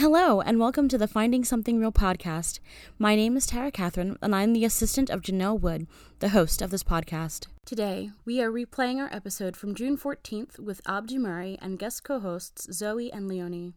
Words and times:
Hello, 0.00 0.40
and 0.40 0.58
welcome 0.58 0.88
to 0.88 0.96
the 0.96 1.06
Finding 1.06 1.44
Something 1.44 1.78
Real 1.78 1.92
podcast. 1.92 2.58
My 2.98 3.14
name 3.14 3.36
is 3.36 3.44
Tara 3.44 3.70
Catherine, 3.70 4.16
and 4.22 4.34
I'm 4.34 4.54
the 4.54 4.64
assistant 4.64 5.10
of 5.10 5.20
Janell 5.20 5.60
Wood, 5.60 5.86
the 6.20 6.30
host 6.30 6.62
of 6.62 6.70
this 6.70 6.82
podcast. 6.82 7.48
Today, 7.66 8.10
we 8.24 8.40
are 8.40 8.50
replaying 8.50 8.96
our 8.96 9.14
episode 9.14 9.58
from 9.58 9.74
June 9.74 9.98
14th 9.98 10.58
with 10.58 10.80
Abdu 10.86 11.18
Murray 11.18 11.58
and 11.60 11.78
guest 11.78 12.02
co 12.02 12.18
hosts 12.18 12.66
Zoe 12.72 13.12
and 13.12 13.28
Leonie. 13.28 13.74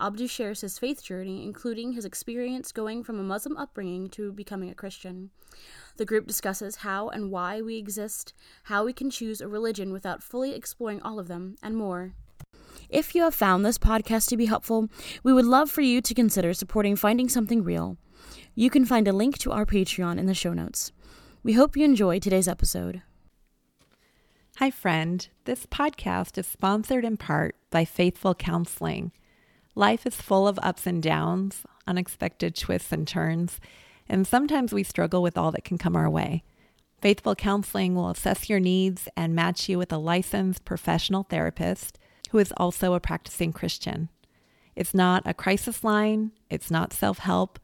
Abdu 0.00 0.26
shares 0.26 0.62
his 0.62 0.78
faith 0.78 1.02
journey, 1.02 1.44
including 1.44 1.92
his 1.92 2.06
experience 2.06 2.72
going 2.72 3.04
from 3.04 3.20
a 3.20 3.22
Muslim 3.22 3.58
upbringing 3.58 4.08
to 4.08 4.32
becoming 4.32 4.70
a 4.70 4.74
Christian. 4.74 5.28
The 5.98 6.06
group 6.06 6.26
discusses 6.26 6.76
how 6.76 7.10
and 7.10 7.30
why 7.30 7.60
we 7.60 7.76
exist, 7.76 8.32
how 8.64 8.86
we 8.86 8.94
can 8.94 9.10
choose 9.10 9.42
a 9.42 9.48
religion 9.48 9.92
without 9.92 10.22
fully 10.22 10.54
exploring 10.54 11.02
all 11.02 11.18
of 11.18 11.28
them, 11.28 11.56
and 11.62 11.76
more. 11.76 12.14
If 12.88 13.14
you 13.14 13.22
have 13.22 13.34
found 13.34 13.64
this 13.64 13.78
podcast 13.78 14.28
to 14.28 14.36
be 14.36 14.46
helpful, 14.46 14.88
we 15.22 15.32
would 15.32 15.44
love 15.44 15.70
for 15.70 15.80
you 15.80 16.00
to 16.00 16.14
consider 16.14 16.52
supporting 16.54 16.96
Finding 16.96 17.28
Something 17.28 17.62
Real. 17.62 17.96
You 18.54 18.70
can 18.70 18.84
find 18.84 19.08
a 19.08 19.12
link 19.12 19.38
to 19.38 19.52
our 19.52 19.64
Patreon 19.64 20.18
in 20.18 20.26
the 20.26 20.34
show 20.34 20.52
notes. 20.52 20.92
We 21.42 21.54
hope 21.54 21.76
you 21.76 21.84
enjoy 21.84 22.18
today's 22.18 22.48
episode. 22.48 23.02
Hi, 24.56 24.70
friend. 24.70 25.26
This 25.44 25.66
podcast 25.66 26.36
is 26.38 26.46
sponsored 26.46 27.04
in 27.04 27.16
part 27.16 27.56
by 27.70 27.84
Faithful 27.84 28.34
Counseling. 28.34 29.10
Life 29.74 30.06
is 30.06 30.14
full 30.16 30.46
of 30.46 30.60
ups 30.62 30.86
and 30.86 31.02
downs, 31.02 31.62
unexpected 31.86 32.54
twists 32.54 32.92
and 32.92 33.08
turns, 33.08 33.58
and 34.08 34.26
sometimes 34.26 34.72
we 34.72 34.82
struggle 34.82 35.22
with 35.22 35.38
all 35.38 35.50
that 35.52 35.64
can 35.64 35.78
come 35.78 35.96
our 35.96 36.10
way. 36.10 36.42
Faithful 37.00 37.34
Counseling 37.34 37.94
will 37.94 38.10
assess 38.10 38.48
your 38.48 38.60
needs 38.60 39.08
and 39.16 39.34
match 39.34 39.68
you 39.68 39.78
with 39.78 39.92
a 39.92 39.98
licensed 39.98 40.64
professional 40.64 41.24
therapist 41.24 41.98
who 42.32 42.38
is 42.38 42.52
also 42.56 42.94
a 42.94 43.00
practicing 43.00 43.52
Christian. 43.52 44.08
It's 44.74 44.94
not 44.94 45.22
a 45.26 45.34
crisis 45.34 45.84
line, 45.84 46.32
it's 46.48 46.70
not 46.70 46.94
self 46.94 47.18
help, 47.18 47.58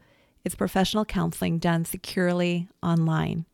it's 0.44 0.54
professional 0.54 1.06
counseling 1.06 1.58
done 1.58 1.86
securely 1.86 2.68
online. 2.82 3.46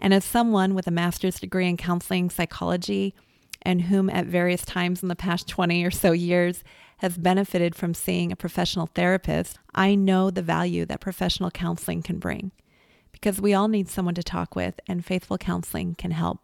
And 0.00 0.14
as 0.14 0.24
someone 0.24 0.74
with 0.74 0.86
a 0.86 0.92
master's 0.92 1.40
degree 1.40 1.68
in 1.68 1.76
counseling 1.76 2.30
psychology, 2.30 3.14
and 3.62 3.82
whom 3.82 4.08
at 4.08 4.26
various 4.26 4.64
times 4.64 5.02
in 5.02 5.08
the 5.08 5.16
past 5.16 5.48
20 5.48 5.84
or 5.84 5.90
so 5.90 6.12
years 6.12 6.62
has 6.98 7.18
benefited 7.18 7.74
from 7.74 7.92
seeing 7.92 8.30
a 8.30 8.36
professional 8.36 8.86
therapist, 8.94 9.58
I 9.74 9.96
know 9.96 10.30
the 10.30 10.42
value 10.42 10.86
that 10.86 11.00
professional 11.00 11.50
counseling 11.50 12.02
can 12.02 12.18
bring 12.20 12.52
because 13.10 13.40
we 13.40 13.54
all 13.54 13.66
need 13.66 13.88
someone 13.88 14.14
to 14.14 14.22
talk 14.22 14.54
with, 14.54 14.78
and 14.86 15.04
Faithful 15.04 15.38
Counseling 15.38 15.96
can 15.96 16.12
help. 16.12 16.38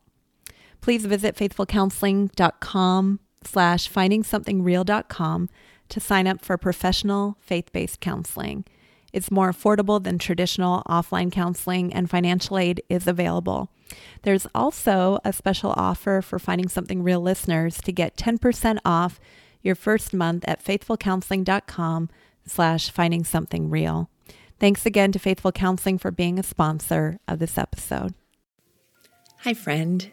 Please 0.80 1.06
visit 1.06 1.36
faithfulcounseling.com 1.36 3.20
slash 3.44 3.90
findingsomethingreal.com 3.90 5.48
to 5.88 6.00
sign 6.00 6.26
up 6.26 6.44
for 6.44 6.56
professional 6.56 7.36
faith-based 7.40 8.00
counseling. 8.00 8.64
It's 9.12 9.30
more 9.30 9.50
affordable 9.50 10.02
than 10.02 10.18
traditional 10.18 10.82
offline 10.88 11.32
counseling, 11.32 11.92
and 11.92 12.08
financial 12.08 12.58
aid 12.58 12.82
is 12.88 13.06
available. 13.06 13.70
There's 14.22 14.46
also 14.54 15.18
a 15.24 15.32
special 15.32 15.74
offer 15.76 16.22
for 16.22 16.38
Finding 16.38 16.68
Something 16.68 17.02
Real 17.02 17.20
listeners 17.20 17.80
to 17.82 17.92
get 17.92 18.16
10% 18.16 18.78
off 18.84 19.18
your 19.62 19.74
first 19.74 20.14
month 20.14 20.44
at 20.46 20.64
faithfulcounseling.com 20.64 22.08
slash 22.46 22.90
finding 22.90 23.24
something 23.24 23.68
real. 23.68 24.10
Thanks 24.58 24.86
again 24.86 25.10
to 25.12 25.18
Faithful 25.18 25.52
Counseling 25.52 25.98
for 25.98 26.10
being 26.10 26.38
a 26.38 26.42
sponsor 26.42 27.18
of 27.26 27.38
this 27.38 27.58
episode. 27.58 28.14
Hi, 29.38 29.54
friend. 29.54 30.12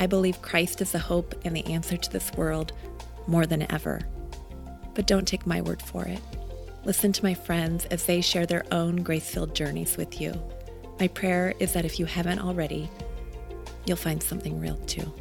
I 0.00 0.06
believe 0.06 0.42
Christ 0.42 0.80
is 0.80 0.92
the 0.92 0.98
hope 1.00 1.34
and 1.44 1.56
the 1.56 1.66
answer 1.66 1.96
to 1.96 2.10
this 2.10 2.32
world 2.34 2.72
more 3.26 3.46
than 3.46 3.70
ever. 3.72 4.00
But 4.94 5.08
don't 5.08 5.26
take 5.26 5.44
my 5.44 5.60
word 5.60 5.82
for 5.82 6.04
it. 6.04 6.20
Listen 6.84 7.12
to 7.12 7.24
my 7.24 7.34
friends 7.34 7.84
as 7.86 8.06
they 8.06 8.20
share 8.20 8.46
their 8.46 8.64
own 8.72 9.02
grace 9.02 9.28
filled 9.28 9.56
journeys 9.56 9.96
with 9.96 10.20
you. 10.20 10.40
My 11.00 11.08
prayer 11.08 11.52
is 11.58 11.72
that 11.72 11.84
if 11.84 11.98
you 11.98 12.06
haven't 12.06 12.38
already, 12.38 12.88
you'll 13.86 13.96
find 13.96 14.22
something 14.22 14.60
real 14.60 14.76
too. 14.86 15.12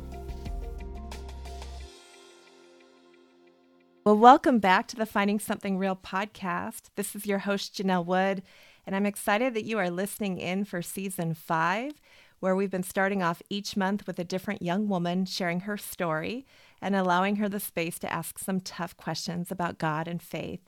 Well, 4.06 4.18
welcome 4.18 4.60
back 4.60 4.88
to 4.90 4.96
the 4.96 5.08
Finding 5.08 5.40
Something 5.40 5.80
Real 5.80 5.96
podcast. 5.96 6.92
This 6.96 7.16
is 7.16 7.26
your 7.26 7.40
host, 7.40 7.76
Janell 7.76 8.06
Wood, 8.06 8.44
and 8.86 8.96
I'm 8.96 9.08
excited 9.08 9.56
that 9.56 9.66
you 9.66 9.80
are 9.80 9.90
listening 9.90 10.38
in 10.38 10.66
for 10.66 10.82
season 10.84 11.34
five 11.34 11.94
where 12.40 12.56
we've 12.56 12.72
been 12.72 12.84
starting 12.84 13.24
off 13.24 13.42
each 13.50 13.76
month 13.76 14.06
with 14.06 14.20
a 14.20 14.24
different 14.24 14.62
young 14.62 14.88
woman 14.88 15.26
sharing 15.26 15.62
her 15.62 15.78
story 15.78 16.46
and 16.82 16.96
allowing 16.96 17.38
her 17.38 17.50
the 17.50 17.60
space 17.60 17.98
to 18.00 18.12
ask 18.12 18.38
some 18.38 18.60
tough 18.60 18.96
questions 18.98 19.52
about 19.52 19.78
God 19.78 20.08
and 20.08 20.22
faith. 20.22 20.62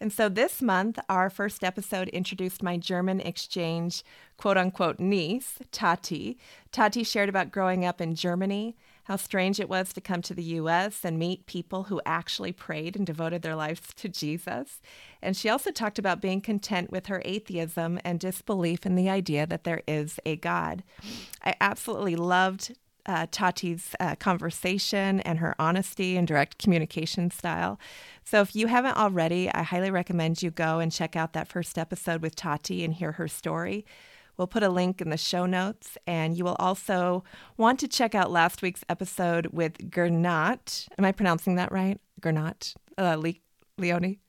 And 0.00 0.12
so 0.12 0.28
this 0.28 0.62
month, 0.62 0.98
our 1.08 1.28
first 1.28 1.64
episode 1.64 2.08
introduced 2.08 2.62
my 2.62 2.76
German 2.76 3.20
exchange 3.20 4.04
quote 4.36 4.56
unquote 4.56 5.00
niece, 5.00 5.58
Tati. 5.72 6.38
Tati 6.70 7.02
shared 7.02 7.28
about 7.28 7.50
growing 7.50 7.84
up 7.84 8.00
in 8.00 8.14
Germany 8.14 8.76
how 9.08 9.16
strange 9.16 9.58
it 9.58 9.70
was 9.70 9.94
to 9.94 10.02
come 10.02 10.20
to 10.20 10.34
the 10.34 10.42
US 10.42 11.02
and 11.02 11.18
meet 11.18 11.46
people 11.46 11.84
who 11.84 11.98
actually 12.04 12.52
prayed 12.52 12.94
and 12.94 13.06
devoted 13.06 13.40
their 13.40 13.56
lives 13.56 13.80
to 13.94 14.06
Jesus. 14.06 14.82
And 15.22 15.34
she 15.34 15.48
also 15.48 15.70
talked 15.70 15.98
about 15.98 16.20
being 16.20 16.42
content 16.42 16.92
with 16.92 17.06
her 17.06 17.22
atheism 17.24 17.98
and 18.04 18.20
disbelief 18.20 18.84
in 18.84 18.96
the 18.96 19.08
idea 19.08 19.46
that 19.46 19.64
there 19.64 19.80
is 19.88 20.20
a 20.26 20.36
God. 20.36 20.82
I 21.42 21.54
absolutely 21.58 22.16
loved 22.16 22.76
uh, 23.06 23.26
Tati's 23.30 23.94
uh, 23.98 24.14
conversation 24.16 25.20
and 25.20 25.38
her 25.38 25.54
honesty 25.58 26.18
and 26.18 26.28
direct 26.28 26.58
communication 26.58 27.30
style. 27.30 27.80
So, 28.24 28.42
if 28.42 28.54
you 28.54 28.66
haven't 28.66 28.98
already, 28.98 29.50
I 29.50 29.62
highly 29.62 29.90
recommend 29.90 30.42
you 30.42 30.50
go 30.50 30.80
and 30.80 30.92
check 30.92 31.16
out 31.16 31.32
that 31.32 31.48
first 31.48 31.78
episode 31.78 32.20
with 32.20 32.36
Tati 32.36 32.84
and 32.84 32.92
hear 32.92 33.12
her 33.12 33.26
story. 33.26 33.86
We'll 34.38 34.46
put 34.46 34.62
a 34.62 34.68
link 34.68 35.00
in 35.00 35.10
the 35.10 35.16
show 35.16 35.46
notes, 35.46 35.98
and 36.06 36.38
you 36.38 36.44
will 36.44 36.56
also 36.60 37.24
want 37.56 37.80
to 37.80 37.88
check 37.88 38.14
out 38.14 38.30
last 38.30 38.62
week's 38.62 38.84
episode 38.88 39.48
with 39.48 39.90
Gernot. 39.90 40.88
Am 40.96 41.04
I 41.04 41.10
pronouncing 41.10 41.56
that 41.56 41.72
right? 41.72 42.00
Gernot, 42.20 42.74
uh, 42.96 43.16
Le- 43.16 43.34
Leonie, 43.76 44.20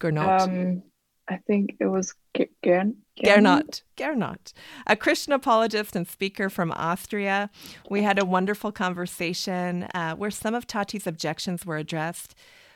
Gernot. 0.00 0.40
Um, 0.40 0.82
I 1.28 1.36
think 1.36 1.76
it 1.78 1.86
was 1.86 2.14
Gern. 2.62 2.96
Gernot, 3.22 3.82
Gernot, 3.96 4.52
a 4.88 4.96
Christian 4.96 5.32
apologist 5.32 5.94
and 5.94 6.08
speaker 6.08 6.50
from 6.50 6.72
Austria. 6.72 7.48
We 7.88 8.02
had 8.02 8.18
a 8.18 8.24
wonderful 8.24 8.72
conversation 8.72 9.84
uh, 9.94 10.16
where 10.16 10.32
some 10.32 10.56
of 10.56 10.66
Tati's 10.66 11.06
objections 11.06 11.64
were 11.64 11.76
addressed, 11.76 12.34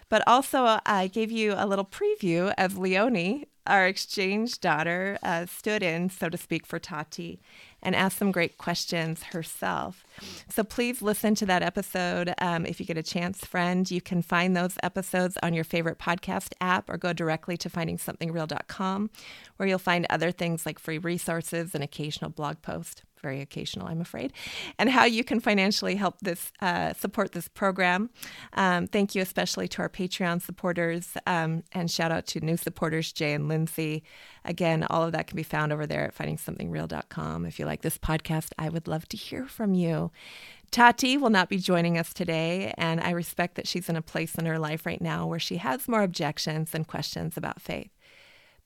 but 0.08 0.22
also 0.28 0.64
uh, 0.64 0.80
I 0.86 1.08
gave 1.08 1.32
you 1.32 1.54
a 1.56 1.66
little 1.66 1.84
preview 1.84 2.54
of 2.56 2.78
Leonie 2.78 3.46
our 3.68 3.86
exchange 3.86 4.60
daughter 4.60 5.18
uh, 5.22 5.46
stood 5.46 5.82
in, 5.82 6.10
so 6.10 6.28
to 6.28 6.36
speak, 6.36 6.66
for 6.66 6.78
Tati 6.78 7.40
and 7.82 7.94
asked 7.94 8.18
some 8.18 8.32
great 8.32 8.58
questions 8.58 9.22
herself. 9.22 10.04
So 10.48 10.64
please 10.64 11.00
listen 11.00 11.34
to 11.36 11.46
that 11.46 11.62
episode 11.62 12.34
um, 12.38 12.66
if 12.66 12.80
you 12.80 12.86
get 12.86 12.98
a 12.98 13.02
chance, 13.02 13.44
friend. 13.44 13.88
You 13.88 14.00
can 14.00 14.22
find 14.22 14.56
those 14.56 14.76
episodes 14.82 15.38
on 15.42 15.54
your 15.54 15.64
favorite 15.64 15.98
podcast 15.98 16.54
app 16.60 16.90
or 16.90 16.96
go 16.96 17.12
directly 17.12 17.56
to 17.58 17.70
findingsomethingreal.com 17.70 19.10
where 19.56 19.68
you'll 19.68 19.78
find 19.78 20.06
other 20.10 20.32
things 20.32 20.66
like 20.66 20.78
free 20.78 20.98
resources 20.98 21.74
and 21.74 21.84
occasional 21.84 22.30
blog 22.30 22.62
posts. 22.62 23.02
Very 23.20 23.40
occasional, 23.40 23.86
I'm 23.86 24.00
afraid, 24.00 24.32
and 24.78 24.90
how 24.90 25.04
you 25.04 25.24
can 25.24 25.40
financially 25.40 25.96
help 25.96 26.20
this 26.20 26.52
uh, 26.60 26.92
support 26.94 27.32
this 27.32 27.48
program. 27.48 28.10
Um, 28.54 28.86
thank 28.86 29.14
you 29.14 29.22
especially 29.22 29.68
to 29.68 29.82
our 29.82 29.88
Patreon 29.88 30.42
supporters, 30.42 31.16
um, 31.26 31.62
and 31.72 31.90
shout 31.90 32.12
out 32.12 32.26
to 32.28 32.40
new 32.40 32.56
supporters 32.56 33.12
Jay 33.12 33.32
and 33.32 33.48
Lindsay. 33.48 34.02
Again, 34.44 34.84
all 34.88 35.02
of 35.02 35.12
that 35.12 35.26
can 35.26 35.36
be 35.36 35.42
found 35.42 35.72
over 35.72 35.86
there 35.86 36.04
at 36.04 36.16
findingsomethingreal.com. 36.16 37.46
If 37.46 37.58
you 37.58 37.66
like 37.66 37.82
this 37.82 37.98
podcast, 37.98 38.52
I 38.58 38.68
would 38.68 38.88
love 38.88 39.08
to 39.08 39.16
hear 39.16 39.46
from 39.46 39.74
you. 39.74 40.10
Tati 40.70 41.16
will 41.16 41.30
not 41.30 41.48
be 41.48 41.58
joining 41.58 41.96
us 41.96 42.12
today, 42.12 42.74
and 42.76 43.00
I 43.00 43.10
respect 43.10 43.54
that 43.54 43.66
she's 43.66 43.88
in 43.88 43.96
a 43.96 44.02
place 44.02 44.34
in 44.34 44.44
her 44.44 44.58
life 44.58 44.84
right 44.84 45.00
now 45.00 45.26
where 45.26 45.38
she 45.38 45.56
has 45.56 45.88
more 45.88 46.02
objections 46.02 46.70
than 46.70 46.84
questions 46.84 47.36
about 47.36 47.60
faith. 47.60 47.90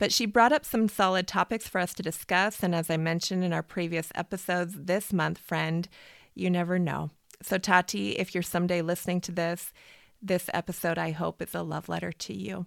But 0.02 0.10
she 0.10 0.26
brought 0.26 0.50
up 0.50 0.64
some 0.64 0.88
solid 0.88 1.28
topics 1.28 1.68
for 1.68 1.80
us 1.80 1.94
to 1.94 2.02
discuss. 2.02 2.64
And 2.64 2.74
as 2.74 2.90
I 2.90 2.96
mentioned 2.96 3.44
in 3.44 3.52
our 3.52 3.62
previous 3.62 4.10
episodes, 4.16 4.74
this 4.76 5.12
month, 5.12 5.38
friend, 5.38 5.88
you 6.34 6.50
never 6.50 6.76
know. 6.76 7.10
So, 7.40 7.56
Tati, 7.56 8.18
if 8.18 8.34
you're 8.34 8.42
someday 8.42 8.82
listening 8.82 9.20
to 9.20 9.30
this, 9.30 9.72
this 10.20 10.50
episode, 10.52 10.98
I 10.98 11.12
hope, 11.12 11.40
is 11.40 11.54
a 11.54 11.62
love 11.62 11.88
letter 11.88 12.10
to 12.10 12.34
you. 12.34 12.66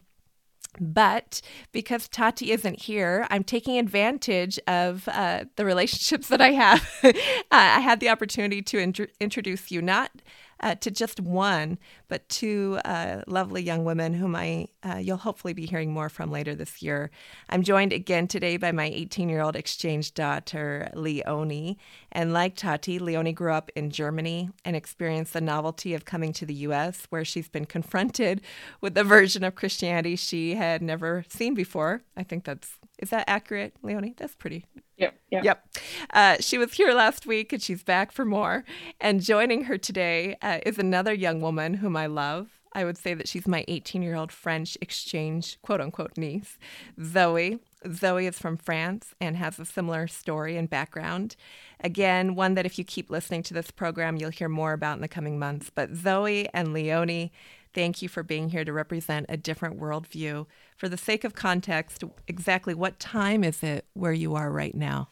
But 0.79 1.41
because 1.73 2.07
Tati 2.07 2.53
isn't 2.53 2.83
here, 2.83 3.27
I'm 3.29 3.43
taking 3.43 3.77
advantage 3.79 4.57
of 4.65 5.05
uh, 5.09 5.43
the 5.57 5.65
relationships 5.65 6.27
that 6.29 6.39
I 6.39 6.51
have. 6.51 6.89
I 7.51 7.81
had 7.81 7.99
the 7.99 8.07
opportunity 8.07 8.61
to 8.61 8.79
int- 8.79 9.11
introduce 9.19 9.71
you 9.71 9.81
not 9.81 10.21
uh, 10.65 10.73
to 10.73 10.89
just 10.89 11.21
one, 11.21 11.77
but 12.07 12.27
two 12.27 12.79
uh, 12.85 13.21
lovely 13.27 13.61
young 13.61 13.85
women 13.85 14.15
whom 14.15 14.35
I 14.35 14.67
uh, 14.83 14.97
you'll 14.97 15.17
hopefully 15.17 15.53
be 15.53 15.67
hearing 15.67 15.93
more 15.93 16.09
from 16.09 16.31
later 16.31 16.55
this 16.55 16.81
year. 16.81 17.11
I'm 17.49 17.61
joined 17.61 17.93
again 17.93 18.27
today 18.27 18.57
by 18.57 18.71
my 18.71 18.85
18 18.85 19.29
year 19.29 19.41
old 19.41 19.55
exchange 19.55 20.15
daughter 20.15 20.89
Leonie, 20.95 21.77
and 22.11 22.33
like 22.33 22.55
Tati, 22.55 22.97
Leonie 22.97 23.31
grew 23.31 23.53
up 23.53 23.69
in 23.75 23.91
Germany 23.91 24.49
and 24.65 24.75
experienced 24.75 25.33
the 25.33 25.41
novelty 25.41 25.93
of 25.93 26.03
coming 26.03 26.33
to 26.33 26.47
the 26.47 26.55
U.S., 26.55 27.05
where 27.11 27.23
she's 27.23 27.47
been 27.47 27.65
confronted 27.65 28.41
with 28.81 28.97
a 28.97 29.03
version 29.03 29.43
of 29.43 29.53
Christianity 29.53 30.15
she 30.15 30.55
had 30.55 30.81
never 30.81 31.25
seen 31.29 31.53
before. 31.53 32.01
I 32.17 32.23
think 32.23 32.43
that's 32.43 32.79
is 32.99 33.09
that 33.09 33.25
accurate, 33.27 33.73
Leonie? 33.81 34.13
That's 34.17 34.35
pretty 34.35 34.65
Yep. 34.97 35.19
Yep. 35.31 35.43
Yep. 35.43 35.67
Uh, 36.11 36.37
she 36.39 36.57
was 36.57 36.73
here 36.73 36.93
last 36.93 37.25
week 37.25 37.51
and 37.51 37.61
she's 37.61 37.83
back 37.83 38.11
for 38.11 38.25
more. 38.25 38.63
And 39.01 39.21
joining 39.21 39.65
her 39.65 39.77
today 39.77 40.37
uh, 40.41 40.59
is 40.65 40.79
another 40.79 41.13
young 41.13 41.41
woman 41.41 41.75
whom 41.75 41.97
I 41.97 42.05
love. 42.05 42.49
I 42.73 42.83
would 42.83 42.97
say 42.97 43.13
that 43.13 43.27
she's 43.27 43.47
my 43.47 43.63
18 43.67 44.01
year 44.01 44.15
old 44.15 44.31
French 44.31 44.77
exchange, 44.81 45.57
quote 45.61 45.81
unquote, 45.81 46.17
niece, 46.17 46.57
Zoe. 47.01 47.59
Zoe 47.91 48.25
is 48.25 48.39
from 48.39 48.57
France 48.57 49.13
and 49.21 49.37
has 49.37 49.59
a 49.59 49.65
similar 49.65 50.07
story 50.07 50.57
and 50.57 50.69
background. 50.69 51.35
Again, 51.81 52.35
one 52.35 52.55
that 52.55 52.65
if 52.65 52.77
you 52.79 52.83
keep 52.83 53.09
listening 53.09 53.43
to 53.43 53.53
this 53.53 53.71
program, 53.71 54.17
you'll 54.17 54.31
hear 54.31 54.49
more 54.49 54.73
about 54.73 54.95
in 54.97 55.01
the 55.01 55.07
coming 55.07 55.37
months. 55.37 55.69
But 55.69 55.93
Zoe 55.95 56.49
and 56.53 56.73
Leonie, 56.73 57.31
thank 57.75 58.01
you 58.01 58.09
for 58.09 58.23
being 58.23 58.49
here 58.49 58.65
to 58.65 58.73
represent 58.73 59.27
a 59.29 59.37
different 59.37 59.79
worldview 59.79 60.47
for 60.77 60.89
the 60.89 60.97
sake 60.97 61.23
of 61.23 61.35
context, 61.35 62.03
exactly 62.27 62.73
what 62.73 62.99
time 62.99 63.43
is 63.43 63.61
it 63.61 63.85
where 63.93 64.13
you 64.13 64.33
are 64.33 64.49
right 64.49 64.73
now? 64.73 65.09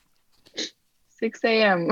6 1.10 1.40
a.m. 1.44 1.90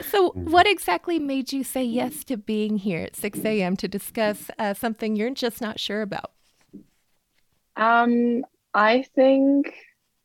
so, 0.00 0.30
what 0.30 0.66
exactly 0.66 1.18
made 1.18 1.52
you 1.52 1.64
say 1.64 1.82
yes 1.82 2.24
to 2.24 2.36
being 2.36 2.78
here 2.78 3.00
at 3.00 3.16
6 3.16 3.38
a.m. 3.44 3.76
to 3.76 3.88
discuss 3.88 4.50
uh, 4.58 4.74
something 4.74 5.16
you're 5.16 5.30
just 5.30 5.60
not 5.60 5.80
sure 5.80 6.02
about? 6.02 6.32
Um, 7.76 8.44
I 8.74 9.04
think 9.14 9.72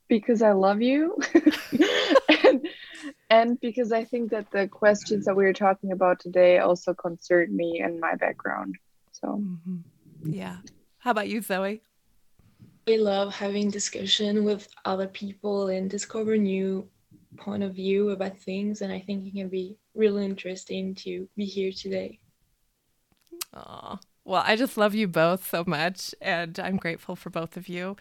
because 0.10 0.42
I 0.42 0.52
love 0.52 0.82
you, 0.82 1.18
and, 2.44 2.68
and 3.30 3.60
because 3.62 3.92
I 3.94 4.04
think 4.04 4.32
that 4.32 4.52
the 4.52 4.68
questions 4.68 5.26
that 5.26 5.36
we 5.36 5.46
are 5.46 5.54
talking 5.54 5.92
about 5.94 6.20
today 6.20 6.58
also 6.58 6.94
concern 6.94 7.56
me 7.56 7.80
and 7.80 8.00
my 8.00 8.16
background. 8.16 8.76
So, 9.14 9.28
mm-hmm. 9.28 9.78
yeah. 10.24 10.58
How 10.98 11.12
about 11.12 11.30
you, 11.30 11.42
Zoe? 11.42 11.82
I 12.88 12.96
love 12.96 13.34
having 13.34 13.70
discussion 13.70 14.44
with 14.44 14.68
other 14.84 15.08
people 15.08 15.68
and 15.68 15.90
discover 15.90 16.36
new 16.38 16.90
point 17.38 17.64
of 17.64 17.76
view 17.76 18.10
about 18.10 18.38
things, 18.40 18.82
and 18.82 18.92
I 18.92 19.00
think 19.00 19.28
it 19.28 19.34
can 19.34 19.48
be 19.48 19.78
really 19.94 20.26
interesting 20.26 20.96
to 20.96 21.30
be 21.38 21.46
here 21.46 21.72
today. 21.72 22.20
Oh, 23.54 24.00
well, 24.26 24.44
I 24.46 24.56
just 24.56 24.78
love 24.78 24.96
you 24.96 25.08
both 25.08 25.48
so 25.48 25.64
much, 25.66 26.14
and 26.22 26.60
I'm 26.60 26.78
grateful 26.78 27.16
for 27.16 27.30
both 27.30 27.58
of 27.58 27.70
you. 27.70 27.96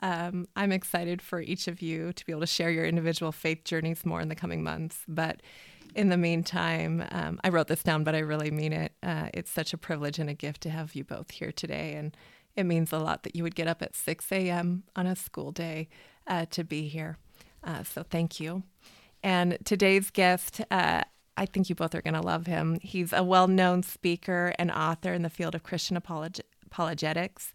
Um, 0.00 0.46
I'm 0.54 0.72
excited 0.72 1.20
for 1.20 1.40
each 1.40 1.68
of 1.68 1.82
you 1.82 2.12
to 2.12 2.26
be 2.26 2.32
able 2.32 2.40
to 2.40 2.46
share 2.46 2.70
your 2.70 2.84
individual 2.84 3.32
faith 3.32 3.64
journeys 3.64 4.06
more 4.06 4.20
in 4.20 4.28
the 4.28 4.34
coming 4.34 4.62
months. 4.62 5.00
But 5.08 5.42
in 5.94 6.08
the 6.08 6.16
meantime, 6.16 7.04
um, 7.10 7.40
I 7.42 7.48
wrote 7.48 7.68
this 7.68 7.82
down, 7.82 8.04
but 8.04 8.14
I 8.14 8.20
really 8.20 8.50
mean 8.50 8.72
it. 8.72 8.92
Uh, 9.02 9.28
it's 9.34 9.50
such 9.50 9.72
a 9.72 9.78
privilege 9.78 10.18
and 10.18 10.30
a 10.30 10.34
gift 10.34 10.60
to 10.62 10.70
have 10.70 10.94
you 10.94 11.04
both 11.04 11.30
here 11.30 11.52
today. 11.52 11.94
And 11.94 12.16
it 12.54 12.64
means 12.64 12.92
a 12.92 12.98
lot 12.98 13.22
that 13.22 13.34
you 13.34 13.42
would 13.42 13.54
get 13.54 13.68
up 13.68 13.82
at 13.82 13.94
6 13.94 14.30
a.m. 14.32 14.84
on 14.94 15.06
a 15.06 15.16
school 15.16 15.52
day 15.52 15.88
uh, 16.26 16.46
to 16.50 16.64
be 16.64 16.88
here. 16.88 17.18
Uh, 17.64 17.82
so 17.82 18.02
thank 18.02 18.38
you. 18.38 18.62
And 19.22 19.58
today's 19.64 20.10
guest, 20.10 20.60
uh, 20.70 21.02
I 21.36 21.46
think 21.46 21.68
you 21.68 21.74
both 21.74 21.94
are 21.94 22.02
going 22.02 22.14
to 22.14 22.20
love 22.20 22.46
him. 22.46 22.78
He's 22.82 23.12
a 23.12 23.22
well 23.22 23.48
known 23.48 23.82
speaker 23.82 24.54
and 24.58 24.70
author 24.70 25.12
in 25.12 25.22
the 25.22 25.30
field 25.30 25.54
of 25.54 25.62
Christian 25.62 26.00
apolog- 26.00 26.40
apologetics. 26.66 27.52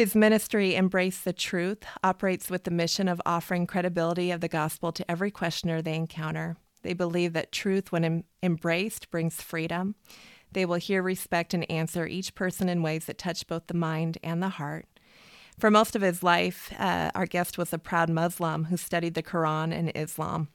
His 0.00 0.14
ministry, 0.14 0.76
Embrace 0.76 1.20
the 1.20 1.34
Truth, 1.34 1.84
operates 2.02 2.48
with 2.48 2.64
the 2.64 2.70
mission 2.70 3.06
of 3.06 3.20
offering 3.26 3.66
credibility 3.66 4.30
of 4.30 4.40
the 4.40 4.48
gospel 4.48 4.92
to 4.92 5.10
every 5.10 5.30
questioner 5.30 5.82
they 5.82 5.94
encounter. 5.94 6.56
They 6.80 6.94
believe 6.94 7.34
that 7.34 7.52
truth, 7.52 7.92
when 7.92 8.06
em- 8.06 8.24
embraced, 8.42 9.10
brings 9.10 9.42
freedom. 9.42 9.96
They 10.52 10.64
will 10.64 10.76
hear, 10.76 11.02
respect, 11.02 11.52
and 11.52 11.70
answer 11.70 12.06
each 12.06 12.34
person 12.34 12.70
in 12.70 12.80
ways 12.80 13.04
that 13.04 13.18
touch 13.18 13.46
both 13.46 13.66
the 13.66 13.74
mind 13.74 14.16
and 14.22 14.42
the 14.42 14.48
heart. 14.48 14.86
For 15.58 15.70
most 15.70 15.94
of 15.94 16.00
his 16.00 16.22
life, 16.22 16.72
uh, 16.78 17.10
our 17.14 17.26
guest 17.26 17.58
was 17.58 17.74
a 17.74 17.78
proud 17.78 18.08
Muslim 18.08 18.64
who 18.64 18.78
studied 18.78 19.12
the 19.12 19.22
Quran 19.22 19.70
and 19.70 19.92
Islam. 19.94 20.48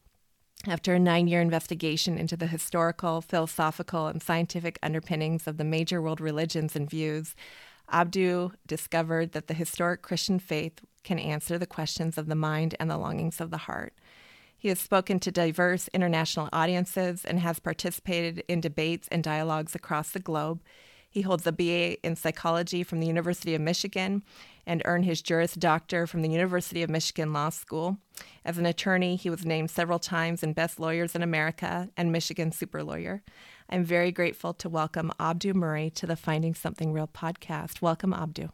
After 0.68 0.96
a 0.96 1.00
nine 1.00 1.28
year 1.28 1.42
investigation 1.42 2.18
into 2.18 2.36
the 2.36 2.48
historical, 2.48 3.22
philosophical, 3.22 4.08
and 4.08 4.24
scientific 4.24 4.80
underpinnings 4.82 5.46
of 5.46 5.58
the 5.58 5.64
major 5.64 6.02
world 6.02 6.20
religions 6.20 6.76
and 6.76 6.90
views, 6.90 7.36
Abdu 7.90 8.52
discovered 8.66 9.32
that 9.34 9.48
the 9.48 9.54
historic 9.54 10.02
Christian 10.02 10.40
faith 10.40 10.82
can 11.04 11.20
answer 11.20 11.58
the 11.58 11.68
questions 11.68 12.18
of 12.18 12.28
the 12.28 12.36
mind 12.36 12.76
and 12.80 12.90
the 12.90 12.98
longings 12.98 13.40
of 13.40 13.52
the 13.52 13.58
heart. 13.58 13.94
He 14.58 14.70
has 14.70 14.80
spoken 14.80 15.20
to 15.20 15.32
diverse 15.32 15.88
international 15.90 16.50
audiences 16.52 17.24
and 17.24 17.40
has 17.40 17.60
participated 17.60 18.44
in 18.48 18.62
debates 18.62 19.08
and 19.12 19.24
dialogues 19.24 19.76
across 19.76 20.10
the 20.10 20.20
globe. 20.20 20.64
He 21.08 21.22
holds 21.22 21.46
a 21.46 21.52
BA 21.52 22.04
in 22.06 22.16
psychology 22.16 22.84
from 22.84 23.00
the 23.00 23.08
University 23.08 23.54
of 23.54 23.62
Michigan 23.62 24.24
and 24.66 24.82
earned 24.86 25.06
his 25.06 25.22
Juris 25.22 25.54
Doctor 25.54 26.08
from 26.08 26.24
the 26.24 26.30
University 26.30 26.82
of 26.84 26.90
Michigan 26.90 27.32
Law 27.32 27.52
School. 27.52 27.98
As 28.44 28.58
an 28.58 28.66
attorney, 28.66 29.16
he 29.16 29.30
was 29.30 29.46
named 29.46 29.70
several 29.70 30.00
times 30.00 30.42
in 30.42 30.54
Best 30.54 30.80
Lawyers 30.80 31.16
in 31.16 31.22
America 31.22 31.90
and 31.96 32.12
Michigan 32.12 32.52
Super 32.52 32.84
Lawyer. 32.84 33.24
I'm 33.70 33.84
very 33.84 34.12
grateful 34.12 34.54
to 34.56 34.70
welcome 34.70 35.12
Abdu 35.20 35.54
Murray 35.54 35.90
to 35.92 36.06
the 36.06 36.16
Finding 36.16 36.54
Something 36.54 36.94
Real 36.94 37.08
podcast. 37.08 37.82
Welcome, 37.82 38.14
Abdu. 38.14 38.50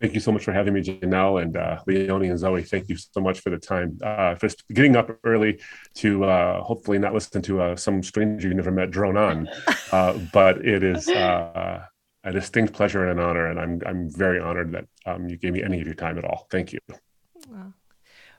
Thank 0.00 0.14
you 0.14 0.20
so 0.20 0.30
much 0.30 0.44
for 0.44 0.52
having 0.52 0.74
me, 0.74 0.82
Janell 0.82 1.42
and 1.42 1.56
uh, 1.56 1.80
Leonie 1.86 2.28
and 2.28 2.38
Zoe. 2.38 2.62
Thank 2.62 2.88
you 2.88 2.96
so 2.96 3.20
much 3.20 3.40
for 3.40 3.50
the 3.50 3.58
time. 3.58 3.98
Uh, 4.04 4.36
just 4.36 4.62
getting 4.68 4.94
up 4.94 5.10
early 5.24 5.60
to 5.96 6.24
uh, 6.24 6.62
hopefully 6.62 6.98
not 6.98 7.14
listen 7.14 7.42
to 7.42 7.60
uh, 7.60 7.76
some 7.76 8.02
stranger 8.02 8.46
you 8.46 8.54
never 8.54 8.70
met 8.70 8.90
drone 8.90 9.16
on, 9.16 9.48
uh, 9.92 10.16
but 10.32 10.64
it 10.64 10.84
is 10.84 11.08
uh, 11.08 11.82
a 12.22 12.32
distinct 12.32 12.74
pleasure 12.74 13.08
and 13.08 13.18
an 13.18 13.24
honor, 13.24 13.46
and 13.46 13.58
I'm 13.58 13.82
I'm 13.86 14.10
very 14.10 14.38
honored 14.38 14.72
that 14.72 14.84
um, 15.04 15.28
you 15.28 15.36
gave 15.36 15.52
me 15.52 15.64
any 15.64 15.80
of 15.80 15.86
your 15.86 15.96
time 15.96 16.16
at 16.16 16.24
all. 16.24 16.46
Thank 16.50 16.72
you. 16.72 16.78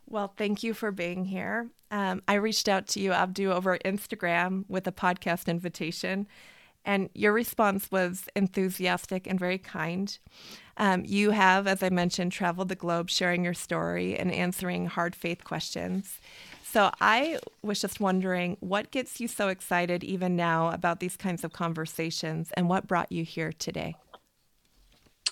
Well, 0.10 0.34
thank 0.36 0.64
you 0.64 0.74
for 0.74 0.92
being 0.92 1.26
here. 1.26 1.70
Um, 1.92 2.24
I 2.28 2.36
reached 2.36 2.68
out 2.68 2.88
to 2.88 3.00
you, 3.00 3.12
Abdu, 3.12 3.52
over 3.52 3.78
Instagram 3.86 4.66
with 4.68 4.88
a 4.88 4.92
podcast 4.92 5.48
invitation, 5.48 6.28
and 6.84 7.10
your 7.14 7.32
response 7.32 7.92
was 7.92 8.24
enthusiastic 8.36 9.28
and 9.28 9.40
very 9.40 9.60
kind. 9.60 10.18
Um, 10.78 11.04
you 11.06 11.30
have, 11.32 11.68
as 11.68 11.84
I 11.84 11.90
mentioned, 11.90 12.32
traveled 12.32 12.70
the 12.70 12.76
globe 12.76 13.12
sharing 13.12 13.44
your 13.44 13.54
story 13.54 14.18
and 14.18 14.32
answering 14.32 14.88
hard 14.88 15.16
faith 15.16 15.44
questions. 15.44 16.20
So 16.64 16.90
I 17.00 17.38
was 17.62 17.80
just 17.80 18.00
wondering 18.00 18.58
what 18.62 18.90
gets 18.90 19.20
you 19.20 19.28
so 19.28 19.50
excited 19.50 20.04
even 20.04 20.36
now 20.36 20.72
about 20.72 21.02
these 21.02 21.18
kinds 21.18 21.44
of 21.44 21.54
conversations 21.54 22.50
and 22.56 22.68
what 22.68 22.88
brought 22.88 23.12
you 23.12 23.24
here 23.24 23.52
today? 23.52 23.96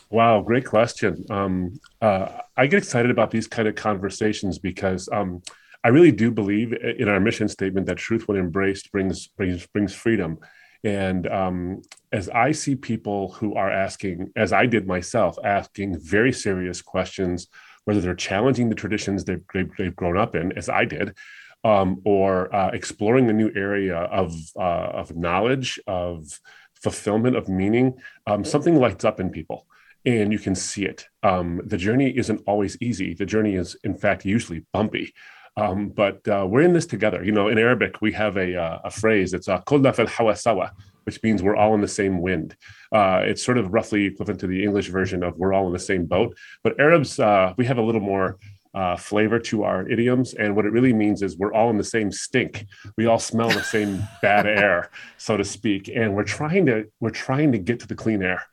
Wow, 0.10 0.42
great 0.42 0.66
question. 0.66 1.26
Um, 1.30 1.80
uh, 2.02 2.30
I 2.56 2.68
get 2.68 2.78
excited 2.78 3.12
about 3.12 3.30
these 3.30 3.48
kind 3.48 3.68
of 3.68 3.76
conversations 3.76 4.58
because 4.58 5.10
um, 5.12 5.42
I 5.84 5.90
really 5.90 6.14
do 6.14 6.32
believe 6.32 6.74
in 6.74 7.10
our 7.10 7.20
mission 7.20 7.50
statement 7.50 7.88
that 7.88 7.98
truth, 7.98 8.28
when 8.28 8.38
embraced, 8.38 8.92
brings 8.92 9.28
brings 9.28 9.68
brings 9.68 9.94
freedom. 9.94 10.40
And 10.84 11.28
um, 11.28 11.82
as 12.14 12.30
I 12.30 12.54
see 12.54 12.76
people 12.76 13.34
who 13.34 13.56
are 13.56 13.70
asking, 13.70 14.32
as 14.38 14.54
I 14.54 14.66
did 14.66 14.88
myself, 14.88 15.38
asking 15.44 16.00
very 16.00 16.32
serious 16.32 16.82
questions 16.82 17.48
whether 17.84 18.00
they're 18.00 18.16
challenging 18.16 18.70
the 18.70 18.76
traditions 18.76 19.24
they've, 19.24 19.44
they've 19.78 19.96
grown 19.96 20.18
up 20.18 20.36
in, 20.36 20.52
as 20.58 20.70
I 20.70 20.86
did, 20.86 21.16
um, 21.64 22.02
or 22.04 22.54
uh, 22.54 22.70
exploring 22.72 23.30
a 23.30 23.34
new 23.34 23.50
area 23.56 23.96
of, 23.96 24.36
uh, 24.58 24.60
of 24.60 25.16
knowledge, 25.16 25.80
of 25.88 26.40
fulfillment, 26.76 27.38
of 27.38 27.48
meaning, 27.48 27.94
um, 28.28 28.44
something 28.44 28.76
lights 28.76 29.06
up 29.06 29.22
in 29.22 29.30
people 29.30 29.66
and 30.08 30.32
you 30.32 30.40
can 30.40 30.56
see 30.56 30.86
it. 30.86 31.06
Um, 31.22 31.62
the 31.66 31.78
journey 31.78 32.18
isn't 32.18 32.42
always 32.48 32.78
easy. 32.82 33.14
The 33.14 33.26
journey 33.26 33.56
is, 33.56 33.76
in 33.84 33.94
fact, 33.94 34.24
usually 34.24 34.66
bumpy. 34.72 35.14
Um, 35.58 35.90
but 35.90 36.26
uh, 36.30 36.48
we're 36.50 36.62
in 36.62 36.72
this 36.72 36.86
together. 36.86 37.24
You 37.24 37.34
know, 37.34 37.50
in 37.50 37.58
Arabic, 37.58 38.02
we 38.02 38.14
have 38.14 38.38
a, 38.38 38.56
uh, 38.56 38.80
a 38.86 38.92
phrase, 38.92 39.34
it's 39.34 39.50
a 39.50 39.62
kulla 39.66 39.92
fil 39.92 40.06
hawasawa, 40.06 40.72
which 41.04 41.22
means 41.24 41.44
we're 41.44 41.58
all 41.58 41.76
in 41.76 41.82
the 41.82 41.88
same 41.90 42.22
wind. 42.22 42.56
Uh, 42.92 43.22
it's 43.26 43.44
sort 43.44 43.58
of 43.58 43.74
roughly 43.74 44.06
equivalent 44.06 44.40
to 44.40 44.48
the 44.48 44.64
English 44.64 44.88
version 44.88 45.24
of 45.24 45.38
we're 45.38 45.52
all 45.52 45.68
in 45.68 45.74
the 45.74 45.80
same 45.80 46.06
boat. 46.06 46.38
But 46.64 46.80
Arabs, 46.80 47.20
uh, 47.20 47.54
we 47.58 47.66
have 47.66 47.78
a 47.78 47.82
little 47.82 48.02
more 48.02 48.38
uh, 48.74 48.96
flavor 48.96 49.40
to 49.40 49.64
our 49.64 49.90
idioms. 49.90 50.36
And 50.36 50.56
what 50.56 50.66
it 50.66 50.72
really 50.72 50.94
means 50.94 51.22
is 51.22 51.38
we're 51.38 51.54
all 51.54 51.70
in 51.70 51.78
the 51.78 51.84
same 51.84 52.12
stink. 52.12 52.66
We 52.96 53.08
all 53.08 53.20
smell 53.20 53.50
the 53.50 53.64
same 53.64 54.04
bad 54.22 54.46
air, 54.62 54.90
so 55.18 55.36
to 55.36 55.44
speak. 55.44 55.90
And 55.94 56.16
we're 56.16 56.24
trying 56.24 56.68
to, 56.68 56.86
we're 57.02 57.10
trying 57.10 57.52
to 57.52 57.58
get 57.58 57.80
to 57.82 57.88
the 57.88 57.96
clean 57.96 58.22
air. 58.22 58.46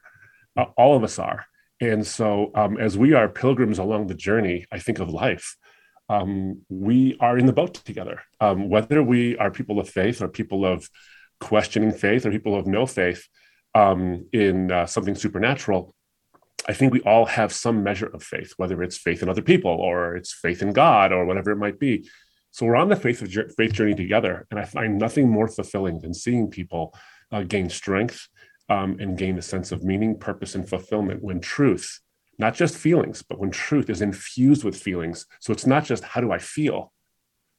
Uh, 0.57 0.67
all 0.77 0.97
of 0.97 1.05
us 1.05 1.19
are. 1.19 1.47
And 1.81 2.07
so 2.07 2.51
um, 2.55 2.79
as 2.79 2.97
we 2.97 3.13
are 3.15 3.29
pilgrims 3.29 3.79
along 3.79 4.07
the 4.07 4.15
journey, 4.15 4.67
I 4.71 4.79
think 4.79 4.99
of 5.01 5.11
life, 5.11 5.57
um, 6.09 6.63
we 6.69 7.17
are 7.21 7.39
in 7.39 7.47
the 7.47 7.53
boat 7.53 7.75
together. 7.75 8.23
Um, 8.41 8.69
whether 8.69 9.03
we 9.03 9.37
are 9.39 9.51
people 9.51 9.81
of 9.81 9.89
faith 9.89 10.23
or 10.23 10.29
people 10.29 10.65
of 10.65 10.89
questioning 11.41 11.93
faith 11.93 12.25
or 12.25 12.31
people 12.31 12.57
of 12.57 12.67
no 12.67 12.87
faith 12.87 13.27
um, 13.75 14.27
in 14.33 14.71
uh, 14.71 14.87
something 14.87 15.15
supernatural, 15.15 15.95
I 16.69 16.73
think 16.73 16.93
we 16.93 17.01
all 17.01 17.27
have 17.27 17.53
some 17.53 17.83
measure 17.83 18.07
of 18.07 18.23
faith, 18.23 18.55
whether 18.57 18.83
it's 18.83 18.97
faith 18.97 19.23
in 19.23 19.29
other 19.29 19.43
people 19.43 19.73
or 19.73 20.17
it's 20.17 20.33
faith 20.33 20.63
in 20.63 20.73
God 20.73 21.13
or 21.13 21.27
whatever 21.27 21.51
it 21.51 21.57
might 21.57 21.79
be. 21.79 22.09
So 22.51 22.67
we're 22.67 22.77
on 22.77 22.89
the 22.89 22.97
faith 22.97 23.19
faith 23.57 23.73
journey 23.73 23.95
together, 23.97 24.47
and 24.51 24.61
I 24.61 24.65
find 24.65 24.97
nothing 24.97 25.29
more 25.29 25.49
fulfilling 25.49 26.01
than 26.01 26.15
seeing 26.15 26.49
people 26.49 26.95
uh, 27.33 27.43
gain 27.43 27.69
strength 27.69 28.29
um, 28.69 28.97
and 29.01 29.19
gain 29.19 29.39
a 29.39 29.43
sense 29.43 29.73
of 29.73 29.85
meaning, 29.85 30.19
purpose, 30.19 30.55
and 30.55 30.69
fulfillment 30.69 31.23
when 31.23 31.41
truth 31.41 32.01
not 32.39 32.55
just 32.55 32.77
feelings, 32.77 33.23
but 33.23 33.39
when 33.39 33.51
truth 33.51 33.89
is 33.89 34.03
infused 34.03 34.65
with 34.65 34.77
feelings. 34.77 35.27
So 35.41 35.53
it's 35.53 35.67
not 35.67 35.85
just 35.85 36.05
how 36.05 36.21
do 36.21 36.33
I 36.33 36.39
feel, 36.39 36.93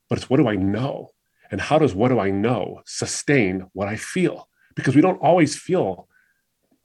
but 0.10 0.18
it's 0.18 0.30
what 0.30 0.38
do 0.38 0.48
I 0.48 0.56
know? 0.56 1.10
And 1.52 1.62
how 1.62 1.78
does 1.80 1.94
what 1.94 2.10
do 2.10 2.20
I 2.20 2.32
know 2.32 2.82
sustain 2.86 3.68
what 3.74 3.88
I 3.88 3.96
feel? 3.96 4.50
Because 4.76 4.96
we 4.96 5.02
don't 5.02 5.22
always 5.22 5.56
feel 5.56 6.08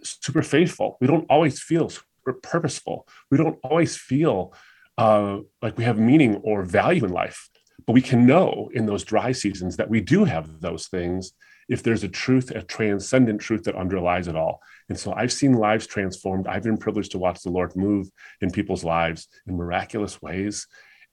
super 0.02 0.42
faithful. 0.42 0.96
We 1.00 1.06
don't 1.06 1.26
always 1.28 1.60
feel 1.60 1.88
super 1.88 2.34
purposeful. 2.42 3.08
We 3.30 3.38
don't 3.38 3.58
always 3.64 3.96
feel 3.96 4.54
uh, 4.98 5.38
like 5.62 5.76
we 5.76 5.84
have 5.84 5.98
meaning 5.98 6.36
or 6.36 6.62
value 6.62 7.04
in 7.04 7.12
life. 7.12 7.48
But 7.86 7.94
we 7.94 8.02
can 8.02 8.26
know 8.26 8.70
in 8.72 8.86
those 8.86 9.04
dry 9.04 9.32
seasons 9.32 9.76
that 9.78 9.90
we 9.90 10.00
do 10.00 10.24
have 10.24 10.60
those 10.60 10.86
things 10.86 11.32
if 11.70 11.84
there's 11.84 12.02
a 12.02 12.08
truth, 12.08 12.50
a 12.50 12.62
transcendent 12.62 13.40
truth 13.40 13.62
that 13.62 13.76
underlies 13.76 14.26
it 14.26 14.34
all. 14.34 14.60
And 14.88 14.98
so 14.98 15.14
I've 15.14 15.32
seen 15.32 15.52
lives 15.52 15.86
transformed. 15.86 16.48
I've 16.48 16.64
been 16.64 16.76
privileged 16.76 17.12
to 17.12 17.18
watch 17.18 17.42
the 17.42 17.50
Lord 17.50 17.74
move 17.76 18.10
in 18.40 18.50
people's 18.50 18.82
lives 18.82 19.28
in 19.46 19.56
miraculous 19.56 20.20
ways. 20.20 20.66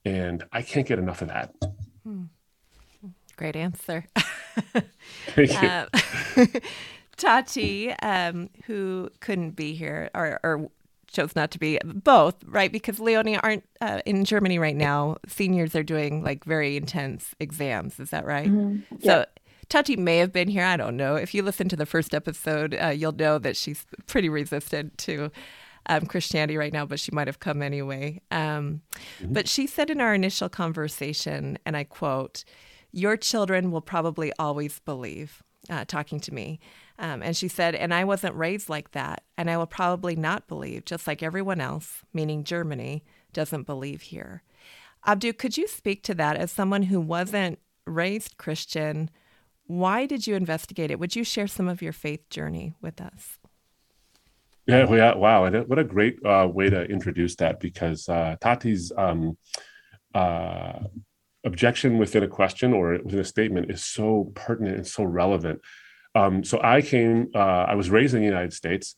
And 0.04 0.44
I 0.52 0.64
can't 0.64 0.88
get 0.88 0.98
enough 0.98 1.22
of 1.22 1.28
that. 1.28 1.54
Hmm. 2.04 2.24
Great 3.36 3.56
answer. 3.56 4.06
Thank 5.28 5.62
you. 5.62 5.68
Uh, 5.68 6.60
Tati, 7.18 7.92
um, 8.02 8.50
who 8.66 9.10
couldn't 9.20 9.52
be 9.52 9.76
here 9.76 10.10
or, 10.14 10.40
or, 10.44 10.72
chose 11.10 11.38
not 11.38 11.52
to 11.52 11.58
be, 11.60 11.80
both, 11.86 12.36
right? 12.46 12.70
Because 12.70 13.00
Leonie 13.00 13.38
aren't 13.38 13.64
uh, 13.80 14.02
in 14.06 14.26
Germany 14.26 14.60
right 14.60 14.76
now. 14.76 15.16
Seniors 15.26 15.74
are 15.74 15.82
doing 15.82 16.22
like 16.22 16.44
very 16.44 16.76
intense 16.76 17.34
exams. 17.40 17.98
Is 17.98 18.10
that 18.10 18.26
right? 18.26 18.50
Mm-hmm. 18.50 18.98
So 19.04 19.26
Tati 19.70 19.98
may 19.98 20.18
have 20.18 20.32
been 20.32 20.48
here. 20.48 20.64
I 20.64 20.78
don't 20.78 20.96
know. 20.96 21.16
If 21.16 21.34
you 21.34 21.44
listen 21.44 21.68
to 21.70 21.76
the 21.76 21.86
first 21.86 22.14
episode, 22.14 22.74
uh, 22.74 22.88
you'll 22.88 23.12
know 23.12 23.38
that 23.38 23.58
she's 23.58 23.86
pretty 24.06 24.30
resistant 24.30 24.98
to 25.00 25.32
um, 25.88 26.06
Christianity 26.06 26.58
right 26.58 26.74
now, 26.74 26.86
but 26.86 27.00
she 27.00 27.12
might 27.12 27.28
have 27.28 27.40
come 27.40 27.62
anyway. 27.62 28.22
Um, 28.32 28.82
mm-hmm. 29.20 29.34
But 29.34 29.48
she 29.48 29.68
said 29.68 29.90
in 29.90 30.02
our 30.02 30.14
initial 30.14 30.50
conversation, 30.50 31.58
and 31.66 31.76
I 31.76 31.84
quote, 31.84 32.44
Your 32.92 33.18
children 33.18 33.72
will 33.72 33.82
probably 33.82 34.32
always 34.40 34.80
believe, 34.80 35.44
uh, 35.70 35.86
talking 35.86 36.20
to 36.22 36.34
me. 36.34 36.60
Um, 37.00 37.22
and 37.22 37.36
she 37.36 37.48
said, 37.48 37.76
And 37.76 37.94
I 37.94 38.04
wasn't 38.04 38.36
raised 38.36 38.70
like 38.70 38.92
that, 38.92 39.24
and 39.38 39.50
I 39.50 39.58
will 39.58 39.68
probably 39.68 40.16
not 40.16 40.48
believe, 40.48 40.86
just 40.86 41.08
like 41.08 41.22
everyone 41.22 41.62
else, 41.62 42.04
meaning 42.14 42.44
Germany, 42.44 43.04
doesn't 43.34 43.64
believe 43.64 44.02
here. 44.02 44.44
Abdu, 45.06 45.34
could 45.34 45.58
you 45.58 45.68
speak 45.68 46.04
to 46.04 46.16
that 46.16 46.38
as 46.38 46.52
someone 46.52 46.84
who 46.84 47.00
wasn't 47.00 47.60
raised 47.86 48.38
Christian? 48.38 49.10
Why 49.68 50.06
did 50.06 50.26
you 50.26 50.36
investigate 50.36 50.92
it? 50.92 51.00
Would 51.00 51.16
you 51.16 51.24
share 51.24 51.48
some 51.48 51.68
of 51.68 51.82
your 51.82 51.94
faith 51.94 52.30
journey 52.30 52.74
with 52.82 53.02
us? 53.02 53.38
Yeah, 54.66 54.90
yeah 54.90 55.16
wow. 55.16 55.50
What 55.50 55.80
a 55.80 55.84
great 55.84 56.26
uh, 56.26 56.48
way 56.52 56.70
to 56.70 56.84
introduce 56.84 57.36
that 57.38 57.60
because 57.60 58.08
uh, 58.10 58.36
Tati's 58.42 58.92
um, 58.98 59.38
uh, 60.16 60.80
objection 61.46 61.98
within 61.98 62.24
a 62.24 62.28
question 62.28 62.74
or 62.74 63.00
within 63.04 63.20
a 63.20 63.26
statement 63.26 63.70
is 63.70 63.84
so 63.84 64.32
pertinent 64.36 64.78
and 64.78 64.88
so 64.88 65.04
relevant. 65.04 65.62
Um, 66.16 66.44
so 66.44 66.60
I 66.64 66.82
came, 66.82 67.28
uh, 67.36 67.66
I 67.70 67.76
was 67.76 67.90
raised 67.90 68.14
in 68.14 68.22
the 68.22 68.26
United 68.26 68.54
States, 68.54 68.96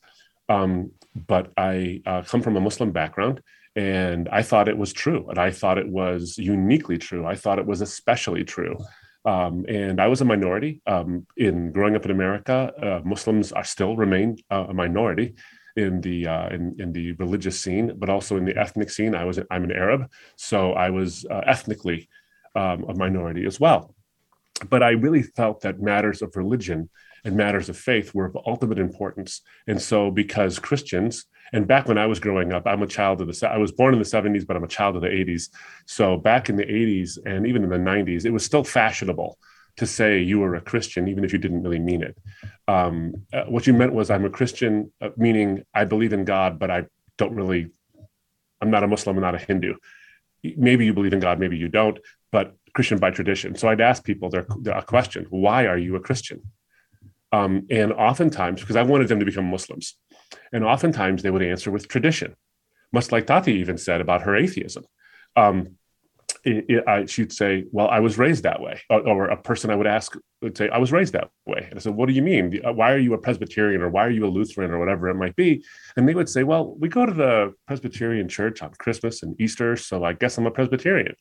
um, 0.48 0.92
but 1.14 1.52
I 1.56 2.02
uh, 2.06 2.22
come 2.22 2.42
from 2.42 2.56
a 2.56 2.60
Muslim 2.60 2.92
background 2.92 3.40
and 3.76 4.28
I 4.30 4.42
thought 4.42 4.68
it 4.68 4.78
was 4.78 4.92
true 4.92 5.28
and 5.28 5.38
I 5.38 5.50
thought 5.50 5.78
it 5.78 5.88
was 5.88 6.38
uniquely 6.38 6.98
true. 6.98 7.26
I 7.26 7.34
thought 7.34 7.58
it 7.58 7.66
was 7.66 7.80
especially 7.80 8.44
true. 8.44 8.76
Um, 9.24 9.66
and 9.68 10.00
I 10.00 10.08
was 10.08 10.20
a 10.20 10.24
minority 10.24 10.80
um, 10.86 11.26
in 11.36 11.72
growing 11.72 11.94
up 11.94 12.04
in 12.04 12.10
America. 12.10 12.72
Uh, 12.82 13.00
Muslims 13.04 13.52
are 13.52 13.64
still 13.64 13.96
remain 13.96 14.38
uh, 14.50 14.66
a 14.68 14.74
minority 14.74 15.34
in 15.76 16.00
the 16.00 16.26
uh, 16.26 16.48
in, 16.48 16.76
in 16.78 16.92
the 16.92 17.12
religious 17.12 17.60
scene, 17.60 17.92
but 17.96 18.08
also 18.08 18.36
in 18.36 18.44
the 18.44 18.56
ethnic 18.56 18.90
scene. 18.90 19.14
I 19.14 19.24
was 19.24 19.38
I'm 19.50 19.64
an 19.64 19.72
Arab, 19.72 20.10
so 20.36 20.72
I 20.72 20.90
was 20.90 21.26
uh, 21.30 21.42
ethnically 21.46 22.08
um, 22.54 22.84
a 22.88 22.94
minority 22.94 23.44
as 23.46 23.60
well. 23.60 23.94
But 24.68 24.82
I 24.82 24.90
really 24.90 25.22
felt 25.22 25.62
that 25.62 25.80
matters 25.80 26.22
of 26.22 26.36
religion 26.36 26.90
and 27.24 27.36
matters 27.36 27.68
of 27.68 27.76
faith 27.76 28.14
were 28.14 28.26
of 28.26 28.36
ultimate 28.46 28.78
importance. 28.78 29.42
And 29.66 29.80
so, 29.80 30.10
because 30.10 30.58
Christians 30.58 31.26
and 31.52 31.66
back 31.66 31.88
when 31.88 31.98
I 31.98 32.06
was 32.06 32.20
growing 32.20 32.52
up, 32.52 32.66
I'm 32.66 32.82
a 32.82 32.86
child 32.86 33.20
of 33.20 33.26
the, 33.26 33.48
I 33.48 33.58
was 33.58 33.72
born 33.72 33.94
in 33.94 33.98
the 33.98 34.04
70s, 34.04 34.46
but 34.46 34.56
I'm 34.56 34.64
a 34.64 34.68
child 34.68 34.96
of 34.96 35.02
the 35.02 35.08
80s. 35.08 35.48
So 35.86 36.16
back 36.16 36.48
in 36.48 36.56
the 36.56 36.64
80s 36.64 37.18
and 37.24 37.46
even 37.46 37.64
in 37.64 37.70
the 37.70 37.76
90s, 37.76 38.24
it 38.24 38.30
was 38.30 38.44
still 38.44 38.64
fashionable 38.64 39.38
to 39.76 39.86
say 39.86 40.20
you 40.20 40.40
were 40.40 40.54
a 40.54 40.60
Christian, 40.60 41.08
even 41.08 41.24
if 41.24 41.32
you 41.32 41.38
didn't 41.38 41.62
really 41.62 41.78
mean 41.78 42.02
it. 42.02 42.16
Um, 42.68 43.14
uh, 43.32 43.44
what 43.44 43.66
you 43.66 43.72
meant 43.72 43.92
was, 43.92 44.10
I'm 44.10 44.24
a 44.24 44.30
Christian, 44.30 44.92
uh, 45.00 45.10
meaning 45.16 45.64
I 45.74 45.84
believe 45.84 46.12
in 46.12 46.24
God, 46.24 46.58
but 46.58 46.70
I 46.70 46.86
don't 47.16 47.34
really, 47.34 47.70
I'm 48.60 48.70
not 48.70 48.84
a 48.84 48.88
Muslim, 48.88 49.16
I'm 49.16 49.22
not 49.22 49.34
a 49.34 49.38
Hindu. 49.38 49.74
Maybe 50.42 50.84
you 50.84 50.94
believe 50.94 51.12
in 51.12 51.20
God, 51.20 51.38
maybe 51.38 51.56
you 51.56 51.68
don't, 51.68 51.98
but 52.30 52.54
Christian 52.74 52.98
by 52.98 53.10
tradition. 53.10 53.56
So 53.56 53.68
I'd 53.68 53.80
ask 53.80 54.04
people 54.04 54.30
their, 54.30 54.46
their 54.60 54.80
question 54.82 55.26
why 55.30 55.66
are 55.66 55.78
you 55.78 55.96
a 55.96 56.00
Christian? 56.00 56.42
Um, 57.32 57.66
and 57.70 57.92
oftentimes, 57.92 58.60
because 58.60 58.76
I 58.76 58.82
wanted 58.82 59.08
them 59.08 59.20
to 59.20 59.24
become 59.24 59.46
Muslims, 59.46 59.96
and 60.52 60.64
oftentimes 60.64 61.22
they 61.22 61.30
would 61.30 61.42
answer 61.42 61.70
with 61.70 61.88
tradition, 61.88 62.36
much 62.92 63.12
like 63.12 63.26
Tati 63.26 63.54
even 63.54 63.78
said 63.78 64.00
about 64.00 64.22
her 64.22 64.36
atheism. 64.36 64.84
Um, 65.36 65.76
it, 66.44 66.64
it, 66.68 66.88
I, 66.88 67.04
she'd 67.06 67.32
say, 67.32 67.64
"Well, 67.70 67.88
I 67.88 68.00
was 68.00 68.16
raised 68.16 68.44
that 68.44 68.60
way," 68.60 68.80
or, 68.88 69.00
or, 69.06 69.26
a 69.26 69.36
person 69.36 69.70
I 69.70 69.74
would 69.74 69.86
ask 69.86 70.16
would 70.40 70.56
say, 70.56 70.68
"I 70.70 70.78
was 70.78 70.92
raised 70.92 71.12
that 71.12 71.30
way." 71.46 71.66
And 71.68 71.78
I 71.78 71.82
said, 71.82 71.94
"What 71.94 72.06
do 72.06 72.14
you 72.14 72.22
mean? 72.22 72.60
Why 72.62 72.92
are 72.92 72.98
you 72.98 73.12
a 73.14 73.18
Presbyterian, 73.18 73.82
or 73.82 73.90
why 73.90 74.06
are 74.06 74.10
you 74.10 74.24
a 74.24 74.28
Lutheran, 74.28 74.70
or 74.70 74.78
whatever 74.78 75.08
it 75.08 75.16
might 75.16 75.36
be?" 75.36 75.64
And 75.96 76.08
they 76.08 76.14
would 76.14 76.28
say, 76.28 76.44
"Well, 76.44 76.74
we 76.78 76.88
go 76.88 77.04
to 77.04 77.12
the 77.12 77.52
Presbyterian 77.66 78.28
church 78.28 78.62
on 78.62 78.70
Christmas 78.78 79.22
and 79.22 79.38
Easter, 79.40 79.76
so 79.76 80.04
I 80.04 80.14
guess 80.14 80.38
I'm 80.38 80.46
a 80.46 80.50
Presbyterian." 80.50 81.14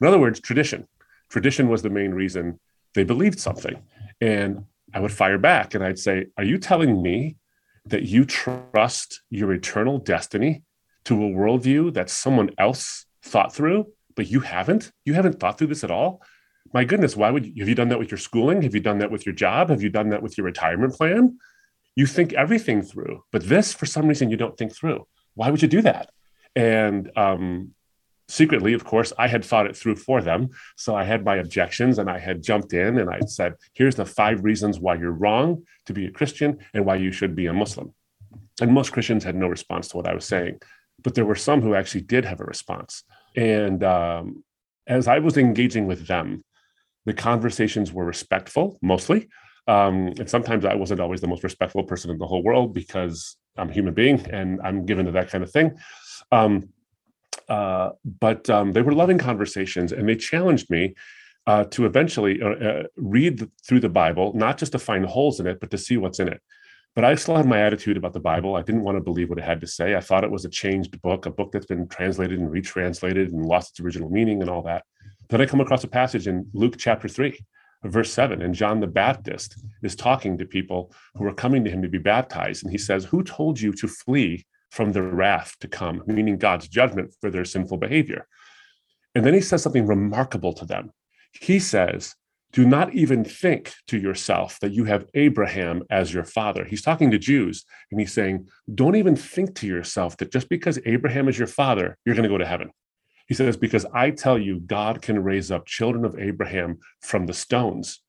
In 0.00 0.06
other 0.06 0.18
words, 0.18 0.40
tradition. 0.40 0.88
Tradition 1.28 1.68
was 1.68 1.82
the 1.82 1.90
main 1.90 2.12
reason 2.12 2.58
they 2.94 3.04
believed 3.04 3.40
something, 3.40 3.82
and 4.20 4.64
I 4.94 5.00
would 5.00 5.12
fire 5.12 5.38
back 5.38 5.74
and 5.74 5.82
I'd 5.82 5.98
say, 5.98 6.26
Are 6.36 6.44
you 6.44 6.58
telling 6.58 7.02
me 7.02 7.36
that 7.86 8.04
you 8.04 8.24
trust 8.24 9.22
your 9.30 9.52
eternal 9.52 9.98
destiny 9.98 10.62
to 11.04 11.14
a 11.14 11.28
worldview 11.30 11.92
that 11.94 12.10
someone 12.10 12.50
else 12.58 13.06
thought 13.22 13.54
through, 13.54 13.86
but 14.14 14.30
you 14.30 14.40
haven't? 14.40 14.92
You 15.04 15.14
haven't 15.14 15.40
thought 15.40 15.58
through 15.58 15.68
this 15.68 15.84
at 15.84 15.90
all? 15.90 16.22
My 16.72 16.84
goodness, 16.84 17.16
why 17.16 17.30
would 17.30 17.44
you? 17.44 17.52
Have 17.58 17.68
you 17.68 17.74
done 17.74 17.88
that 17.88 17.98
with 17.98 18.10
your 18.10 18.18
schooling? 18.18 18.62
Have 18.62 18.74
you 18.74 18.80
done 18.80 18.98
that 18.98 19.10
with 19.10 19.26
your 19.26 19.34
job? 19.34 19.70
Have 19.70 19.82
you 19.82 19.90
done 19.90 20.10
that 20.10 20.22
with 20.22 20.38
your 20.38 20.44
retirement 20.44 20.94
plan? 20.94 21.38
You 21.96 22.06
think 22.06 22.32
everything 22.32 22.82
through, 22.82 23.24
but 23.30 23.46
this, 23.46 23.72
for 23.74 23.84
some 23.84 24.06
reason, 24.06 24.30
you 24.30 24.36
don't 24.36 24.56
think 24.56 24.74
through. 24.74 25.06
Why 25.34 25.50
would 25.50 25.60
you 25.60 25.68
do 25.68 25.82
that? 25.82 26.10
And 26.56 27.10
um, 27.16 27.74
secretly, 28.32 28.72
of 28.72 28.82
course, 28.82 29.12
I 29.18 29.28
had 29.28 29.44
thought 29.44 29.66
it 29.66 29.76
through 29.76 29.96
for 29.96 30.22
them. 30.22 30.48
So 30.76 30.96
I 30.96 31.04
had 31.04 31.22
my 31.22 31.36
objections 31.36 31.98
and 31.98 32.08
I 32.08 32.18
had 32.18 32.42
jumped 32.42 32.72
in 32.72 32.98
and 32.98 33.10
I 33.10 33.20
said, 33.26 33.54
here's 33.74 33.94
the 33.94 34.06
five 34.06 34.42
reasons 34.42 34.80
why 34.80 34.94
you're 34.94 35.20
wrong 35.24 35.64
to 35.86 35.92
be 35.92 36.06
a 36.06 36.10
Christian 36.10 36.58
and 36.72 36.86
why 36.86 36.96
you 36.96 37.12
should 37.12 37.36
be 37.36 37.46
a 37.46 37.52
Muslim. 37.52 37.92
And 38.60 38.72
most 38.72 38.92
Christians 38.92 39.22
had 39.22 39.36
no 39.36 39.48
response 39.48 39.88
to 39.88 39.98
what 39.98 40.08
I 40.08 40.14
was 40.14 40.24
saying. 40.24 40.60
but 41.04 41.14
there 41.14 41.24
were 41.24 41.34
some 41.48 41.60
who 41.62 41.74
actually 41.74 42.04
did 42.14 42.24
have 42.24 42.40
a 42.40 42.44
response. 42.44 43.02
And 43.34 43.82
um, 43.82 44.44
as 44.86 45.08
I 45.08 45.18
was 45.18 45.36
engaging 45.36 45.86
with 45.86 46.06
them, 46.06 46.44
the 47.08 47.12
conversations 47.30 47.92
were 47.92 48.04
respectful 48.04 48.78
mostly. 48.80 49.28
Um, 49.66 49.96
and 50.20 50.28
sometimes 50.34 50.64
I 50.64 50.74
wasn't 50.82 51.00
always 51.00 51.20
the 51.20 51.32
most 51.34 51.44
respectful 51.44 51.84
person 51.90 52.10
in 52.12 52.18
the 52.18 52.26
whole 52.26 52.44
world 52.48 52.72
because 52.72 53.36
I'm 53.58 53.70
a 53.70 53.72
human 53.72 53.94
being 53.94 54.18
and 54.30 54.60
I'm 54.66 54.86
given 54.86 55.06
to 55.06 55.12
that 55.12 55.30
kind 55.30 55.44
of 55.44 55.50
thing. 55.50 55.68
Um, 56.30 56.52
uh, 57.48 57.90
but 58.20 58.48
um, 58.50 58.72
they 58.72 58.82
were 58.82 58.94
loving 58.94 59.18
conversations 59.18 59.92
and 59.92 60.08
they 60.08 60.16
challenged 60.16 60.70
me 60.70 60.94
uh, 61.46 61.64
to 61.64 61.86
eventually 61.86 62.40
uh, 62.40 62.50
uh 62.50 62.82
read 62.96 63.50
through 63.66 63.80
the 63.80 63.88
Bible, 63.88 64.32
not 64.34 64.58
just 64.58 64.72
to 64.72 64.78
find 64.78 65.04
holes 65.04 65.40
in 65.40 65.46
it, 65.46 65.58
but 65.60 65.70
to 65.70 65.78
see 65.78 65.96
what's 65.96 66.20
in 66.20 66.28
it. 66.28 66.40
But 66.94 67.04
I 67.04 67.14
still 67.14 67.36
had 67.36 67.46
my 67.46 67.60
attitude 67.60 67.96
about 67.96 68.12
the 68.12 68.20
Bible. 68.20 68.54
I 68.54 68.62
didn't 68.62 68.82
want 68.82 68.96
to 68.96 69.02
believe 69.02 69.30
what 69.30 69.38
it 69.38 69.44
had 69.44 69.62
to 69.62 69.66
say. 69.66 69.96
I 69.96 70.00
thought 70.00 70.24
it 70.24 70.30
was 70.30 70.44
a 70.44 70.50
changed 70.50 71.00
book, 71.00 71.24
a 71.24 71.30
book 71.30 71.50
that's 71.50 71.66
been 71.66 71.88
translated 71.88 72.38
and 72.38 72.50
retranslated 72.50 73.32
and 73.32 73.46
lost 73.46 73.70
its 73.70 73.80
original 73.80 74.10
meaning 74.10 74.42
and 74.42 74.50
all 74.50 74.62
that. 74.62 74.84
Then 75.30 75.40
I 75.40 75.46
come 75.46 75.62
across 75.62 75.84
a 75.84 75.88
passage 75.88 76.28
in 76.28 76.46
Luke 76.52 76.76
chapter 76.76 77.08
3, 77.08 77.38
verse 77.84 78.12
7, 78.12 78.42
and 78.42 78.54
John 78.54 78.80
the 78.80 78.86
Baptist 78.86 79.56
is 79.82 79.96
talking 79.96 80.36
to 80.36 80.44
people 80.44 80.92
who 81.14 81.24
are 81.26 81.32
coming 81.34 81.64
to 81.64 81.70
him 81.70 81.80
to 81.80 81.88
be 81.88 81.98
baptized. 81.98 82.62
And 82.62 82.70
he 82.70 82.78
says, 82.78 83.06
Who 83.06 83.22
told 83.24 83.58
you 83.58 83.72
to 83.72 83.88
flee 83.88 84.44
from 84.72 84.92
the 84.92 85.02
wrath 85.02 85.54
to 85.60 85.68
come, 85.68 86.02
meaning 86.06 86.38
God's 86.38 86.66
judgment 86.66 87.14
for 87.20 87.30
their 87.30 87.44
sinful 87.44 87.76
behavior? 87.76 88.26
And 89.14 89.24
then 89.24 89.34
he 89.34 89.42
says 89.42 89.62
something 89.62 89.86
remarkable 89.86 90.54
to 90.54 90.64
them. 90.64 90.90
He 91.32 91.58
says, 91.58 92.14
do 92.52 92.66
not 92.66 92.94
even 92.94 93.24
think 93.24 93.72
to 93.86 93.98
yourself 93.98 94.58
that 94.60 94.72
you 94.72 94.84
have 94.84 95.06
Abraham 95.14 95.82
as 95.90 96.12
your 96.12 96.24
father. 96.24 96.64
He's 96.64 96.82
talking 96.82 97.10
to 97.10 97.18
Jews 97.18 97.64
and 97.90 98.00
he's 98.00 98.12
saying, 98.12 98.48
don't 98.74 98.96
even 98.96 99.16
think 99.16 99.54
to 99.56 99.66
yourself 99.66 100.16
that 100.18 100.32
just 100.32 100.48
because 100.48 100.78
Abraham 100.84 101.28
is 101.28 101.38
your 101.38 101.46
father, 101.46 101.96
you're 102.04 102.14
going 102.14 102.24
to 102.24 102.28
go 102.28 102.38
to 102.38 102.46
heaven. 102.46 102.70
He 103.26 103.34
says, 103.34 103.56
because 103.56 103.86
I 103.94 104.10
tell 104.10 104.38
you, 104.38 104.60
God 104.60 105.00
can 105.00 105.22
raise 105.22 105.50
up 105.50 105.66
children 105.66 106.04
of 106.04 106.18
Abraham 106.18 106.78
from 107.00 107.26
the 107.26 107.32
stones. 107.32 108.00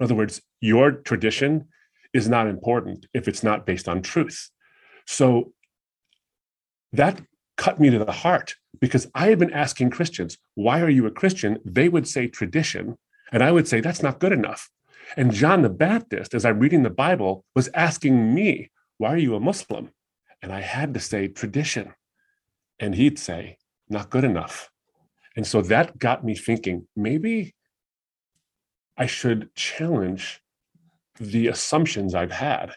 In 0.00 0.04
other 0.04 0.14
words, 0.16 0.40
your 0.60 0.90
tradition 0.90 1.68
is 2.12 2.28
not 2.28 2.48
important 2.48 3.06
if 3.14 3.28
it's 3.28 3.44
not 3.44 3.66
based 3.66 3.88
on 3.88 4.02
truth. 4.02 4.50
So 5.06 5.52
that 6.92 7.20
cut 7.56 7.80
me 7.80 7.90
to 7.90 8.04
the 8.04 8.12
heart 8.12 8.56
because 8.80 9.06
I 9.14 9.26
had 9.28 9.38
been 9.38 9.52
asking 9.52 9.90
Christians, 9.90 10.38
why 10.54 10.80
are 10.80 10.90
you 10.90 11.06
a 11.06 11.10
Christian? 11.10 11.58
They 11.64 11.88
would 11.88 12.08
say 12.08 12.26
tradition. 12.26 12.96
And 13.30 13.42
I 13.42 13.52
would 13.52 13.68
say, 13.68 13.80
that's 13.80 14.02
not 14.02 14.18
good 14.18 14.32
enough. 14.32 14.68
And 15.16 15.32
John 15.32 15.62
the 15.62 15.68
Baptist, 15.68 16.34
as 16.34 16.44
I'm 16.44 16.58
reading 16.58 16.82
the 16.82 16.90
Bible, 16.90 17.44
was 17.54 17.68
asking 17.74 18.34
me, 18.34 18.70
why 18.98 19.12
are 19.12 19.18
you 19.18 19.34
a 19.34 19.40
Muslim? 19.40 19.90
And 20.42 20.52
I 20.52 20.60
had 20.60 20.94
to 20.94 21.00
say, 21.00 21.28
tradition. 21.28 21.94
And 22.78 22.94
he'd 22.94 23.18
say, 23.18 23.58
not 23.88 24.10
good 24.10 24.24
enough. 24.24 24.70
And 25.36 25.46
so 25.46 25.62
that 25.62 25.98
got 25.98 26.24
me 26.24 26.34
thinking, 26.34 26.88
maybe 26.96 27.54
I 28.96 29.06
should 29.06 29.54
challenge 29.54 30.40
the 31.18 31.48
assumptions 31.48 32.14
I've 32.14 32.32
had. 32.32 32.74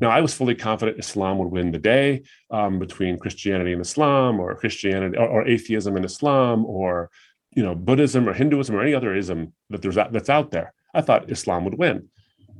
Now, 0.00 0.10
I 0.10 0.20
was 0.20 0.34
fully 0.34 0.54
confident 0.54 0.98
Islam 0.98 1.38
would 1.38 1.50
win 1.50 1.70
the 1.70 1.78
day 1.78 2.22
um, 2.50 2.78
between 2.78 3.18
Christianity 3.18 3.72
and 3.72 3.82
Islam, 3.82 4.40
or 4.40 4.54
Christianity 4.54 5.16
or, 5.16 5.28
or 5.28 5.46
atheism 5.46 5.96
and 5.96 6.04
Islam, 6.04 6.64
or 6.66 7.10
you 7.54 7.62
know 7.62 7.74
Buddhism 7.74 8.28
or 8.28 8.32
Hinduism 8.32 8.74
or 8.74 8.82
any 8.82 8.94
other 8.94 9.14
ism 9.14 9.52
that 9.70 9.82
there's 9.82 9.94
that's 9.94 10.30
out 10.30 10.50
there. 10.50 10.72
I 10.94 11.00
thought 11.00 11.30
Islam 11.30 11.64
would 11.64 11.78
win, 11.78 12.08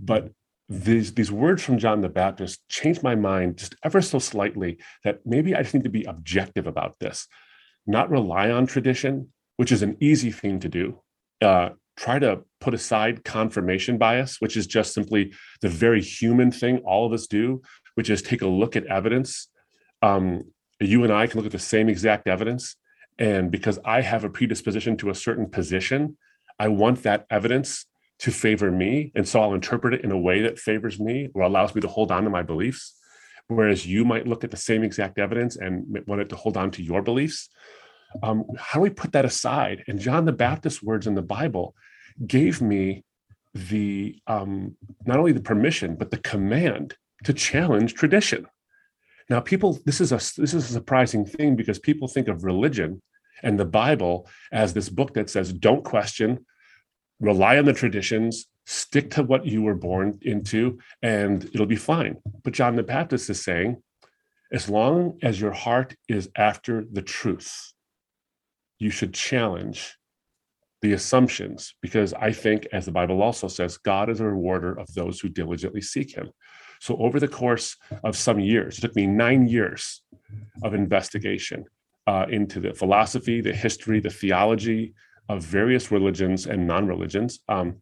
but 0.00 0.30
these 0.68 1.14
these 1.14 1.30
words 1.30 1.62
from 1.62 1.78
John 1.78 2.00
the 2.00 2.08
Baptist 2.08 2.60
changed 2.68 3.02
my 3.02 3.14
mind 3.14 3.58
just 3.58 3.74
ever 3.84 4.00
so 4.00 4.18
slightly. 4.18 4.78
That 5.02 5.20
maybe 5.24 5.54
I 5.54 5.62
just 5.62 5.74
need 5.74 5.84
to 5.84 5.90
be 5.90 6.04
objective 6.04 6.66
about 6.66 6.98
this, 7.00 7.26
not 7.86 8.10
rely 8.10 8.50
on 8.50 8.66
tradition, 8.66 9.32
which 9.56 9.72
is 9.72 9.82
an 9.82 9.96
easy 10.00 10.30
thing 10.30 10.60
to 10.60 10.68
do. 10.68 11.00
Uh, 11.42 11.70
try 11.96 12.18
to 12.18 12.42
put 12.60 12.74
aside 12.74 13.24
confirmation 13.24 13.98
bias, 13.98 14.40
which 14.40 14.56
is 14.56 14.66
just 14.66 14.94
simply 14.94 15.32
the 15.60 15.68
very 15.68 16.02
human 16.02 16.50
thing 16.50 16.78
all 16.78 17.06
of 17.06 17.12
us 17.12 17.26
do, 17.26 17.62
which 17.94 18.10
is 18.10 18.22
take 18.22 18.42
a 18.42 18.46
look 18.46 18.76
at 18.76 18.86
evidence. 18.86 19.48
Um, 20.02 20.44
you 20.80 21.04
and 21.04 21.12
I 21.12 21.26
can 21.26 21.38
look 21.38 21.46
at 21.46 21.52
the 21.52 21.58
same 21.58 21.88
exact 21.88 22.26
evidence 22.26 22.76
and 23.18 23.50
because 23.50 23.78
I 23.84 24.00
have 24.00 24.24
a 24.24 24.30
predisposition 24.30 24.96
to 24.98 25.10
a 25.10 25.14
certain 25.14 25.48
position, 25.48 26.16
I 26.58 26.68
want 26.68 27.02
that 27.02 27.26
evidence 27.30 27.86
to 28.20 28.30
favor 28.30 28.70
me. 28.70 29.12
And 29.14 29.26
so 29.26 29.40
I'll 29.40 29.54
interpret 29.54 29.94
it 29.94 30.04
in 30.04 30.12
a 30.12 30.18
way 30.18 30.42
that 30.42 30.58
favors 30.58 30.98
me 30.98 31.28
or 31.34 31.42
allows 31.42 31.74
me 31.74 31.80
to 31.82 31.88
hold 31.88 32.10
on 32.10 32.24
to 32.24 32.30
my 32.30 32.42
beliefs. 32.42 32.94
Whereas 33.48 33.86
you 33.86 34.04
might 34.04 34.26
look 34.26 34.42
at 34.42 34.50
the 34.50 34.56
same 34.56 34.82
exact 34.82 35.18
evidence 35.18 35.56
and 35.56 35.84
want 36.06 36.22
it 36.22 36.28
to 36.30 36.36
hold 36.36 36.56
on 36.56 36.70
to 36.72 36.82
your 36.82 37.02
beliefs. 37.02 37.50
Um, 38.22 38.44
how 38.58 38.78
do 38.78 38.82
we 38.82 38.90
put 38.90 39.12
that 39.12 39.24
aside? 39.24 39.84
And 39.88 39.98
John 39.98 40.24
the 40.24 40.32
Baptist's 40.32 40.82
words 40.82 41.06
in 41.06 41.14
the 41.14 41.22
Bible 41.22 41.74
gave 42.26 42.60
me 42.60 43.04
the 43.54 44.18
um, 44.26 44.76
not 45.06 45.18
only 45.18 45.32
the 45.32 45.40
permission 45.40 45.94
but 45.94 46.10
the 46.10 46.18
command 46.18 46.96
to 47.24 47.32
challenge 47.32 47.94
tradition. 47.94 48.46
Now, 49.30 49.40
people, 49.40 49.78
this 49.86 50.00
is 50.00 50.12
a 50.12 50.16
this 50.16 50.54
is 50.54 50.54
a 50.54 50.72
surprising 50.72 51.24
thing 51.24 51.56
because 51.56 51.78
people 51.78 52.08
think 52.08 52.28
of 52.28 52.44
religion 52.44 53.00
and 53.42 53.58
the 53.58 53.64
Bible 53.64 54.28
as 54.52 54.74
this 54.74 54.88
book 54.88 55.14
that 55.14 55.30
says, 55.30 55.52
"Don't 55.52 55.84
question, 55.84 56.44
rely 57.20 57.58
on 57.58 57.64
the 57.64 57.72
traditions, 57.72 58.46
stick 58.66 59.10
to 59.12 59.22
what 59.22 59.46
you 59.46 59.62
were 59.62 59.74
born 59.74 60.18
into, 60.22 60.78
and 61.02 61.44
it'll 61.46 61.66
be 61.66 61.76
fine." 61.76 62.16
But 62.42 62.52
John 62.52 62.76
the 62.76 62.82
Baptist 62.82 63.30
is 63.30 63.42
saying, 63.42 63.82
as 64.52 64.68
long 64.68 65.18
as 65.22 65.40
your 65.40 65.52
heart 65.52 65.96
is 66.08 66.28
after 66.36 66.84
the 66.90 67.02
truth, 67.02 67.72
you 68.78 68.90
should 68.90 69.14
challenge 69.14 69.96
the 70.82 70.92
assumptions 70.92 71.74
because 71.80 72.12
I 72.12 72.32
think, 72.32 72.66
as 72.72 72.84
the 72.84 72.92
Bible 72.92 73.22
also 73.22 73.48
says, 73.48 73.78
God 73.78 74.10
is 74.10 74.20
a 74.20 74.26
rewarder 74.26 74.78
of 74.78 74.92
those 74.92 75.18
who 75.18 75.28
diligently 75.28 75.80
seek 75.80 76.14
Him. 76.14 76.30
So, 76.80 76.96
over 76.98 77.18
the 77.18 77.28
course 77.28 77.76
of 78.02 78.16
some 78.16 78.38
years, 78.40 78.78
it 78.78 78.82
took 78.82 78.96
me 78.96 79.06
nine 79.06 79.48
years 79.48 80.02
of 80.62 80.74
investigation 80.74 81.64
uh, 82.06 82.26
into 82.28 82.60
the 82.60 82.74
philosophy, 82.74 83.40
the 83.40 83.54
history, 83.54 84.00
the 84.00 84.10
theology 84.10 84.94
of 85.28 85.42
various 85.42 85.90
religions 85.90 86.46
and 86.46 86.66
non 86.66 86.86
religions. 86.86 87.40
Um, 87.48 87.80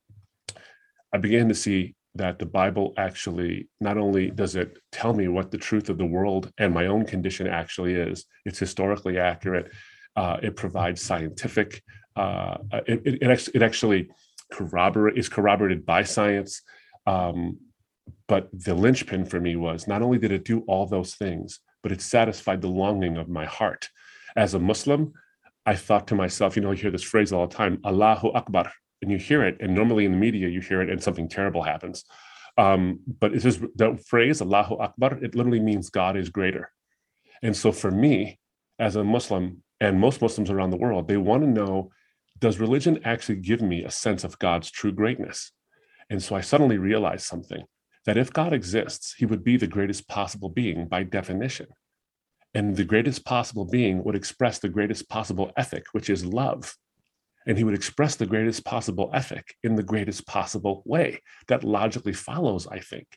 I 1.12 1.18
began 1.18 1.48
to 1.48 1.55
see 1.55 1.94
that 2.14 2.38
the 2.38 2.46
Bible 2.46 2.92
actually 2.96 3.68
not 3.81 3.96
only 3.96 4.31
does 4.31 4.55
it 4.55 4.78
tell 4.90 5.14
me 5.14 5.28
what 5.28 5.50
the 5.50 5.59
truth 5.59 5.88
of 5.88 5.98
the 5.98 6.07
world 6.07 6.52
and 6.59 6.72
my 6.72 6.87
own 6.87 7.05
condition 7.05 7.46
actually 7.46 7.94
is, 7.94 8.26
it's 8.44 8.59
historically 8.59 9.18
accurate. 9.18 9.72
Uh, 10.16 10.38
it 10.42 10.57
provides 10.57 11.01
scientific. 11.01 11.83
Uh, 12.16 12.59
it, 12.87 13.01
it, 13.07 13.48
it, 13.55 13.62
actually 13.62 14.11
corroborate 14.53 15.16
is 15.16 15.29
corroborated 15.29 15.87
by 15.87 16.03
science. 16.03 16.62
Um, 17.07 17.59
but 18.29 18.48
the 18.53 18.75
linchpin 18.75 19.25
for 19.25 19.40
me 19.40 19.57
was 19.57 19.88
not 19.88 20.03
only 20.03 20.18
did 20.18 20.33
it 20.33 20.44
do 20.44 20.61
all 20.66 20.87
those 20.87 21.14
things, 21.14 21.61
but 21.83 21.92
it 21.92 22.01
satisfied 22.01 22.61
the 22.61 22.68
longing 22.68 23.16
of 23.16 23.29
my 23.29 23.44
heart. 23.44 23.88
As 24.37 24.55
a 24.55 24.59
Muslim, 24.59 25.12
I 25.66 25.77
thought 25.77 26.09
to 26.09 26.14
myself, 26.14 26.57
you 26.57 26.62
know, 26.62 26.72
I 26.72 26.75
hear 26.75 26.90
this 26.90 27.03
phrase 27.03 27.33
all 27.33 27.46
the 27.46 27.55
time, 27.55 27.81
Allahu 27.85 28.33
Akbar, 28.33 28.72
and 29.01 29.11
you 29.11 29.18
hear 29.18 29.44
it, 29.44 29.57
and 29.61 29.75
normally 29.75 30.05
in 30.05 30.12
the 30.12 30.18
media 30.18 30.48
you 30.48 30.61
hear 30.61 30.83
it, 30.83 30.90
and 30.90 31.03
something 31.03 31.29
terrible 31.29 31.62
happens. 31.62 32.05
Um, 32.59 33.01
but 33.20 33.35
it 33.35 33.44
is 33.44 33.59
the 33.59 33.98
phrase 34.07 34.40
Allahu 34.42 34.77
Akbar, 34.77 35.18
it 35.22 35.35
literally 35.35 35.61
means 35.61 35.90
God 35.90 36.16
is 36.16 36.29
greater. 36.29 36.70
And 37.42 37.57
so 37.57 37.72
for 37.72 37.90
me, 37.90 38.38
as 38.79 38.96
a 38.96 39.05
Muslim, 39.05 39.62
and 39.83 39.99
most 39.99 40.23
Muslims 40.23 40.49
around 40.49 40.71
the 40.71 40.77
world, 40.77 41.09
they 41.09 41.16
want 41.16 41.42
to 41.42 41.49
know 41.49 41.90
does 42.38 42.61
religion 42.61 43.01
actually 43.05 43.37
give 43.37 43.61
me 43.61 43.83
a 43.83 43.90
sense 43.90 44.23
of 44.23 44.38
God's 44.38 44.71
true 44.71 44.92
greatness? 44.92 45.51
And 46.09 46.23
so 46.23 46.37
I 46.37 46.40
suddenly 46.40 46.79
realized 46.79 47.27
something 47.27 47.64
that 48.07 48.16
if 48.16 48.33
God 48.33 48.53
exists, 48.53 49.14
he 49.18 49.27
would 49.27 49.42
be 49.42 49.57
the 49.57 49.66
greatest 49.66 50.07
possible 50.07 50.49
being 50.49 50.87
by 50.87 51.03
definition. 51.03 51.66
And 52.55 52.77
the 52.77 52.85
greatest 52.85 53.25
possible 53.25 53.64
being 53.64 54.05
would 54.05 54.14
express 54.14 54.61
the 54.61 54.68
greatest 54.68 55.09
possible 55.09 55.51
ethic, 55.57 55.87
which 55.90 56.09
is 56.09 56.25
love. 56.25 56.77
And 57.49 57.59
he 57.59 57.64
would 57.64 57.75
express 57.75 58.14
the 58.14 58.27
greatest 58.27 58.64
possible 58.64 59.11
ethic 59.12 59.57
in 59.64 59.75
the 59.75 59.83
greatest 59.83 60.29
possible 60.29 60.85
way. 60.87 61.21
That 61.49 61.64
logically 61.64 62.12
follows, 62.12 62.68
I 62.68 62.79
think. 62.79 63.09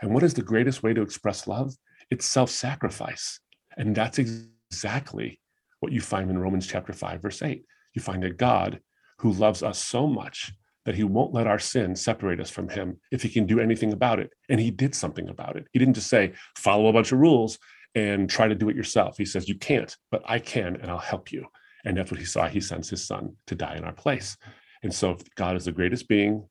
And 0.00 0.14
what 0.14 0.22
is 0.22 0.32
the 0.32 0.42
greatest 0.42 0.82
way 0.82 0.94
to 0.94 1.02
express 1.02 1.46
love? 1.46 1.74
It's 2.10 2.24
self 2.24 2.48
sacrifice. 2.48 3.38
And 3.76 3.94
that's 3.94 4.18
exactly 4.18 5.40
what 5.86 5.92
you 5.92 6.00
find 6.00 6.28
in 6.28 6.36
Romans 6.36 6.66
chapter 6.66 6.92
5, 6.92 7.22
verse 7.22 7.42
8. 7.42 7.64
You 7.94 8.02
find 8.02 8.24
a 8.24 8.32
God 8.32 8.80
who 9.20 9.30
loves 9.30 9.62
us 9.62 9.78
so 9.84 10.08
much 10.08 10.52
that 10.84 10.96
he 10.96 11.04
won't 11.04 11.32
let 11.32 11.46
our 11.46 11.60
sin 11.60 11.94
separate 11.94 12.40
us 12.40 12.50
from 12.50 12.68
him 12.68 12.98
if 13.12 13.22
he 13.22 13.28
can 13.28 13.46
do 13.46 13.60
anything 13.60 13.92
about 13.92 14.18
it. 14.18 14.32
And 14.48 14.58
he 14.58 14.72
did 14.72 14.96
something 14.96 15.28
about 15.28 15.54
it. 15.54 15.68
He 15.72 15.78
didn't 15.78 15.94
just 15.94 16.08
say, 16.10 16.32
follow 16.56 16.88
a 16.88 16.92
bunch 16.92 17.12
of 17.12 17.20
rules 17.20 17.60
and 17.94 18.28
try 18.28 18.48
to 18.48 18.54
do 18.56 18.68
it 18.68 18.74
yourself. 18.74 19.16
He 19.16 19.24
says, 19.24 19.48
you 19.48 19.54
can't, 19.54 19.96
but 20.10 20.24
I 20.26 20.40
can, 20.40 20.74
and 20.74 20.90
I'll 20.90 20.98
help 20.98 21.30
you. 21.30 21.46
And 21.84 21.96
that's 21.96 22.10
what 22.10 22.18
he 22.18 22.26
saw. 22.26 22.48
He 22.48 22.60
sends 22.60 22.90
his 22.90 23.06
son 23.06 23.36
to 23.46 23.54
die 23.54 23.76
in 23.76 23.84
our 23.84 23.92
place. 23.92 24.36
And 24.82 24.92
so 24.92 25.18
God 25.36 25.54
is 25.54 25.66
the 25.66 25.72
greatest 25.72 26.08
being 26.08 26.48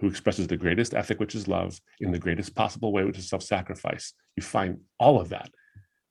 who 0.00 0.08
expresses 0.08 0.48
the 0.48 0.56
greatest 0.56 0.94
ethic, 0.94 1.20
which 1.20 1.36
is 1.36 1.46
love, 1.46 1.80
in 2.00 2.10
the 2.10 2.18
greatest 2.18 2.56
possible 2.56 2.92
way, 2.92 3.04
which 3.04 3.18
is 3.18 3.28
self 3.28 3.44
sacrifice. 3.44 4.14
You 4.34 4.42
find 4.42 4.80
all 4.98 5.20
of 5.20 5.28
that 5.28 5.50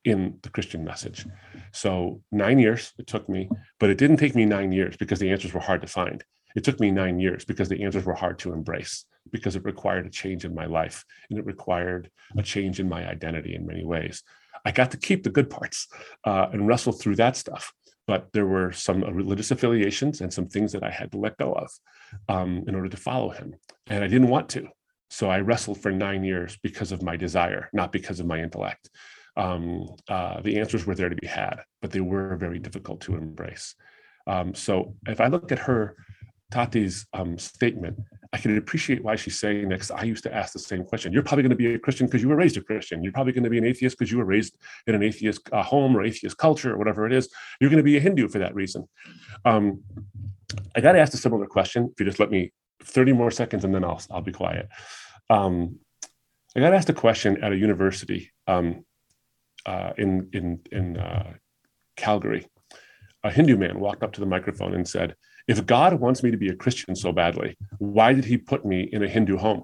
in 0.05 0.37
the 0.41 0.49
Christian 0.49 0.83
message. 0.83 1.25
So 1.71 2.21
nine 2.31 2.59
years 2.59 2.93
it 2.97 3.07
took 3.07 3.27
me, 3.29 3.49
but 3.79 3.89
it 3.89 3.97
didn't 3.97 4.17
take 4.17 4.35
me 4.35 4.45
nine 4.45 4.71
years 4.71 4.97
because 4.97 5.19
the 5.19 5.31
answers 5.31 5.53
were 5.53 5.59
hard 5.59 5.81
to 5.81 5.87
find. 5.87 6.23
It 6.55 6.63
took 6.63 6.79
me 6.79 6.91
nine 6.91 7.19
years 7.19 7.45
because 7.45 7.69
the 7.69 7.83
answers 7.83 8.05
were 8.05 8.13
hard 8.13 8.39
to 8.39 8.53
embrace, 8.53 9.05
because 9.31 9.55
it 9.55 9.63
required 9.63 10.05
a 10.05 10.09
change 10.09 10.45
in 10.45 10.53
my 10.53 10.65
life 10.65 11.03
and 11.29 11.39
it 11.39 11.45
required 11.45 12.11
a 12.37 12.43
change 12.43 12.79
in 12.79 12.89
my 12.89 13.07
identity 13.07 13.55
in 13.55 13.65
many 13.65 13.85
ways. 13.85 14.23
I 14.65 14.71
got 14.71 14.91
to 14.91 14.97
keep 14.97 15.23
the 15.23 15.29
good 15.29 15.49
parts 15.49 15.87
uh, 16.25 16.47
and 16.51 16.67
wrestle 16.67 16.93
through 16.93 17.15
that 17.17 17.35
stuff. 17.35 17.73
But 18.05 18.33
there 18.33 18.45
were 18.45 18.73
some 18.73 19.01
religious 19.01 19.51
affiliations 19.51 20.19
and 20.19 20.33
some 20.33 20.47
things 20.47 20.73
that 20.73 20.83
I 20.83 20.89
had 20.89 21.11
to 21.13 21.17
let 21.17 21.37
go 21.37 21.53
of 21.53 21.71
um, 22.27 22.65
in 22.67 22.75
order 22.75 22.89
to 22.89 22.97
follow 22.97 23.29
him. 23.29 23.55
And 23.87 24.03
I 24.03 24.07
didn't 24.07 24.27
want 24.27 24.49
to. 24.49 24.67
So 25.09 25.29
I 25.29 25.39
wrestled 25.39 25.79
for 25.79 25.91
nine 25.91 26.23
years 26.23 26.57
because 26.61 26.91
of 26.91 27.01
my 27.01 27.15
desire, 27.15 27.69
not 27.71 27.93
because 27.93 28.19
of 28.19 28.25
my 28.25 28.41
intellect. 28.41 28.89
Um, 29.35 29.87
uh, 30.07 30.41
the 30.41 30.59
answers 30.59 30.85
were 30.85 30.95
there 30.95 31.09
to 31.09 31.15
be 31.15 31.27
had, 31.27 31.61
but 31.81 31.91
they 31.91 32.01
were 32.01 32.35
very 32.35 32.59
difficult 32.59 33.01
to 33.01 33.15
embrace. 33.15 33.75
Um, 34.27 34.53
so 34.53 34.95
if 35.07 35.19
I 35.19 35.27
look 35.27 35.51
at 35.51 35.59
her, 35.59 35.95
Tati's 36.51 37.07
um, 37.13 37.37
statement, 37.39 37.97
I 38.31 38.37
can 38.37 38.57
appreciate 38.57 39.03
why 39.03 39.15
she's 39.15 39.39
saying 39.39 39.69
that 39.69 39.75
because 39.75 39.91
I 39.91 40.03
used 40.03 40.23
to 40.23 40.33
ask 40.33 40.53
the 40.53 40.59
same 40.59 40.83
question. 40.83 41.11
You're 41.11 41.23
probably 41.23 41.43
going 41.43 41.49
to 41.49 41.55
be 41.55 41.73
a 41.73 41.79
Christian 41.79 42.05
because 42.05 42.21
you 42.21 42.29
were 42.29 42.35
raised 42.35 42.57
a 42.57 42.61
Christian. 42.61 43.03
You're 43.03 43.13
probably 43.13 43.33
going 43.33 43.43
to 43.43 43.49
be 43.49 43.57
an 43.57 43.65
atheist 43.65 43.97
because 43.97 44.11
you 44.11 44.19
were 44.19 44.25
raised 44.25 44.55
in 44.85 44.95
an 44.95 45.03
atheist 45.03 45.41
uh, 45.51 45.63
home 45.63 45.95
or 45.95 46.03
atheist 46.03 46.37
culture 46.37 46.73
or 46.73 46.77
whatever 46.77 47.05
it 47.07 47.13
is. 47.13 47.27
You're 47.59 47.71
going 47.71 47.77
to 47.77 47.83
be 47.83 47.97
a 47.97 47.99
Hindu 47.99 48.27
for 48.29 48.39
that 48.39 48.53
reason. 48.53 48.87
Um, 49.45 49.83
I 50.75 50.81
got 50.81 50.93
to 50.93 50.99
ask 50.99 51.13
a 51.13 51.17
similar 51.17 51.47
question. 51.47 51.89
If 51.91 51.99
you 51.99 52.05
just 52.05 52.19
let 52.19 52.29
me 52.29 52.51
30 52.83 53.13
more 53.13 53.31
seconds 53.31 53.63
and 53.65 53.73
then 53.73 53.83
I'll, 53.83 54.01
I'll 54.11 54.21
be 54.21 54.31
quiet. 54.31 54.69
Um, 55.29 55.79
I 56.55 56.59
got 56.59 56.73
asked 56.73 56.89
a 56.89 56.93
question 56.93 57.43
at 57.43 57.51
a 57.51 57.55
university 57.55 58.31
um, 58.47 58.85
uh, 59.65 59.93
in 59.97 60.29
in 60.33 60.59
in 60.71 60.97
uh, 60.97 61.33
Calgary. 61.95 62.47
A 63.23 63.31
Hindu 63.31 63.57
man 63.57 63.79
walked 63.79 64.03
up 64.03 64.11
to 64.13 64.19
the 64.19 64.25
microphone 64.25 64.73
and 64.73 64.87
said, 64.87 65.15
"If 65.47 65.65
God 65.65 65.99
wants 65.99 66.23
me 66.23 66.31
to 66.31 66.37
be 66.37 66.49
a 66.49 66.55
Christian 66.55 66.95
so 66.95 67.11
badly, 67.11 67.57
why 67.79 68.13
did 68.13 68.25
He 68.25 68.37
put 68.37 68.65
me 68.65 68.81
in 68.91 69.03
a 69.03 69.07
Hindu 69.07 69.37
home?" 69.37 69.63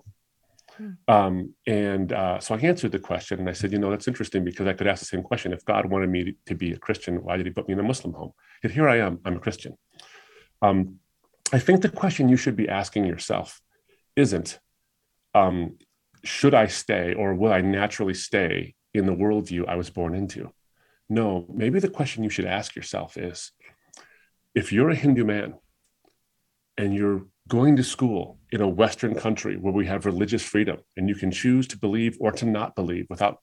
Hmm. 0.78 0.92
Um, 1.08 1.54
and 1.68 2.14
uh, 2.14 2.40
so 2.40 2.56
I 2.56 2.60
answered 2.60 2.94
the 2.94 3.00
question, 3.00 3.40
and 3.40 3.50
I 3.50 3.54
said, 3.54 3.72
"You 3.72 3.80
know, 3.80 3.90
that's 3.90 4.08
interesting 4.08 4.46
because 4.46 4.68
I 4.68 4.74
could 4.74 4.88
ask 4.88 5.00
the 5.02 5.06
same 5.06 5.24
question. 5.24 5.52
If 5.52 5.66
God 5.66 5.86
wanted 5.86 6.10
me 6.10 6.36
to 6.46 6.56
be 6.56 6.72
a 6.72 6.78
Christian, 6.78 7.24
why 7.24 7.38
did 7.38 7.46
He 7.46 7.52
put 7.52 7.68
me 7.68 7.74
in 7.74 7.80
a 7.80 7.84
Muslim 7.84 8.14
home? 8.14 8.32
Yet 8.64 8.74
here 8.74 8.88
I 8.88 8.98
am. 9.00 9.20
I'm 9.26 9.38
a 9.38 9.40
Christian." 9.40 9.78
Um, 10.62 11.00
I 11.52 11.60
think 11.60 11.82
the 11.82 11.90
question 11.90 12.30
you 12.30 12.38
should 12.38 12.56
be 12.56 12.70
asking 12.70 13.06
yourself 13.06 13.62
isn't 14.16 14.60
um, 15.34 15.78
should 16.24 16.54
I 16.54 16.68
stay 16.68 17.14
or 17.14 17.34
will 17.34 17.52
I 17.52 17.62
naturally 17.62 18.14
stay 18.14 18.76
in 18.93 19.06
the 19.06 19.15
worldview 19.15 19.67
I 19.67 19.75
was 19.75 19.89
born 19.89 20.15
into? 20.15 20.52
No, 21.10 21.45
maybe 21.52 21.80
the 21.80 21.89
question 21.89 22.23
you 22.23 22.30
should 22.30 22.45
ask 22.45 22.75
yourself 22.75 23.17
is 23.17 23.52
if 24.54 24.71
you're 24.71 24.89
a 24.89 24.95
Hindu 24.95 25.25
man 25.25 25.56
and 26.78 26.93
you're 26.93 27.25
going 27.47 27.75
to 27.75 27.84
school 27.84 28.39
in 28.52 28.62
a 28.62 28.67
Western 28.67 29.15
country 29.15 29.58
where 29.58 29.73
we 29.73 29.88
have 29.88 30.06
religious 30.06 30.43
freedom 30.43 30.78
and 30.95 31.10
you 31.10 31.15
can 31.15 31.32
choose 31.32 31.67
to 31.67 31.80
believe 31.80 32.17
or 32.19 32.32
to 32.32 32.45
not 32.45 32.75
believe 32.75 33.08
without 33.10 33.39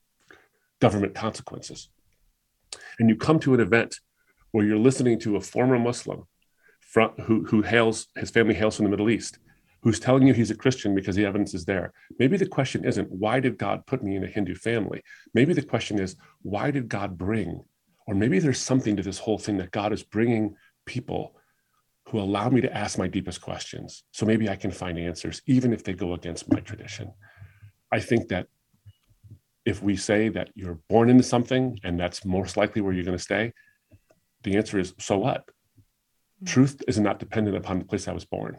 government 0.81 1.15
consequences, 1.15 1.89
and 2.99 3.09
you 3.09 3.17
come 3.17 3.39
to 3.41 3.55
an 3.55 3.61
event 3.61 3.97
where 4.53 4.65
you're 4.65 4.79
listening 4.79 5.19
to 5.21 5.37
a 5.37 5.41
former 5.41 5.79
Muslim 5.79 6.25
from, 6.81 7.11
who, 7.23 7.45
who 7.45 7.63
hails, 7.63 8.07
his 8.17 8.31
family 8.31 8.55
hails 8.55 8.77
from 8.77 8.85
the 8.85 8.91
Middle 8.91 9.11
East, 9.11 9.39
who's 9.87 10.01
telling 10.01 10.27
you 10.27 10.35
he's 10.35 10.51
a 10.51 10.57
Christian 10.57 10.97
because 10.97 11.15
the 11.15 11.25
evidence 11.25 11.55
is 11.55 11.65
there. 11.65 11.93
Maybe 12.19 12.37
the 12.37 12.45
question 12.45 12.85
isn't, 12.85 13.09
why 13.09 13.39
did 13.39 13.57
God 13.57 13.87
put 13.87 14.03
me 14.03 14.17
in 14.17 14.25
a 14.25 14.27
Hindu 14.27 14.57
family? 14.57 15.01
Maybe 15.33 15.53
the 15.53 15.63
question 15.63 16.01
is, 16.01 16.17
why 16.43 16.73
did 16.73 16.89
God 16.89 17.17
bring, 17.17 17.63
or 18.09 18.17
maybe 18.17 18.41
there's 18.41 18.59
something 18.59 18.97
to 18.97 19.03
this 19.05 19.21
whole 19.21 19.39
thing 19.39 19.59
that 19.59 19.71
God 19.71 19.93
is 19.93 20.03
bringing 20.03 20.57
people 20.87 21.37
who 22.09 22.19
allow 22.19 22.49
me 22.49 22.61
to 22.63 22.77
ask 22.77 22.99
my 22.99 23.07
deepest 23.07 23.41
questions. 23.41 24.03
So 24.11 24.27
maybe 24.27 24.49
I 24.49 24.57
can 24.57 24.73
find 24.73 24.99
answers, 24.99 25.41
even 25.47 25.73
if 25.73 25.85
they 25.85 25.93
go 25.93 26.15
against 26.15 26.51
my 26.51 26.59
tradition. 26.59 27.13
I 27.93 28.01
think 28.01 28.27
that 28.31 28.49
if 29.65 29.85
we 29.85 29.95
say 29.95 30.31
that 30.31 30.51
you're 30.57 30.81
born 30.89 31.11
into 31.11 31.23
something 31.23 31.79
and 31.85 31.97
that's 31.97 32.25
most 32.25 32.57
likely 32.57 32.83
where 32.83 32.93
you're 32.93 33.05
going 33.05 33.17
to 33.17 33.23
stay, 33.23 33.53
the 34.43 34.57
answer 34.57 34.81
is 34.81 34.95
so 34.99 35.19
what? 35.19 35.49
Hmm. 36.41 36.47
Truth 36.47 36.83
is 36.89 36.99
not 36.99 37.21
dependent 37.21 37.57
upon 37.57 37.79
the 37.79 37.85
place 37.85 38.09
I 38.09 38.13
was 38.13 38.25
born 38.25 38.59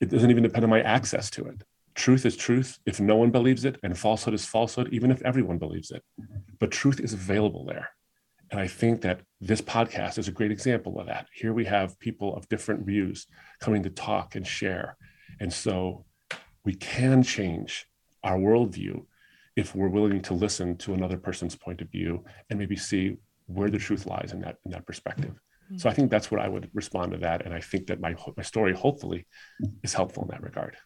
it 0.00 0.10
doesn't 0.10 0.30
even 0.30 0.42
depend 0.42 0.64
on 0.64 0.70
my 0.70 0.80
access 0.80 1.30
to 1.30 1.46
it. 1.46 1.62
Truth 1.94 2.24
is 2.24 2.36
truth 2.36 2.78
if 2.86 3.00
no 3.00 3.16
one 3.16 3.30
believes 3.30 3.64
it, 3.64 3.78
and 3.82 3.98
falsehood 3.98 4.34
is 4.34 4.46
falsehood 4.46 4.88
even 4.92 5.10
if 5.10 5.22
everyone 5.22 5.58
believes 5.58 5.90
it. 5.90 6.02
But 6.58 6.70
truth 6.70 7.00
is 7.00 7.12
available 7.12 7.64
there. 7.64 7.90
And 8.50 8.58
I 8.58 8.66
think 8.66 9.02
that 9.02 9.20
this 9.40 9.60
podcast 9.60 10.18
is 10.18 10.26
a 10.26 10.32
great 10.32 10.50
example 10.50 10.98
of 10.98 11.06
that. 11.06 11.26
Here 11.32 11.52
we 11.52 11.64
have 11.66 11.98
people 12.00 12.34
of 12.34 12.48
different 12.48 12.84
views 12.84 13.26
coming 13.60 13.82
to 13.84 13.90
talk 13.90 14.34
and 14.34 14.46
share. 14.46 14.96
And 15.38 15.52
so 15.52 16.04
we 16.64 16.74
can 16.74 17.22
change 17.22 17.86
our 18.24 18.36
worldview 18.36 19.04
if 19.56 19.74
we're 19.74 19.88
willing 19.88 20.22
to 20.22 20.34
listen 20.34 20.76
to 20.78 20.94
another 20.94 21.16
person's 21.16 21.54
point 21.54 21.80
of 21.80 21.90
view 21.90 22.24
and 22.48 22.58
maybe 22.58 22.76
see 22.76 23.16
where 23.46 23.70
the 23.70 23.78
truth 23.78 24.06
lies 24.06 24.32
in 24.32 24.40
that 24.40 24.56
in 24.64 24.70
that 24.72 24.86
perspective. 24.86 25.38
So 25.76 25.88
I 25.88 25.94
think 25.94 26.10
that's 26.10 26.30
what 26.30 26.40
I 26.40 26.48
would 26.48 26.70
respond 26.74 27.12
to 27.12 27.18
that. 27.18 27.44
And 27.44 27.54
I 27.54 27.60
think 27.60 27.86
that 27.88 28.00
my, 28.00 28.14
my 28.36 28.42
story 28.42 28.74
hopefully 28.74 29.26
is 29.82 29.94
helpful 29.94 30.24
in 30.24 30.28
that 30.30 30.42
regard. 30.42 30.76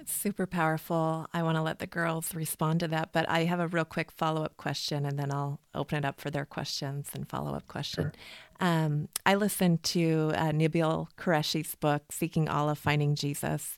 It's 0.00 0.12
super 0.12 0.46
powerful. 0.46 1.26
I 1.34 1.42
want 1.42 1.56
to 1.56 1.62
let 1.62 1.80
the 1.80 1.86
girls 1.86 2.34
respond 2.34 2.80
to 2.80 2.88
that, 2.88 3.12
but 3.12 3.28
I 3.28 3.44
have 3.44 3.58
a 3.58 3.66
real 3.66 3.84
quick 3.84 4.12
follow 4.12 4.44
up 4.44 4.56
question 4.56 5.04
and 5.04 5.18
then 5.18 5.32
I'll 5.32 5.60
open 5.74 5.98
it 5.98 6.04
up 6.04 6.20
for 6.20 6.30
their 6.30 6.44
questions 6.44 7.10
and 7.14 7.28
follow 7.28 7.54
up 7.54 7.66
question. 7.66 8.04
Sure. 8.04 8.12
Um, 8.60 9.08
I 9.26 9.34
listened 9.34 9.82
to 9.84 10.32
uh, 10.34 10.52
Nabeel 10.52 11.08
Qureshi's 11.16 11.74
book, 11.74 12.04
Seeking 12.12 12.48
Allah, 12.48 12.76
Finding 12.76 13.16
Jesus. 13.16 13.76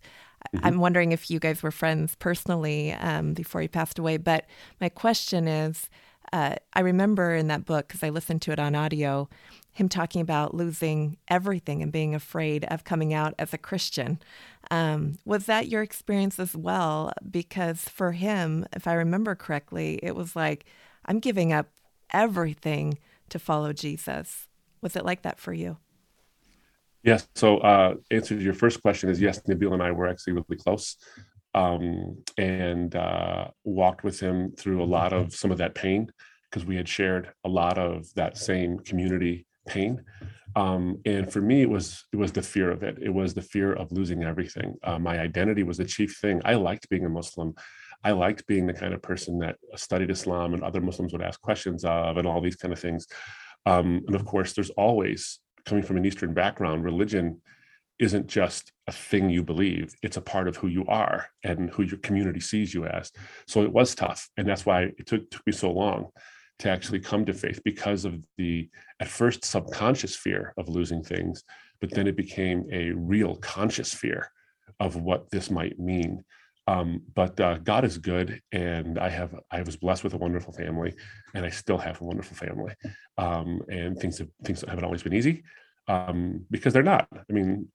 Mm-hmm. 0.55 0.67
I'm 0.67 0.79
wondering 0.79 1.13
if 1.13 1.31
you 1.31 1.39
guys 1.39 1.63
were 1.63 1.71
friends 1.71 2.15
personally 2.17 2.93
um, 2.93 3.33
before 3.33 3.63
he 3.63 3.69
passed 3.69 3.99
away, 3.99 4.19
but 4.19 4.47
my 4.81 4.91
question 4.91 5.49
is 5.49 5.89
uh, 6.33 6.55
I 6.73 6.81
remember 6.81 7.35
in 7.35 7.49
that 7.49 7.65
book, 7.65 7.89
because 7.89 8.03
I 8.03 8.11
listened 8.11 8.43
to 8.43 8.53
it 8.53 8.59
on 8.59 8.75
audio, 8.75 9.29
him 9.73 9.89
talking 9.89 10.21
about 10.21 10.55
losing 10.55 11.17
everything 11.29 11.83
and 11.83 11.93
being 11.93 12.15
afraid 12.15 12.65
of 12.67 12.85
coming 12.85 13.15
out 13.15 13.35
as 13.39 13.53
a 13.55 13.59
Christian. 13.59 14.21
Um, 14.71 15.19
was 15.25 15.47
that 15.47 15.69
your 15.69 15.83
experience 15.83 16.39
as 16.39 16.57
well? 16.57 17.13
Because 17.29 17.89
for 17.89 18.13
him, 18.13 18.67
if 18.75 18.87
I 18.87 18.95
remember 18.95 19.35
correctly, 19.35 19.99
it 20.03 20.15
was 20.15 20.37
like, 20.37 20.65
I'm 21.07 21.19
giving 21.19 21.53
up 21.53 21.69
everything 22.13 22.99
to 23.31 23.39
follow 23.39 23.73
Jesus. 23.73 24.49
Was 24.83 24.97
it 24.97 25.05
like 25.05 25.23
that 25.23 25.39
for 25.39 25.53
you? 25.53 25.79
Yes. 27.03 27.29
So, 27.35 27.59
uh, 27.59 27.95
answer 28.11 28.37
to 28.37 28.43
your 28.43 28.53
first 28.53 28.83
question 28.83 29.09
is 29.09 29.21
yes. 29.21 29.41
Nabeel 29.49 29.73
and 29.73 29.83
I 29.83 29.91
were 29.91 30.07
actually 30.07 30.35
really 30.35 30.57
close, 30.59 30.97
um, 31.55 32.23
and 32.37 32.95
uh, 32.95 33.49
walked 33.65 34.05
with 34.05 34.21
him 34.21 34.53
through 34.53 34.83
a 34.83 34.85
lot 34.85 35.13
of 35.13 35.35
some 35.35 35.51
of 35.51 35.59
that 35.59 35.75
pain 35.75 36.11
because 36.51 36.67
we 36.67 36.77
had 36.77 36.89
shared 36.89 37.33
a 37.45 37.49
lot 37.49 37.79
of 37.79 38.13
that 38.15 38.37
same 38.37 38.79
community 38.79 39.47
pain. 39.67 40.05
Um, 40.57 41.01
and 41.07 41.33
for 41.33 41.41
me, 41.41 41.63
it 41.63 41.71
was 41.71 42.05
it 42.13 42.17
was 42.17 42.33
the 42.33 42.43
fear 42.43 42.71
of 42.71 42.83
it. 42.83 42.99
It 43.01 43.11
was 43.11 43.35
the 43.35 43.43
fear 43.43 43.73
of 43.73 43.93
losing 43.93 44.25
everything. 44.25 44.75
Uh, 44.83 44.99
my 44.99 45.21
identity 45.21 45.63
was 45.63 45.79
the 45.79 45.85
chief 45.85 46.19
thing. 46.21 46.41
I 46.45 46.55
liked 46.55 46.89
being 46.89 47.07
a 47.07 47.09
Muslim. 47.09 47.55
I 48.03 48.13
liked 48.13 48.47
being 48.47 48.67
the 48.67 48.73
kind 48.73 48.95
of 48.95 49.03
person 49.03 49.39
that 49.41 49.57
studied 49.77 50.11
Islam 50.11 50.55
and 50.55 50.63
other 50.63 50.81
Muslims 50.81 51.13
would 51.13 51.23
ask 51.23 51.41
questions 51.41 51.85
of, 51.85 52.17
and 52.17 52.27
all 52.27 52.41
these 52.41 52.57
kind 52.57 52.73
of 52.73 52.81
things. 52.81 53.07
Um, 53.67 54.03
and 54.07 54.17
of 54.17 54.25
course, 54.25 54.55
there's 54.55 54.71
always 54.71 55.39
coming 55.67 55.85
from 55.85 55.99
an 55.99 56.07
Eastern 56.07 56.33
background, 56.33 56.83
religion 56.83 57.41
isn't 58.01 58.27
just 58.27 58.73
a 58.87 58.93
thing 58.93 59.31
you 59.31 59.45
believe 59.45 59.95
it's 60.03 60.17
a 60.17 60.23
part 60.23 60.49
of 60.49 60.57
who 60.57 60.67
you 60.67 60.85
are 60.87 61.27
and 61.45 61.71
who 61.71 61.83
your 61.83 61.99
community 61.99 62.41
sees 62.41 62.75
you 62.75 62.87
as. 62.87 63.13
So 63.47 63.63
it 63.63 63.73
was 63.73 63.95
tough 63.95 64.29
and 64.37 64.49
that's 64.49 64.67
why 64.67 64.85
it 64.99 65.07
took, 65.07 65.31
took 65.31 65.47
me 65.47 65.53
so 65.53 65.71
long 65.71 66.09
to 66.61 66.71
actually 66.71 67.01
come 67.01 67.25
to 67.27 67.33
faith 67.33 67.61
because 67.65 68.05
of 68.05 68.25
the 68.37 68.69
at 69.01 69.09
first 69.09 69.45
subconscious 69.45 70.17
fear 70.17 70.53
of 70.59 70.69
losing 70.69 71.03
things 71.03 71.45
but 71.81 71.91
then 71.91 72.07
it 72.07 72.17
became 72.17 72.67
a 72.73 72.91
real 72.93 73.37
conscious 73.37 73.95
fear 73.95 74.31
of 74.81 74.97
what 74.97 75.31
this 75.31 75.51
might 75.51 75.79
mean. 75.79 76.25
Um, 76.67 77.03
but 77.15 77.41
uh, 77.41 77.59
god 77.59 77.85
is 77.85 77.99
good 77.99 78.41
and 78.53 78.99
i 78.99 79.09
have 79.09 79.35
i 79.51 79.63
was 79.63 79.77
blessed 79.77 80.05
with 80.05 80.13
a 80.13 80.19
wonderful 80.19 80.53
family 80.53 80.95
and 81.35 81.45
i 81.45 81.51
still 81.51 81.79
have 81.79 82.01
a 82.01 82.05
wonderful 82.05 82.37
family. 82.37 82.75
Um, 83.19 83.63
and 83.69 83.99
things 83.99 84.19
have 84.19 84.29
things 84.45 84.65
haven't 84.67 84.85
always 84.85 85.03
been 85.03 85.15
easy 85.15 85.43
um, 85.89 86.45
because 86.51 86.73
they're 86.73 86.83
not. 86.83 87.09
I 87.13 87.33
mean 87.33 87.69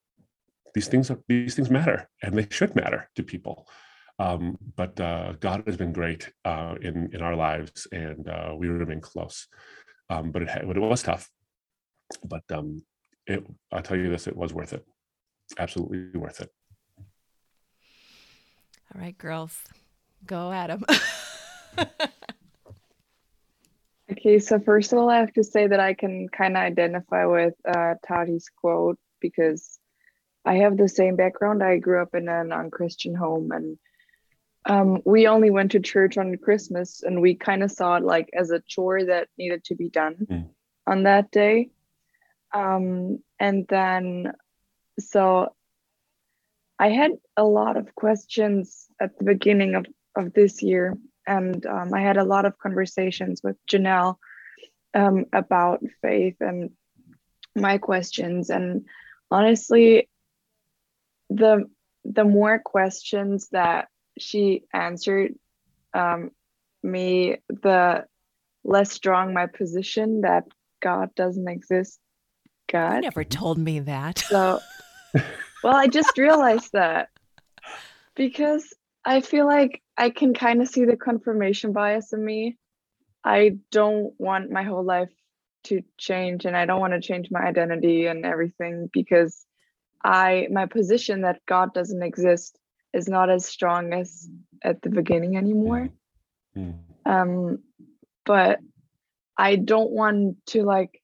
these 0.75 0.88
things 0.88 1.09
are, 1.09 1.19
these 1.27 1.55
things 1.55 1.71
matter 1.71 2.07
and 2.21 2.38
they 2.38 2.47
should 2.51 2.75
matter 2.75 3.09
to 3.15 3.23
people 3.23 3.67
um, 4.17 4.57
but 4.75 4.99
uh, 4.99 5.33
God 5.39 5.63
has 5.65 5.77
been 5.77 5.91
great 5.91 6.31
uh, 6.45 6.75
in 6.81 7.09
in 7.13 7.21
our 7.21 7.35
lives, 7.35 7.88
and 7.91 8.27
uh, 8.27 8.53
we 8.57 8.67
remain 8.67 9.01
close. 9.01 9.47
Um, 10.09 10.31
but 10.31 10.43
it 10.43 10.49
but 10.65 10.77
it 10.77 10.79
was 10.79 11.03
tough. 11.03 11.29
But 12.23 12.43
um, 12.51 12.83
it, 13.27 13.45
I'll 13.73 13.81
tell 13.81 13.97
you 13.97 14.09
this: 14.09 14.27
it 14.27 14.38
was 14.38 14.53
worth 14.53 14.71
it. 14.73 14.85
Absolutely 15.59 16.17
worth 16.17 16.39
it. 16.39 16.49
All 18.93 19.01
right, 19.01 19.17
girls, 19.17 19.59
go 20.25 20.51
at 20.51 20.67
them. 20.67 20.85
Okay, 24.11 24.38
so 24.38 24.59
first 24.59 24.93
of 24.93 24.99
all, 24.99 25.09
I 25.09 25.17
have 25.17 25.33
to 25.33 25.43
say 25.43 25.65
that 25.65 25.79
I 25.79 25.95
can 25.95 26.29
kind 26.29 26.55
of 26.55 26.61
identify 26.61 27.25
with 27.25 27.55
uh, 27.67 27.95
Tati's 28.07 28.49
quote 28.55 28.99
because 29.19 29.79
I 30.45 30.55
have 30.58 30.77
the 30.77 30.88
same 30.88 31.15
background. 31.15 31.63
I 31.63 31.77
grew 31.77 32.01
up 32.01 32.13
in 32.13 32.29
a 32.29 32.43
non 32.43 32.69
Christian 32.69 33.15
home 33.15 33.51
and 33.51 33.77
um, 34.67 35.01
we 35.05 35.27
only 35.27 35.51
went 35.51 35.71
to 35.71 35.79
church 35.79 36.17
on 36.17 36.38
Christmas 36.38 37.03
and 37.03 37.21
we 37.21 37.36
kind 37.36 37.63
of 37.63 37.71
saw 37.71 37.97
it 37.97 38.03
like 38.03 38.29
as 38.34 38.49
a 38.51 38.62
chore 38.62 39.03
that 39.05 39.27
needed 39.38 39.63
to 39.65 39.75
be 39.75 39.89
done 39.89 40.15
mm. 40.29 40.49
on 40.88 41.03
that 41.03 41.31
day. 41.31 41.69
Um, 42.53 43.19
and 43.39 43.67
then, 43.67 44.34
so 44.99 45.53
I 46.79 46.89
had 46.89 47.12
a 47.38 47.43
lot 47.43 47.77
of 47.77 47.93
questions 47.95 48.88
at 48.99 49.17
the 49.17 49.25
beginning 49.25 49.75
of, 49.75 49.86
of 50.15 50.34
this 50.34 50.63
year, 50.63 50.97
and 51.27 51.63
um, 51.65 51.93
I 51.93 52.01
had 52.01 52.17
a 52.17 52.23
lot 52.23 52.45
of 52.45 52.58
conversations 52.58 53.41
with 53.43 53.58
Janell 53.67 54.17
um, 54.93 55.25
about 55.34 55.84
faith 56.01 56.38
and 56.39 56.71
my 57.55 57.77
questions. 57.77 58.49
And 58.49 58.86
honestly, 59.29 60.10
the 61.29 61.65
the 62.03 62.23
more 62.23 62.59
questions 62.59 63.49
that 63.51 63.88
she 64.17 64.63
answered 64.73 65.33
um, 65.93 66.31
me, 66.83 67.38
the 67.49 68.05
less 68.63 68.91
strong 68.91 69.33
my 69.33 69.47
position 69.47 70.21
that 70.21 70.43
God 70.81 71.09
doesn't 71.15 71.47
exist. 71.47 71.99
God 72.71 72.95
you 72.95 73.01
never 73.01 73.23
told 73.23 73.57
me 73.57 73.79
that. 73.79 74.19
So 74.29 74.61
well, 75.63 75.75
I 75.75 75.88
just 75.88 76.17
realized 76.17 76.71
that 76.73 77.09
because 78.15 78.73
I 79.03 79.21
feel 79.21 79.45
like 79.45 79.81
I 79.97 80.09
can 80.09 80.33
kind 80.33 80.61
of 80.61 80.67
see 80.67 80.85
the 80.85 80.97
confirmation 80.97 81.73
bias 81.73 82.13
in 82.13 82.23
me. 82.23 82.57
I 83.23 83.57
don't 83.71 84.13
want 84.19 84.51
my 84.51 84.63
whole 84.63 84.83
life 84.83 85.11
to 85.65 85.81
change 85.97 86.45
and 86.45 86.55
I 86.55 86.65
don't 86.65 86.79
want 86.79 86.93
to 86.93 87.01
change 87.01 87.29
my 87.31 87.41
identity 87.41 88.05
and 88.05 88.25
everything 88.25 88.89
because 88.91 89.44
I 90.05 90.47
my 90.51 90.67
position 90.67 91.21
that 91.21 91.41
God 91.47 91.73
doesn't 91.73 92.03
exist 92.03 92.59
is 92.93 93.09
not 93.09 93.29
as 93.29 93.45
strong 93.45 93.91
as 93.93 94.29
at 94.63 94.81
the 94.83 94.89
beginning 94.89 95.35
anymore. 95.35 95.89
Mm. 96.55 96.75
Um 97.05 97.59
but 98.23 98.59
I 99.37 99.55
don't 99.55 99.91
want 99.91 100.37
to 100.47 100.63
like 100.63 101.01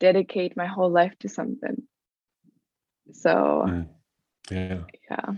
dedicate 0.00 0.56
my 0.56 0.66
whole 0.66 0.90
life 0.90 1.14
to 1.20 1.28
something. 1.28 1.82
So 3.12 3.64
mm. 3.68 3.88
yeah. 4.50 4.80
Yeah. 5.08 5.34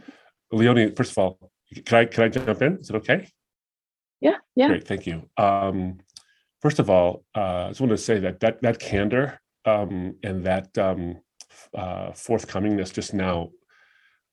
Leonie, 0.50 0.90
first 0.90 1.12
of 1.12 1.18
all, 1.18 1.50
can 1.84 1.98
I 1.98 2.04
can 2.06 2.24
I 2.24 2.28
jump 2.28 2.62
in? 2.62 2.78
Is 2.78 2.90
it 2.90 2.96
okay? 2.96 3.28
Yeah, 4.20 4.38
yeah. 4.56 4.68
Great, 4.68 4.86
thank 4.86 5.06
you. 5.06 5.28
Um, 5.36 5.98
first 6.62 6.78
of 6.78 6.88
all, 6.88 7.24
uh, 7.36 7.66
I 7.66 7.68
just 7.68 7.80
want 7.80 7.90
to 7.90 7.98
say 7.98 8.18
that 8.20 8.40
that 8.40 8.62
that 8.62 8.78
candor 8.78 9.40
um, 9.66 10.16
and 10.22 10.44
that 10.44 10.76
um, 10.78 11.18
uh, 11.74 12.10
forthcomingness 12.10 12.92
just 12.92 13.14
now 13.14 13.50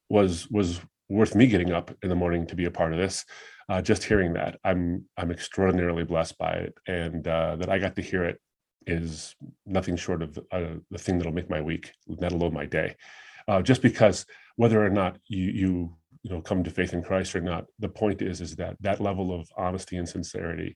was 0.10 0.50
was 0.50 0.82
worth 1.10 1.36
me 1.36 1.48
getting 1.48 1.72
up 1.72 1.92
in 2.04 2.10
the 2.10 2.16
morning 2.16 2.48
to 2.48 2.56
be 2.56 2.66
a 2.66 2.72
part 2.72 2.94
of 2.94 3.00
this. 3.00 3.26
Uh, 3.70 3.82
just 3.82 4.04
hearing 4.04 4.34
that, 4.34 4.60
I'm 4.64 5.06
I'm 5.18 5.32
extraordinarily 5.32 6.04
blessed 6.04 6.38
by 6.38 6.52
it, 6.54 6.74
and 6.88 7.28
uh, 7.28 7.56
that 7.58 7.70
I 7.70 7.78
got 7.80 7.96
to 7.96 8.02
hear 8.02 8.26
it 8.26 8.40
is 8.88 9.36
nothing 9.66 9.96
short 9.96 10.22
of 10.22 10.38
uh, 10.52 10.76
the 10.90 10.98
thing 10.98 11.18
that'll 11.18 11.34
make 11.34 11.50
my 11.50 11.62
week, 11.62 11.92
let 12.08 12.32
alone 12.32 12.54
my 12.54 12.66
day. 12.66 12.96
Uh, 13.48 13.62
just 13.62 13.82
because 13.82 14.26
whether 14.56 14.84
or 14.84 14.90
not 14.90 15.18
you 15.28 15.46
you 15.46 15.98
you 16.24 16.32
know 16.32 16.42
come 16.42 16.64
to 16.64 16.70
faith 16.70 16.94
in 16.94 17.04
Christ 17.04 17.36
or 17.36 17.42
not, 17.42 17.66
the 17.80 17.90
point 17.90 18.22
is 18.22 18.42
is 18.42 18.56
that 18.56 18.76
that 18.82 19.02
level 19.02 19.34
of 19.34 19.48
honesty 19.58 19.98
and 19.98 20.08
sincerity 20.08 20.76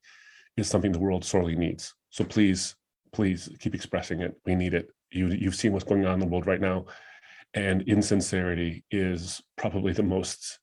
is 0.57 0.67
something 0.69 0.91
the 0.91 0.99
world 0.99 1.25
sorely 1.25 1.55
needs. 1.55 1.93
So 2.09 2.23
please, 2.23 2.75
please 3.11 3.49
keep 3.59 3.75
expressing 3.75 4.21
it. 4.21 4.35
We 4.45 4.55
need 4.55 4.73
it. 4.73 4.87
You 5.15 5.29
you've 5.29 5.55
seen 5.55 5.73
what's 5.73 5.85
going 5.85 6.05
on 6.05 6.15
in 6.15 6.19
the 6.19 6.27
world 6.27 6.47
right 6.47 6.61
now, 6.61 6.85
and 7.53 7.81
insincerity 7.83 8.83
is 8.91 9.41
probably 9.57 9.93
the 9.93 10.03
most 10.03 10.59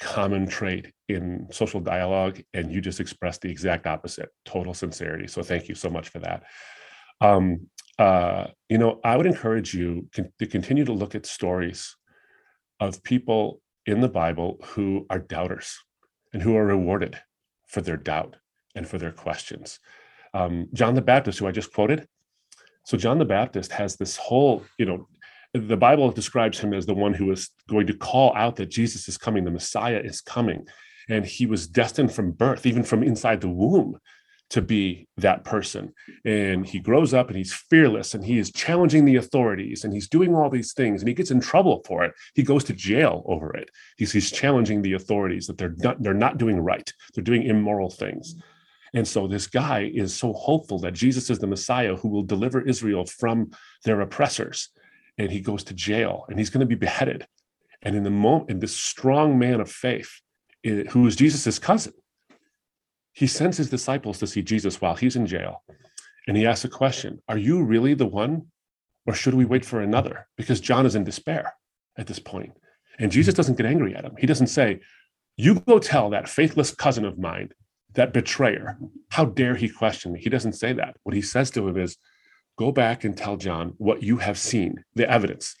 common 0.00 0.48
trait 0.48 0.92
in 1.08 1.46
social 1.52 1.78
dialogue 1.78 2.40
and 2.54 2.72
you 2.72 2.80
just 2.80 2.98
expressed 2.98 3.40
the 3.40 3.50
exact 3.50 3.86
opposite 3.86 4.30
total 4.44 4.74
sincerity. 4.74 5.28
So 5.28 5.44
thank 5.44 5.68
you 5.68 5.76
so 5.76 5.88
much 5.88 6.08
for 6.08 6.18
that. 6.18 6.42
Um, 7.20 7.68
uh, 7.98 8.46
you 8.68 8.78
know 8.78 9.00
i 9.04 9.16
would 9.16 9.26
encourage 9.26 9.74
you 9.74 10.08
to 10.12 10.46
continue 10.46 10.84
to 10.84 10.92
look 10.92 11.14
at 11.14 11.26
stories 11.26 11.94
of 12.80 13.02
people 13.02 13.60
in 13.86 14.00
the 14.00 14.08
bible 14.08 14.58
who 14.64 15.06
are 15.10 15.18
doubters 15.18 15.78
and 16.32 16.42
who 16.42 16.56
are 16.56 16.64
rewarded 16.64 17.18
for 17.66 17.80
their 17.80 17.96
doubt 17.96 18.36
and 18.74 18.88
for 18.88 18.98
their 18.98 19.12
questions. 19.12 19.78
Um, 20.34 20.68
john 20.72 20.94
the 20.94 21.02
baptist 21.02 21.38
who 21.38 21.46
i 21.46 21.52
just 21.52 21.72
quoted 21.72 22.08
so 22.84 22.96
john 22.96 23.18
the 23.18 23.24
baptist 23.24 23.72
has 23.72 23.96
this 23.96 24.16
whole 24.16 24.62
you 24.78 24.86
know 24.86 25.06
the 25.54 25.76
Bible 25.76 26.10
describes 26.10 26.58
him 26.58 26.72
as 26.72 26.86
the 26.86 26.94
one 26.94 27.12
who 27.12 27.30
is 27.30 27.50
going 27.68 27.86
to 27.86 27.94
call 27.94 28.34
out 28.34 28.56
that 28.56 28.70
Jesus 28.70 29.08
is 29.08 29.18
coming, 29.18 29.44
the 29.44 29.50
Messiah 29.50 30.00
is 30.02 30.20
coming. 30.20 30.66
And 31.08 31.26
he 31.26 31.46
was 31.46 31.66
destined 31.66 32.12
from 32.12 32.32
birth, 32.32 32.64
even 32.64 32.84
from 32.84 33.02
inside 33.02 33.40
the 33.40 33.50
womb, 33.50 33.98
to 34.50 34.62
be 34.62 35.08
that 35.18 35.44
person. 35.44 35.92
And 36.24 36.66
he 36.66 36.78
grows 36.78 37.12
up 37.12 37.28
and 37.28 37.36
he's 37.36 37.52
fearless 37.52 38.14
and 38.14 38.24
he 38.24 38.38
is 38.38 38.52
challenging 38.52 39.04
the 39.04 39.16
authorities 39.16 39.84
and 39.84 39.92
he's 39.92 40.08
doing 40.08 40.34
all 40.34 40.48
these 40.48 40.72
things 40.72 41.02
and 41.02 41.08
he 41.08 41.14
gets 41.14 41.30
in 41.30 41.40
trouble 41.40 41.82
for 41.86 42.04
it. 42.04 42.12
He 42.34 42.42
goes 42.42 42.64
to 42.64 42.72
jail 42.72 43.22
over 43.26 43.54
it. 43.54 43.70
He's, 43.98 44.12
he's 44.12 44.30
challenging 44.30 44.80
the 44.80 44.94
authorities 44.94 45.46
that 45.48 45.58
they're 45.58 45.74
not, 45.78 46.02
they're 46.02 46.14
not 46.14 46.38
doing 46.38 46.60
right, 46.60 46.90
they're 47.14 47.24
doing 47.24 47.42
immoral 47.44 47.90
things. 47.90 48.36
And 48.94 49.08
so 49.08 49.26
this 49.26 49.46
guy 49.46 49.90
is 49.92 50.14
so 50.14 50.32
hopeful 50.32 50.78
that 50.80 50.92
Jesus 50.92 51.30
is 51.30 51.38
the 51.38 51.46
Messiah 51.46 51.96
who 51.96 52.08
will 52.08 52.22
deliver 52.22 52.60
Israel 52.60 53.06
from 53.06 53.50
their 53.84 54.00
oppressors 54.00 54.68
and 55.18 55.30
he 55.30 55.40
goes 55.40 55.64
to 55.64 55.74
jail 55.74 56.24
and 56.28 56.38
he's 56.38 56.50
going 56.50 56.60
to 56.60 56.66
be 56.66 56.74
beheaded. 56.74 57.26
And 57.82 57.96
in 57.96 58.02
the 58.02 58.10
moment, 58.10 58.50
in 58.50 58.60
this 58.60 58.76
strong 58.76 59.38
man 59.38 59.60
of 59.60 59.70
faith, 59.70 60.20
who 60.62 61.06
is 61.06 61.16
Jesus's 61.16 61.58
cousin, 61.58 61.92
he 63.12 63.26
sends 63.26 63.56
his 63.56 63.68
disciples 63.68 64.18
to 64.18 64.26
see 64.26 64.42
Jesus 64.42 64.80
while 64.80 64.94
he's 64.94 65.16
in 65.16 65.26
jail. 65.26 65.62
And 66.26 66.36
he 66.36 66.46
asks 66.46 66.64
a 66.64 66.68
question 66.68 67.20
Are 67.28 67.38
you 67.38 67.62
really 67.62 67.94
the 67.94 68.06
one, 68.06 68.46
or 69.06 69.14
should 69.14 69.34
we 69.34 69.44
wait 69.44 69.64
for 69.64 69.80
another? 69.80 70.28
Because 70.36 70.60
John 70.60 70.86
is 70.86 70.94
in 70.94 71.04
despair 71.04 71.54
at 71.98 72.06
this 72.06 72.20
point. 72.20 72.52
And 72.98 73.10
Jesus 73.10 73.34
doesn't 73.34 73.56
get 73.56 73.66
angry 73.66 73.94
at 73.94 74.04
him. 74.04 74.14
He 74.18 74.26
doesn't 74.26 74.46
say, 74.46 74.80
You 75.36 75.60
go 75.60 75.78
tell 75.78 76.10
that 76.10 76.28
faithless 76.28 76.72
cousin 76.72 77.04
of 77.04 77.18
mine, 77.18 77.50
that 77.94 78.12
betrayer, 78.12 78.78
how 79.10 79.24
dare 79.24 79.54
he 79.54 79.68
question 79.68 80.12
me? 80.12 80.20
He 80.20 80.30
doesn't 80.30 80.54
say 80.54 80.72
that. 80.74 80.96
What 81.02 81.14
he 81.14 81.22
says 81.22 81.50
to 81.52 81.68
him 81.68 81.76
is, 81.76 81.96
Go 82.58 82.70
back 82.70 83.04
and 83.04 83.16
tell 83.16 83.36
John 83.36 83.74
what 83.78 84.02
you 84.02 84.18
have 84.18 84.38
seen, 84.38 84.84
the 84.94 85.10
evidence 85.10 85.56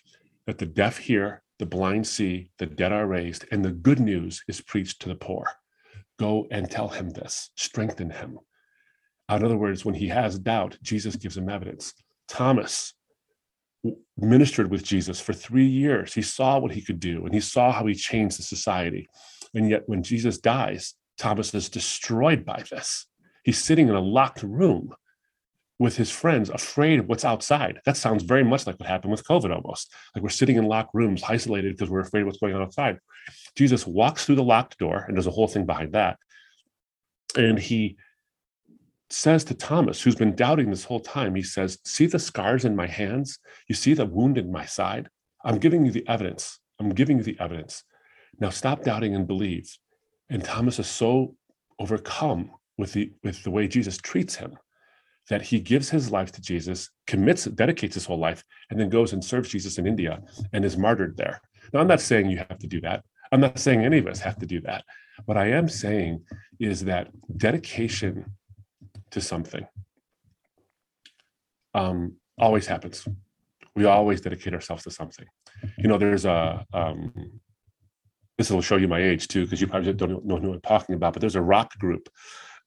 that 0.46 0.58
the 0.58 0.66
deaf 0.66 0.98
hear, 0.98 1.42
the 1.58 1.66
blind 1.66 2.06
see, 2.06 2.50
the 2.58 2.66
dead 2.66 2.92
are 2.92 3.06
raised, 3.06 3.46
and 3.50 3.64
the 3.64 3.72
good 3.72 3.98
news 3.98 4.42
is 4.46 4.60
preached 4.60 5.00
to 5.00 5.08
the 5.08 5.14
poor. 5.14 5.46
Go 6.18 6.46
and 6.50 6.70
tell 6.70 6.88
him 6.88 7.10
this, 7.10 7.50
strengthen 7.56 8.10
him. 8.10 8.38
In 9.30 9.44
other 9.44 9.56
words, 9.56 9.84
when 9.84 9.94
he 9.94 10.08
has 10.08 10.38
doubt, 10.38 10.76
Jesus 10.82 11.16
gives 11.16 11.36
him 11.36 11.48
evidence. 11.48 11.94
Thomas 12.28 12.94
ministered 14.16 14.70
with 14.70 14.84
Jesus 14.84 15.20
for 15.20 15.32
three 15.32 15.66
years. 15.66 16.14
He 16.14 16.22
saw 16.22 16.58
what 16.58 16.72
he 16.72 16.82
could 16.82 17.00
do 17.00 17.24
and 17.24 17.34
he 17.34 17.40
saw 17.40 17.72
how 17.72 17.86
he 17.86 17.94
changed 17.94 18.38
the 18.38 18.42
society. 18.42 19.08
And 19.54 19.68
yet, 19.68 19.82
when 19.86 20.02
Jesus 20.02 20.38
dies, 20.38 20.94
Thomas 21.18 21.54
is 21.54 21.68
destroyed 21.68 22.44
by 22.44 22.64
this. 22.70 23.06
He's 23.44 23.62
sitting 23.62 23.88
in 23.88 23.94
a 23.94 24.00
locked 24.00 24.42
room 24.42 24.94
with 25.78 25.96
his 25.96 26.10
friends, 26.10 26.48
afraid 26.48 27.00
of 27.00 27.08
what's 27.08 27.24
outside. 27.24 27.80
That 27.84 27.96
sounds 27.96 28.22
very 28.22 28.44
much 28.44 28.66
like 28.66 28.78
what 28.78 28.88
happened 28.88 29.10
with 29.10 29.24
COVID 29.24 29.52
almost. 29.52 29.92
Like 30.14 30.22
we're 30.22 30.28
sitting 30.28 30.56
in 30.56 30.66
locked 30.66 30.94
rooms, 30.94 31.24
isolated 31.26 31.72
because 31.72 31.90
we're 31.90 32.00
afraid 32.00 32.20
of 32.20 32.26
what's 32.26 32.38
going 32.38 32.54
on 32.54 32.62
outside. 32.62 32.98
Jesus 33.56 33.86
walks 33.86 34.24
through 34.24 34.36
the 34.36 34.44
locked 34.44 34.78
door, 34.78 35.04
and 35.06 35.16
there's 35.16 35.26
a 35.26 35.32
whole 35.32 35.48
thing 35.48 35.66
behind 35.66 35.92
that. 35.92 36.18
And 37.36 37.58
he 37.58 37.96
says 39.10 39.44
to 39.44 39.54
Thomas, 39.54 40.00
who's 40.00 40.14
been 40.14 40.36
doubting 40.36 40.70
this 40.70 40.84
whole 40.84 41.00
time, 41.00 41.34
he 41.34 41.42
says, 41.42 41.78
See 41.84 42.06
the 42.06 42.18
scars 42.18 42.64
in 42.64 42.76
my 42.76 42.86
hands? 42.86 43.38
You 43.68 43.74
see 43.74 43.94
the 43.94 44.06
wound 44.06 44.38
in 44.38 44.52
my 44.52 44.64
side? 44.64 45.08
I'm 45.44 45.58
giving 45.58 45.84
you 45.84 45.90
the 45.90 46.06
evidence. 46.08 46.60
I'm 46.78 46.90
giving 46.90 47.18
you 47.18 47.24
the 47.24 47.36
evidence. 47.40 47.82
Now 48.38 48.50
stop 48.50 48.84
doubting 48.84 49.14
and 49.14 49.26
believe. 49.26 49.76
And 50.32 50.42
Thomas 50.42 50.78
is 50.78 50.88
so 50.88 51.36
overcome 51.78 52.50
with 52.78 52.94
the 52.94 53.12
with 53.22 53.42
the 53.42 53.50
way 53.50 53.68
Jesus 53.68 53.98
treats 53.98 54.34
him 54.34 54.56
that 55.28 55.42
he 55.42 55.60
gives 55.60 55.90
his 55.90 56.10
life 56.10 56.32
to 56.32 56.40
Jesus, 56.40 56.90
commits, 57.06 57.44
dedicates 57.44 57.94
his 57.94 58.06
whole 58.06 58.18
life, 58.18 58.42
and 58.70 58.80
then 58.80 58.88
goes 58.88 59.12
and 59.12 59.22
serves 59.22 59.50
Jesus 59.50 59.76
in 59.78 59.86
India 59.86 60.20
and 60.52 60.64
is 60.64 60.76
martyred 60.76 61.16
there. 61.18 61.40
Now, 61.72 61.80
I'm 61.80 61.86
not 61.86 62.00
saying 62.00 62.30
you 62.30 62.38
have 62.38 62.58
to 62.58 62.66
do 62.66 62.80
that. 62.80 63.04
I'm 63.30 63.40
not 63.40 63.58
saying 63.58 63.84
any 63.84 63.98
of 63.98 64.06
us 64.06 64.20
have 64.20 64.38
to 64.38 64.46
do 64.46 64.60
that. 64.62 64.84
What 65.26 65.36
I 65.36 65.50
am 65.50 65.68
saying 65.68 66.24
is 66.58 66.84
that 66.86 67.08
dedication 67.36 68.24
to 69.10 69.20
something 69.20 69.66
um, 71.74 72.16
always 72.38 72.66
happens. 72.66 73.06
We 73.76 73.84
always 73.84 74.22
dedicate 74.22 74.54
ourselves 74.54 74.82
to 74.84 74.90
something. 74.90 75.26
You 75.78 75.88
know, 75.88 75.98
there's 75.98 76.24
a, 76.24 76.66
um, 76.72 77.40
this 78.38 78.50
will 78.50 78.62
show 78.62 78.76
you 78.76 78.88
my 78.88 79.02
age 79.02 79.28
too, 79.28 79.44
because 79.44 79.60
you 79.60 79.66
probably 79.66 79.92
don't 79.92 80.24
know 80.24 80.38
who 80.38 80.52
I'm 80.52 80.60
talking 80.60 80.94
about, 80.94 81.12
but 81.12 81.20
there's 81.20 81.36
a 81.36 81.42
rock 81.42 81.78
group 81.78 82.08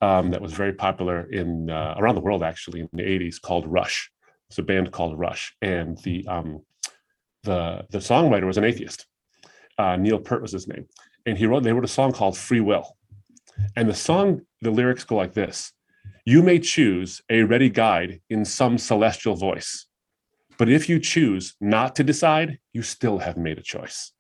um, 0.02 0.32
that 0.32 0.42
was 0.42 0.54
very 0.54 0.74
popular 0.74 1.30
in 1.32 1.70
uh, 1.70 1.96
around 1.98 2.16
the 2.16 2.22
world 2.22 2.44
actually 2.44 2.82
in 2.82 2.90
the 2.94 3.04
80s 3.04 3.42
called 3.42 3.68
Rush. 3.68 4.12
It's 4.50 4.60
a 4.60 4.64
band 4.64 4.92
called 4.92 5.18
Rush, 5.18 5.56
and 5.62 5.98
the 6.00 6.28
um, 6.28 6.62
the 7.44 7.86
the 7.90 7.98
songwriter 7.98 8.46
was 8.46 8.58
an 8.58 8.64
atheist. 8.64 9.08
Uh, 9.78 9.96
Neil 9.96 10.20
Peart 10.20 10.42
was 10.42 10.52
his 10.52 10.68
name, 10.68 10.86
and 11.26 11.38
he 11.38 11.46
wrote 11.46 11.64
they 11.64 11.74
wrote 11.74 11.84
a 11.84 11.90
song 11.90 12.12
called 12.12 12.38
Free 12.38 12.62
Will, 12.62 12.96
and 13.76 13.90
the 13.90 13.96
song 13.96 14.42
the 14.62 14.70
lyrics 14.70 15.04
go 15.04 15.16
like 15.16 15.34
this: 15.34 15.74
You 16.26 16.44
may 16.44 16.60
choose 16.60 17.22
a 17.30 17.42
ready 17.42 17.70
guide 17.70 18.22
in 18.30 18.46
some 18.46 18.78
celestial 18.78 19.36
voice, 19.36 19.88
but 20.60 20.70
if 20.70 20.88
you 20.88 21.00
choose 21.00 21.56
not 21.60 21.96
to 21.96 22.04
decide, 22.04 22.60
you 22.72 22.84
still 22.84 23.18
have 23.18 23.38
made 23.38 23.58
a 23.58 23.64
choice 23.64 24.12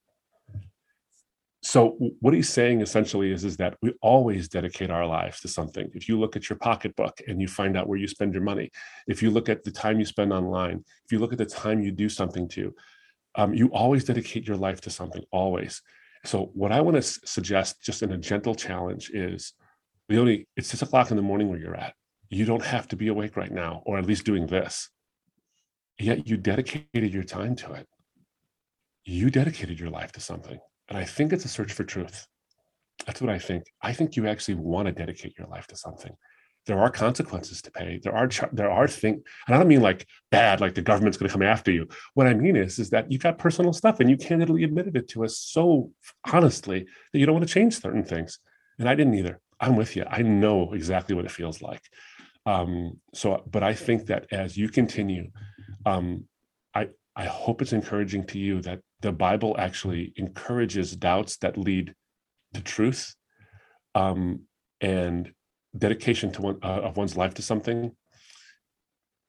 so 1.65 1.97
what 2.19 2.35
he's 2.35 2.47
saying 2.47 2.81
essentially 2.81 3.31
is, 3.31 3.43
is 3.43 3.57
that 3.57 3.75
we 3.81 3.91
always 4.03 4.47
dedicate 4.47 4.91
our 4.91 5.07
lives 5.07 5.41
to 5.41 5.47
something. 5.47 5.89
If 5.95 6.07
you 6.07 6.19
look 6.19 6.35
at 6.35 6.47
your 6.47 6.59
pocketbook 6.59 7.19
and 7.27 7.41
you 7.41 7.47
find 7.47 7.75
out 7.75 7.87
where 7.87 7.97
you 7.97 8.07
spend 8.07 8.35
your 8.35 8.43
money 8.43 8.69
if 9.07 9.23
you 9.23 9.31
look 9.31 9.49
at 9.49 9.63
the 9.63 9.71
time 9.71 9.97
you 9.97 10.05
spend 10.05 10.31
online 10.31 10.85
if 11.05 11.11
you 11.11 11.17
look 11.17 11.31
at 11.31 11.39
the 11.39 11.45
time 11.45 11.81
you 11.81 11.91
do 11.91 12.07
something 12.07 12.47
to 12.49 12.71
um, 13.33 13.51
you 13.55 13.69
always 13.69 14.03
dedicate 14.03 14.47
your 14.47 14.57
life 14.57 14.79
to 14.81 14.91
something 14.91 15.23
always. 15.31 15.81
So 16.23 16.51
what 16.53 16.71
i 16.71 16.81
want 16.81 16.95
to 16.95 16.99
s- 16.99 17.19
suggest 17.25 17.81
just 17.81 18.03
in 18.03 18.11
a 18.11 18.17
gentle 18.17 18.53
challenge 18.53 19.09
is 19.09 19.53
leonie 20.07 20.47
it's 20.55 20.67
six 20.67 20.83
o'clock 20.83 21.09
in 21.09 21.17
the 21.17 21.23
morning 21.23 21.49
where 21.49 21.59
you're 21.59 21.75
at. 21.75 21.95
You 22.29 22.45
don't 22.45 22.63
have 22.63 22.87
to 22.89 22.95
be 22.95 23.07
awake 23.07 23.35
right 23.35 23.51
now 23.51 23.81
or 23.87 23.97
at 23.97 24.05
least 24.05 24.23
doing 24.23 24.45
this. 24.45 24.91
Yet 25.97 26.27
you 26.27 26.37
dedicated 26.37 27.11
your 27.11 27.23
time 27.23 27.55
to 27.55 27.73
it. 27.73 27.87
You 29.03 29.31
dedicated 29.31 29.79
your 29.79 29.89
life 29.89 30.11
to 30.11 30.19
something 30.19 30.59
and 30.89 30.97
I 30.97 31.03
think 31.03 31.33
it's 31.33 31.45
a 31.45 31.49
search 31.49 31.73
for 31.73 31.83
truth. 31.83 32.27
That's 33.05 33.21
what 33.21 33.29
I 33.29 33.39
think. 33.39 33.65
I 33.81 33.93
think 33.93 34.15
you 34.15 34.27
actually 34.27 34.55
want 34.55 34.87
to 34.87 34.91
dedicate 34.91 35.37
your 35.37 35.47
life 35.47 35.67
to 35.67 35.75
something. 35.75 36.15
There 36.65 36.79
are 36.79 36.89
consequences 36.89 37.61
to 37.61 37.71
pay. 37.71 37.99
There 38.01 38.15
are 38.15 38.27
there 38.51 38.71
are 38.71 38.87
things, 38.87 39.21
and 39.45 39.55
I 39.55 39.59
don't 39.59 39.67
mean 39.67 39.81
like 39.81 40.07
bad, 40.31 40.61
like 40.61 40.73
the 40.73 40.81
government's 40.81 41.17
going 41.17 41.29
to 41.29 41.33
come 41.33 41.43
after 41.43 41.71
you. 41.71 41.87
What 42.15 42.25
I 42.25 42.33
mean 42.33 42.55
is, 42.55 42.79
is 42.79 42.89
that 42.89 43.11
you 43.11 43.19
got 43.19 43.37
personal 43.37 43.73
stuff, 43.73 43.99
and 43.99 44.09
you 44.09 44.17
candidly 44.17 44.63
admitted 44.63 44.95
it 44.95 45.07
to 45.09 45.23
us 45.25 45.37
so 45.37 45.91
honestly 46.31 46.87
that 47.13 47.19
you 47.19 47.25
don't 47.25 47.35
want 47.35 47.47
to 47.47 47.53
change 47.53 47.79
certain 47.79 48.03
things. 48.03 48.39
And 48.79 48.89
I 48.89 48.95
didn't 48.95 49.13
either. 49.13 49.39
I'm 49.59 49.75
with 49.75 49.95
you. 49.95 50.05
I 50.09 50.21
know 50.21 50.73
exactly 50.73 51.15
what 51.15 51.25
it 51.25 51.31
feels 51.31 51.61
like. 51.61 51.81
Um, 52.45 52.99
so, 53.13 53.43
but 53.49 53.63
I 53.63 53.73
think 53.73 54.07
that 54.07 54.27
as 54.31 54.57
you 54.57 54.69
continue, 54.69 55.31
um, 55.85 56.25
I 57.15 57.25
hope 57.25 57.61
it's 57.61 57.73
encouraging 57.73 58.25
to 58.27 58.39
you 58.39 58.61
that 58.61 58.81
the 59.01 59.11
Bible 59.11 59.55
actually 59.57 60.13
encourages 60.17 60.95
doubts 60.95 61.37
that 61.37 61.57
lead 61.57 61.93
to 62.53 62.61
truth, 62.61 63.15
um, 63.93 64.41
and 64.81 65.31
dedication 65.77 66.31
to 66.31 66.41
one 66.41 66.57
uh, 66.63 66.81
of 66.83 66.97
one's 66.97 67.17
life 67.17 67.33
to 67.35 67.41
something 67.41 67.91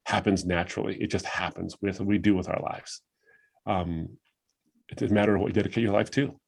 happens 0.06 0.44
naturally. 0.44 0.96
It 1.00 1.10
just 1.10 1.26
happens 1.26 1.76
with 1.80 2.00
we 2.00 2.18
do 2.18 2.34
with 2.34 2.48
our 2.48 2.60
lives. 2.62 3.02
Um, 3.66 4.08
it 4.88 4.98
doesn't 4.98 5.14
matter 5.14 5.36
what 5.36 5.48
you 5.48 5.52
dedicate 5.52 5.82
your 5.82 5.92
life 5.92 6.10
to, 6.12 6.38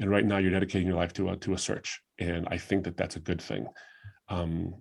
and 0.00 0.10
right 0.10 0.24
now 0.24 0.38
you're 0.38 0.50
dedicating 0.50 0.86
your 0.86 0.96
life 0.96 1.12
to 1.14 1.30
a 1.30 1.36
to 1.38 1.54
a 1.54 1.58
search, 1.58 2.00
and 2.18 2.46
I 2.50 2.58
think 2.58 2.84
that 2.84 2.96
that's 2.96 3.16
a 3.16 3.20
good 3.20 3.40
thing, 3.40 3.66
um, 4.28 4.74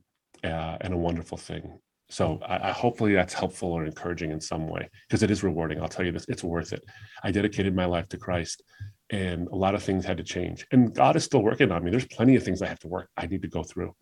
uh, 0.44 0.78
and 0.82 0.94
a 0.94 0.98
wonderful 0.98 1.38
thing. 1.38 1.80
So 2.10 2.40
I, 2.46 2.70
I, 2.70 2.72
hopefully 2.72 3.14
that's 3.14 3.34
helpful 3.34 3.72
or 3.72 3.86
encouraging 3.86 4.32
in 4.32 4.40
some 4.40 4.68
way 4.68 4.90
because 5.08 5.24
it 5.24 5.32
is 5.32 5.44
rewarding. 5.44 5.82
I'll 5.82 5.88
tell 5.88 6.06
you 6.06 6.12
this, 6.12 6.26
it's 6.28 6.44
worth 6.44 6.72
it. 6.72 6.84
I 7.24 7.32
dedicated 7.32 7.76
my 7.76 7.86
life 7.86 8.08
to 8.10 8.18
Christ 8.18 8.64
and 9.10 9.48
a 9.48 9.56
lot 9.56 9.76
of 9.76 9.84
things 9.84 10.06
had 10.06 10.18
to 10.18 10.24
change. 10.24 10.66
And 10.72 10.94
God 10.94 11.16
is 11.16 11.24
still 11.24 11.42
working 11.42 11.72
on 11.72 11.84
me. 11.84 11.92
There's 11.92 12.06
plenty 12.06 12.36
of 12.36 12.44
things 12.44 12.62
I 12.62 12.68
have 12.68 12.80
to 12.80 12.88
work, 12.88 13.10
I 13.18 13.26
need 13.26 13.42
to 13.42 13.48
go 13.48 13.64
through. 13.64 13.96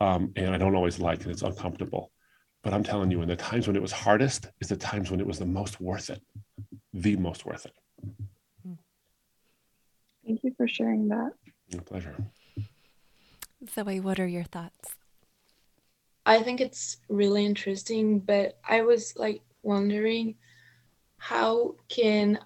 Um, 0.00 0.32
and 0.36 0.54
I 0.54 0.58
don't 0.58 0.76
always 0.76 0.98
like 0.98 1.22
and 1.22 1.30
it's 1.30 1.42
uncomfortable. 1.42 2.12
But 2.62 2.74
I'm 2.74 2.82
telling 2.82 3.10
you, 3.10 3.22
in 3.22 3.28
the 3.28 3.36
times 3.36 3.66
when 3.66 3.76
it 3.76 3.82
was 3.82 3.92
hardest 3.92 4.48
is 4.60 4.68
the 4.68 4.76
times 4.76 5.10
when 5.10 5.20
it 5.20 5.26
was 5.26 5.38
the 5.38 5.46
most 5.46 5.80
worth 5.80 6.10
it, 6.10 6.20
the 6.92 7.16
most 7.16 7.46
worth 7.46 7.66
it. 7.66 7.72
Thank 10.26 10.44
you 10.44 10.52
for 10.56 10.68
sharing 10.68 11.08
that. 11.08 11.32
My 11.72 11.80
pleasure. 11.80 12.14
Zoe, 13.74 14.00
what 14.00 14.20
are 14.20 14.26
your 14.26 14.44
thoughts? 14.44 14.96
I 16.28 16.42
think 16.42 16.60
it's 16.60 16.98
really 17.08 17.46
interesting, 17.46 18.18
but 18.18 18.58
I 18.68 18.82
was 18.82 19.14
like 19.16 19.40
wondering 19.62 20.34
how 21.16 21.76
can 21.88 22.38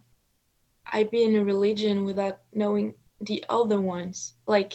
I 0.86 1.02
be 1.02 1.24
in 1.24 1.34
a 1.34 1.44
religion 1.44 2.04
without 2.04 2.38
knowing 2.54 2.94
the 3.20 3.44
other 3.48 3.80
ones? 3.80 4.34
Like, 4.46 4.74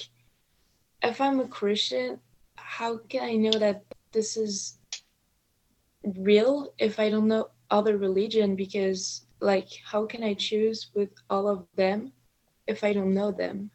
if 1.02 1.22
I'm 1.22 1.40
a 1.40 1.48
Christian, 1.48 2.20
how 2.58 2.98
can 2.98 3.24
I 3.24 3.36
know 3.36 3.58
that 3.58 3.86
this 4.12 4.36
is 4.36 4.78
real 6.04 6.74
if 6.78 7.00
I 7.00 7.10
don't 7.10 7.30
know 7.30 7.52
other 7.72 7.98
religion? 7.98 8.58
Because, 8.58 9.26
like, 9.40 9.70
how 9.86 10.06
can 10.06 10.22
I 10.22 10.34
choose 10.34 10.90
with 10.94 11.12
all 11.30 11.48
of 11.48 11.66
them 11.76 12.12
if 12.68 12.84
I 12.84 12.92
don't 12.92 13.14
know 13.14 13.32
them? 13.32 13.72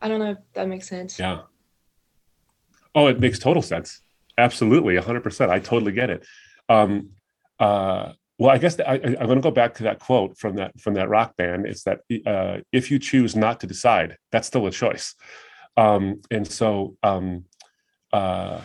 I 0.00 0.06
don't 0.06 0.20
know 0.20 0.30
if 0.30 0.38
that 0.52 0.68
makes 0.68 0.88
sense. 0.88 1.18
Yeah. 1.18 1.40
Oh, 2.94 3.08
it 3.08 3.18
makes 3.18 3.40
total 3.40 3.60
sense. 3.60 4.03
Absolutely, 4.36 4.96
100%. 4.96 5.50
I 5.50 5.58
totally 5.58 5.92
get 5.92 6.10
it. 6.10 6.26
Um, 6.68 7.10
uh, 7.58 8.12
well, 8.38 8.50
I 8.50 8.58
guess 8.58 8.78
I, 8.80 8.96
am 8.96 9.14
going 9.14 9.36
to 9.36 9.40
go 9.40 9.50
back 9.50 9.74
to 9.74 9.84
that 9.84 10.00
quote 10.00 10.36
from 10.36 10.56
that 10.56 10.78
from 10.80 10.94
that 10.94 11.08
rock 11.08 11.36
band. 11.36 11.66
It's 11.66 11.84
that 11.84 12.00
uh, 12.26 12.62
if 12.72 12.90
you 12.90 12.98
choose 12.98 13.36
not 13.36 13.60
to 13.60 13.66
decide, 13.66 14.16
that's 14.32 14.48
still 14.48 14.66
a 14.66 14.72
choice. 14.72 15.14
Um, 15.76 16.20
and 16.32 16.46
so, 16.46 16.96
um, 17.04 17.44
uh, 18.12 18.60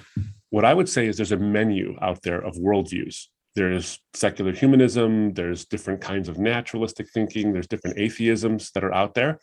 what 0.49 0.65
I 0.65 0.73
would 0.73 0.89
say 0.89 1.07
is 1.07 1.17
there's 1.17 1.31
a 1.31 1.37
menu 1.37 1.95
out 2.01 2.23
there 2.23 2.39
of 2.39 2.55
worldviews. 2.55 3.27
There's 3.55 3.99
secular 4.13 4.53
humanism. 4.53 5.33
There's 5.33 5.65
different 5.65 6.01
kinds 6.01 6.29
of 6.29 6.39
naturalistic 6.39 7.09
thinking. 7.11 7.53
There's 7.53 7.67
different 7.67 7.97
atheisms 7.97 8.71
that 8.71 8.83
are 8.83 8.93
out 8.93 9.13
there. 9.13 9.39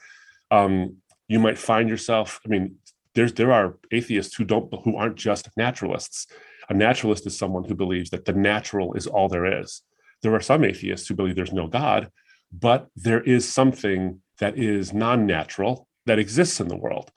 Um, 0.50 0.96
you 1.28 1.38
might 1.38 1.58
find 1.58 1.88
yourself. 1.88 2.40
I 2.44 2.48
mean, 2.48 2.76
there's 3.16 3.32
there 3.32 3.52
are 3.52 3.76
atheists 3.90 4.36
who 4.36 4.44
don't 4.44 4.72
who 4.84 4.96
aren't 4.96 5.16
just 5.16 5.48
naturalists. 5.56 6.28
A 6.68 6.74
naturalist 6.74 7.26
is 7.26 7.36
someone 7.36 7.64
who 7.64 7.74
believes 7.74 8.10
that 8.10 8.24
the 8.24 8.32
natural 8.32 8.94
is 8.94 9.06
all 9.06 9.28
there 9.28 9.60
is. 9.60 9.82
There 10.22 10.34
are 10.34 10.40
some 10.40 10.64
atheists 10.64 11.08
who 11.08 11.14
believe 11.14 11.34
there's 11.34 11.52
no 11.52 11.66
God, 11.66 12.10
but 12.52 12.88
there 12.94 13.22
is 13.22 13.48
something 13.48 14.20
that 14.38 14.58
is 14.58 14.92
non-natural 14.92 15.88
that 16.06 16.18
exists 16.18 16.60
in 16.60 16.68
the 16.68 16.76
world. 16.76 17.10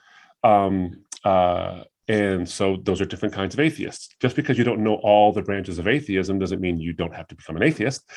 Um, 0.44 1.04
uh, 1.24 1.84
and 2.08 2.50
so 2.50 2.78
those 2.82 3.02
are 3.02 3.06
different 3.06 3.36
kinds 3.36 3.54
of 3.54 3.60
atheists. 3.60 4.10
Just 4.20 4.36
because 4.36 4.58
you 4.58 4.64
don't 4.64 4.84
know 4.84 4.96
all 4.96 5.32
the 5.32 5.44
branches 5.44 5.80
of 5.80 5.88
atheism 5.88 6.40
doesn't 6.40 6.62
mean 6.62 6.80
you 6.80 6.94
don't 6.94 7.14
have 7.14 7.28
to 7.28 7.36
become 7.36 7.58
an 7.58 7.64
atheist. 7.64 8.10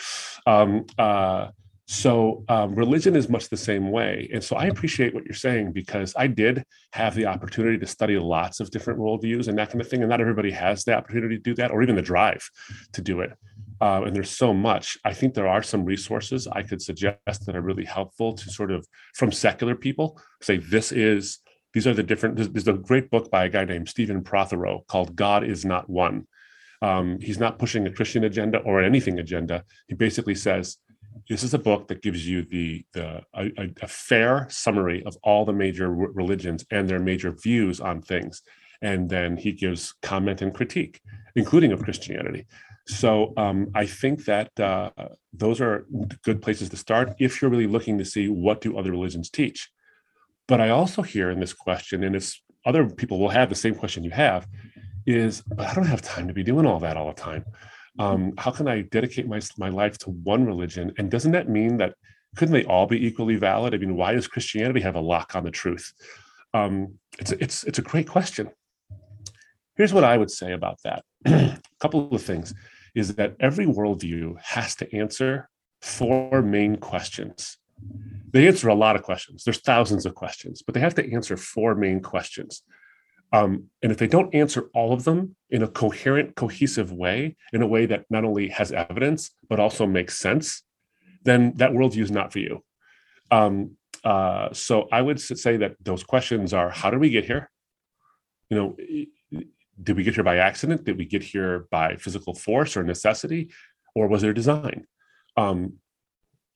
Um, 0.47 0.87
uh, 0.99 1.49
so 1.87 2.45
um, 2.49 2.75
religion 2.75 3.17
is 3.17 3.29
much 3.29 3.49
the 3.49 3.57
same 3.57 3.91
way. 3.91 4.29
And 4.33 4.43
so 4.43 4.57
I 4.57 4.67
appreciate 4.67 5.15
what 5.15 5.25
you're 5.25 5.35
saying 5.35 5.73
because 5.73 6.15
I 6.17 6.27
did 6.27 6.65
have 6.93 7.15
the 7.15 7.27
opportunity 7.27 7.77
to 7.79 7.87
study 7.87 8.19
lots 8.19 8.61
of 8.61 8.71
different 8.71 9.01
worldviews 9.01 9.49
and 9.49 9.59
that 9.59 9.71
kind 9.71 9.81
of 9.81 9.89
thing. 9.89 10.01
And 10.01 10.11
not 10.11 10.21
everybody 10.21 10.53
has 10.53 10.85
the 10.85 10.95
opportunity 10.95 11.37
to 11.37 11.43
do 11.43 11.55
that 11.57 11.71
or 11.71 11.83
even 11.83 11.97
the 11.97 12.03
drive 12.03 12.49
to 12.93 13.03
do 13.03 13.21
it. 13.21 13.33
Uh, 13.81 14.03
and 14.05 14.15
there's 14.15 14.31
so 14.31 14.55
much. 14.55 14.97
I 15.05 15.13
think 15.13 15.35
there 15.35 15.49
are 15.49 15.63
some 15.63 15.85
resources 15.85 16.47
I 16.47 16.63
could 16.63 16.81
suggest 16.81 17.19
that 17.47 17.57
are 17.57 17.61
really 17.61 17.85
helpful 17.85 18.33
to 18.35 18.51
sort 18.51 18.71
of 18.71 18.87
from 19.15 19.33
secular 19.33 19.75
people 19.75 20.21
say 20.41 20.59
this 20.59 20.93
is 20.93 21.41
these 21.75 21.87
are 21.87 21.95
the 21.95 22.03
different. 22.03 22.37
There's, 22.37 22.51
there's 22.51 22.69
a 22.69 22.75
great 22.75 23.11
book 23.11 23.31
by 23.31 23.47
a 23.47 23.49
guy 23.49 23.65
named 23.65 23.89
Stephen 23.89 24.23
Prothero 24.23 24.85
called 24.87 25.17
"God 25.17 25.43
Is 25.43 25.65
Not 25.65 25.91
One." 25.91 26.29
Um, 26.81 27.19
he's 27.21 27.39
not 27.39 27.59
pushing 27.59 27.87
a 27.87 27.93
Christian 27.93 28.25
agenda 28.25 28.59
or 28.59 28.83
anything 28.83 29.19
agenda. 29.19 29.65
He 29.89 29.95
basically 29.95 30.35
says 30.35 30.77
this 31.29 31.43
is 31.43 31.55
a 31.55 31.59
book 31.59 31.89
that 31.89 32.03
gives 32.03 32.27
you 32.27 32.43
the 32.43 32.85
the 32.93 33.23
a, 33.35 33.71
a 33.81 33.89
fair 33.89 34.47
summary 34.51 35.03
of 35.05 35.17
all 35.23 35.45
the 35.45 35.53
major 35.53 35.91
religions 35.91 36.65
and 36.71 36.89
their 36.89 37.01
major 37.01 37.33
views 37.33 37.81
on 37.81 38.03
things. 38.03 38.43
And 38.81 39.09
then 39.09 39.37
he 39.37 39.53
gives 39.53 39.95
comment 40.03 40.43
and 40.43 40.55
critique 40.55 41.01
including 41.35 41.73
of 41.73 41.83
christianity. 41.83 42.47
So 42.87 43.33
um, 43.37 43.71
i 43.75 43.87
think 43.87 44.25
that 44.27 44.51
uh, 44.59 44.91
those 45.33 45.61
are 45.61 45.87
good 46.23 46.43
places 46.43 46.69
to 46.71 46.77
start 46.77 47.15
if 47.19 47.41
you're 47.41 47.51
really 47.51 47.67
looking 47.67 47.99
to 47.99 48.05
see 48.05 48.29
what 48.29 48.61
do 48.61 48.77
other 48.77 48.91
religions 48.91 49.31
teach. 49.31 49.71
But 50.49 50.61
i 50.61 50.69
also 50.71 51.03
hear 51.03 51.31
in 51.31 51.41
this 51.41 51.53
question 51.53 52.05
and 52.05 52.17
it's 52.17 52.43
other 52.65 52.89
people 52.89 53.19
will 53.19 53.29
have 53.29 53.49
the 53.49 53.55
same 53.55 53.75
question 53.75 54.05
you 54.05 54.11
have 54.11 54.47
is 55.07 55.43
but 55.43 55.67
i 55.67 55.75
don't 55.75 55.87
have 55.87 56.03
time 56.03 56.29
to 56.29 56.35
be 56.35 56.45
doing 56.45 56.67
all 56.67 56.79
that 56.79 56.97
all 56.97 57.09
the 57.09 57.21
time 57.21 57.45
um, 57.99 58.33
how 58.39 58.51
can 58.51 58.69
I 58.69 58.83
dedicate 58.83 59.27
my 59.29 59.41
my 59.59 59.69
life 59.69 59.99
to 59.99 60.11
one 60.11 60.47
religion? 60.47 60.93
And 60.99 61.11
doesn't 61.11 61.33
that 61.33 61.49
mean 61.49 61.77
that 61.79 61.95
couldn't 62.37 62.55
they 62.55 62.65
all 62.65 62.87
be 62.87 63.07
equally 63.07 63.37
valid? 63.37 63.75
I 63.75 63.79
mean, 63.79 63.97
why 63.97 64.13
does 64.13 64.27
Christianity 64.27 64.81
have 64.81 64.95
a 64.95 65.01
lock 65.01 65.35
on 65.35 65.45
the 65.45 65.51
truth? 65.51 65.93
Um, 66.55 66.99
it's 67.19 67.33
it's 67.33 67.65
it's 67.65 67.79
a 67.79 67.83
great 67.83 68.09
question. 68.09 68.51
Here's 69.77 69.93
what 69.93 70.05
I 70.05 70.17
would 70.17 70.31
say 70.31 70.53
about 70.53 70.79
that. 70.85 71.05
a 71.27 71.59
couple 71.81 72.15
of 72.15 72.23
things 72.23 72.55
is 72.95 73.15
that 73.15 73.37
every 73.41 73.67
worldview 73.67 74.39
has 74.41 74.75
to 74.77 74.95
answer 74.95 75.49
four 75.81 76.43
main 76.43 76.77
questions. 76.77 77.59
They 78.33 78.47
answer 78.47 78.69
a 78.69 78.75
lot 78.75 78.97
of 78.97 79.03
questions. 79.03 79.45
There's 79.45 79.61
thousands 79.61 80.07
of 80.07 80.15
questions, 80.15 80.63
but 80.63 80.75
they 80.75 80.81
have 80.81 80.95
to 80.95 81.13
answer 81.13 81.37
four 81.37 81.75
main 81.75 82.01
questions. 82.01 82.63
Um, 83.33 83.71
and 83.83 83.91
if 83.91 83.99
they 83.99 84.07
don't 84.07 84.35
answer 84.35 84.69
all 84.75 84.93
of 84.93 85.05
them 85.05 85.37
in 85.51 85.63
a 85.63 85.69
coherent, 85.69 86.37
cohesive 86.37 86.93
way, 86.93 87.37
in 87.53 87.63
a 87.63 87.67
way 87.67 87.87
that 87.87 88.05
not 88.11 88.25
only 88.25 88.49
has 88.49 88.73
evidence, 88.73 89.31
but 89.49 89.59
also 89.59 89.87
makes 89.87 90.19
sense, 90.19 90.63
then 91.25 91.55
that 91.57 91.73
worldview 91.73 92.03
is 92.03 92.11
not 92.11 92.33
for 92.33 92.41
you. 92.41 92.63
Um, 93.31 93.77
uh, 94.05 94.53
so 94.53 94.89
I 94.93 95.01
would 95.01 95.21
say 95.21 95.57
that 95.59 95.77
those 95.81 96.05
questions 96.05 96.53
are 96.53 96.69
how 96.69 96.91
did 96.91 97.01
we 97.01 97.09
get 97.11 97.25
here? 97.25 97.51
You 98.51 98.57
know, 98.57 98.77
did 99.83 99.97
we 99.97 100.03
get 100.03 100.15
here 100.15 100.25
by 100.25 100.37
accident? 100.37 100.85
Did 100.85 100.99
we 100.99 101.07
get 101.07 101.23
here 101.23 101.67
by 101.71 101.97
physical 101.97 102.35
force 102.35 102.77
or 102.77 102.83
necessity? 102.83 103.51
Or 103.95 104.09
was 104.09 104.23
there 104.23 104.33
design? 104.33 104.87
Um, 105.37 105.75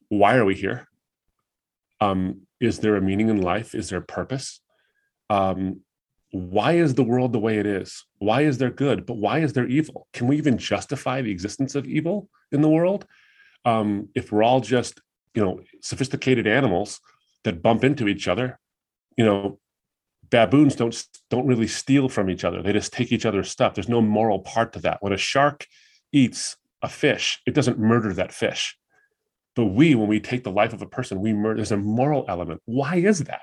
why 0.08 0.36
are 0.36 0.44
we 0.44 0.54
here? 0.54 0.88
Um, 2.00 2.42
is 2.60 2.80
there 2.80 2.96
a 2.96 3.00
meaning 3.00 3.28
in 3.28 3.40
life? 3.40 3.74
Is 3.74 3.88
there 3.88 4.00
a 4.00 4.04
purpose? 4.04 4.60
Um, 5.30 5.80
why 6.32 6.72
is 6.72 6.94
the 6.94 7.04
world 7.04 7.32
the 7.32 7.38
way 7.38 7.58
it 7.58 7.66
is? 7.66 8.04
Why 8.18 8.42
is 8.42 8.58
there 8.58 8.70
good? 8.70 9.06
But 9.06 9.16
why 9.16 9.38
is 9.38 9.52
there 9.52 9.66
evil? 9.66 10.08
Can 10.12 10.26
we 10.26 10.36
even 10.36 10.58
justify 10.58 11.22
the 11.22 11.30
existence 11.30 11.74
of 11.74 11.86
evil 11.86 12.28
in 12.52 12.62
the 12.62 12.68
world? 12.68 13.06
Um, 13.64 14.08
if 14.14 14.32
we're 14.32 14.42
all 14.42 14.60
just, 14.60 15.00
you 15.34 15.44
know, 15.44 15.60
sophisticated 15.82 16.46
animals 16.46 17.00
that 17.44 17.62
bump 17.62 17.84
into 17.84 18.08
each 18.08 18.28
other, 18.28 18.58
you 19.16 19.24
know, 19.24 19.58
baboons 20.30 20.74
don't 20.74 21.00
don't 21.30 21.46
really 21.46 21.68
steal 21.68 22.08
from 22.08 22.28
each 22.28 22.44
other. 22.44 22.62
They 22.62 22.72
just 22.72 22.92
take 22.92 23.12
each 23.12 23.26
other's 23.26 23.50
stuff. 23.50 23.74
There's 23.74 23.88
no 23.88 24.00
moral 24.00 24.40
part 24.40 24.72
to 24.74 24.80
that. 24.80 24.98
When 25.00 25.12
a 25.12 25.16
shark 25.16 25.66
eats 26.12 26.56
a 26.82 26.88
fish, 26.88 27.40
it 27.46 27.54
doesn't 27.54 27.78
murder 27.78 28.12
that 28.14 28.32
fish. 28.32 28.76
But 29.54 29.66
we, 29.66 29.94
when 29.94 30.08
we 30.08 30.20
take 30.20 30.44
the 30.44 30.50
life 30.50 30.72
of 30.72 30.82
a 30.82 30.86
person, 30.86 31.20
we 31.20 31.32
murder. 31.32 31.56
There's 31.56 31.72
a 31.72 31.76
moral 31.76 32.24
element. 32.28 32.60
Why 32.66 32.96
is 32.96 33.24
that? 33.24 33.42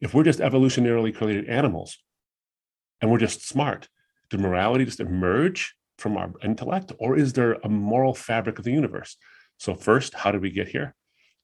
If 0.00 0.14
we're 0.14 0.24
just 0.24 0.38
evolutionarily 0.38 1.14
created 1.14 1.46
animals, 1.46 1.98
and 3.00 3.10
we're 3.10 3.18
just 3.18 3.46
smart, 3.46 3.88
did 4.30 4.40
morality 4.40 4.84
just 4.84 5.00
emerge 5.00 5.74
from 5.98 6.16
our 6.16 6.32
intellect, 6.42 6.92
or 6.98 7.16
is 7.16 7.32
there 7.34 7.54
a 7.64 7.68
moral 7.68 8.14
fabric 8.14 8.58
of 8.58 8.64
the 8.64 8.72
universe? 8.72 9.16
So 9.58 9.74
first, 9.74 10.14
how 10.14 10.32
did 10.32 10.40
we 10.40 10.50
get 10.50 10.68
here? 10.68 10.94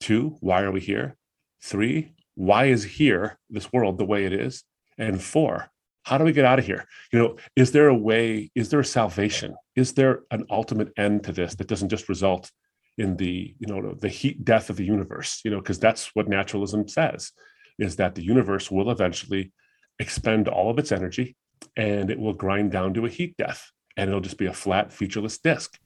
Two, 0.00 0.36
why 0.40 0.62
are 0.62 0.72
we 0.72 0.80
here? 0.80 1.16
Three, 1.62 2.12
why 2.34 2.66
is 2.66 2.84
here 2.84 3.38
this 3.50 3.72
world 3.72 3.98
the 3.98 4.04
way 4.04 4.24
it 4.24 4.32
is? 4.32 4.64
And 4.98 5.22
four, 5.22 5.70
how 6.04 6.18
do 6.18 6.24
we 6.24 6.32
get 6.32 6.44
out 6.44 6.58
of 6.58 6.66
here? 6.66 6.86
You 7.12 7.18
know, 7.18 7.36
is 7.56 7.72
there 7.72 7.88
a 7.88 7.94
way, 7.94 8.50
is 8.54 8.68
there 8.68 8.80
a 8.80 8.84
salvation? 8.84 9.54
Is 9.74 9.92
there 9.92 10.20
an 10.30 10.46
ultimate 10.50 10.92
end 10.96 11.24
to 11.24 11.32
this 11.32 11.54
that 11.56 11.68
doesn't 11.68 11.88
just 11.88 12.08
result 12.08 12.50
in 12.96 13.16
the, 13.16 13.54
you 13.58 13.66
know, 13.66 13.94
the 13.94 14.08
heat 14.08 14.44
death 14.44 14.70
of 14.70 14.76
the 14.76 14.84
universe? 14.84 15.40
You 15.44 15.50
know, 15.50 15.58
because 15.58 15.78
that's 15.78 16.14
what 16.14 16.28
naturalism 16.28 16.88
says, 16.88 17.32
is 17.78 17.96
that 17.96 18.14
the 18.14 18.24
universe 18.24 18.70
will 18.70 18.90
eventually 18.90 19.52
expend 19.98 20.48
all 20.48 20.70
of 20.70 20.78
its 20.78 20.92
energy 20.92 21.36
and 21.76 22.10
it 22.10 22.18
will 22.18 22.32
grind 22.32 22.72
down 22.72 22.94
to 22.94 23.06
a 23.06 23.10
heat 23.10 23.36
death 23.36 23.70
and 23.96 24.08
it'll 24.08 24.20
just 24.20 24.38
be 24.38 24.46
a 24.46 24.52
flat, 24.52 24.92
featureless 24.92 25.38
disk. 25.38 25.78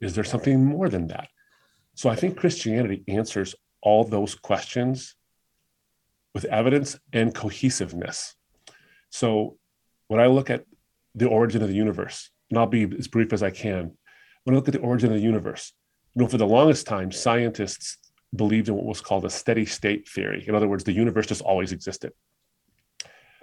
Is 0.00 0.14
there 0.14 0.24
something 0.24 0.64
more 0.64 0.88
than 0.88 1.08
that? 1.08 1.28
So 1.94 2.08
I 2.08 2.16
think 2.16 2.36
Christianity 2.36 3.04
answers 3.08 3.54
all 3.82 4.04
those 4.04 4.34
questions 4.34 5.14
with 6.34 6.44
evidence 6.46 6.98
and 7.12 7.34
cohesiveness. 7.34 8.34
So 9.10 9.56
when 10.08 10.20
I 10.20 10.26
look 10.26 10.50
at 10.50 10.64
the 11.14 11.28
origin 11.28 11.62
of 11.62 11.68
the 11.68 11.74
universe, 11.74 12.30
and 12.50 12.58
I'll 12.58 12.66
be 12.66 12.88
as 12.98 13.08
brief 13.08 13.32
as 13.32 13.42
I 13.42 13.50
can, 13.50 13.92
when 14.44 14.54
I 14.54 14.58
look 14.58 14.68
at 14.68 14.74
the 14.74 14.80
origin 14.80 15.10
of 15.10 15.16
the 15.16 15.24
universe, 15.24 15.72
you 16.14 16.22
know, 16.22 16.28
for 16.28 16.38
the 16.38 16.46
longest 16.46 16.86
time, 16.86 17.12
scientists 17.12 17.98
believed 18.34 18.68
in 18.68 18.74
what 18.74 18.84
was 18.84 19.00
called 19.00 19.24
a 19.24 19.30
steady 19.30 19.66
state 19.66 20.08
theory. 20.08 20.44
In 20.46 20.54
other 20.54 20.68
words, 20.68 20.84
the 20.84 20.92
universe 20.92 21.26
just 21.26 21.42
always 21.42 21.72
existed. 21.72 22.12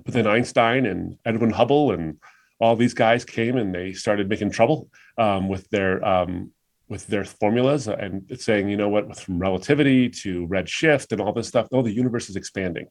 But 0.06 0.14
then 0.14 0.28
Einstein 0.28 0.86
and 0.86 1.18
Edwin 1.26 1.52
Hubble 1.52 1.92
and 1.92 2.18
all 2.60 2.76
these 2.76 2.94
guys 2.94 3.26
came 3.26 3.58
and 3.58 3.74
they 3.74 3.94
started 3.94 4.30
making 4.30 4.52
trouble 4.52 4.90
um, 5.18 5.50
with 5.50 5.70
their 5.70 6.04
um, 6.06 6.52
with 6.88 7.08
their 7.08 7.26
formulas 7.26 7.88
and 7.88 8.24
saying, 8.40 8.70
you 8.70 8.78
know 8.78 8.90
what, 8.90 9.18
from 9.18 9.40
relativity 9.40 10.08
to 10.08 10.48
redshift 10.48 11.12
and 11.12 11.20
all 11.20 11.34
this 11.34 11.48
stuff, 11.48 11.68
oh, 11.72 11.82
the 11.82 11.92
universe 11.92 12.30
is 12.30 12.36
expanding. 12.36 12.88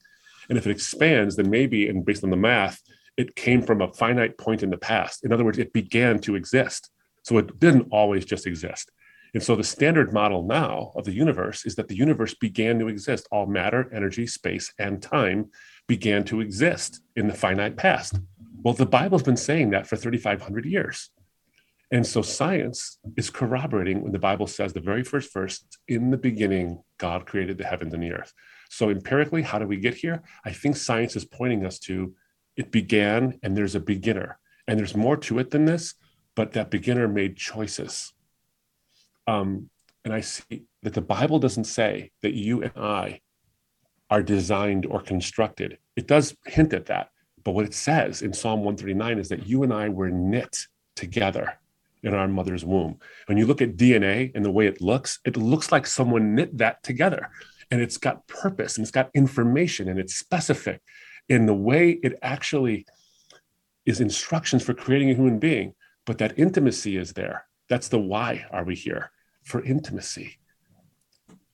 And 0.48 0.58
if 0.58 0.66
it 0.66 0.72
expands, 0.72 1.36
then 1.36 1.48
maybe, 1.48 1.88
and 1.88 2.04
based 2.04 2.24
on 2.24 2.30
the 2.30 2.36
math, 2.36 2.80
it 3.16 3.36
came 3.36 3.62
from 3.62 3.80
a 3.80 3.92
finite 3.92 4.36
point 4.36 4.64
in 4.64 4.70
the 4.70 4.76
past. 4.76 5.24
In 5.24 5.32
other 5.32 5.44
words, 5.44 5.58
it 5.58 5.72
began 5.72 6.18
to 6.20 6.34
exist. 6.34 6.90
So 7.22 7.38
it 7.38 7.58
didn't 7.60 7.88
always 7.92 8.24
just 8.24 8.48
exist. 8.48 8.90
And 9.32 9.42
so 9.42 9.56
the 9.56 9.64
standard 9.64 10.12
model 10.12 10.44
now 10.44 10.92
of 10.96 11.04
the 11.04 11.12
universe 11.12 11.64
is 11.64 11.74
that 11.76 11.88
the 11.88 11.96
universe 11.96 12.34
began 12.34 12.78
to 12.80 12.88
exist. 12.88 13.26
All 13.30 13.46
matter, 13.46 13.90
energy, 13.92 14.26
space, 14.26 14.72
and 14.78 15.00
time 15.00 15.50
began 15.86 16.24
to 16.24 16.40
exist 16.40 17.00
in 17.16 17.28
the 17.28 17.34
finite 17.34 17.76
past. 17.76 18.18
Well, 18.62 18.74
the 18.74 18.86
Bible's 18.86 19.22
been 19.22 19.36
saying 19.36 19.70
that 19.70 19.86
for 19.86 19.96
3,500 19.96 20.64
years. 20.64 21.10
And 21.90 22.06
so 22.06 22.22
science 22.22 22.98
is 23.16 23.30
corroborating 23.30 24.02
when 24.02 24.12
the 24.12 24.18
Bible 24.18 24.46
says 24.46 24.72
the 24.72 24.80
very 24.80 25.04
first 25.04 25.32
verse, 25.32 25.64
in 25.86 26.10
the 26.10 26.16
beginning, 26.16 26.82
God 26.98 27.26
created 27.26 27.58
the 27.58 27.66
heavens 27.66 27.92
and 27.92 28.02
the 28.02 28.12
earth. 28.12 28.32
So 28.70 28.90
empirically, 28.90 29.42
how 29.42 29.58
do 29.58 29.66
we 29.66 29.76
get 29.76 29.94
here? 29.94 30.22
I 30.44 30.52
think 30.52 30.76
science 30.76 31.14
is 31.14 31.24
pointing 31.24 31.64
us 31.64 31.78
to 31.80 32.14
it 32.56 32.70
began 32.70 33.38
and 33.42 33.56
there's 33.56 33.74
a 33.74 33.80
beginner. 33.80 34.38
And 34.66 34.78
there's 34.78 34.96
more 34.96 35.16
to 35.18 35.38
it 35.38 35.50
than 35.50 35.66
this, 35.66 35.94
but 36.34 36.52
that 36.52 36.70
beginner 36.70 37.06
made 37.06 37.36
choices. 37.36 38.12
Um, 39.26 39.68
and 40.04 40.12
I 40.12 40.20
see 40.20 40.64
that 40.82 40.94
the 40.94 41.00
Bible 41.00 41.38
doesn't 41.38 41.64
say 41.64 42.10
that 42.22 42.34
you 42.34 42.62
and 42.62 42.72
I 42.76 43.20
are 44.14 44.22
designed 44.22 44.86
or 44.86 45.00
constructed. 45.00 45.76
It 45.96 46.06
does 46.06 46.36
hint 46.46 46.72
at 46.72 46.86
that. 46.86 47.08
But 47.42 47.50
what 47.50 47.64
it 47.64 47.74
says 47.74 48.22
in 48.22 48.32
Psalm 48.32 48.60
139 48.60 49.18
is 49.18 49.28
that 49.30 49.48
you 49.48 49.64
and 49.64 49.72
I 49.72 49.88
were 49.88 50.08
knit 50.08 50.56
together 50.94 51.58
in 52.04 52.14
our 52.14 52.28
mother's 52.28 52.64
womb. 52.64 53.00
When 53.26 53.38
you 53.38 53.44
look 53.44 53.60
at 53.60 53.76
DNA 53.76 54.30
and 54.36 54.44
the 54.44 54.52
way 54.52 54.68
it 54.68 54.80
looks, 54.80 55.18
it 55.24 55.36
looks 55.36 55.72
like 55.72 55.84
someone 55.84 56.36
knit 56.36 56.56
that 56.58 56.80
together. 56.84 57.28
And 57.72 57.80
it's 57.80 57.96
got 57.96 58.28
purpose 58.28 58.76
and 58.76 58.84
it's 58.84 58.92
got 58.92 59.10
information 59.14 59.88
and 59.88 59.98
it's 59.98 60.14
specific 60.14 60.80
in 61.28 61.46
the 61.46 61.60
way 61.70 61.90
it 61.90 62.16
actually 62.22 62.86
is 63.84 64.00
instructions 64.00 64.62
for 64.62 64.74
creating 64.74 65.10
a 65.10 65.14
human 65.14 65.40
being. 65.40 65.74
But 66.06 66.18
that 66.18 66.38
intimacy 66.38 66.96
is 66.96 67.14
there. 67.14 67.46
That's 67.68 67.88
the 67.88 67.98
why 67.98 68.46
are 68.52 68.62
we 68.62 68.76
here 68.76 69.10
for 69.42 69.64
intimacy 69.64 70.38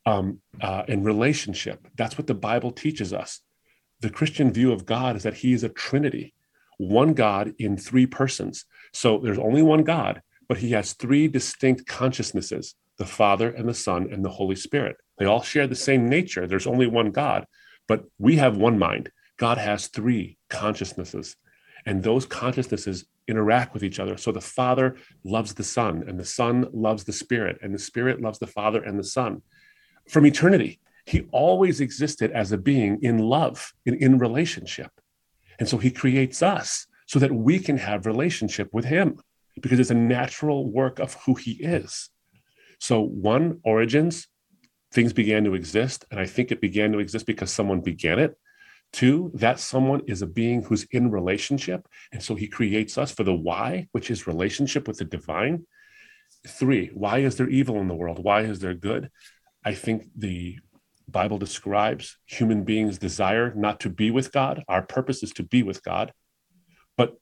um, 0.07 0.40
uh, 0.61 0.82
and 0.88 1.05
relationship. 1.05 1.86
That's 1.96 2.16
what 2.16 2.26
the 2.26 2.34
Bible 2.34 2.70
teaches 2.70 3.12
us. 3.12 3.40
The 4.01 4.11
Christian 4.11 4.53
view 4.53 4.72
of 4.72 4.86
God 4.86 5.16
is 5.16 5.22
that 5.22 5.34
He 5.34 5.53
is 5.53 5.62
a 5.62 5.68
Trinity, 5.68 6.34
one 6.78 7.12
God 7.12 7.55
in 7.59 7.76
three 7.76 8.07
persons. 8.07 8.64
So 8.92 9.18
there's 9.18 9.38
only 9.38 9.62
one 9.62 9.84
God, 9.84 10.22
but 10.48 10.59
he 10.59 10.72
has 10.72 10.94
three 10.94 11.28
distinct 11.28 11.86
consciousnesses 11.86 12.74
the 12.96 13.07
Father 13.07 13.51
and 13.51 13.66
the 13.66 13.72
Son 13.72 14.09
and 14.12 14.22
the 14.22 14.30
Holy 14.30 14.57
Spirit. 14.57 14.96
They 15.16 15.24
all 15.24 15.42
share 15.42 15.66
the 15.66 15.74
same 15.74 16.07
nature. 16.07 16.46
There's 16.46 16.66
only 16.66 16.86
one 16.86 17.12
God, 17.12 17.46
but 17.88 18.05
we 18.18 18.36
have 18.36 18.59
one 18.59 18.78
mind. 18.78 19.11
God 19.38 19.57
has 19.57 19.86
three 19.86 20.36
consciousnesses, 20.51 21.36
and 21.86 22.03
those 22.03 22.26
consciousnesses 22.26 23.07
interact 23.26 23.72
with 23.72 23.84
each 23.84 24.01
other. 24.01 24.18
So 24.18 24.32
the 24.32 24.40
Father 24.40 24.96
loves 25.24 25.55
the 25.55 25.64
Son, 25.64 26.05
and 26.07 26.20
the 26.20 26.26
Son 26.26 26.66
loves 26.72 27.05
the 27.05 27.12
Spirit, 27.12 27.59
and 27.62 27.72
the 27.72 27.78
Spirit 27.78 28.20
loves 28.20 28.38
the 28.38 28.46
Father 28.46 28.82
and 28.82 28.98
the 28.98 29.05
Son. 29.05 29.40
From 30.11 30.27
eternity, 30.27 30.81
he 31.07 31.29
always 31.31 31.81
existed 31.81 32.33
as 32.33 32.51
a 32.51 32.59
being 32.59 32.99
in 33.03 33.19
love, 33.19 33.73
in, 33.87 33.95
in 33.95 34.19
relationship. 34.19 34.91
And 35.61 35.69
so 35.69 35.79
he 35.79 35.91
creates 35.91 36.43
us 36.43 36.87
so 37.07 37.21
that 37.21 37.33
we 37.33 37.61
can 37.61 37.77
have 37.77 38.07
relationship 38.07 38.69
with 38.73 38.85
him 38.85 39.19
because 39.61 39.79
it's 39.79 39.91
a 39.91 39.95
natural 39.95 40.69
work 40.71 40.99
of 40.99 41.15
who 41.27 41.35
he 41.35 41.53
is. 41.53 42.11
So, 42.81 43.01
one, 43.03 43.61
origins, 43.63 44.27
things 44.91 45.13
began 45.13 45.45
to 45.45 45.55
exist. 45.55 46.05
And 46.11 46.19
I 46.19 46.27
think 46.27 46.51
it 46.51 46.61
began 46.61 46.91
to 46.93 46.99
exist 46.99 47.27
because 47.27 47.53
someone 47.53 47.81
began 47.81 48.19
it. 48.19 48.37
Two, 48.93 49.31
that 49.35 49.61
someone 49.61 50.03
is 50.07 50.23
a 50.23 50.27
being 50.27 50.63
who's 50.63 50.85
in 50.91 51.13
relationship. 51.13 51.87
And 52.11 52.21
so 52.21 52.35
he 52.35 52.49
creates 52.49 52.99
us 52.99 53.13
for 53.13 53.23
the 53.23 53.35
why, 53.35 53.87
which 53.93 54.11
is 54.11 54.27
relationship 54.27 54.89
with 54.89 54.99
the 54.99 55.05
divine. 55.05 55.67
Three, 56.49 56.91
why 56.95 57.19
is 57.19 57.37
there 57.37 57.49
evil 57.49 57.81
in 57.81 57.87
the 57.87 57.95
world? 57.95 58.25
Why 58.25 58.41
is 58.41 58.59
there 58.59 58.75
good? 58.75 59.11
I 59.65 59.75
think 59.75 60.09
the 60.17 60.59
Bible 61.09 61.39
describes 61.39 62.17
human 62.27 62.65
beings' 62.65 62.99
desire 62.99 63.53
not 63.55 63.81
to 63.81 63.91
be 63.91 64.11
with 64.11 64.33
God. 64.33 64.63
Our 64.69 64.83
purpose 64.83 65.23
is 65.23 65.33
to 65.33 65.43
be 65.43 65.63
with 65.63 65.83
God. 65.83 66.13
But 66.97 67.17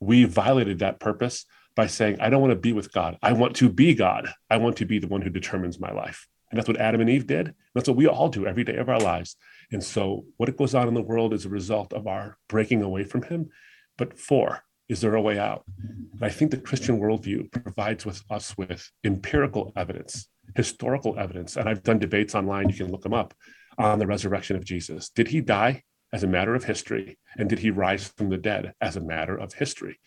we 0.00 0.24
violated 0.24 0.78
that 0.78 1.00
purpose 1.00 1.44
by 1.74 1.86
saying, 1.86 2.18
I 2.20 2.30
don't 2.30 2.40
want 2.40 2.52
to 2.52 2.56
be 2.56 2.72
with 2.72 2.92
God. 2.92 3.18
I 3.22 3.32
want 3.32 3.56
to 3.56 3.68
be 3.68 3.94
God. 3.94 4.32
I 4.50 4.56
want 4.56 4.76
to 4.78 4.84
be 4.84 4.98
the 4.98 5.08
one 5.08 5.22
who 5.22 5.30
determines 5.30 5.78
my 5.78 5.92
life. 5.92 6.26
And 6.50 6.58
that's 6.58 6.68
what 6.68 6.80
Adam 6.80 7.00
and 7.00 7.10
Eve 7.10 7.26
did. 7.26 7.54
That's 7.74 7.88
what 7.88 7.96
we 7.96 8.06
all 8.06 8.28
do 8.28 8.46
every 8.46 8.64
day 8.64 8.76
of 8.76 8.88
our 8.88 8.98
lives. 8.98 9.36
And 9.70 9.84
so, 9.84 10.24
what 10.38 10.56
goes 10.56 10.74
on 10.74 10.88
in 10.88 10.94
the 10.94 11.02
world 11.02 11.34
is 11.34 11.44
a 11.44 11.50
result 11.50 11.92
of 11.92 12.06
our 12.06 12.38
breaking 12.48 12.82
away 12.82 13.04
from 13.04 13.22
Him. 13.22 13.50
But 13.98 14.18
four, 14.18 14.64
is 14.88 15.02
there 15.02 15.14
a 15.14 15.20
way 15.20 15.38
out? 15.38 15.64
And 15.78 16.22
I 16.22 16.30
think 16.30 16.50
the 16.50 16.56
Christian 16.56 16.98
worldview 16.98 17.52
provides 17.52 18.06
with 18.06 18.22
us 18.30 18.56
with 18.56 18.90
empirical 19.04 19.72
evidence, 19.76 20.28
historical 20.54 21.18
evidence. 21.18 21.56
And 21.56 21.68
I've 21.68 21.82
done 21.82 21.98
debates 21.98 22.34
online, 22.34 22.68
you 22.68 22.74
can 22.74 22.90
look 22.90 23.02
them 23.02 23.14
up 23.14 23.34
on 23.78 23.98
the 23.98 24.06
resurrection 24.06 24.56
of 24.56 24.64
Jesus. 24.64 25.08
Did 25.10 25.28
he 25.28 25.40
die? 25.40 25.84
as 26.12 26.22
a 26.22 26.28
matter 26.28 26.54
of 26.54 26.64
history? 26.64 27.18
And 27.36 27.48
did 27.48 27.58
he 27.58 27.70
rise 27.70 28.12
from 28.16 28.30
the 28.30 28.38
dead 28.38 28.74
as 28.80 28.96
a 28.96 29.00
matter 29.00 29.36
of 29.36 29.54
history? 29.54 30.00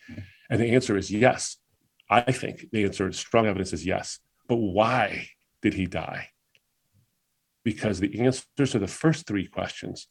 And 0.50 0.60
the 0.60 0.74
answer 0.74 0.96
is 0.96 1.10
yes. 1.10 1.56
I 2.10 2.32
think 2.32 2.66
the 2.72 2.84
answer, 2.84 3.10
strong 3.12 3.46
evidence 3.46 3.72
is 3.72 3.86
yes. 3.86 4.18
But 4.48 4.56
why 4.56 5.28
did 5.62 5.74
he 5.74 5.86
die? 5.86 6.28
Because 7.64 8.00
the 8.00 8.20
answers 8.20 8.72
to 8.72 8.78
the 8.78 8.88
first 8.88 9.26
three 9.26 9.46
questions, 9.46 10.08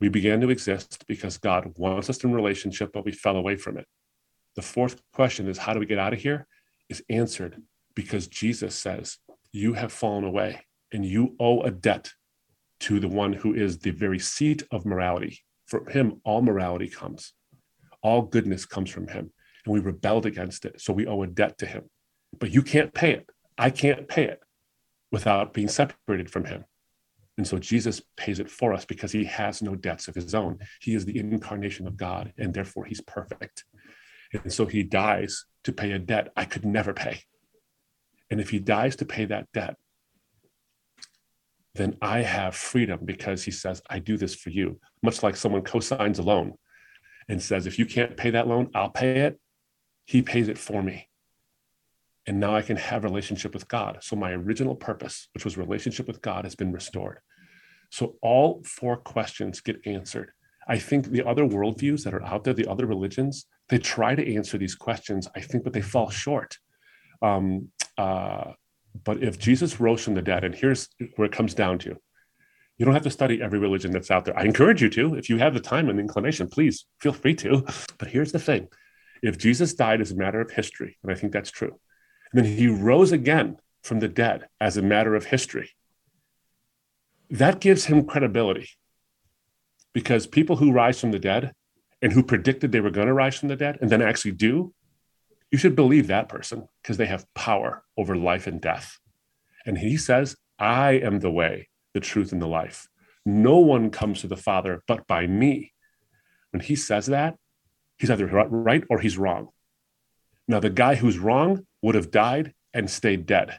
we 0.00 0.08
began 0.08 0.40
to 0.40 0.50
exist 0.50 1.04
because 1.06 1.38
God 1.38 1.72
wants 1.76 2.10
us 2.10 2.24
in 2.24 2.34
relationship, 2.34 2.90
but 2.92 3.04
we 3.04 3.12
fell 3.12 3.36
away 3.36 3.56
from 3.56 3.78
it. 3.78 3.86
The 4.56 4.62
fourth 4.62 5.00
question 5.12 5.48
is, 5.48 5.58
how 5.58 5.72
do 5.72 5.80
we 5.80 5.86
get 5.86 5.98
out 5.98 6.12
of 6.12 6.18
here? 6.18 6.46
Is 6.88 7.04
answered 7.08 7.62
because 7.94 8.26
Jesus 8.26 8.74
says, 8.74 9.18
You 9.52 9.74
have 9.74 9.92
fallen 9.92 10.24
away 10.24 10.62
and 10.92 11.04
you 11.04 11.36
owe 11.38 11.62
a 11.62 11.70
debt 11.70 12.12
to 12.80 12.98
the 12.98 13.08
one 13.08 13.32
who 13.32 13.54
is 13.54 13.78
the 13.78 13.90
very 13.90 14.18
seat 14.18 14.62
of 14.70 14.84
morality. 14.84 15.40
From 15.66 15.86
him, 15.86 16.20
all 16.24 16.42
morality 16.42 16.88
comes, 16.88 17.32
all 18.02 18.22
goodness 18.22 18.66
comes 18.66 18.90
from 18.90 19.08
him. 19.08 19.32
And 19.64 19.72
we 19.72 19.80
rebelled 19.80 20.26
against 20.26 20.64
it. 20.64 20.80
So 20.80 20.92
we 20.92 21.06
owe 21.06 21.22
a 21.22 21.26
debt 21.26 21.58
to 21.58 21.66
him. 21.66 21.84
But 22.38 22.50
you 22.50 22.62
can't 22.62 22.92
pay 22.92 23.12
it. 23.12 23.30
I 23.56 23.70
can't 23.70 24.08
pay 24.08 24.24
it 24.24 24.40
without 25.12 25.52
being 25.52 25.68
separated 25.68 26.30
from 26.30 26.46
him. 26.46 26.64
And 27.38 27.46
so 27.46 27.58
Jesus 27.58 28.02
pays 28.16 28.40
it 28.40 28.50
for 28.50 28.72
us 28.72 28.84
because 28.84 29.12
he 29.12 29.24
has 29.24 29.62
no 29.62 29.74
debts 29.74 30.08
of 30.08 30.14
his 30.14 30.34
own. 30.34 30.58
He 30.80 30.94
is 30.94 31.04
the 31.04 31.18
incarnation 31.18 31.86
of 31.86 31.96
God, 31.96 32.32
and 32.36 32.52
therefore 32.52 32.84
he's 32.84 33.00
perfect. 33.00 33.64
And 34.32 34.52
so 34.52 34.66
he 34.66 34.82
dies 34.82 35.44
to 35.64 35.72
pay 35.72 35.92
a 35.92 35.98
debt 35.98 36.32
I 36.36 36.44
could 36.44 36.64
never 36.64 36.92
pay. 36.92 37.20
And 38.32 38.40
if 38.40 38.48
he 38.48 38.58
dies 38.60 38.96
to 38.96 39.04
pay 39.04 39.26
that 39.26 39.52
debt, 39.52 39.76
then 41.74 41.98
I 42.00 42.22
have 42.22 42.56
freedom 42.56 43.00
because 43.04 43.44
he 43.44 43.50
says, 43.50 43.82
I 43.90 43.98
do 43.98 44.16
this 44.16 44.34
for 44.34 44.48
you. 44.48 44.80
Much 45.02 45.22
like 45.22 45.36
someone 45.36 45.60
co-signs 45.60 46.18
a 46.18 46.22
loan 46.22 46.54
and 47.28 47.42
says, 47.42 47.66
if 47.66 47.78
you 47.78 47.84
can't 47.84 48.16
pay 48.16 48.30
that 48.30 48.48
loan, 48.48 48.70
I'll 48.74 48.88
pay 48.88 49.18
it. 49.18 49.38
He 50.06 50.22
pays 50.22 50.48
it 50.48 50.56
for 50.56 50.82
me. 50.82 51.10
And 52.26 52.40
now 52.40 52.56
I 52.56 52.62
can 52.62 52.78
have 52.78 53.04
relationship 53.04 53.52
with 53.52 53.68
God. 53.68 53.98
So 54.00 54.16
my 54.16 54.30
original 54.30 54.76
purpose, 54.76 55.28
which 55.34 55.44
was 55.44 55.58
relationship 55.58 56.06
with 56.06 56.22
God, 56.22 56.44
has 56.44 56.54
been 56.54 56.72
restored. 56.72 57.18
So 57.90 58.16
all 58.22 58.62
four 58.64 58.96
questions 58.96 59.60
get 59.60 59.86
answered. 59.86 60.32
I 60.66 60.78
think 60.78 61.08
the 61.08 61.28
other 61.28 61.44
worldviews 61.44 62.02
that 62.04 62.14
are 62.14 62.24
out 62.24 62.44
there, 62.44 62.54
the 62.54 62.70
other 62.70 62.86
religions, 62.86 63.44
they 63.68 63.76
try 63.76 64.14
to 64.14 64.34
answer 64.34 64.56
these 64.56 64.74
questions, 64.74 65.28
I 65.36 65.40
think, 65.40 65.64
but 65.64 65.74
they 65.74 65.82
fall 65.82 66.08
short. 66.08 66.56
Um, 67.22 67.68
uh, 67.96 68.52
but 69.04 69.22
if 69.22 69.38
Jesus 69.38 69.80
rose 69.80 70.02
from 70.02 70.14
the 70.14 70.22
dead, 70.22 70.44
and 70.44 70.54
here's 70.54 70.88
where 71.16 71.26
it 71.26 71.32
comes 71.32 71.54
down 71.54 71.78
to 71.80 71.96
you 72.78 72.84
don't 72.84 72.94
have 72.94 73.04
to 73.04 73.10
study 73.10 73.40
every 73.40 73.58
religion 73.58 73.92
that's 73.92 74.10
out 74.10 74.24
there. 74.24 74.36
I 74.36 74.42
encourage 74.42 74.82
you 74.82 74.90
to. 74.90 75.14
If 75.14 75.28
you 75.28 75.38
have 75.38 75.54
the 75.54 75.60
time 75.60 75.88
and 75.88 75.98
the 75.98 76.02
inclination, 76.02 76.48
please 76.48 76.86
feel 76.98 77.12
free 77.12 77.34
to. 77.36 77.64
But 77.98 78.08
here's 78.08 78.32
the 78.32 78.38
thing 78.38 78.68
if 79.22 79.38
Jesus 79.38 79.74
died 79.74 80.00
as 80.00 80.10
a 80.10 80.16
matter 80.16 80.40
of 80.40 80.50
history, 80.50 80.98
and 81.02 81.12
I 81.12 81.14
think 81.14 81.32
that's 81.32 81.50
true, 81.50 81.78
and 82.32 82.44
then 82.44 82.56
he 82.56 82.66
rose 82.66 83.12
again 83.12 83.56
from 83.82 84.00
the 84.00 84.08
dead 84.08 84.48
as 84.60 84.76
a 84.76 84.82
matter 84.82 85.14
of 85.14 85.26
history, 85.26 85.70
that 87.30 87.60
gives 87.60 87.84
him 87.84 88.04
credibility 88.04 88.68
because 89.92 90.26
people 90.26 90.56
who 90.56 90.72
rise 90.72 91.00
from 91.00 91.12
the 91.12 91.18
dead 91.18 91.52
and 92.00 92.12
who 92.12 92.22
predicted 92.22 92.72
they 92.72 92.80
were 92.80 92.90
going 92.90 93.06
to 93.06 93.12
rise 93.12 93.38
from 93.38 93.48
the 93.48 93.56
dead 93.56 93.78
and 93.80 93.90
then 93.90 94.02
actually 94.02 94.32
do 94.32 94.72
you 95.52 95.58
should 95.58 95.76
believe 95.76 96.06
that 96.06 96.30
person 96.30 96.66
because 96.82 96.96
they 96.96 97.06
have 97.06 97.32
power 97.34 97.84
over 97.98 98.16
life 98.16 98.46
and 98.46 98.60
death. 98.60 98.98
And 99.66 99.78
he 99.78 99.98
says, 99.98 100.34
I 100.58 100.92
am 100.92 101.20
the 101.20 101.30
way, 101.30 101.68
the 101.92 102.00
truth, 102.00 102.32
and 102.32 102.40
the 102.40 102.48
life. 102.48 102.88
No 103.26 103.58
one 103.58 103.90
comes 103.90 104.22
to 104.22 104.26
the 104.26 104.36
Father 104.36 104.82
but 104.88 105.06
by 105.06 105.26
me. 105.26 105.72
When 106.50 106.60
he 106.60 106.74
says 106.74 107.06
that, 107.06 107.36
he's 107.98 108.10
either 108.10 108.26
right 108.26 108.82
or 108.88 108.98
he's 108.98 109.18
wrong. 109.18 109.48
Now, 110.48 110.58
the 110.58 110.70
guy 110.70 110.96
who's 110.96 111.18
wrong 111.18 111.66
would 111.82 111.94
have 111.94 112.10
died 112.10 112.54
and 112.74 112.90
stayed 112.90 113.26
dead, 113.26 113.58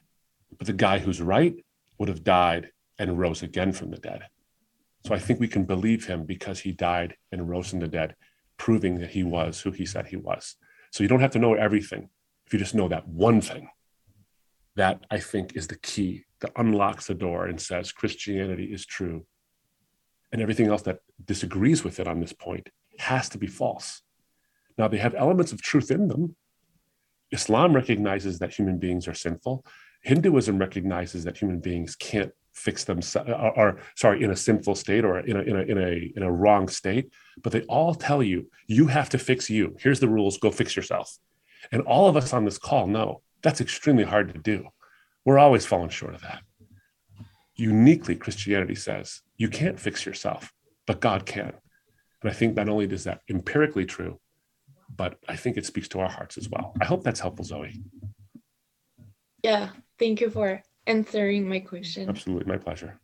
but 0.58 0.68
the 0.68 0.74
guy 0.74 1.00
who's 1.00 1.22
right 1.22 1.56
would 2.00 2.10
have 2.10 2.24
died 2.24 2.72
and 2.98 3.20
rose 3.20 3.44
again 3.44 3.72
from 3.72 3.91
the 3.91 3.98
dead. 3.98 4.24
So 5.06 5.14
I 5.14 5.20
think 5.20 5.39
we 5.39 5.48
can 5.48 5.66
believe 5.66 6.06
him 6.06 6.26
because 6.26 6.60
he 6.60 6.72
died 6.72 7.16
and 7.32 7.50
rose 7.50 7.70
from 7.70 7.80
the 7.80 7.88
dead, 7.88 8.16
proving 8.58 9.00
that 9.00 9.12
he 9.12 9.24
was 9.24 9.62
who 9.62 9.72
he 9.72 9.86
said 9.86 10.08
he 10.08 10.18
was. 10.18 10.56
So 10.94 11.02
you 11.02 11.10
don't 11.10 11.22
have 11.22 11.32
to 11.32 11.39
know 11.39 11.56
everything. 11.56 12.10
If 12.46 12.54
you 12.54 12.60
just 12.60 12.76
know 12.76 12.88
that 12.88 13.08
one 13.08 13.41
thing, 13.41 13.68
that 14.76 15.04
I 15.10 15.20
think 15.20 15.56
is 15.56 15.66
the 15.66 15.80
key 15.80 16.26
that 16.41 16.52
unlocks 16.56 17.08
the 17.08 17.16
door 17.16 17.48
and 17.48 17.60
says 17.60 17.91
Christianity 17.91 18.66
is 18.66 18.86
true. 18.86 19.26
And 20.32 20.39
everything 20.39 20.68
else 20.68 20.84
that 20.84 21.00
disagrees 21.26 21.84
with 21.84 22.00
it 22.00 22.08
on 22.08 22.20
this 22.20 22.32
point 22.32 22.70
has 23.00 23.28
to 23.30 23.39
be 23.39 23.48
false. 23.48 24.04
Now, 24.78 24.88
they 24.88 25.00
have 25.00 25.16
elements 25.16 25.52
of 25.52 25.64
truth 25.64 25.89
in 25.89 26.10
them. 26.10 26.36
Islam 27.32 27.74
recognizes 27.74 28.38
that 28.38 28.54
human 28.54 28.78
beings 28.78 29.08
are 29.08 29.16
sinful. 29.16 29.66
Hinduism 30.04 30.60
recognizes 30.60 31.24
that 31.24 31.39
human 31.39 31.60
beings 31.60 31.96
can't 31.96 32.34
fix 32.54 32.84
themselves 32.84 33.30
or, 33.30 33.36
uh, 33.36 33.51
or, 33.56 33.78
sorry 33.95 34.24
in 34.24 34.32
a 34.32 34.36
sinful 34.36 34.76
state 34.76 35.04
or 35.04 35.20
in 35.20 35.36
a, 35.36 35.41
in 35.41 35.56
a 35.58 35.62
in 35.62 35.78
a 35.78 36.14
in 36.16 36.24
a 36.24 36.32
wrong 36.32 36.68
state 36.68 37.12
but 37.41 37.51
they 37.51 37.62
all 37.64 37.95
tell 37.95 38.22
you 38.22 38.49
you 38.68 38.88
have 38.88 39.10
to 39.10 39.18
fix 39.18 39.49
you. 39.49 39.76
Here's 39.80 39.99
the 39.99 40.08
rules. 40.08 40.38
Go 40.38 40.51
fix 40.51 40.76
yourself. 40.76 41.18
And 41.72 41.82
all 41.82 42.08
of 42.08 42.16
us 42.16 42.32
on 42.32 42.45
this 42.45 42.60
call 42.60 42.88
know 42.88 43.22
that's 43.41 43.60
extremely 43.60 44.04
hard 44.04 44.34
to 44.34 44.39
do. 44.39 44.68
We're 45.26 45.39
always 45.39 45.66
falling 45.66 45.89
short 45.89 46.14
of 46.14 46.22
that. 46.22 46.41
Uniquely 47.56 48.16
christianity 48.16 48.76
says 48.76 49.22
you 49.38 49.49
can't 49.49 49.80
fix 49.80 50.06
yourself 50.06 50.54
but 50.86 51.01
god 51.01 51.26
can. 51.26 51.54
And 52.22 52.32
i 52.32 52.34
think 52.34 52.56
not 52.56 52.70
only 52.70 52.86
is 52.86 53.06
that 53.06 53.22
empirically 53.30 53.86
true 53.86 54.20
but 54.95 55.18
i 55.28 55.36
think 55.36 55.58
it 55.58 55.66
speaks 55.66 55.88
to 55.89 55.99
our 55.99 56.10
hearts 56.10 56.38
as 56.38 56.47
well. 56.49 56.76
I 56.80 56.86
hope 56.86 57.04
that's 57.04 57.20
helpful 57.20 57.45
zoe. 57.45 57.82
Yeah 59.43 59.70
thank 59.97 60.22
you 60.22 60.30
for 60.30 60.62
answering 60.88 61.48
my 61.48 61.60
question. 61.60 62.10
Absolutely, 62.10 62.52
my 62.52 62.58
pleasure. 62.58 63.00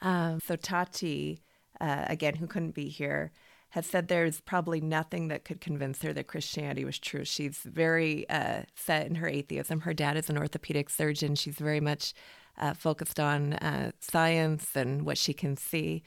Um, 0.00 0.40
so 0.40 0.56
Totti, 0.56 1.40
uh, 1.80 2.04
again, 2.08 2.34
who 2.34 2.46
couldn't 2.46 2.74
be 2.74 2.88
here, 2.88 3.32
has 3.70 3.86
said 3.86 4.08
there's 4.08 4.40
probably 4.40 4.80
nothing 4.80 5.28
that 5.28 5.44
could 5.44 5.60
convince 5.60 6.02
her 6.02 6.12
that 6.12 6.26
Christianity 6.26 6.84
was 6.84 6.98
true. 6.98 7.24
She's 7.24 7.58
very 7.58 8.28
uh, 8.28 8.62
set 8.74 9.06
in 9.06 9.14
her 9.14 9.28
atheism. 9.28 9.80
Her 9.80 9.94
dad 9.94 10.16
is 10.16 10.28
an 10.28 10.36
orthopedic 10.36 10.90
surgeon. 10.90 11.36
She's 11.36 11.56
very 11.56 11.80
much 11.80 12.12
uh, 12.58 12.74
focused 12.74 13.18
on 13.18 13.54
uh, 13.54 13.92
science 13.98 14.76
and 14.76 15.06
what 15.06 15.16
she 15.16 15.32
can 15.32 15.56
see. 15.56 16.02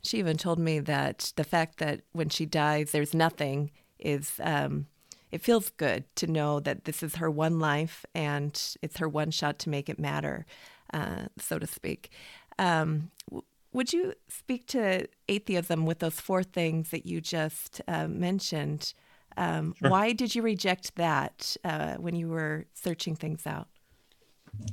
She 0.00 0.18
even 0.18 0.36
told 0.36 0.60
me 0.60 0.78
that 0.78 1.32
the 1.34 1.42
fact 1.42 1.78
that 1.78 2.02
when 2.12 2.28
she 2.28 2.46
dies, 2.46 2.92
there's 2.92 3.14
nothing 3.14 3.72
is 3.98 4.34
um, 4.40 4.86
it 5.30 5.42
feels 5.42 5.70
good 5.70 6.04
to 6.16 6.26
know 6.26 6.60
that 6.60 6.84
this 6.84 7.02
is 7.02 7.16
her 7.16 7.30
one 7.30 7.58
life 7.58 8.04
and 8.14 8.76
it's 8.82 8.98
her 8.98 9.08
one 9.08 9.30
shot 9.30 9.58
to 9.60 9.68
make 9.68 9.88
it 9.88 9.98
matter, 9.98 10.46
uh, 10.92 11.26
so 11.38 11.58
to 11.58 11.66
speak. 11.66 12.10
Um, 12.58 13.10
w- 13.28 13.44
would 13.72 13.92
you 13.92 14.14
speak 14.28 14.66
to 14.68 15.06
atheism 15.28 15.86
with 15.86 15.98
those 15.98 16.20
four 16.20 16.42
things 16.42 16.90
that 16.90 17.06
you 17.06 17.20
just 17.20 17.80
uh, 17.86 18.08
mentioned? 18.08 18.94
Um, 19.36 19.74
sure. 19.78 19.90
Why 19.90 20.12
did 20.12 20.34
you 20.34 20.42
reject 20.42 20.96
that 20.96 21.56
uh, 21.64 21.94
when 21.94 22.16
you 22.16 22.28
were 22.28 22.66
searching 22.74 23.14
things 23.14 23.46
out? 23.46 23.68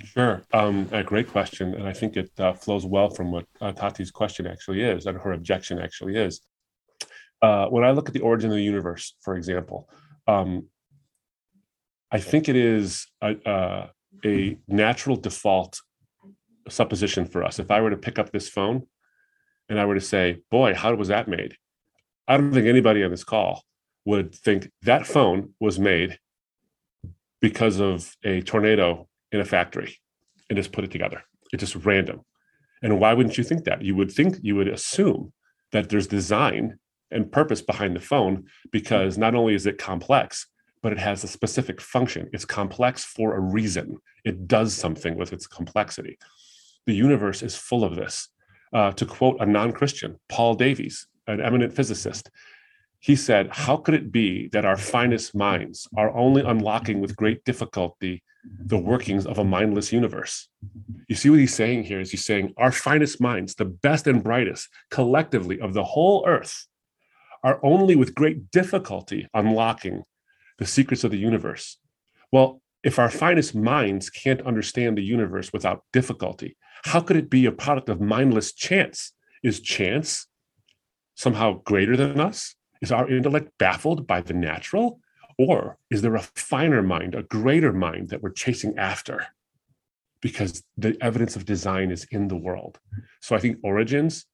Sure. 0.03 0.41
Um, 0.53 0.88
a 0.91 1.03
great 1.03 1.28
question. 1.28 1.76
And 1.76 1.88
I 1.88 1.93
think 1.93 2.18
it 2.18 2.32
uh, 2.39 2.53
flows 2.53 2.86
well 2.86 3.10
from 3.10 3.32
what 3.32 3.45
uh, 3.62 3.72
Totti's 3.74 4.12
question 4.12 4.47
actually 4.47 4.82
is, 4.82 5.06
and 5.06 5.18
her 5.18 5.34
objection 5.34 5.80
actually 5.80 6.16
is. 6.16 6.41
Uh, 7.41 7.68
when 7.68 7.84
I 7.84 7.91
look 7.91 8.08
at 8.08 8.14
the 8.14 8.22
origin 8.22 8.49
of 8.49 8.56
the 8.56 8.64
universe, 8.64 9.16
for 9.22 9.36
example, 9.36 9.89
um, 10.28 10.67
I 12.11 12.19
think 12.19 12.49
it 12.49 12.55
is 12.55 13.07
a, 13.21 13.49
uh, 13.49 13.88
a 14.23 14.57
natural 14.67 15.17
default 15.17 15.80
supposition 16.69 17.26
for 17.26 17.43
us. 17.43 17.59
If 17.59 17.71
I 17.71 17.82
were 17.82 17.89
to 17.89 17.97
pick 17.97 18.17
up 18.17 18.32
this 18.32 18.49
phone 18.49 18.88
and 19.69 19.80
I 19.80 19.86
were 19.86 19.95
to 19.95 20.01
say, 20.01 20.41
boy, 20.49 20.73
how 20.73 20.93
was 20.95 21.09
that 21.09 21.28
made? 21.28 21.55
I 22.28 22.38
don't 22.38 22.53
think 22.53 22.67
anybody 22.67 23.03
on 23.03 23.11
this 23.11 23.23
call 23.23 23.63
would 24.05 24.34
think 24.34 24.71
that 24.84 25.05
phone 25.05 25.53
was 25.59 25.80
made 25.80 26.19
because 27.41 27.80
of 27.80 28.15
a 28.23 28.41
tornado 28.41 29.07
in 29.32 29.39
a 29.39 29.45
factory 29.45 29.97
and 30.49 30.57
just 30.57 30.71
put 30.71 30.84
it 30.84 30.91
together. 30.91 31.23
It's 31.51 31.61
just 31.61 31.86
random. 31.86 32.21
And 32.82 32.99
why 32.99 33.13
wouldn't 33.13 33.38
you 33.38 33.43
think 33.43 33.65
that? 33.65 33.82
You 33.82 33.95
would 33.95 34.11
think, 34.11 34.38
you 34.41 34.55
would 34.55 34.67
assume 34.67 35.34
that 35.71 35.89
there's 35.89 36.07
design 36.07 36.78
and 37.12 37.32
purpose 37.32 37.62
behind 37.62 37.95
the 37.95 38.01
phone 38.01 38.45
because 38.72 39.18
not 39.18 39.36
only 39.36 39.56
is 39.56 39.66
it 39.66 39.78
complex, 39.78 40.47
but 40.82 40.91
it 40.91 40.99
has 40.99 41.24
a 41.24 41.28
specific 41.28 41.82
function. 41.82 42.30
It's 42.34 42.45
complex 42.45 43.03
for 43.03 43.36
a 43.36 43.39
reason. 43.39 43.97
It 44.24 44.47
does 44.47 44.74
something 44.74 45.16
with 45.16 45.34
its 45.34 45.47
complexity. 45.47 46.18
The 46.86 46.95
universe 46.95 47.41
is 47.41 47.56
full 47.56 47.84
of 47.84 47.95
this. 47.95 48.30
Uh, 48.74 48.91
to 48.91 49.06
quote 49.06 49.38
a 49.39 49.45
non 49.45 49.72
Christian, 49.72 50.20
Paul 50.28 50.56
Davies, 50.56 51.08
an 51.28 51.41
eminent 51.41 51.74
physicist, 51.74 52.30
he 52.99 53.16
said, 53.16 53.49
How 53.51 53.78
could 53.78 53.93
it 53.93 54.12
be 54.12 54.47
that 54.49 54.66
our 54.66 54.78
finest 54.78 55.34
minds 55.34 55.88
are 55.95 56.16
only 56.16 56.43
unlocking 56.43 56.99
with 56.99 57.16
great 57.16 57.43
difficulty 57.45 58.24
the 58.60 58.78
workings 58.78 59.26
of 59.26 59.38
a 59.38 59.43
mindless 59.43 59.91
universe. 59.91 60.47
You 61.08 61.16
see 61.16 61.30
what 61.30 61.39
he's 61.39 61.53
saying 61.53 61.84
here 61.84 61.99
is 61.99 62.12
he's 62.12 62.26
saying 62.26 62.53
our 62.58 62.72
finest 62.72 63.22
minds, 63.22 63.56
the 63.56 63.66
best 63.66 64.08
and 64.08 64.24
brightest 64.24 64.70
collectively 64.89 65.60
of 65.60 65.74
the 65.74 65.84
whole 65.84 66.26
earth, 66.28 66.68
are 67.46 67.60
only 67.64 67.96
with 67.96 68.16
great 68.16 68.50
difficulty 68.50 69.30
unlocking 69.36 70.04
the 70.58 70.66
secrets 70.66 71.04
of 71.04 71.12
the 71.12 71.18
universe. 71.18 71.78
Well, 72.32 72.60
if 72.84 72.98
our 72.98 73.10
finest 73.10 73.54
minds 73.54 74.10
can't 74.10 74.41
understand 74.41 74.98
the 74.98 75.04
universe 75.04 75.54
without 75.54 75.84
difficulty, 75.93 76.58
how 76.86 77.02
could 77.02 77.18
it 77.18 77.30
be 77.30 77.46
a 77.46 77.52
product 77.52 77.88
of 77.88 78.02
mindless 78.02 78.52
chance? 78.52 79.14
Is 79.43 79.60
chance 79.60 80.28
somehow 81.14 81.62
greater 81.64 81.96
than 81.96 82.20
us? 82.20 82.56
Is 82.82 82.91
our 82.91 83.08
intellect 83.08 83.52
baffled 83.60 84.08
by 84.08 84.22
the 84.22 84.34
natural? 84.34 85.00
Or 85.38 85.78
is 85.91 86.02
there 86.02 86.16
a 86.16 86.28
finer 86.36 86.82
mind, 86.82 87.14
a 87.14 87.24
greater 87.24 87.72
mind 87.72 88.10
that 88.10 88.24
we're 88.24 88.32
chasing 88.32 88.76
after? 88.78 89.28
Because 90.20 90.64
the 90.78 90.98
evidence 91.00 91.36
of 91.36 91.46
design 91.46 91.91
is 91.91 92.08
in 92.10 92.28
the 92.28 92.36
world. 92.36 92.80
So 93.22 93.36
I 93.36 93.39
think 93.39 93.58
origins 93.64 94.26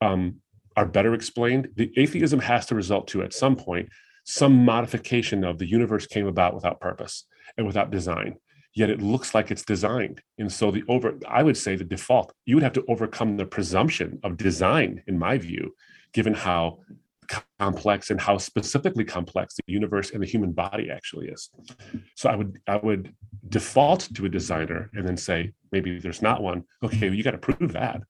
um, 0.00 0.36
are 0.78 0.86
better 0.86 1.12
explained. 1.12 1.68
The 1.74 1.92
atheism 1.96 2.38
has 2.38 2.66
to 2.66 2.76
result 2.76 3.08
to, 3.08 3.22
at 3.22 3.34
some 3.34 3.56
point, 3.56 3.88
some 4.24 4.64
modification 4.64 5.42
of 5.42 5.58
the 5.58 5.66
universe 5.66 6.06
came 6.06 6.28
about 6.28 6.54
without 6.54 6.80
purpose 6.80 7.24
and 7.56 7.66
without 7.66 7.90
design 7.90 8.36
yet 8.74 8.90
it 8.90 9.00
looks 9.00 9.34
like 9.34 9.50
it's 9.50 9.64
designed 9.64 10.20
and 10.36 10.52
so 10.52 10.70
the 10.70 10.84
over 10.88 11.18
i 11.26 11.42
would 11.42 11.56
say 11.56 11.74
the 11.74 11.82
default 11.82 12.34
you 12.44 12.54
would 12.54 12.62
have 12.62 12.74
to 12.74 12.84
overcome 12.86 13.38
the 13.38 13.46
presumption 13.46 14.20
of 14.22 14.36
design 14.36 15.02
in 15.06 15.18
my 15.18 15.38
view 15.38 15.74
given 16.12 16.34
how 16.34 16.78
complex 17.58 18.10
and 18.10 18.20
how 18.20 18.38
specifically 18.38 19.04
complex 19.04 19.54
the 19.54 19.72
universe 19.72 20.10
and 20.10 20.22
the 20.22 20.26
human 20.26 20.52
body 20.52 20.90
actually 20.90 21.28
is. 21.28 21.50
So 22.14 22.30
I 22.30 22.36
would 22.36 22.58
I 22.66 22.76
would 22.76 23.14
default 23.48 24.08
to 24.14 24.26
a 24.26 24.28
designer 24.28 24.90
and 24.94 25.06
then 25.06 25.16
say 25.16 25.52
maybe 25.72 25.98
there's 25.98 26.22
not 26.22 26.42
one. 26.42 26.64
Okay, 26.82 27.08
well, 27.08 27.14
you 27.14 27.22
got 27.22 27.32
to 27.32 27.38
prove 27.38 27.72
that 27.72 28.00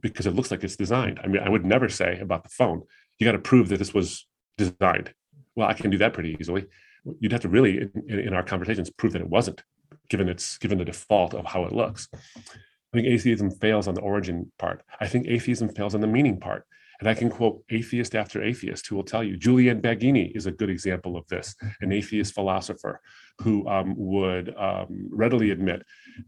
because 0.00 0.26
it 0.26 0.34
looks 0.34 0.50
like 0.50 0.62
it's 0.62 0.76
designed. 0.76 1.20
I 1.22 1.26
mean, 1.26 1.42
I 1.42 1.48
would 1.48 1.64
never 1.64 1.88
say 1.88 2.18
about 2.20 2.42
the 2.42 2.50
phone, 2.50 2.82
you 3.18 3.24
got 3.24 3.32
to 3.32 3.38
prove 3.38 3.68
that 3.68 3.78
this 3.78 3.94
was 3.94 4.26
designed. 4.58 5.12
Well, 5.54 5.68
I 5.68 5.74
can 5.74 5.90
do 5.90 5.98
that 5.98 6.12
pretty 6.12 6.36
easily. 6.38 6.66
You'd 7.20 7.32
have 7.32 7.42
to 7.42 7.48
really, 7.48 7.88
in, 8.08 8.18
in 8.20 8.34
our 8.34 8.42
conversations, 8.42 8.90
prove 8.90 9.12
that 9.12 9.22
it 9.22 9.28
wasn't, 9.28 9.62
given 10.08 10.28
its 10.28 10.58
given 10.58 10.78
the 10.78 10.84
default 10.84 11.34
of 11.34 11.46
how 11.46 11.64
it 11.64 11.72
looks. 11.72 12.08
I 12.14 12.96
think 12.98 13.06
atheism 13.06 13.50
fails 13.50 13.88
on 13.88 13.94
the 13.94 14.00
origin 14.00 14.52
part. 14.58 14.82
I 15.00 15.06
think 15.06 15.26
atheism 15.26 15.68
fails 15.70 15.94
on 15.94 16.00
the 16.00 16.06
meaning 16.06 16.40
part. 16.40 16.64
And 16.98 17.08
I 17.08 17.14
can 17.14 17.28
quote 17.28 17.62
atheist 17.68 18.14
after 18.14 18.42
atheist 18.42 18.86
who 18.86 18.96
will 18.96 19.04
tell 19.04 19.22
you. 19.22 19.36
Julian 19.36 19.82
Baggini 19.82 20.34
is 20.34 20.46
a 20.46 20.50
good 20.50 20.70
example 20.70 21.16
of 21.16 21.26
this, 21.28 21.54
an 21.80 21.92
atheist 21.92 22.34
philosopher 22.34 23.00
who 23.42 23.66
um, 23.68 23.94
would 23.96 24.54
um, 24.56 25.08
readily 25.10 25.50
admit, 25.50 25.82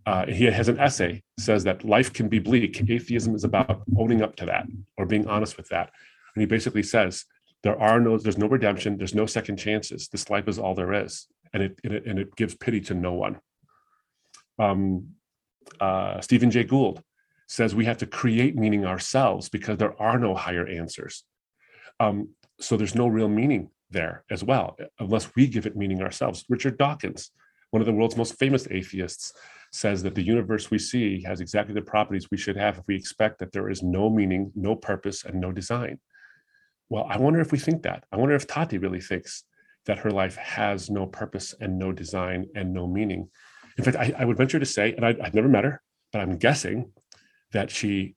uh, 0.06 0.26
he 0.26 0.44
has 0.44 0.68
an 0.68 0.78
essay 0.78 1.22
says 1.38 1.64
that 1.64 1.84
life 1.84 2.12
can 2.12 2.28
be 2.28 2.38
bleak. 2.38 2.82
Atheism 2.88 3.34
is 3.34 3.44
about 3.44 3.82
owning 3.96 4.22
up 4.22 4.36
to 4.36 4.46
that 4.46 4.66
or 4.96 5.06
being 5.06 5.26
honest 5.26 5.56
with 5.56 5.68
that. 5.68 5.90
And 6.34 6.42
he 6.42 6.46
basically 6.46 6.82
says, 6.82 7.24
there 7.62 7.80
are 7.80 7.98
no, 8.00 8.18
there's 8.18 8.38
no 8.38 8.46
redemption, 8.46 8.98
there's 8.98 9.14
no 9.14 9.26
second 9.26 9.56
chances. 9.56 10.08
This 10.08 10.30
life 10.30 10.48
is 10.48 10.58
all 10.58 10.74
there 10.74 10.92
is. 10.92 11.26
And 11.52 11.62
it, 11.62 11.80
and 11.82 11.94
it, 11.94 12.06
and 12.06 12.18
it 12.18 12.36
gives 12.36 12.54
pity 12.54 12.80
to 12.82 12.94
no 12.94 13.14
one. 13.14 13.40
Um, 14.58 15.14
uh, 15.80 16.20
Stephen 16.20 16.50
Jay 16.50 16.64
Gould 16.64 17.02
says 17.48 17.74
we 17.74 17.86
have 17.86 17.98
to 17.98 18.06
create 18.06 18.54
meaning 18.56 18.84
ourselves 18.84 19.48
because 19.48 19.78
there 19.78 20.00
are 20.00 20.18
no 20.18 20.34
higher 20.34 20.66
answers. 20.66 21.24
Um, 21.98 22.30
so 22.60 22.76
there's 22.76 22.94
no 22.94 23.08
real 23.08 23.28
meaning 23.28 23.70
there 23.90 24.24
as 24.30 24.44
well, 24.44 24.76
unless 24.98 25.34
we 25.34 25.46
give 25.46 25.66
it 25.66 25.76
meaning 25.76 26.02
ourselves. 26.02 26.44
Richard 26.48 26.78
Dawkins, 26.78 27.30
one 27.70 27.80
of 27.80 27.86
the 27.86 27.92
world's 27.92 28.16
most 28.16 28.38
famous 28.38 28.66
atheists, 28.70 29.32
says 29.72 30.02
that 30.02 30.14
the 30.14 30.22
universe 30.22 30.70
we 30.70 30.78
see 30.78 31.22
has 31.22 31.40
exactly 31.40 31.74
the 31.74 31.82
properties 31.82 32.30
we 32.30 32.38
should 32.38 32.56
have 32.56 32.78
if 32.78 32.84
we 32.86 32.96
expect 32.96 33.38
that 33.38 33.52
there 33.52 33.68
is 33.68 33.82
no 33.82 34.08
meaning, 34.08 34.50
no 34.54 34.74
purpose, 34.74 35.24
and 35.24 35.40
no 35.40 35.52
design. 35.52 35.98
Well, 36.88 37.06
I 37.08 37.18
wonder 37.18 37.40
if 37.40 37.52
we 37.52 37.58
think 37.58 37.82
that. 37.82 38.04
I 38.10 38.16
wonder 38.16 38.34
if 38.34 38.46
Totti 38.46 38.80
really 38.80 39.00
thinks 39.00 39.44
that 39.86 39.98
her 39.98 40.10
life 40.10 40.36
has 40.36 40.88
no 40.88 41.06
purpose 41.06 41.54
and 41.60 41.78
no 41.78 41.92
design 41.92 42.46
and 42.54 42.72
no 42.72 42.86
meaning. 42.86 43.28
In 43.76 43.84
fact, 43.84 43.96
I, 43.96 44.14
I 44.18 44.24
would 44.24 44.36
venture 44.36 44.58
to 44.58 44.66
say, 44.66 44.94
and 44.94 45.04
I, 45.04 45.14
I've 45.22 45.34
never 45.34 45.48
met 45.48 45.64
her, 45.64 45.82
but 46.12 46.20
I'm 46.20 46.38
guessing 46.38 46.92
that 47.52 47.70
she, 47.70 48.14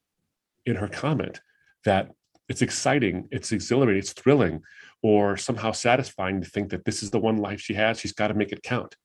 in 0.65 0.75
her 0.75 0.87
comment, 0.87 1.41
that 1.85 2.11
it's 2.49 2.61
exciting, 2.61 3.27
it's 3.31 3.51
exhilarating, 3.51 3.99
it's 3.99 4.13
thrilling, 4.13 4.61
or 5.03 5.37
somehow 5.37 5.71
satisfying 5.71 6.41
to 6.41 6.49
think 6.49 6.69
that 6.69 6.85
this 6.85 7.01
is 7.01 7.11
the 7.11 7.19
one 7.19 7.37
life 7.37 7.59
she 7.59 7.73
has. 7.73 7.99
She's 7.99 8.13
got 8.13 8.27
to 8.27 8.33
make 8.33 8.51
it 8.51 8.63
count. 8.63 8.95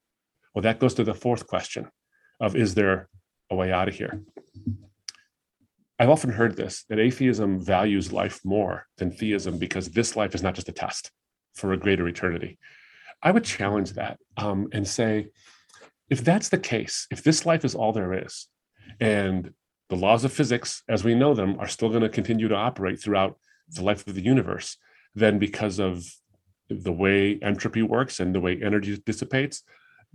Well, 0.54 0.62
that 0.62 0.80
goes 0.80 0.94
to 0.94 1.04
the 1.04 1.14
fourth 1.14 1.46
question 1.46 1.88
of 2.40 2.56
is 2.56 2.74
there 2.74 3.08
a 3.50 3.54
way 3.54 3.72
out 3.72 3.88
of 3.88 3.94
here? 3.94 4.22
I've 5.98 6.10
often 6.10 6.30
heard 6.30 6.56
this 6.56 6.84
that 6.88 6.98
atheism 6.98 7.58
values 7.58 8.12
life 8.12 8.40
more 8.44 8.86
than 8.98 9.10
theism 9.10 9.58
because 9.58 9.88
this 9.88 10.14
life 10.16 10.34
is 10.34 10.42
not 10.42 10.54
just 10.54 10.68
a 10.68 10.72
test 10.72 11.10
for 11.54 11.72
a 11.72 11.76
greater 11.78 12.06
eternity. 12.06 12.58
I 13.22 13.30
would 13.30 13.44
challenge 13.44 13.92
that 13.94 14.18
um, 14.36 14.68
and 14.72 14.86
say, 14.86 15.28
if 16.10 16.22
that's 16.22 16.50
the 16.50 16.58
case, 16.58 17.06
if 17.10 17.22
this 17.22 17.46
life 17.46 17.64
is 17.64 17.74
all 17.74 17.92
there 17.92 18.12
is, 18.12 18.46
and 19.00 19.52
the 19.88 19.96
laws 19.96 20.24
of 20.24 20.32
physics 20.32 20.82
as 20.88 21.02
we 21.02 21.14
know 21.14 21.32
them 21.32 21.58
are 21.58 21.68
still 21.68 21.88
going 21.88 22.02
to 22.02 22.08
continue 22.08 22.48
to 22.48 22.54
operate 22.54 23.00
throughout 23.00 23.38
the 23.68 23.82
life 23.82 24.06
of 24.06 24.14
the 24.14 24.22
universe 24.22 24.76
then 25.16 25.40
because 25.40 25.80
of 25.80 26.06
the 26.68 26.92
way 26.92 27.38
entropy 27.42 27.82
works 27.82 28.20
and 28.20 28.34
the 28.34 28.40
way 28.40 28.60
energy 28.62 29.00
dissipates. 29.04 29.62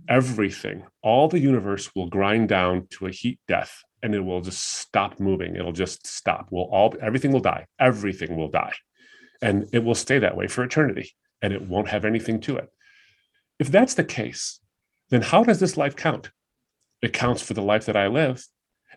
Everything 0.08 0.84
all 1.02 1.28
the 1.28 1.38
universe 1.38 1.94
will 1.94 2.08
grind 2.08 2.48
down 2.48 2.86
to 2.90 3.06
a 3.06 3.10
heat 3.10 3.38
death 3.46 3.82
and 4.02 4.14
it 4.14 4.20
will 4.20 4.40
just 4.40 4.78
stop 4.78 5.20
moving. 5.20 5.54
It'll 5.54 5.72
just 5.72 6.06
stop. 6.06 6.48
We'll 6.50 6.64
all 6.64 6.94
everything 7.00 7.32
will 7.32 7.40
die. 7.40 7.66
Everything 7.78 8.36
will 8.36 8.48
die. 8.48 8.74
And 9.42 9.68
it 9.72 9.84
will 9.84 9.94
stay 9.94 10.18
that 10.18 10.36
way 10.36 10.48
for 10.48 10.64
eternity 10.64 11.12
and 11.40 11.52
it 11.52 11.62
won't 11.62 11.88
have 11.88 12.04
anything 12.04 12.40
to 12.40 12.56
it. 12.56 12.68
If 13.58 13.70
that's 13.70 13.94
the 13.94 14.04
case 14.04 14.60
then 15.10 15.20
how 15.22 15.44
does 15.44 15.60
this 15.60 15.76
life 15.76 15.94
count? 15.94 16.30
It 17.02 17.12
counts 17.12 17.42
for 17.42 17.52
the 17.52 17.62
life 17.62 17.84
that 17.84 17.96
i 17.96 18.06
live 18.06 18.42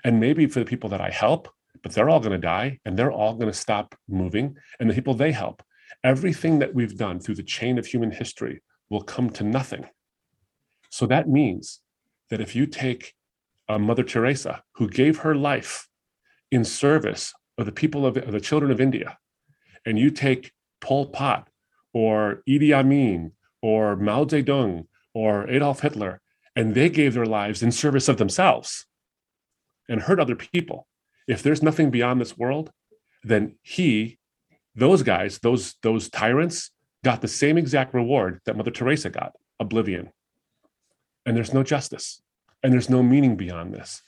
and 0.06 0.20
maybe 0.20 0.48
for 0.48 0.60
the 0.60 0.66
people 0.66 0.90
that 0.92 1.02
I 1.02 1.10
help, 1.10 1.50
but 1.84 1.92
they're 1.92 2.10
all 2.10 2.22
going 2.22 2.32
to 2.32 2.38
die 2.38 2.80
and 2.86 2.98
they're 2.98 3.12
all 3.12 3.34
going 3.34 3.52
to 3.52 3.58
stop 3.58 3.96
moving. 4.08 4.56
And 4.80 4.90
the 4.90 4.94
people 4.94 5.14
they 5.14 5.34
help, 5.34 5.62
everything 6.04 6.60
that 6.60 6.74
we've 6.74 6.98
done 6.98 7.20
through 7.20 7.36
the 7.36 7.44
chain 7.44 7.78
of 7.78 7.86
human 7.86 8.12
history 8.12 8.62
will 8.90 9.02
come 9.02 9.30
to 9.32 9.44
nothing. 9.44 9.86
So 10.90 11.06
that 11.08 11.28
means 11.28 11.82
that 12.30 12.42
if 12.42 12.56
you 12.56 12.66
take 12.66 13.14
a 13.68 13.80
Mother 13.80 14.04
Teresa 14.04 14.64
who 14.76 14.88
gave 14.90 15.20
her 15.20 15.36
life 15.36 15.88
in 16.52 16.64
service 16.64 17.34
of 17.58 17.66
the 17.66 17.72
people 17.72 18.06
of, 18.06 18.18
of 18.18 18.32
the 18.32 18.40
children 18.40 18.72
of 18.72 18.82
India, 18.82 19.18
and 19.86 20.00
you 20.00 20.10
take 20.10 20.52
Pol 20.82 21.08
Pot 21.08 21.50
or 21.94 22.44
Idi 22.48 22.74
Amin 22.74 23.32
or 23.62 23.96
Mao 23.96 24.26
Zedong 24.26 24.88
or 25.14 25.50
Adolf 25.50 25.82
Hitler, 25.82 26.22
and 26.56 26.74
they 26.74 26.90
gave 26.90 27.14
their 27.14 27.26
lives 27.26 27.64
in 27.64 27.72
service 27.72 28.08
of 28.08 28.18
themselves 28.18 28.86
and 29.88 30.02
hurt 30.02 30.20
other 30.20 30.36
people. 30.36 30.88
If 31.28 31.42
there's 31.42 31.64
nothing 31.64 31.90
beyond 31.90 32.22
this 32.22 32.38
world, 32.38 32.72
then 33.24 33.56
he, 33.62 34.20
those 34.76 35.04
guys, 35.04 35.40
those 35.40 35.76
those 35.82 36.10
tyrants 36.10 36.72
got 37.04 37.22
the 37.22 37.28
same 37.28 37.58
exact 37.58 37.94
reward 37.94 38.42
that 38.46 38.58
Mother 38.58 38.72
Teresa 38.72 39.10
got, 39.10 39.34
oblivion. 39.60 40.12
And 41.26 41.36
there's 41.36 41.54
no 41.54 41.64
justice 41.64 42.22
and 42.64 42.74
there's 42.74 42.90
no 42.90 43.04
meaning 43.04 43.36
beyond 43.36 43.74
this. 43.74 44.02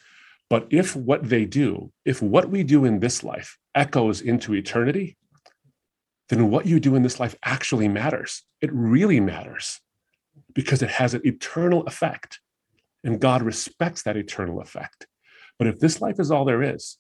But 0.49 0.67
if 0.69 0.95
what 0.95 1.27
they 1.29 1.45
do, 1.45 1.91
if 2.05 2.21
what 2.21 2.49
we 2.49 2.63
do 2.63 2.85
in 2.85 2.99
this 2.99 3.23
life 3.23 3.57
echoes 3.75 4.21
into 4.21 4.55
eternity, 4.55 5.17
then 6.29 6.49
what 6.49 6.65
you 6.65 6.79
do 6.79 6.95
in 6.95 7.03
this 7.03 7.19
life 7.19 7.35
actually 7.43 7.87
matters. 7.87 8.43
It 8.61 8.71
really 8.73 9.19
matters 9.19 9.79
because 10.53 10.81
it 10.81 10.89
has 10.89 11.13
an 11.13 11.21
eternal 11.23 11.83
effect. 11.85 12.39
And 13.03 13.19
God 13.19 13.41
respects 13.41 14.03
that 14.03 14.17
eternal 14.17 14.59
effect. 14.59 15.07
But 15.59 15.67
if 15.67 15.79
this 15.79 16.01
life 16.01 16.19
is 16.19 16.31
all 16.31 16.45
there 16.45 16.63
is, 16.63 16.97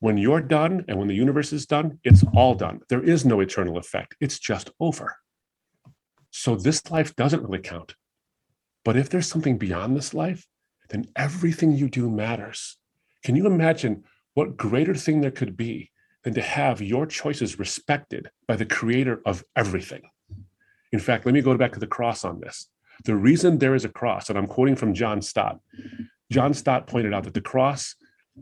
when 0.00 0.16
you're 0.16 0.40
done 0.40 0.84
and 0.88 0.98
when 0.98 1.08
the 1.08 1.14
universe 1.14 1.52
is 1.52 1.66
done, 1.66 1.98
it's 2.04 2.24
all 2.34 2.54
done. 2.54 2.80
There 2.88 3.02
is 3.02 3.24
no 3.24 3.40
eternal 3.40 3.78
effect, 3.78 4.16
it's 4.20 4.38
just 4.38 4.70
over. 4.80 5.16
So 6.30 6.56
this 6.56 6.90
life 6.90 7.14
doesn't 7.16 7.42
really 7.42 7.60
count. 7.60 7.94
But 8.84 8.96
if 8.96 9.10
there's 9.10 9.28
something 9.28 9.58
beyond 9.58 9.96
this 9.96 10.14
life, 10.14 10.46
then 10.88 11.06
everything 11.14 11.72
you 11.72 11.88
do 11.88 12.10
matters. 12.10 12.78
Can 13.22 13.36
you 13.36 13.46
imagine 13.46 14.04
what 14.34 14.56
greater 14.56 14.94
thing 14.94 15.20
there 15.20 15.30
could 15.30 15.56
be 15.56 15.90
than 16.24 16.34
to 16.34 16.42
have 16.42 16.80
your 16.80 17.06
choices 17.06 17.58
respected 17.58 18.30
by 18.48 18.56
the 18.56 18.66
creator 18.66 19.20
of 19.26 19.44
everything? 19.54 20.02
In 20.92 20.98
fact, 20.98 21.26
let 21.26 21.34
me 21.34 21.42
go 21.42 21.56
back 21.56 21.72
to 21.72 21.80
the 21.80 21.86
cross 21.86 22.24
on 22.24 22.40
this. 22.40 22.68
The 23.04 23.16
reason 23.16 23.58
there 23.58 23.74
is 23.74 23.84
a 23.84 23.88
cross, 23.88 24.28
and 24.28 24.38
I'm 24.38 24.46
quoting 24.46 24.76
from 24.76 24.94
John 24.94 25.22
Stott, 25.22 25.60
John 26.30 26.54
Stott 26.54 26.86
pointed 26.86 27.12
out 27.12 27.24
that 27.24 27.34
the 27.34 27.40
cross 27.40 27.94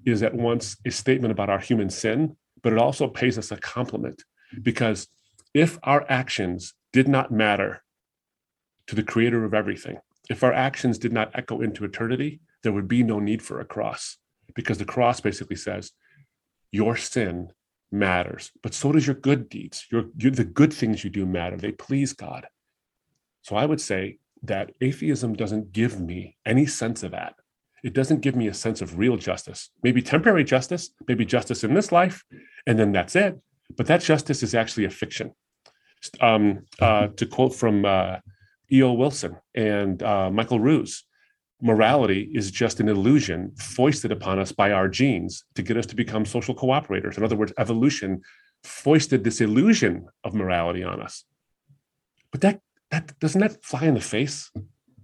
is 0.05 0.23
at 0.23 0.35
once 0.35 0.77
a 0.85 0.91
statement 0.91 1.33
about 1.33 1.51
our 1.51 1.59
human 1.59 1.91
sin, 1.91 2.37
but 2.63 2.73
it 2.73 2.79
also 2.79 3.09
pays 3.09 3.39
us 3.39 3.51
a 3.51 3.57
compliment 3.57 4.23
because 4.63 5.09
if 5.55 5.79
our 5.83 6.05
actions 6.09 6.75
did 6.93 7.09
not 7.09 7.31
matter 7.31 7.83
to 8.87 8.95
the 8.95 9.03
creator 9.03 9.45
of 9.45 9.55
everything, 9.55 9.99
if 10.31 10.43
our 10.43 10.53
actions 10.53 10.99
did 10.99 11.13
not 11.13 11.31
echo 11.35 11.61
into 11.61 11.85
eternity, 11.85 12.41
there 12.63 12.73
would 12.73 12.89
be 12.89 13.03
no 13.03 13.19
need 13.19 13.43
for 13.43 13.61
a 13.61 13.65
cross 13.65 14.19
because 14.55 14.79
the 14.79 14.85
cross 14.85 15.21
basically 15.21 15.57
says 15.57 15.93
your 16.71 16.97
sin 16.97 17.51
matters, 17.91 18.51
but 18.63 18.75
so 18.75 18.93
does 18.93 19.07
your 19.07 19.17
good 19.17 19.49
deeds. 19.49 19.87
Your, 19.91 20.05
your, 20.17 20.31
the 20.31 20.45
good 20.45 20.73
things 20.73 21.05
you 21.05 21.11
do 21.11 21.25
matter. 21.25 21.57
They 21.57 21.73
please 21.73 22.13
God. 22.13 22.47
So 23.43 23.57
I 23.57 23.65
would 23.65 23.81
say 23.81 24.19
that 24.43 24.73
atheism 24.81 25.35
doesn't 25.35 25.73
give 25.73 26.01
me 26.01 26.37
any 26.45 26.67
sense 26.67 27.03
of 27.03 27.13
that. 27.13 27.35
It 27.85 27.95
doesn't 27.95 28.21
give 28.21 28.35
me 28.35 28.49
a 28.49 28.55
sense 28.55 28.81
of 28.81 28.99
real 28.99 29.17
justice. 29.17 29.71
Maybe 29.83 30.03
temporary 30.03 30.45
justice, 30.45 30.91
maybe 31.07 31.25
justice 31.25 31.65
in 31.65 31.75
this 31.75 31.93
life, 31.93 32.25
and 32.67 32.79
then 32.79 32.93
that's 32.93 33.15
it. 33.17 33.39
But 33.77 33.87
that 33.87 34.01
justice 34.03 34.43
is 34.43 34.55
actually 34.55 34.85
a 34.85 34.91
fiction. 34.91 35.33
Um, 36.21 36.65
uh, 36.81 37.09
to 37.17 37.27
quote 37.27 37.55
from 37.55 37.85
uh, 37.85 38.19
E.O. 38.71 38.93
Wilson 38.93 39.37
and 39.55 40.03
uh, 40.03 40.31
Michael 40.31 40.61
Ruse, 40.61 41.05
morality 41.61 42.31
is 42.33 42.51
just 42.51 42.79
an 42.79 42.89
illusion 42.89 43.53
foisted 43.57 44.13
upon 44.13 44.39
us 44.39 44.53
by 44.53 44.71
our 44.71 44.89
genes 44.89 45.45
to 45.55 45.63
get 45.63 45.77
us 45.77 45.87
to 45.87 45.97
become 45.97 46.25
social 46.25 46.55
cooperators. 46.55 47.17
In 47.17 47.25
other 47.25 47.37
words, 47.37 47.53
evolution 47.59 48.23
foisted 48.63 49.25
this 49.25 49.41
illusion 49.41 50.07
of 50.25 50.35
morality 50.35 50.85
on 50.85 51.01
us. 51.03 51.25
But 52.31 52.43
that 52.43 52.61
that 52.91 53.19
doesn't 53.19 53.41
that 53.41 53.63
fly 53.65 53.85
in 53.85 53.95
the 53.95 54.01
face 54.01 54.51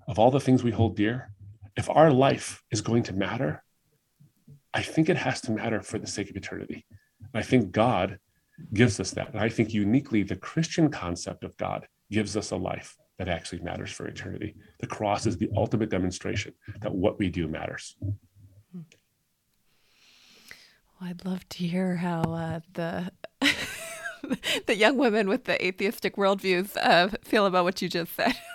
of 0.07 0.19
all 0.19 0.31
the 0.31 0.41
things 0.41 0.63
we 0.63 0.71
hold 0.71 0.97
dear? 0.97 1.34
If 1.77 1.91
our 1.91 2.13
life 2.13 2.63
is 2.71 2.81
going 2.81 3.03
to 3.05 3.13
matter, 3.13 3.63
I 4.73 4.83
think 4.83 5.09
it 5.09 5.17
has 5.17 5.41
to 5.43 5.53
matter 5.53 5.83
for 5.83 5.99
the 5.99 6.07
sake 6.07 6.31
of 6.31 6.37
eternity. 6.37 6.87
And 7.21 7.31
I 7.35 7.43
think 7.43 7.73
God 7.73 8.19
gives 8.73 9.01
us 9.01 9.11
that. 9.13 9.31
And 9.31 9.41
I 9.41 9.49
think 9.49 9.73
uniquely 9.73 10.23
the 10.23 10.37
Christian 10.37 10.91
concept 10.91 11.45
of 11.45 11.57
God 11.57 11.87
gives 12.11 12.37
us 12.37 12.51
a 12.51 12.57
life 12.57 12.97
that 13.19 13.29
actually 13.29 13.63
matters 13.63 13.93
for 13.93 14.07
eternity. 14.07 14.55
The 14.81 14.87
cross 14.87 15.27
is 15.27 15.37
the 15.37 15.51
ultimate 15.57 15.91
demonstration 15.91 16.55
that 16.81 16.93
what 16.93 17.19
we 17.19 17.29
do 17.29 17.49
matters. 17.49 17.97
Well, 18.73 18.85
I'd 21.01 21.25
love 21.25 21.49
to 21.51 21.65
hear 21.65 21.97
how 21.97 22.23
uh, 22.23 22.61
the 22.73 23.13
the 24.67 24.77
young 24.77 24.97
women 24.97 25.29
with 25.29 25.45
the 25.45 25.65
atheistic 25.65 26.17
worldviews 26.17 26.77
uh, 26.81 27.09
feel 27.23 27.47
about 27.47 27.65
what 27.65 27.81
you 27.83 27.89
just 27.89 28.15
said. 28.15 28.35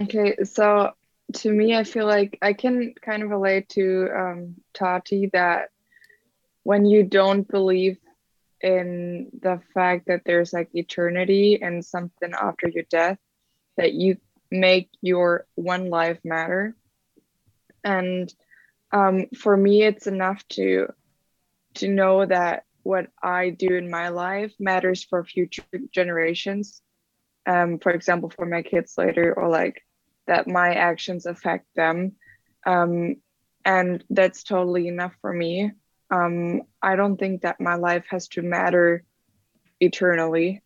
okay, 0.00 0.36
so 0.44 0.92
to 1.34 1.50
me, 1.50 1.74
I 1.76 1.84
feel 1.84 2.06
like 2.06 2.38
I 2.42 2.52
can 2.52 2.94
kind 3.00 3.22
of 3.22 3.30
relate 3.30 3.68
to 3.70 4.08
um, 4.14 4.54
Totti 4.74 5.30
that 5.32 5.70
when 6.62 6.86
you 6.86 7.02
don't 7.04 7.46
believe 7.48 7.98
in 8.60 9.30
the 9.42 9.60
fact 9.74 10.06
that 10.06 10.22
there's 10.24 10.52
like 10.52 10.70
eternity 10.74 11.60
and 11.60 11.84
something 11.84 12.32
after 12.32 12.68
your 12.68 12.84
death 12.90 13.18
that 13.76 13.92
you 13.92 14.16
make 14.50 14.88
your 15.02 15.46
one 15.56 15.90
life 15.90 16.18
matter. 16.24 16.74
And 17.82 18.32
um, 18.94 19.26
for 19.36 19.56
me 19.56 19.82
it's 19.82 20.06
enough 20.06 20.46
to 20.48 20.86
to 21.74 21.88
know 21.88 22.24
that 22.24 22.64
what 22.84 23.08
i 23.22 23.50
do 23.50 23.74
in 23.74 23.90
my 23.90 24.08
life 24.08 24.54
matters 24.60 25.02
for 25.02 25.24
future 25.24 25.64
generations 25.90 26.80
um, 27.46 27.78
for 27.78 27.92
example 27.92 28.30
for 28.30 28.46
my 28.46 28.62
kids 28.62 28.94
later 28.96 29.34
or 29.34 29.48
like 29.48 29.82
that 30.26 30.48
my 30.48 30.74
actions 30.74 31.26
affect 31.26 31.66
them. 31.74 32.12
Um, 32.66 33.16
and 33.64 34.04
that's 34.10 34.42
totally 34.42 34.88
enough 34.88 35.14
for 35.20 35.32
me. 35.32 35.72
Um, 36.10 36.62
I 36.82 36.96
don't 36.96 37.16
think 37.16 37.42
that 37.42 37.60
my 37.60 37.74
life 37.74 38.04
has 38.08 38.28
to 38.28 38.42
matter 38.42 39.04
eternally. 39.80 40.62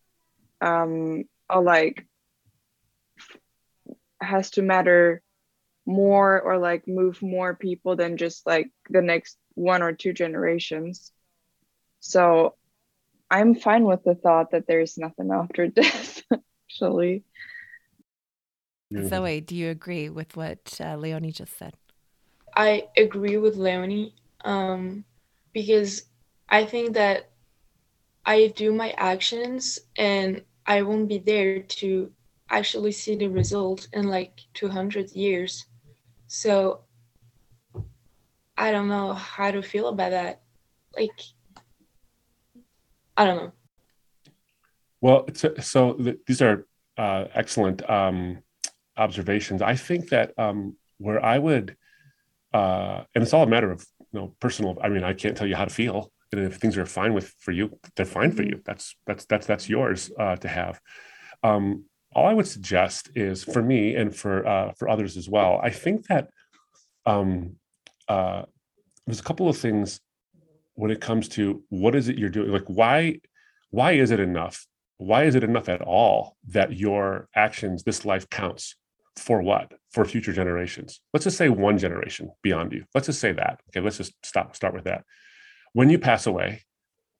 Um, 0.61 1.23
or 1.49 1.63
like 1.63 2.05
has 4.21 4.51
to 4.51 4.61
matter 4.61 5.21
more 5.85 6.39
or 6.41 6.57
like 6.57 6.87
move 6.87 7.21
more 7.21 7.55
people 7.55 7.95
than 7.95 8.17
just 8.17 8.45
like 8.45 8.69
the 8.89 9.01
next 9.01 9.37
one 9.55 9.81
or 9.81 9.93
two 9.93 10.13
generations. 10.13 11.11
So 11.99 12.55
I'm 13.31 13.55
fine 13.55 13.83
with 13.83 14.03
the 14.03 14.15
thought 14.15 14.51
that 14.51 14.67
there's 14.67 14.97
nothing 14.97 15.31
after 15.31 15.67
death, 15.67 16.23
actually. 16.81 17.23
Zoe, 19.07 19.41
do 19.41 19.55
you 19.55 19.69
agree 19.69 20.09
with 20.09 20.35
what 20.35 20.79
uh, 20.81 20.95
Leonie 20.95 21.31
just 21.31 21.57
said? 21.57 21.73
I 22.55 22.87
agree 22.97 23.37
with 23.37 23.55
Leonie. 23.55 24.15
Um, 24.43 25.05
because 25.53 26.05
I 26.47 26.65
think 26.65 26.93
that 26.93 27.29
I 28.25 28.47
do 28.55 28.73
my 28.73 28.91
actions 28.91 29.79
and 29.95 30.43
I 30.65 30.81
won't 30.81 31.07
be 31.07 31.19
there 31.19 31.61
to 31.61 32.11
actually 32.49 32.91
see 32.91 33.15
the 33.15 33.27
result 33.27 33.87
in 33.93 34.07
like 34.07 34.41
200 34.53 35.11
years. 35.11 35.65
So 36.27 36.81
I 38.57 38.71
don't 38.71 38.87
know 38.87 39.13
how 39.13 39.51
to 39.51 39.61
feel 39.61 39.87
about 39.87 40.11
that. 40.11 40.41
Like, 40.95 41.21
I 43.15 43.25
don't 43.25 43.37
know. 43.37 43.51
Well, 45.01 45.27
so 45.61 45.97
these 46.27 46.41
are 46.41 46.65
uh, 46.99 47.25
excellent 47.33 47.87
um, 47.89 48.43
observations. 48.97 49.61
I 49.61 49.75
think 49.75 50.09
that 50.09 50.37
um, 50.37 50.75
where 50.97 51.23
I 51.23 51.37
would, 51.39 51.75
uh, 52.53 53.03
and 53.15 53.23
it's 53.23 53.33
all 53.33 53.43
a 53.43 53.47
matter 53.47 53.71
of 53.71 53.85
you 54.11 54.19
know 54.19 54.35
personal 54.39 54.77
i 54.81 54.89
mean 54.89 55.03
i 55.03 55.13
can't 55.13 55.37
tell 55.37 55.47
you 55.47 55.55
how 55.55 55.65
to 55.65 55.73
feel 55.73 56.11
and 56.31 56.41
if 56.41 56.55
things 56.57 56.77
are 56.77 56.85
fine 56.85 57.13
with 57.13 57.33
for 57.39 57.51
you 57.51 57.77
they're 57.95 58.05
fine 58.05 58.31
for 58.31 58.43
mm-hmm. 58.43 58.53
you 58.53 58.61
that's 58.65 58.95
that's 59.05 59.25
that's 59.25 59.45
that's 59.45 59.69
yours 59.69 60.11
uh, 60.19 60.35
to 60.35 60.47
have 60.47 60.79
um, 61.43 61.85
all 62.13 62.27
i 62.27 62.33
would 62.33 62.47
suggest 62.47 63.09
is 63.15 63.43
for 63.43 63.61
me 63.61 63.95
and 63.95 64.15
for 64.15 64.45
uh, 64.47 64.71
for 64.73 64.89
others 64.89 65.17
as 65.17 65.29
well 65.29 65.59
i 65.63 65.69
think 65.69 66.07
that 66.07 66.29
um, 67.05 67.55
uh, 68.07 68.43
there's 69.05 69.19
a 69.19 69.23
couple 69.23 69.47
of 69.47 69.57
things 69.57 69.99
when 70.75 70.91
it 70.91 71.01
comes 71.01 71.27
to 71.29 71.63
what 71.69 71.95
is 71.95 72.09
it 72.09 72.17
you're 72.17 72.29
doing 72.29 72.51
like 72.51 72.65
why 72.67 73.19
why 73.71 73.91
is 73.91 74.11
it 74.11 74.19
enough 74.19 74.65
why 74.99 75.23
is 75.23 75.33
it 75.33 75.43
enough 75.43 75.69
at 75.69 75.81
all 75.81 76.37
that 76.49 76.77
your 76.77 77.27
actions 77.35 77.83
this 77.83 78.05
life 78.05 78.29
counts 78.29 78.75
for 79.15 79.41
what? 79.41 79.71
For 79.91 80.05
future 80.05 80.33
generations. 80.33 81.01
Let's 81.13 81.23
just 81.23 81.37
say 81.37 81.49
one 81.49 81.77
generation 81.77 82.31
beyond 82.43 82.73
you. 82.73 82.85
Let's 82.93 83.07
just 83.07 83.19
say 83.19 83.31
that. 83.31 83.59
Okay 83.69 83.83
let's 83.83 83.97
just 83.97 84.13
stop 84.23 84.55
start 84.55 84.73
with 84.73 84.83
that. 84.83 85.03
When 85.73 85.89
you 85.89 85.97
pass 85.97 86.27
away 86.27 86.63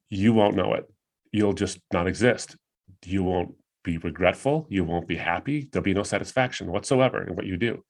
you 0.10 0.34
won't 0.34 0.56
know 0.56 0.74
it. 0.74 0.86
You'll 1.32 1.54
just 1.54 1.80
not 1.94 2.08
exist. 2.08 2.58
You 3.06 3.24
won't 3.24 3.54
be 3.84 3.98
regretful. 3.98 4.66
You 4.70 4.84
won't 4.84 5.08
be 5.08 5.16
happy. 5.16 5.70
There'll 5.72 5.84
be 5.84 5.94
no 5.94 6.04
satisfaction 6.04 6.72
whatsoever 6.72 7.26
in 7.26 7.36
what 7.36 7.46
you 7.46 7.58
do. 7.58 7.84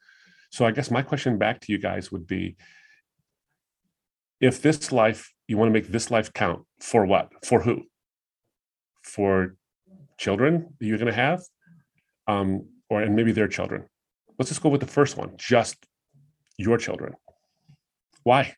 So 0.51 0.65
i 0.65 0.71
guess 0.71 0.91
my 0.91 1.01
question 1.01 1.37
back 1.37 1.61
to 1.61 1.71
you 1.71 1.77
guys 1.77 2.11
would 2.11 2.27
be 2.27 2.57
if 4.41 4.61
this 4.61 4.91
life 4.91 5.33
you 5.47 5.57
want 5.57 5.69
to 5.69 5.73
make 5.73 5.87
this 5.87 6.11
life 6.11 6.31
count 6.33 6.65
for 6.79 7.05
what? 7.05 7.31
For 7.43 7.61
who? 7.61 7.83
For 9.03 9.55
children 10.19 10.67
that 10.79 10.85
you're 10.85 10.97
going 10.97 11.07
to 11.07 11.13
have 11.13 11.41
um, 12.27 12.67
or 12.89 13.01
and 13.01 13.15
maybe 13.15 13.31
their 13.31 13.47
children. 13.47 13.85
Let's 14.37 14.49
just 14.49 14.61
go 14.61 14.69
with 14.69 14.81
the 14.81 14.87
first 14.87 15.17
one, 15.17 15.31
just 15.37 15.77
your 16.57 16.77
children. 16.77 17.15
Why? 18.23 18.55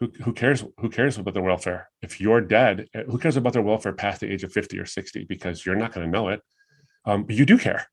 Who, 0.00 0.12
who 0.24 0.32
cares 0.32 0.64
who 0.78 0.90
cares 0.90 1.16
about 1.16 1.34
their 1.34 1.42
welfare? 1.42 1.88
If 2.02 2.20
you're 2.20 2.40
dead 2.40 2.88
eh, 2.94 3.04
who 3.08 3.18
cares 3.18 3.36
about 3.36 3.52
their 3.52 3.62
welfare 3.62 3.92
past 3.92 4.20
the 4.20 4.30
age 4.30 4.42
of 4.42 4.52
50 4.52 4.78
or 4.78 4.86
60 4.86 5.24
because 5.24 5.64
you're 5.64 5.76
not 5.76 5.92
going 5.92 6.06
to 6.06 6.12
know 6.12 6.28
it. 6.28 6.40
Um, 7.04 7.24
but 7.24 7.36
you 7.36 7.46
do 7.46 7.56
care. 7.56 7.86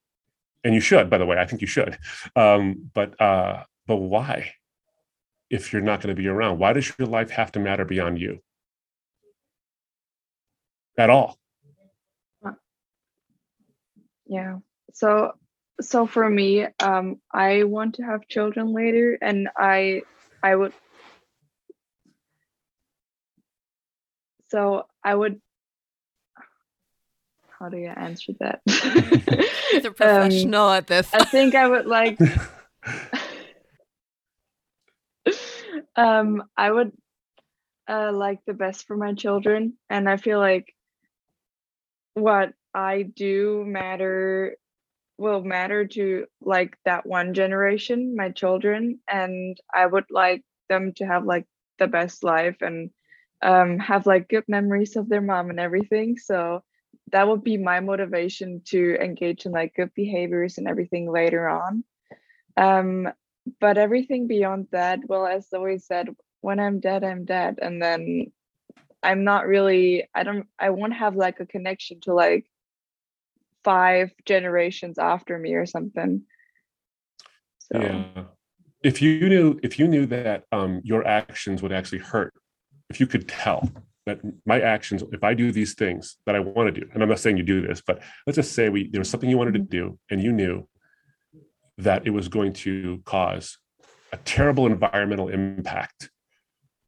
And 0.64 0.74
you 0.74 0.82
should 0.82 1.10
by 1.10 1.18
the 1.18 1.26
way 1.26 1.38
i 1.38 1.46
think 1.46 1.62
you 1.62 1.68
should. 1.68 1.98
Um, 2.36 2.90
but 2.94 3.20
uh, 3.22 3.64
but 3.86 3.98
why? 3.98 4.54
If 5.50 5.72
you're 5.72 5.82
not 5.82 6.02
going 6.02 6.16
to 6.16 6.22
be 6.22 6.28
around 6.28 6.60
why 6.60 6.74
does 6.74 6.92
your 6.98 7.08
life 7.08 7.30
have 7.32 7.52
to 7.54 7.60
matter 7.60 7.86
beyond 7.86 8.20
you? 8.20 8.40
At 10.98 11.10
all 11.10 11.38
yeah. 14.26 14.58
So 14.94 15.34
so 15.82 16.06
for 16.06 16.30
me 16.30 16.68
um 16.82 17.20
i 17.32 17.64
want 17.64 17.96
to 17.96 18.04
have 18.04 18.28
children 18.28 18.74
later 18.74 19.18
and 19.22 19.50
i 19.58 20.02
i 20.44 20.56
would 20.56 20.74
so 24.50 24.86
i 25.04 25.16
would 25.16 25.42
how 27.60 27.70
do 27.70 27.78
you 27.78 27.88
answer 27.88 28.34
that? 28.42 28.62
A 29.74 29.92
professional 29.92 30.66
um, 30.66 30.78
at 30.78 30.88
this. 30.88 31.10
I 31.14 31.24
think 31.24 31.56
i 31.56 31.66
would 31.66 31.86
like 31.86 32.20
um 35.96 36.44
i 36.58 36.70
would 36.70 36.92
uh 37.90 38.12
like 38.12 38.40
the 38.46 38.54
best 38.54 38.86
for 38.86 38.98
my 38.98 39.14
children 39.14 39.78
and 39.90 40.10
i 40.10 40.18
feel 40.18 40.40
like 40.40 40.76
what 42.16 42.54
i 42.74 43.04
do 43.04 43.64
matter 43.66 44.56
will 45.18 45.44
matter 45.44 45.86
to 45.86 46.26
like 46.42 46.76
that 46.86 47.06
one 47.06 47.34
generation 47.34 48.16
my 48.16 48.30
children 48.30 49.00
and 49.08 49.58
i 49.74 49.86
would 49.86 50.10
like 50.10 50.44
them 50.70 50.94
to 50.94 51.06
have 51.06 51.26
like 51.26 51.46
the 51.80 51.88
best 51.88 52.24
life 52.24 52.58
and 52.62 52.90
um, 53.42 53.78
have 53.78 54.06
like 54.06 54.30
good 54.30 54.46
memories 54.48 54.96
of 54.96 55.10
their 55.10 55.22
mom 55.22 55.50
and 55.50 55.60
everything 55.60 56.18
so 56.18 56.64
that 57.12 57.28
would 57.28 57.44
be 57.44 57.58
my 57.58 57.80
motivation 57.80 58.62
to 58.66 58.96
engage 58.96 59.46
in 59.46 59.52
like 59.52 59.76
good 59.76 59.94
behaviors 59.94 60.58
and 60.58 60.68
everything 60.68 61.10
later 61.10 61.48
on. 61.48 61.84
Um, 62.58 63.10
but 63.60 63.78
everything 63.78 64.28
beyond 64.28 64.68
that, 64.72 65.00
well, 65.08 65.28
as 65.28 65.48
always 65.54 65.86
said, 65.86 66.10
when 66.42 66.60
I'm 66.60 66.80
dead, 66.80 67.04
I'm 67.04 67.26
dead. 67.26 67.60
And 67.62 67.82
then 67.82 68.32
I'm 69.04 69.24
not 69.24 69.48
really, 69.48 70.08
I 70.16 70.24
don't, 70.24 70.48
I 70.58 70.72
won't 70.72 70.94
have 70.94 71.16
like 71.16 71.40
a 71.40 71.46
connection 71.46 72.00
to 72.02 72.14
like 72.14 72.46
five 73.64 74.12
generations 74.26 74.98
after 74.98 75.38
me 75.38 75.54
or 75.54 75.66
something. 75.66 76.24
So. 77.72 77.80
Yeah. 77.80 78.24
If 78.84 79.02
you 79.02 79.30
knew, 79.30 79.60
if 79.64 79.80
you 79.80 79.88
knew 79.88 80.06
that 80.08 80.44
um, 80.52 80.82
your 80.84 81.08
actions 81.08 81.62
would 81.62 81.72
actually 81.72 82.00
hurt, 82.00 82.34
if 82.90 83.00
you 83.00 83.08
could 83.08 83.30
tell 83.30 83.70
that 84.06 84.20
my 84.46 84.60
actions, 84.60 85.02
if 85.14 85.24
I 85.24 85.34
do 85.34 85.54
these 85.54 85.74
things 85.76 86.18
that 86.26 86.36
I 86.36 86.40
want 86.40 86.74
to 86.74 86.82
do, 86.82 86.90
and 86.94 87.02
I'm 87.02 87.08
not 87.08 87.20
saying 87.20 87.38
you 87.38 87.44
do 87.44 87.66
this, 87.66 87.82
but 87.86 88.02
let's 88.28 88.36
just 88.36 88.52
say 88.52 88.68
we 88.68 88.90
there 88.90 89.00
was 89.00 89.10
something 89.10 89.30
you 89.30 89.38
wanted 89.38 89.54
to 89.54 89.60
mm-hmm. 89.62 89.70
do, 89.70 90.00
and 90.12 90.22
you 90.22 90.34
knew 90.34 90.68
that 91.78 92.06
it 92.06 92.10
was 92.10 92.28
going 92.28 92.54
to 92.54 93.02
cause 93.06 93.58
a 94.12 94.18
terrible 94.18 94.68
environmental 94.68 95.30
impact 95.30 96.10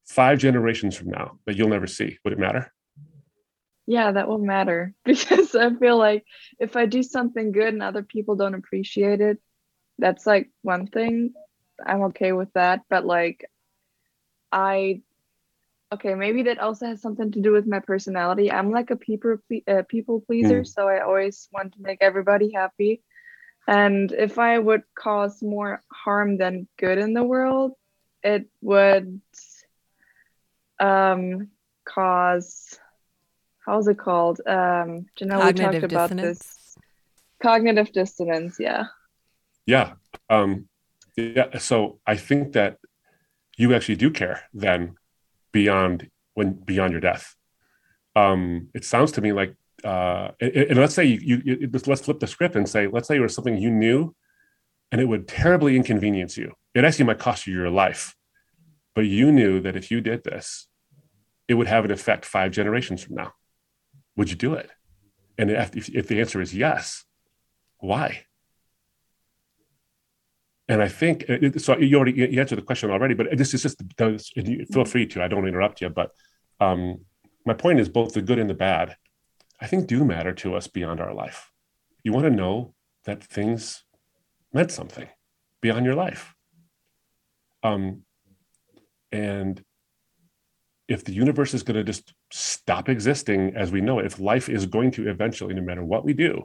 five 0.06 0.38
generations 0.38 0.96
from 0.96 1.10
now 1.10 1.40
that 1.46 1.58
you'll 1.58 1.70
never 1.70 1.88
see, 1.88 2.18
would 2.24 2.34
it 2.34 2.40
matter? 2.40 2.72
Yeah, 3.88 4.12
that 4.12 4.28
will 4.28 4.40
matter 4.40 4.94
because 5.06 5.56
I 5.56 5.74
feel 5.76 5.98
like 5.98 6.26
if 6.60 6.76
I 6.76 6.86
do 6.86 7.04
something 7.04 7.52
good 7.52 7.74
and 7.74 7.84
other 7.84 8.04
people 8.04 8.36
don't 8.36 8.56
appreciate 8.56 9.22
it, 9.22 9.40
that's 9.98 10.26
like 10.26 10.50
one 10.62 10.88
thing. 10.88 11.34
I'm 11.86 12.04
okay 12.04 12.32
with 12.32 12.52
that. 12.54 12.82
But 12.90 13.06
like, 13.06 13.46
I, 14.52 15.02
okay, 15.94 16.16
maybe 16.16 16.44
that 16.44 16.60
also 16.60 16.88
has 16.88 17.02
something 17.02 17.32
to 17.32 17.42
do 17.42 17.52
with 17.52 17.68
my 17.68 17.80
personality. 17.80 18.52
I'm 18.52 18.72
like 18.72 18.92
a 18.92 18.96
people, 18.96 19.38
uh, 19.68 19.84
people 19.88 20.22
pleaser. 20.22 20.62
Mm. 20.62 20.68
So 20.68 20.88
I 20.88 21.02
always 21.02 21.48
want 21.52 21.74
to 21.74 21.82
make 21.82 22.00
everybody 22.02 22.52
happy. 22.54 23.04
And 23.68 24.12
if 24.12 24.38
I 24.38 24.58
would 24.60 24.84
cause 24.96 25.42
more 25.42 25.84
harm 25.92 26.38
than 26.38 26.68
good 26.78 26.98
in 26.98 27.14
the 27.14 27.24
world, 27.24 27.74
it 28.24 28.48
would 28.62 29.22
um, 30.80 31.50
cause 31.84 32.80
how's 33.66 33.88
it 33.88 33.98
called? 33.98 34.42
Um, 34.46 35.08
Janell, 35.18 35.42
Cognitive 35.42 35.74
we 35.74 35.80
talked 35.80 35.92
about 35.92 36.10
dissonance. 36.10 36.40
this. 36.40 36.78
Cognitive 37.42 37.92
dissonance, 37.92 38.58
yeah. 38.60 38.86
Yeah. 39.66 39.94
Um, 40.30 40.68
yeah. 41.16 41.58
So 41.58 42.00
I 42.06 42.16
think 42.16 42.54
that 42.54 42.78
you 43.58 43.74
actually 43.74 43.96
do 43.96 44.12
care 44.12 44.44
then 44.54 44.96
beyond 45.52 46.10
when 46.34 46.54
beyond 46.54 46.92
your 46.92 47.02
death. 47.02 47.36
Um, 48.16 48.70
it 48.74 48.86
sounds 48.86 49.12
to 49.14 49.22
me 49.22 49.34
like, 49.34 49.56
uh, 49.84 50.32
and, 50.40 50.52
and 50.56 50.80
let's 50.80 50.96
say 50.96 51.06
you, 51.06 51.42
you, 51.44 51.70
let's 51.86 52.02
flip 52.02 52.20
the 52.20 52.28
script 52.28 52.56
and 52.56 52.68
say, 52.68 52.88
let's 52.88 53.08
say 53.08 53.18
it 53.18 53.20
was 53.20 53.34
something 53.34 53.58
you 53.58 53.72
knew 53.72 54.16
and 54.92 55.02
it 55.02 55.06
would 55.06 55.28
terribly 55.28 55.76
inconvenience 55.76 56.38
you. 56.38 56.54
It 56.74 56.86
actually 56.86 57.06
might 57.06 57.20
cost 57.20 57.48
you 57.48 57.54
your 57.54 57.70
life 57.70 58.16
but 58.96 59.06
you 59.06 59.32
knew 59.32 59.60
that 59.60 59.76
if 59.76 59.92
you 59.92 60.02
did 60.02 60.24
this, 60.24 60.68
it 61.48 61.54
would 61.54 61.68
have 61.68 61.86
an 61.86 61.92
effect 61.92 62.26
five 62.26 62.52
generations 62.52 63.04
from 63.04 63.16
now. 63.16 63.34
Would 64.16 64.30
you 64.30 64.36
do 64.36 64.54
it? 64.54 64.70
And 65.38 65.52
if, 65.52 65.90
if 65.90 66.08
the 66.08 66.20
answer 66.20 66.42
is 66.42 66.54
yes, 66.54 67.04
why? 67.80 68.26
And 70.68 70.82
I 70.82 70.88
think 70.88 71.26
so. 71.58 71.78
You 71.78 71.98
already 71.98 72.14
you 72.14 72.40
answered 72.40 72.58
the 72.58 72.64
question 72.64 72.90
already, 72.90 73.14
but 73.14 73.38
this 73.38 73.54
is 73.54 73.62
just 73.62 73.82
feel 73.98 74.86
free 74.86 75.06
to. 75.08 75.24
I 75.24 75.28
don't 75.28 75.48
interrupt 75.48 75.82
you, 75.82 75.90
but 75.90 76.12
um, 76.60 77.02
my 77.46 77.54
point 77.54 77.80
is 77.80 77.88
both 77.88 78.14
the 78.14 78.22
good 78.22 78.40
and 78.40 78.50
the 78.50 78.56
bad. 78.56 78.96
I 79.62 79.68
think 79.68 79.88
do 79.88 80.04
matter 80.04 80.34
to 80.34 80.56
us 80.56 80.68
beyond 80.68 81.00
our 81.00 81.14
life. 81.14 81.52
You 82.04 82.14
want 82.14 82.26
to 82.26 82.32
know 82.32 82.74
that 83.06 83.24
things 83.24 83.84
meant 84.54 84.72
something 84.72 85.08
beyond 85.62 85.86
your 85.86 85.96
life. 85.96 86.34
Um, 87.62 88.02
and 89.12 89.64
if 90.88 91.04
the 91.04 91.14
universe 91.14 91.54
is 91.54 91.64
going 91.64 91.78
to 91.78 91.84
just 91.84 92.14
stop 92.36 92.90
existing 92.90 93.56
as 93.56 93.72
we 93.72 93.80
know 93.80 94.00
it, 94.00 94.06
if 94.06 94.20
life 94.20 94.50
is 94.50 94.66
going 94.66 94.92
to 94.92 95.10
eventually, 95.10 95.54
no 95.54 95.62
matter 95.62 95.86
what 95.86 96.04
we 96.04 96.12
do, 96.12 96.44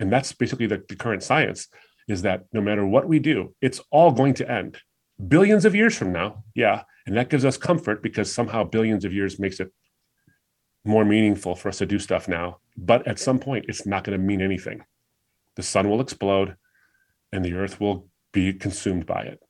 and 0.00 0.12
that's 0.12 0.32
basically 0.32 0.66
the, 0.66 0.82
the 0.88 0.96
current 0.96 1.22
science, 1.22 1.68
is 2.08 2.22
that 2.22 2.42
no 2.52 2.60
matter 2.60 2.84
what 2.84 3.06
we 3.06 3.20
do, 3.20 3.54
it's 3.60 3.80
all 3.92 4.10
going 4.10 4.34
to 4.34 4.50
end. 4.50 4.76
Billions 5.28 5.64
of 5.64 5.74
years 5.74 5.96
from 5.96 6.12
now, 6.12 6.42
yeah. 6.56 6.82
And 7.06 7.16
that 7.16 7.30
gives 7.30 7.44
us 7.44 7.56
comfort 7.56 8.02
because 8.02 8.32
somehow 8.32 8.64
billions 8.64 9.04
of 9.04 9.12
years 9.12 9.38
makes 9.38 9.60
it 9.60 9.72
more 10.84 11.04
meaningful 11.04 11.54
for 11.54 11.68
us 11.68 11.78
to 11.78 11.86
do 11.86 12.00
stuff 12.00 12.26
now. 12.26 12.58
But 12.76 13.06
at 13.06 13.20
some 13.20 13.38
point, 13.38 13.66
it's 13.68 13.86
not 13.86 14.02
going 14.02 14.18
to 14.18 14.24
mean 14.24 14.42
anything. 14.42 14.82
The 15.54 15.62
sun 15.62 15.88
will 15.88 16.00
explode 16.00 16.56
and 17.30 17.44
the 17.44 17.54
earth 17.54 17.80
will 17.80 18.08
be 18.32 18.52
consumed 18.52 19.06
by 19.06 19.22
it. 19.22 19.40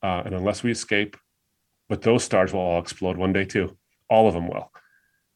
Uh, 0.00 0.22
and 0.24 0.34
unless 0.34 0.62
we 0.62 0.70
escape, 0.70 1.16
but 1.88 2.02
those 2.02 2.22
stars 2.22 2.52
will 2.52 2.60
all 2.60 2.80
explode 2.80 3.16
one 3.16 3.32
day 3.32 3.44
too. 3.44 3.76
All 4.08 4.28
of 4.28 4.34
them 4.34 4.46
will. 4.46 4.70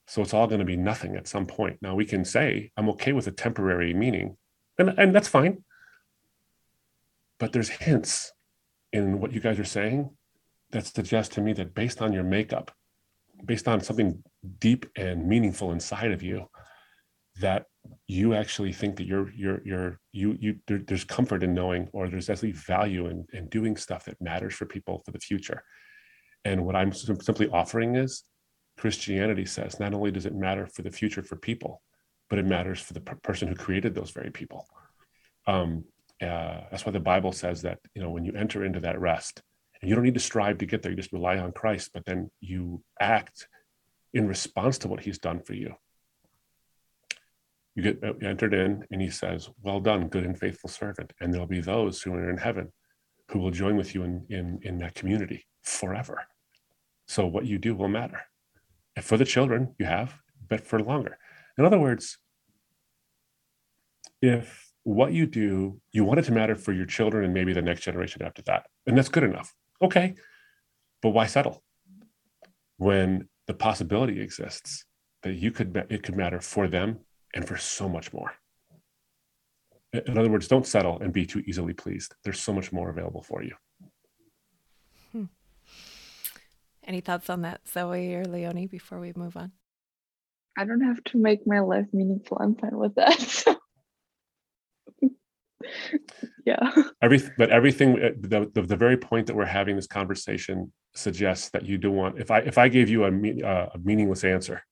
So 0.06 0.22
it's 0.22 0.34
all 0.34 0.46
going 0.46 0.60
to 0.60 0.64
be 0.64 0.76
nothing 0.76 1.16
at 1.16 1.26
some 1.26 1.46
point. 1.46 1.78
Now 1.82 1.94
we 1.94 2.04
can 2.04 2.24
say, 2.24 2.70
I'm 2.76 2.88
okay 2.90 3.12
with 3.12 3.26
a 3.26 3.32
temporary 3.32 3.92
meaning, 3.92 4.36
and, 4.78 4.90
and 4.90 5.14
that's 5.14 5.28
fine. 5.28 5.64
But 7.38 7.52
there's 7.52 7.68
hints 7.68 8.32
in 8.92 9.20
what 9.20 9.32
you 9.32 9.40
guys 9.40 9.58
are 9.58 9.64
saying 9.64 10.10
that 10.70 10.86
suggest 10.86 11.32
to 11.32 11.40
me 11.40 11.52
that 11.54 11.74
based 11.74 12.00
on 12.00 12.12
your 12.12 12.24
makeup, 12.24 12.70
based 13.44 13.68
on 13.68 13.80
something 13.80 14.22
deep 14.58 14.86
and 14.96 15.28
meaningful 15.28 15.72
inside 15.72 16.12
of 16.12 16.22
you, 16.22 16.48
that 17.40 17.66
you 18.06 18.34
actually 18.34 18.72
think 18.72 18.96
that 18.96 19.06
you're 19.06 19.30
you're 19.34 19.60
you're 19.64 20.00
you 20.12 20.36
you 20.40 20.56
there, 20.66 20.78
there's 20.78 21.04
comfort 21.04 21.42
in 21.42 21.52
knowing 21.52 21.88
or 21.92 22.08
there's 22.08 22.30
actually 22.30 22.52
value 22.52 23.08
in, 23.08 23.26
in 23.32 23.48
doing 23.48 23.76
stuff 23.76 24.06
that 24.06 24.20
matters 24.20 24.54
for 24.54 24.64
people 24.64 25.02
for 25.04 25.12
the 25.12 25.18
future 25.18 25.62
and 26.46 26.64
what 26.64 26.76
I'm 26.76 26.92
simply 26.92 27.48
offering 27.48 27.96
is 27.96 28.22
Christianity 28.76 29.46
says 29.46 29.80
not 29.80 29.94
only 29.94 30.10
does 30.10 30.26
it 30.26 30.34
matter 30.34 30.66
for 30.66 30.82
the 30.82 30.90
future 30.90 31.22
for 31.22 31.36
people, 31.36 31.82
but 32.28 32.38
it 32.38 32.44
matters 32.44 32.80
for 32.80 32.92
the 32.92 33.00
person 33.00 33.48
who 33.48 33.54
created 33.54 33.94
those 33.94 34.10
very 34.10 34.30
people. 34.30 34.66
Um, 35.46 35.84
uh, 36.22 36.60
that's 36.70 36.84
why 36.84 36.92
the 36.92 37.00
Bible 37.00 37.32
says 37.32 37.62
that 37.62 37.78
you 37.94 38.02
know 38.02 38.10
when 38.10 38.24
you 38.24 38.32
enter 38.32 38.64
into 38.64 38.80
that 38.80 39.00
rest, 39.00 39.42
and 39.80 39.88
you 39.88 39.94
don't 39.94 40.04
need 40.04 40.14
to 40.14 40.20
strive 40.20 40.58
to 40.58 40.66
get 40.66 40.82
there, 40.82 40.90
you 40.90 40.96
just 40.96 41.12
rely 41.12 41.38
on 41.38 41.52
Christ, 41.52 41.90
but 41.92 42.04
then 42.04 42.30
you 42.40 42.82
act 43.00 43.48
in 44.14 44.26
response 44.26 44.78
to 44.78 44.88
what 44.88 45.00
He's 45.00 45.18
done 45.18 45.40
for 45.40 45.54
you. 45.54 45.74
You 47.74 47.82
get 47.82 48.02
uh, 48.02 48.14
entered 48.22 48.54
in, 48.54 48.84
and 48.90 49.02
He 49.02 49.10
says, 49.10 49.50
"Well 49.62 49.80
done, 49.80 50.08
good 50.08 50.24
and 50.24 50.38
faithful 50.38 50.70
servant." 50.70 51.12
And 51.20 51.32
there'll 51.32 51.46
be 51.46 51.60
those 51.60 52.02
who 52.02 52.14
are 52.14 52.30
in 52.30 52.38
heaven 52.38 52.72
who 53.30 53.38
will 53.38 53.50
join 53.50 53.76
with 53.76 53.94
you 53.94 54.02
in 54.02 54.26
in, 54.30 54.58
in 54.62 54.78
that 54.78 54.94
community 54.94 55.46
forever. 55.62 56.26
So 57.08 57.26
what 57.26 57.46
you 57.46 57.58
do 57.58 57.74
will 57.74 57.88
matter. 57.88 58.20
For 59.00 59.16
the 59.16 59.24
children, 59.24 59.74
you 59.78 59.86
have, 59.86 60.14
but 60.48 60.66
for 60.66 60.80
longer. 60.80 61.18
In 61.58 61.64
other 61.64 61.78
words, 61.78 62.18
if 64.22 64.72
what 64.84 65.12
you 65.12 65.26
do, 65.26 65.80
you 65.92 66.04
want 66.04 66.20
it 66.20 66.24
to 66.24 66.32
matter 66.32 66.54
for 66.54 66.72
your 66.72 66.86
children 66.86 67.24
and 67.24 67.34
maybe 67.34 67.52
the 67.52 67.62
next 67.62 67.82
generation 67.82 68.22
after 68.22 68.42
that, 68.42 68.66
and 68.86 68.96
that's 68.96 69.08
good 69.08 69.24
enough. 69.24 69.54
Okay. 69.82 70.14
But 71.02 71.10
why 71.10 71.26
settle 71.26 71.62
when 72.78 73.28
the 73.46 73.54
possibility 73.54 74.20
exists 74.20 74.84
that 75.22 75.34
you 75.34 75.50
could 75.50 75.76
it 75.90 76.02
could 76.02 76.16
matter 76.16 76.40
for 76.40 76.68
them 76.68 77.00
and 77.34 77.46
for 77.46 77.56
so 77.56 77.88
much 77.88 78.12
more? 78.12 78.32
In 79.92 80.18
other 80.18 80.30
words, 80.30 80.48
don't 80.48 80.66
settle 80.66 81.00
and 81.00 81.12
be 81.12 81.26
too 81.26 81.42
easily 81.46 81.72
pleased. 81.72 82.14
There's 82.24 82.40
so 82.40 82.52
much 82.52 82.72
more 82.72 82.90
available 82.90 83.22
for 83.22 83.42
you. 83.42 83.54
Any 86.86 87.00
thoughts 87.00 87.28
on 87.28 87.42
that, 87.42 87.62
Zoe 87.68 88.14
or 88.14 88.24
Leonie, 88.24 88.68
before 88.68 89.00
we 89.00 89.12
move 89.16 89.36
on? 89.36 89.52
I 90.56 90.64
don't 90.64 90.82
have 90.82 91.02
to 91.04 91.18
make 91.18 91.46
my 91.46 91.60
life 91.60 91.86
meaningful. 91.92 92.38
I'm 92.40 92.54
fine 92.54 92.76
with 92.76 92.94
that. 92.94 93.56
yeah. 96.46 96.72
Every, 97.02 97.20
but 97.36 97.50
everything, 97.50 98.02
uh, 98.02 98.10
the, 98.18 98.50
the, 98.54 98.62
the 98.62 98.76
very 98.76 98.96
point 98.96 99.26
that 99.26 99.36
we're 99.36 99.44
having 99.44 99.76
this 99.76 99.88
conversation 99.88 100.72
suggests 100.94 101.50
that 101.50 101.66
you 101.66 101.76
do 101.76 101.90
want. 101.90 102.18
If 102.18 102.30
I 102.30 102.38
if 102.38 102.56
I 102.56 102.68
gave 102.68 102.88
you 102.88 103.04
a, 103.04 103.46
uh, 103.46 103.70
a 103.74 103.78
meaningless 103.78 104.24
answer, 104.24 104.62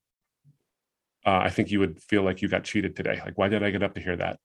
uh, 1.27 1.41
I 1.43 1.51
think 1.51 1.71
you 1.71 1.81
would 1.81 2.01
feel 2.03 2.23
like 2.23 2.43
you 2.43 2.49
got 2.49 2.65
cheated 2.65 2.97
today. 2.97 3.21
Like, 3.25 3.37
why 3.37 3.49
did 3.49 3.63
I 3.63 3.71
get 3.71 3.83
up 3.83 3.95
to 3.95 4.01
hear 4.01 4.17
that? 4.17 4.39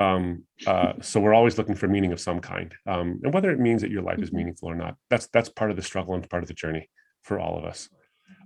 Um, 0.00 0.44
uh, 0.66 0.94
so 1.00 1.20
we're 1.20 1.34
always 1.34 1.58
looking 1.58 1.74
for 1.74 1.88
meaning 1.88 2.12
of 2.12 2.20
some 2.20 2.40
kind, 2.40 2.74
um, 2.86 3.20
and 3.22 3.32
whether 3.32 3.50
it 3.50 3.60
means 3.60 3.82
that 3.82 3.90
your 3.90 4.02
life 4.02 4.18
is 4.18 4.28
mm-hmm. 4.28 4.38
meaningful 4.38 4.70
or 4.70 4.74
not. 4.74 4.96
That's 5.10 5.26
that's 5.28 5.48
part 5.48 5.70
of 5.70 5.76
the 5.76 5.82
struggle 5.82 6.14
and 6.14 6.28
part 6.28 6.42
of 6.42 6.48
the 6.48 6.54
journey 6.54 6.88
for 7.22 7.38
all 7.38 7.58
of 7.58 7.64
us. 7.64 7.88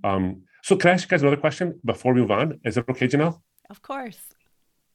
Um, 0.04 0.42
so 0.62 0.76
can 0.76 0.90
I 0.90 0.94
ask 0.94 1.04
you 1.04 1.08
guys 1.08 1.22
another 1.22 1.36
question 1.36 1.80
before 1.84 2.14
we 2.14 2.20
move 2.20 2.30
on? 2.30 2.60
Is 2.64 2.76
it 2.76 2.84
okay, 2.88 3.08
Janell? 3.08 3.40
Of 3.70 3.82
course. 3.82 4.20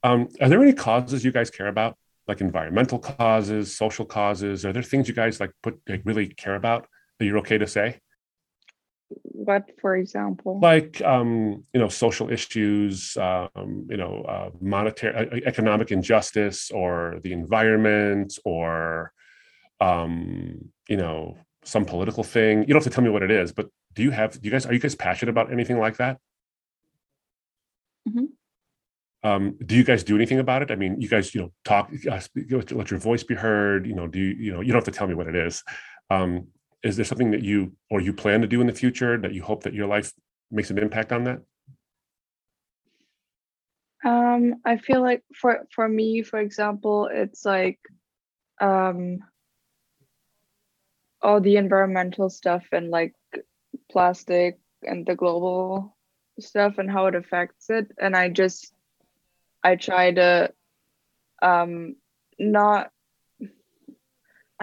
Um, 0.03 0.27
are 0.41 0.49
there 0.49 0.61
any 0.61 0.73
causes 0.73 1.23
you 1.23 1.31
guys 1.31 1.49
care 1.49 1.67
about, 1.67 1.97
like 2.27 2.41
environmental 2.41 2.99
causes, 2.99 3.75
social 3.75 4.05
causes? 4.05 4.65
Are 4.65 4.73
there 4.73 4.83
things 4.83 5.07
you 5.07 5.13
guys 5.13 5.39
like 5.39 5.51
put 5.61 5.79
like 5.87 6.01
really 6.05 6.27
care 6.27 6.55
about 6.55 6.87
that 7.19 7.25
you're 7.25 7.37
okay 7.39 7.57
to 7.57 7.67
say? 7.67 7.99
What, 9.21 9.69
for 9.81 9.95
example? 9.95 10.59
like 10.61 11.01
um, 11.01 11.63
you 11.73 11.79
know 11.79 11.89
social 11.89 12.29
issues 12.29 13.17
um, 13.17 13.85
you 13.89 13.97
know 13.97 14.23
uh, 14.23 14.49
monetary 14.61 15.15
uh, 15.15 15.39
economic 15.45 15.91
injustice 15.91 16.71
or 16.71 17.19
the 17.23 17.33
environment 17.33 18.37
or 18.45 19.11
um, 19.79 20.69
you 20.87 20.97
know 20.97 21.37
some 21.63 21.85
political 21.85 22.23
thing 22.23 22.59
you 22.61 22.67
don't 22.67 22.83
have 22.83 22.83
to 22.83 22.89
tell 22.89 23.03
me 23.03 23.09
what 23.09 23.23
it 23.23 23.31
is 23.31 23.51
but 23.51 23.67
do 23.93 24.03
you 24.03 24.11
have 24.11 24.31
do 24.33 24.39
you 24.43 24.51
guys 24.51 24.65
are 24.65 24.73
you 24.73 24.79
guys 24.79 24.95
passionate 24.95 25.31
about 25.31 25.51
anything 25.51 25.79
like 25.79 25.97
that 25.97 26.17
Mhm. 28.07 28.27
um, 29.23 29.57
do 29.65 29.75
you 29.75 29.83
guys 29.85 30.03
do 30.03 30.15
anything 30.15 30.39
about 30.39 30.61
it 30.61 30.71
i 30.71 30.75
mean 30.75 30.99
you 30.99 31.07
guys 31.07 31.33
you 31.33 31.41
know 31.41 31.51
talk 31.63 31.89
uh, 32.11 32.19
let 32.71 32.91
your 32.91 32.99
voice 32.99 33.23
be 33.23 33.35
heard 33.35 33.87
you 33.87 33.95
know 33.95 34.07
do 34.07 34.19
you 34.19 34.31
you 34.45 34.51
know 34.53 34.59
you 34.61 34.67
don't 34.73 34.83
have 34.83 34.93
to 34.93 34.97
tell 34.97 35.07
me 35.07 35.13
what 35.13 35.27
it 35.27 35.35
is 35.35 35.63
um, 36.09 36.47
is 36.83 36.95
there 36.95 37.05
something 37.05 37.31
that 37.31 37.43
you 37.43 37.73
or 37.89 38.01
you 38.01 38.13
plan 38.13 38.41
to 38.41 38.47
do 38.47 38.61
in 38.61 38.67
the 38.67 38.73
future 38.73 39.17
that 39.17 39.33
you 39.33 39.41
hope 39.41 39.63
that 39.63 39.73
your 39.73 39.87
life 39.87 40.11
makes 40.51 40.69
an 40.69 40.77
impact 40.77 41.11
on 41.11 41.23
that 41.23 41.41
Um, 44.03 44.55
I 44.65 44.77
feel 44.77 45.01
like 45.01 45.23
for 45.33 45.65
for 45.73 45.87
me, 45.87 46.23
for 46.23 46.39
example, 46.39 47.09
it's 47.11 47.45
like 47.45 47.79
um 48.59 49.19
all 51.21 51.39
the 51.39 51.55
environmental 51.55 52.29
stuff 52.29 52.65
and 52.73 52.89
like 52.89 53.15
plastic 53.89 54.59
and 54.83 55.05
the 55.05 55.15
global 55.15 55.95
stuff 56.39 56.77
and 56.77 56.91
how 56.91 57.05
it 57.07 57.15
affects 57.15 57.69
it. 57.69 57.87
And 57.99 58.15
I 58.15 58.29
just 58.29 58.73
I 59.63 59.77
try 59.77 60.11
to 60.11 60.53
um 61.41 61.95
not 62.37 62.91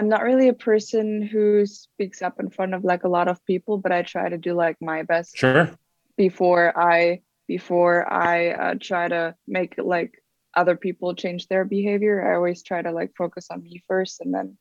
I'm 0.00 0.08
not 0.08 0.22
really 0.22 0.48
a 0.48 0.54
person 0.54 1.20
who 1.22 1.66
speaks 1.66 2.22
up 2.22 2.40
in 2.40 2.48
front 2.50 2.74
of 2.74 2.84
like 2.84 3.04
a 3.04 3.08
lot 3.08 3.28
of 3.28 3.44
people, 3.44 3.78
but 3.78 3.92
I 3.92 4.02
try 4.02 4.28
to 4.28 4.38
do 4.38 4.54
like 4.54 4.76
my 4.80 5.02
best 5.02 5.36
sure 5.36 5.70
before 6.16 6.72
I 6.78 7.20
before 7.46 8.10
I 8.10 8.50
uh, 8.50 8.74
try 8.80 9.08
to 9.08 9.34
make 9.46 9.74
like 9.76 10.22
other 10.56 10.76
people 10.76 11.14
change 11.14 11.48
their 11.48 11.64
behavior. 11.64 12.26
I 12.26 12.36
always 12.36 12.62
try 12.62 12.80
to 12.80 12.92
like 12.92 13.12
focus 13.16 13.48
on 13.50 13.62
me 13.62 13.82
first 13.86 14.20
and 14.20 14.32
then 14.32 14.56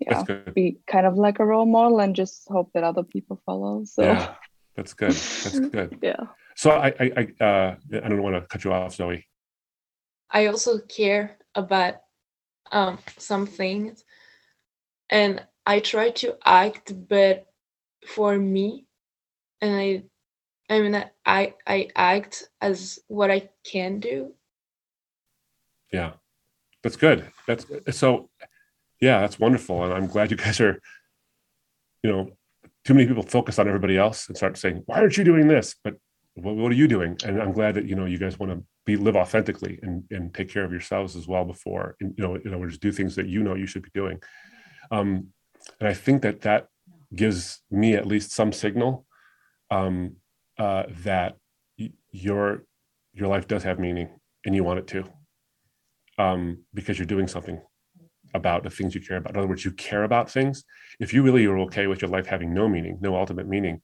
yeah, 0.00 0.22
be 0.54 0.78
kind 0.86 1.06
of 1.06 1.16
like 1.16 1.38
a 1.38 1.44
role 1.44 1.66
model 1.66 2.00
and 2.00 2.14
just 2.14 2.46
hope 2.48 2.70
that 2.74 2.84
other 2.84 3.04
people 3.04 3.40
follow. 3.46 3.84
So 3.84 4.02
yeah 4.02 4.34
that's 4.76 4.92
good 4.92 5.12
that's 5.12 5.60
good 5.76 5.96
yeah. 6.02 6.24
so 6.56 6.72
i 6.72 6.88
i 6.98 7.12
i 7.16 7.44
uh 7.44 7.76
i 7.92 8.08
don't 8.08 8.24
want 8.24 8.34
to 8.34 8.40
cut 8.48 8.64
you 8.64 8.72
off 8.72 8.92
zoe 8.92 9.24
I 10.34 10.46
also 10.46 10.80
care 10.80 11.38
about 11.54 11.94
um, 12.72 12.98
some 13.18 13.46
things, 13.46 14.04
and 15.10 15.44
I 15.66 15.80
try 15.80 16.10
to 16.10 16.36
act, 16.44 16.92
but 17.08 17.46
for 18.06 18.36
me, 18.38 18.86
and 19.60 19.74
I, 19.74 20.02
I 20.68 20.80
mean, 20.80 21.04
I 21.24 21.54
I 21.66 21.88
act 21.96 22.48
as 22.60 22.98
what 23.08 23.30
I 23.30 23.48
can 23.64 24.00
do. 24.00 24.34
yeah. 25.92 26.12
That's 26.82 26.96
good. 26.96 27.24
That's 27.46 27.64
so 27.92 28.28
yeah 29.00 29.20
that's 29.20 29.38
wonderful 29.38 29.84
and 29.84 29.92
i'm 29.92 30.06
glad 30.06 30.30
you 30.30 30.36
guys 30.44 30.60
are 30.60 30.80
you 32.02 32.10
know 32.10 32.30
too 32.84 32.94
many 32.94 33.06
people 33.06 33.22
focus 33.22 33.58
on 33.58 33.66
everybody 33.66 33.96
else 33.96 34.28
and 34.28 34.36
start 34.36 34.56
saying 34.56 34.82
why 34.86 34.98
aren't 35.00 35.16
you 35.16 35.24
doing 35.24 35.48
this? 35.48 35.74
But 35.82 35.94
what, 36.34 36.54
what 36.56 36.70
are 36.72 36.74
you 36.74 36.88
doing? 36.88 37.16
And 37.24 37.40
i'm 37.42 37.52
glad 37.52 37.74
that 37.76 37.86
you 37.86 37.94
know 37.94 38.04
you 38.06 38.18
guys 38.18 38.38
want 38.38 38.52
to 38.52 38.62
be 38.86 38.96
live 38.96 39.16
authentically 39.16 39.78
and 39.82 40.04
and 40.10 40.34
take 40.34 40.48
care 40.50 40.64
of 40.64 40.72
yourselves 40.72 41.16
as 41.16 41.26
well 41.26 41.44
before 41.44 41.96
and 42.00 42.14
you 42.16 42.24
know 42.24 42.34
in 42.34 42.48
other 42.48 42.58
words 42.58 42.78
do 42.78 42.92
things 42.92 43.16
that 43.16 43.26
you 43.26 43.42
know 43.42 43.54
you 43.54 43.66
should 43.66 43.82
be 43.82 43.90
doing 43.94 44.20
um 44.90 45.28
and 45.80 45.88
i 45.88 45.94
think 45.94 46.22
that 46.22 46.42
that 46.42 46.68
gives 47.14 47.62
me 47.70 47.94
at 47.94 48.06
least 48.06 48.32
some 48.32 48.52
signal 48.52 49.06
um 49.70 50.16
uh 50.58 50.84
that 51.02 51.36
y- 51.78 51.92
your 52.10 52.64
your 53.12 53.28
life 53.28 53.46
does 53.46 53.62
have 53.62 53.78
meaning 53.78 54.08
and 54.44 54.54
you 54.54 54.64
want 54.64 54.78
it 54.78 54.86
to 54.86 55.04
um, 56.18 56.64
because 56.72 56.98
you're 56.98 57.06
doing 57.06 57.28
something 57.28 57.60
about 58.34 58.62
the 58.62 58.70
things 58.70 58.94
you 58.94 59.00
care 59.00 59.16
about. 59.16 59.32
In 59.32 59.38
other 59.38 59.46
words, 59.48 59.64
you 59.64 59.70
care 59.72 60.04
about 60.04 60.30
things. 60.30 60.64
If 61.00 61.12
you 61.12 61.22
really 61.22 61.46
are 61.46 61.58
okay 61.60 61.86
with 61.86 62.02
your 62.02 62.10
life 62.10 62.26
having 62.26 62.52
no 62.52 62.68
meaning, 62.68 62.98
no 63.00 63.16
ultimate 63.16 63.48
meaning, 63.48 63.80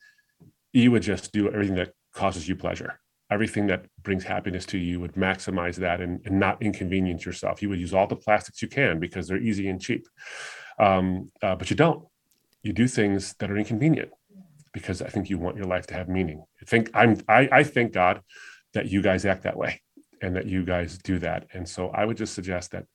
you 0.73 0.91
would 0.91 1.03
just 1.03 1.33
do 1.33 1.49
everything 1.49 1.77
that 1.77 1.93
causes 2.15 2.49
you 2.49 2.57
pleasure. 2.57 2.99
Everything 3.31 3.69
that 3.69 3.87
brings 4.03 4.25
happiness 4.25 4.67
to 4.67 4.79
you 4.79 4.99
would 4.99 5.15
maximize 5.15 5.77
that 5.77 6.01
and, 6.01 6.21
and 6.25 6.41
not 6.41 6.61
inconvenience 6.61 7.25
yourself. 7.25 7.63
You 7.63 7.69
would 7.69 7.79
use 7.79 7.95
all 7.95 8.09
the 8.09 8.17
plastics 8.17 8.61
you 8.61 8.67
can 8.69 8.99
because 8.99 9.29
they're 9.29 9.39
easy 9.39 9.69
and 9.69 9.81
cheap. 9.81 10.05
Um, 10.81 11.31
uh, 11.43 11.55
but 11.55 11.71
you 11.71 11.77
don't. 11.77 12.05
You 12.63 12.73
do 12.73 12.89
things 12.89 13.35
that 13.39 13.51
are 13.51 13.57
inconvenient 13.57 14.11
because 14.73 15.03
I 15.03 15.09
think 15.09 15.29
you 15.29 15.39
want 15.39 15.57
your 15.57 15.67
life 15.67 15.87
to 15.89 15.95
have 15.95 16.09
meaning. 16.09 16.45
I 16.61 16.65
think 16.65 16.91
I'm 16.95 17.21
I, 17.29 17.49
I 17.53 17.63
thank 17.63 17.93
God 17.93 18.23
that 18.75 18.87
you 18.87 19.03
guys 19.03 19.25
act 19.25 19.43
that 19.43 19.57
way 19.57 19.83
and 20.23 20.35
that 20.37 20.47
you 20.47 20.65
guys 20.65 20.99
do 20.99 21.19
that. 21.19 21.47
And 21.53 21.69
so 21.69 21.89
I 21.89 22.05
would 22.05 22.17
just 22.17 22.35
suggest 22.35 22.71
that 22.73 22.87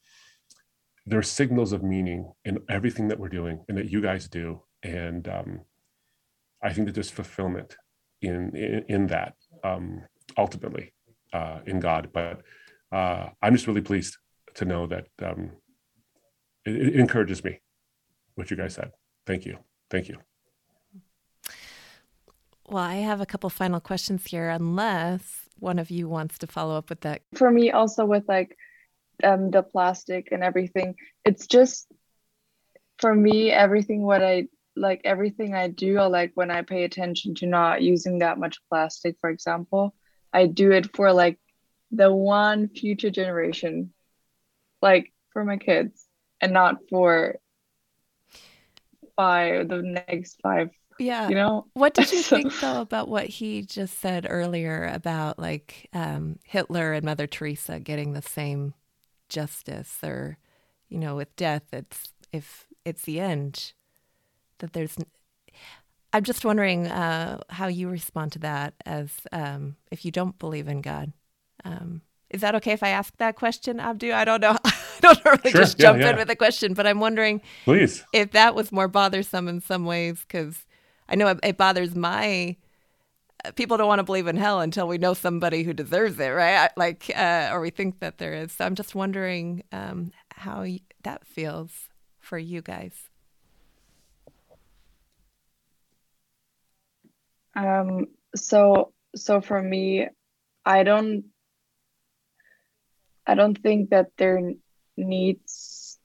there 1.06 1.20
are 1.20 1.24
signals 1.24 1.74
of 1.74 1.84
meaning 1.84 2.32
in 2.44 2.60
everything 2.70 3.08
that 3.10 3.20
we're 3.20 3.30
doing 3.30 3.64
and 3.68 3.78
that 3.78 3.92
you 3.92 4.02
guys 4.02 4.28
do. 4.28 4.62
And 4.84 5.28
um, 5.28 5.62
I 6.64 6.74
think 6.74 6.88
that 6.88 6.94
there's 6.94 7.12
fulfillment 7.12 7.76
in 8.22 8.56
in, 8.56 8.86
in 8.88 9.08
that 9.08 9.36
um, 9.64 10.04
ultimately 10.38 10.94
uh, 11.34 11.60
in 11.68 11.80
God. 11.80 12.10
But 12.14 12.42
uh, 12.92 13.30
I'm 13.42 13.54
just 13.54 13.68
really 13.68 13.82
pleased 13.82 14.18
to 14.56 14.66
know 14.66 14.88
that 14.88 15.08
um, 15.22 15.52
it, 16.66 16.76
it 16.76 16.96
encourages 16.96 17.44
me 17.44 17.60
what 18.36 18.52
you 18.52 18.58
guys 18.58 18.76
said. 18.76 18.92
Thank 19.26 19.46
you. 19.46 19.58
Thank 19.90 20.08
you. 20.10 20.18
Well, 22.68 22.84
I 22.84 22.96
have 22.96 23.22
a 23.22 23.26
couple 23.26 23.50
final 23.50 23.80
questions 23.80 24.26
here, 24.26 24.50
unless 24.50 25.48
one 25.60 25.80
of 25.80 25.90
you 25.90 26.10
wants 26.10 26.38
to 26.40 26.48
follow 26.48 26.78
up 26.78 26.90
with 26.90 27.02
that. 27.02 27.22
For 27.36 27.52
me 27.52 27.72
also 27.72 28.06
with 28.06 28.24
like 28.28 28.58
um 29.24 29.52
the 29.52 29.64
plastic 29.64 30.30
and 30.32 30.44
everything, 30.44 30.96
it's 31.24 31.48
just 31.48 31.88
for 32.98 33.14
me 33.14 33.52
everything 33.52 34.04
what 34.04 34.24
I 34.24 34.48
like 34.76 35.02
everything 35.06 35.54
I 35.54 35.70
do 35.70 36.00
or 36.00 36.10
like 36.10 36.32
when 36.34 36.52
I 36.52 36.62
pay 36.62 36.84
attention 36.84 37.36
to 37.36 37.46
not 37.46 37.82
using 37.82 38.20
that 38.20 38.38
much 38.38 38.58
plastic, 38.70 39.16
for 39.22 39.30
example, 39.30 39.96
I 40.34 40.48
do 40.48 40.72
it 40.72 40.96
for 40.96 41.14
like 41.14 41.40
the 41.92 42.14
one 42.14 42.68
future 42.68 43.10
generation, 43.10 43.94
like 44.82 45.14
for 45.32 45.46
my 45.46 45.58
kids, 45.58 46.06
and 46.42 46.52
not 46.52 46.78
for 46.90 47.40
five 49.16 49.68
the 49.70 49.82
next 49.82 50.39
five. 50.41 50.70
Yeah. 50.97 51.28
You 51.28 51.36
know, 51.36 51.66
What 51.74 51.93
did 51.93 52.11
you 52.11 52.20
So- 52.22 52.38
think 52.38 52.57
though 52.59 52.82
about 52.82 53.07
what 53.09 53.26
he 53.26 53.61
just 53.63 53.99
said 53.99 54.26
earlier 54.30 54.86
about 54.93 55.38
like 55.39 55.89
um, 55.93 56.39
Hitler 56.45 56.93
and 56.93 57.03
Mother 57.05 57.28
Teresa 57.28 57.80
getting 57.80 58.13
the 58.13 58.22
same 58.22 58.74
justice, 59.30 59.97
or 60.03 60.38
you 60.89 60.97
know, 60.99 61.16
with 61.16 61.36
death, 61.36 61.63
it's 61.74 62.13
if 62.32 62.68
it's 62.86 63.03
the 63.03 63.20
end 63.20 63.74
that 64.59 64.74
there's. 64.74 64.95
i'm 66.13 66.24
just 66.24 66.45
wondering 66.45 66.88
uh, 66.88 67.39
how 67.49 67.68
you 67.68 67.89
respond 67.89 68.32
to 68.32 68.39
that 68.39 68.74
as 68.86 69.11
um, 69.34 69.76
if 69.91 70.05
you 70.05 70.11
don't 70.11 70.39
believe 70.39 70.68
in 70.70 70.80
God. 70.82 71.11
Um, 71.66 72.01
is 72.30 72.41
that 72.41 72.55
okay 72.55 72.72
if 72.72 72.84
I 72.84 72.89
ask 72.89 73.16
that 73.18 73.36
question, 73.36 73.80
Abdu? 73.80 74.13
I 74.13 74.24
don't 74.24 74.41
know. 74.41 74.57
I 74.98 75.00
don't 75.02 75.26
normally 75.26 75.54
Sure. 75.54 75.54
just 75.54 75.78
Yeah, 75.78 75.93
jump 75.93 76.06
in 76.06 76.16
with 76.18 76.30
a 76.30 76.36
question, 76.36 76.74
but 76.74 76.88
I'm 76.88 77.00
wondering 77.00 77.41
Please. 77.66 78.06
if 78.14 78.32
that 78.32 78.56
was 78.56 78.72
more 78.72 78.88
bothersome 78.88 79.48
in 79.48 79.62
some 79.62 79.86
ways 79.86 80.22
because 80.28 80.66
i 81.10 81.16
know 81.16 81.28
it, 81.28 81.39
it 81.43 81.58
bothers 81.58 81.96
my 81.96 82.56
uh, 83.46 83.52
people 83.52 83.78
don't 83.78 83.88
want 83.88 84.00
to 84.00 84.04
believe 84.04 84.28
in 84.28 84.38
hell 84.38 84.62
until 84.62 84.88
we 84.88 84.98
know 84.98 85.14
somebody 85.14 85.64
who 85.64 85.74
deserves 85.74 86.20
it 86.20 86.30
right 86.30 86.70
like 86.78 87.12
uh, 87.16 87.50
or 87.52 87.62
we 87.62 87.70
think 87.70 88.00
that 88.00 88.18
there 88.18 88.34
is 88.34 88.52
so 88.54 88.66
i'm 88.66 88.76
just 88.76 88.96
wondering 88.96 89.64
um, 89.72 90.12
how 90.32 90.62
y- 90.62 90.80
that 91.04 91.26
feels 91.28 91.89
for 92.20 92.38
you 92.38 92.62
guys 92.62 93.10
Um, 97.56 98.08
so 98.36 98.93
so 99.16 99.41
for 99.41 99.62
me, 99.62 100.08
I 100.66 100.84
don't 100.84 101.26
I 103.28 103.36
don't 103.36 103.58
think 103.62 103.89
that 103.91 104.12
there 104.18 104.38
n- 104.38 104.62
needs 104.98 106.00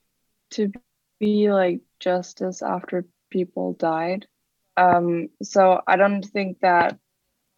to 0.51 0.71
be 1.19 1.51
like 1.51 1.81
justice 1.99 2.61
after 2.61 3.05
people 3.29 3.73
died. 3.73 4.25
Um, 4.77 5.29
so 5.41 5.81
I 5.87 5.97
don't 5.97 6.23
think 6.23 6.59
that 6.61 6.97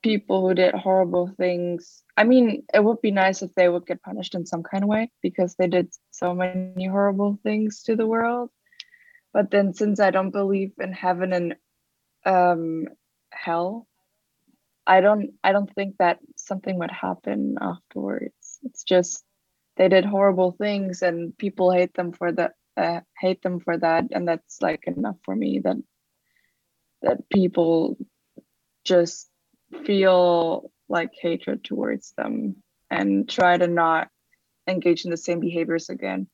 people 0.03 0.47
who 0.47 0.53
did 0.53 0.73
horrible 0.75 1.27
things, 1.27 2.03
I 2.17 2.23
mean, 2.23 2.63
it 2.73 2.83
would 2.83 3.01
be 3.01 3.11
nice 3.11 3.41
if 3.41 3.53
they 3.55 3.69
would 3.69 3.85
get 3.85 4.01
punished 4.03 4.35
in 4.35 4.45
some 4.45 4.63
kind 4.63 4.83
of 4.83 4.89
way 4.89 5.09
because 5.21 5.55
they 5.55 5.67
did 5.67 5.93
so 6.11 6.33
many 6.33 6.87
horrible 6.87 7.37
things 7.43 7.83
to 7.83 7.95
the 7.95 8.05
world. 8.07 8.49
But 9.33 9.51
then 9.51 9.73
since 9.73 9.99
I 9.99 10.11
don't 10.11 10.31
believe 10.31 10.73
in 10.79 10.91
heaven 10.93 11.33
and 11.33 11.55
um 12.25 12.87
hell, 13.31 13.87
I 14.85 15.01
don't 15.01 15.31
I 15.43 15.51
don't 15.51 15.73
think 15.73 15.97
that 15.97 16.19
something 16.35 16.77
would 16.79 16.91
happen 16.91 17.57
afterwards. 17.61 18.59
It's 18.63 18.83
just 18.83 19.23
they 19.77 19.89
did 19.89 20.05
horrible 20.05 20.51
things 20.51 21.01
and 21.01 21.37
people 21.37 21.71
hate 21.71 21.93
them 21.93 22.11
for 22.11 22.31
that 22.31 22.53
uh, 22.75 23.01
hate 23.19 23.41
them 23.41 23.59
for 23.59 23.77
that 23.77 24.05
and 24.11 24.27
that's 24.27 24.61
like 24.61 24.83
enough 24.87 25.17
for 25.23 25.35
me 25.35 25.59
that 25.63 25.77
that 27.01 27.29
people 27.29 27.97
just 28.83 29.29
feel 29.85 30.71
like 30.89 31.11
hatred 31.19 31.63
towards 31.63 32.13
them 32.17 32.55
and 32.89 33.27
try 33.29 33.57
to 33.57 33.67
not 33.67 34.09
engage 34.67 35.05
in 35.05 35.11
the 35.11 35.17
same 35.17 35.39
behaviors 35.39 35.89
again. 35.89 36.27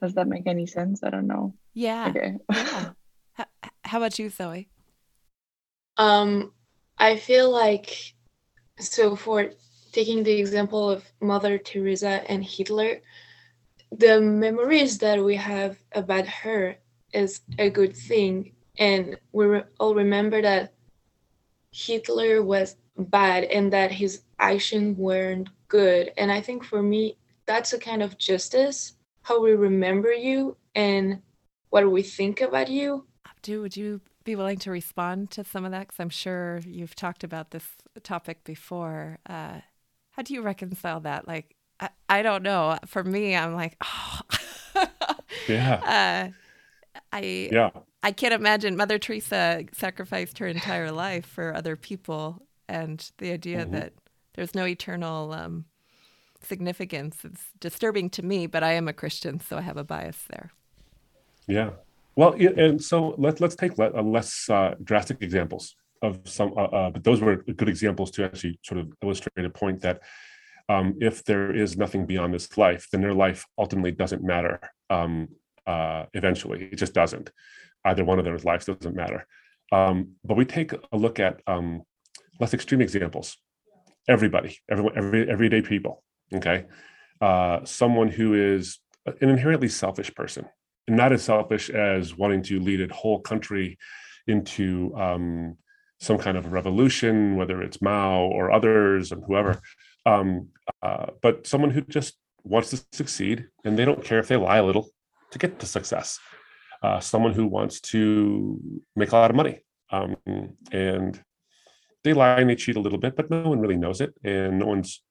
Does 0.00 0.14
that 0.14 0.28
make 0.28 0.46
any 0.46 0.66
sense? 0.66 1.02
I 1.02 1.10
don't 1.10 1.26
know. 1.26 1.54
Yeah. 1.72 2.08
Okay. 2.10 2.36
yeah. 2.52 2.90
How, 3.32 3.46
how 3.84 3.98
about 3.98 4.18
you, 4.18 4.28
Zoe? 4.28 4.68
Um, 5.96 6.52
I 6.98 7.16
feel 7.16 7.50
like 7.50 8.14
so 8.78 9.16
for 9.16 9.50
taking 9.94 10.24
the 10.24 10.32
example 10.32 10.90
of 10.90 11.04
Mother 11.20 11.56
Teresa 11.56 12.28
and 12.30 12.44
Hitler, 12.44 13.00
the 13.92 14.20
memories 14.20 14.98
that 14.98 15.22
we 15.22 15.36
have 15.36 15.78
about 15.92 16.26
her 16.26 16.76
is 17.12 17.40
a 17.58 17.70
good 17.70 17.96
thing, 17.96 18.52
and 18.76 19.16
we 19.32 19.46
re- 19.46 19.62
all 19.78 19.94
remember 19.94 20.42
that 20.42 20.74
Hitler 21.70 22.42
was 22.42 22.76
bad 22.98 23.44
and 23.44 23.72
that 23.72 23.92
his 23.92 24.22
actions 24.40 24.98
weren't 24.98 25.48
good. 25.68 26.10
And 26.16 26.30
I 26.32 26.40
think 26.40 26.64
for 26.64 26.82
me, 26.82 27.16
that's 27.46 27.72
a 27.72 27.78
kind 27.78 28.02
of 28.02 28.18
justice 28.18 28.94
how 29.22 29.40
we 29.40 29.52
remember 29.52 30.12
you 30.12 30.56
and 30.74 31.22
what 31.70 31.90
we 31.90 32.02
think 32.02 32.40
about 32.40 32.68
you. 32.68 33.06
Abdu, 33.26 33.62
would 33.62 33.76
you 33.76 34.00
be 34.24 34.36
willing 34.36 34.58
to 34.58 34.70
respond 34.70 35.30
to 35.32 35.44
some 35.44 35.64
of 35.64 35.70
that? 35.70 35.86
Because 35.86 36.00
I'm 36.00 36.10
sure 36.10 36.60
you've 36.66 36.94
talked 36.94 37.24
about 37.24 37.50
this 37.50 37.66
topic 38.02 38.44
before. 38.44 39.18
Uh, 39.26 39.60
how 40.16 40.22
do 40.22 40.32
you 40.32 40.42
reconcile 40.42 41.00
that? 41.00 41.26
Like, 41.26 41.56
I, 41.80 41.88
I 42.08 42.22
don't 42.22 42.42
know. 42.42 42.78
For 42.86 43.02
me, 43.02 43.34
I'm 43.34 43.54
like, 43.54 43.76
oh. 43.82 44.20
yeah. 45.48 46.30
Uh, 46.94 47.00
I 47.12 47.48
yeah. 47.50 47.70
I 48.02 48.12
can't 48.12 48.34
imagine 48.34 48.76
Mother 48.76 48.98
Teresa 48.98 49.64
sacrificed 49.72 50.38
her 50.38 50.46
entire 50.46 50.92
life 50.92 51.26
for 51.26 51.54
other 51.54 51.74
people, 51.74 52.46
and 52.68 53.10
the 53.18 53.32
idea 53.32 53.62
mm-hmm. 53.62 53.72
that 53.72 53.92
there's 54.34 54.54
no 54.54 54.66
eternal 54.66 55.32
um, 55.32 55.64
significance 56.42 57.24
is 57.24 57.46
disturbing 57.60 58.10
to 58.10 58.24
me. 58.24 58.46
But 58.46 58.62
I 58.62 58.72
am 58.72 58.86
a 58.86 58.92
Christian, 58.92 59.40
so 59.40 59.56
I 59.56 59.62
have 59.62 59.76
a 59.76 59.84
bias 59.84 60.24
there. 60.28 60.52
Yeah. 61.48 61.70
Well, 62.16 62.34
and 62.34 62.82
so 62.82 63.16
let's 63.18 63.40
let's 63.40 63.56
take 63.56 63.76
less 63.78 64.48
uh, 64.48 64.76
drastic 64.84 65.18
examples 65.20 65.74
of 66.04 66.20
some, 66.24 66.52
uh, 66.56 66.64
uh, 66.64 66.90
but 66.90 67.02
those 67.02 67.20
were 67.20 67.36
good 67.36 67.68
examples 67.68 68.10
to 68.12 68.24
actually 68.24 68.58
sort 68.62 68.80
of 68.80 68.92
illustrate 69.02 69.44
a 69.44 69.50
point 69.50 69.80
that 69.82 70.00
um, 70.68 70.96
if 71.00 71.24
there 71.24 71.54
is 71.54 71.76
nothing 71.76 72.06
beyond 72.06 72.32
this 72.32 72.56
life, 72.56 72.88
then 72.90 73.00
their 73.00 73.14
life 73.14 73.46
ultimately 73.58 73.90
doesn't 73.90 74.22
matter. 74.22 74.60
Um, 74.90 75.28
uh, 75.66 76.04
eventually, 76.14 76.68
it 76.72 76.76
just 76.76 76.94
doesn't 76.94 77.30
either 77.84 78.04
one 78.04 78.18
of 78.18 78.24
those 78.24 78.44
lives 78.44 78.66
doesn't 78.66 78.96
matter. 78.96 79.26
Um, 79.72 80.12
but 80.24 80.36
we 80.36 80.44
take 80.44 80.72
a 80.72 80.96
look 80.96 81.20
at 81.20 81.40
um, 81.46 81.82
less 82.40 82.54
extreme 82.54 82.80
examples. 82.80 83.36
Everybody, 84.08 84.58
everyone, 84.70 84.96
every 84.96 85.30
everyday 85.30 85.62
people. 85.62 86.02
Okay, 86.34 86.66
uh, 87.20 87.64
someone 87.64 88.08
who 88.08 88.34
is 88.34 88.78
an 89.06 89.30
inherently 89.30 89.68
selfish 89.68 90.14
person, 90.14 90.46
and 90.86 90.96
not 90.96 91.12
as 91.12 91.22
selfish 91.22 91.70
as 91.70 92.16
wanting 92.16 92.42
to 92.44 92.60
lead 92.60 92.80
a 92.80 92.92
whole 92.92 93.20
country 93.20 93.78
into 94.26 94.94
um, 94.96 95.56
some 96.04 96.18
kind 96.18 96.36
of 96.36 96.52
revolution, 96.52 97.36
whether 97.36 97.62
it's 97.62 97.82
Mao 97.82 98.22
or 98.22 98.52
others 98.52 99.12
and 99.12 99.22
whoever. 99.26 99.60
Um, 100.06 100.48
uh, 100.82 101.06
but 101.22 101.46
someone 101.46 101.70
who 101.70 101.80
just 101.82 102.16
wants 102.44 102.70
to 102.70 102.84
succeed, 102.92 103.48
and 103.64 103.78
they 103.78 103.84
don't 103.84 104.04
care 104.04 104.18
if 104.18 104.28
they 104.28 104.36
lie 104.36 104.58
a 104.58 104.64
little 104.64 104.90
to 105.30 105.38
get 105.38 105.58
to 105.60 105.66
success 105.66 106.18
uh, 106.84 107.00
someone 107.00 107.32
who 107.32 107.46
wants 107.46 107.80
to 107.80 108.60
make 108.94 109.10
a 109.12 109.16
lot 109.16 109.30
of 109.30 109.36
money. 109.36 109.60
Um, 109.90 110.16
and 110.70 111.18
they 112.02 112.12
lie 112.12 112.40
and 112.40 112.50
they 112.50 112.56
cheat 112.56 112.76
a 112.76 112.80
little 112.80 112.98
bit, 112.98 113.16
but 113.16 113.30
no 113.30 113.48
one 113.48 113.60
really 113.60 113.78
knows 113.78 114.02
it. 114.02 114.12
And 114.22 114.58
no 114.58 114.66
one's, 114.66 115.02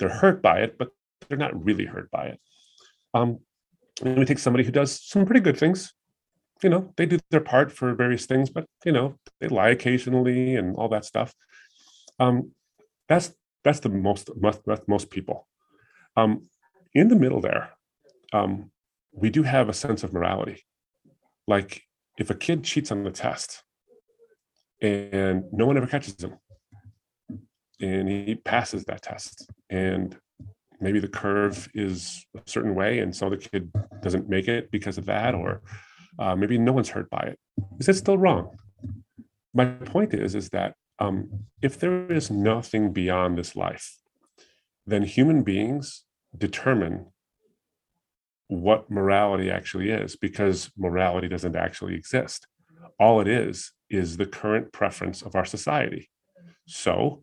they're 0.00 0.08
hurt 0.08 0.42
by 0.42 0.58
it, 0.60 0.76
but 0.76 0.88
they're 1.28 1.38
not 1.38 1.64
really 1.64 1.84
hurt 1.84 2.10
by 2.10 2.26
it. 2.26 2.40
Um, 3.14 3.38
and 4.04 4.18
we 4.18 4.24
take 4.24 4.40
somebody 4.40 4.64
who 4.64 4.72
does 4.72 5.00
some 5.00 5.24
pretty 5.24 5.40
good 5.40 5.56
things. 5.56 5.92
You 6.62 6.70
know, 6.70 6.92
they 6.96 7.06
do 7.06 7.18
their 7.30 7.40
part 7.40 7.72
for 7.72 7.94
various 7.94 8.26
things, 8.26 8.50
but 8.50 8.66
you 8.84 8.92
know, 8.92 9.16
they 9.40 9.48
lie 9.48 9.70
occasionally 9.70 10.56
and 10.56 10.76
all 10.76 10.88
that 10.88 11.04
stuff. 11.04 11.34
Um, 12.18 12.52
that's 13.08 13.32
that's 13.64 13.80
the 13.80 13.88
most 13.88 14.30
most 14.36 14.60
most 14.86 15.10
people. 15.10 15.46
Um, 16.16 16.48
in 16.94 17.08
the 17.08 17.16
middle 17.16 17.40
there, 17.40 17.70
um, 18.32 18.70
we 19.12 19.30
do 19.30 19.42
have 19.42 19.68
a 19.68 19.72
sense 19.74 20.02
of 20.04 20.12
morality 20.12 20.64
like 21.50 21.82
if 22.18 22.30
a 22.30 22.34
kid 22.34 22.64
cheats 22.64 22.92
on 22.92 23.02
the 23.02 23.10
test 23.10 23.62
and 24.80 25.44
no 25.52 25.66
one 25.66 25.76
ever 25.76 25.86
catches 25.86 26.22
him 26.22 26.38
and 27.80 28.08
he 28.08 28.34
passes 28.36 28.84
that 28.84 29.02
test 29.02 29.50
and 29.68 30.16
maybe 30.80 31.00
the 31.00 31.08
curve 31.08 31.68
is 31.74 32.24
a 32.36 32.40
certain 32.46 32.74
way 32.74 33.00
and 33.00 33.14
so 33.14 33.28
the 33.28 33.36
kid 33.36 33.70
doesn't 34.00 34.28
make 34.28 34.48
it 34.48 34.70
because 34.70 34.96
of 34.96 35.06
that 35.06 35.34
or 35.34 35.60
uh, 36.20 36.36
maybe 36.36 36.58
no 36.58 36.72
one's 36.72 36.90
hurt 36.90 37.10
by 37.10 37.20
it 37.20 37.38
is 37.78 37.88
it 37.88 37.94
still 37.94 38.18
wrong 38.18 38.56
my 39.52 39.64
point 39.64 40.14
is 40.14 40.34
is 40.34 40.48
that 40.50 40.74
um, 40.98 41.46
if 41.62 41.78
there 41.78 42.12
is 42.12 42.30
nothing 42.30 42.92
beyond 42.92 43.36
this 43.36 43.56
life 43.56 43.96
then 44.86 45.02
human 45.02 45.42
beings 45.42 46.04
determine 46.36 47.06
what 48.50 48.90
morality 48.90 49.48
actually 49.48 49.90
is 49.90 50.16
because 50.16 50.72
morality 50.76 51.28
doesn't 51.28 51.54
actually 51.54 51.94
exist. 51.94 52.48
All 52.98 53.20
it 53.20 53.28
is 53.28 53.70
is 53.88 54.16
the 54.16 54.26
current 54.26 54.72
preference 54.72 55.22
of 55.22 55.36
our 55.36 55.44
society. 55.44 56.10
So, 56.66 57.22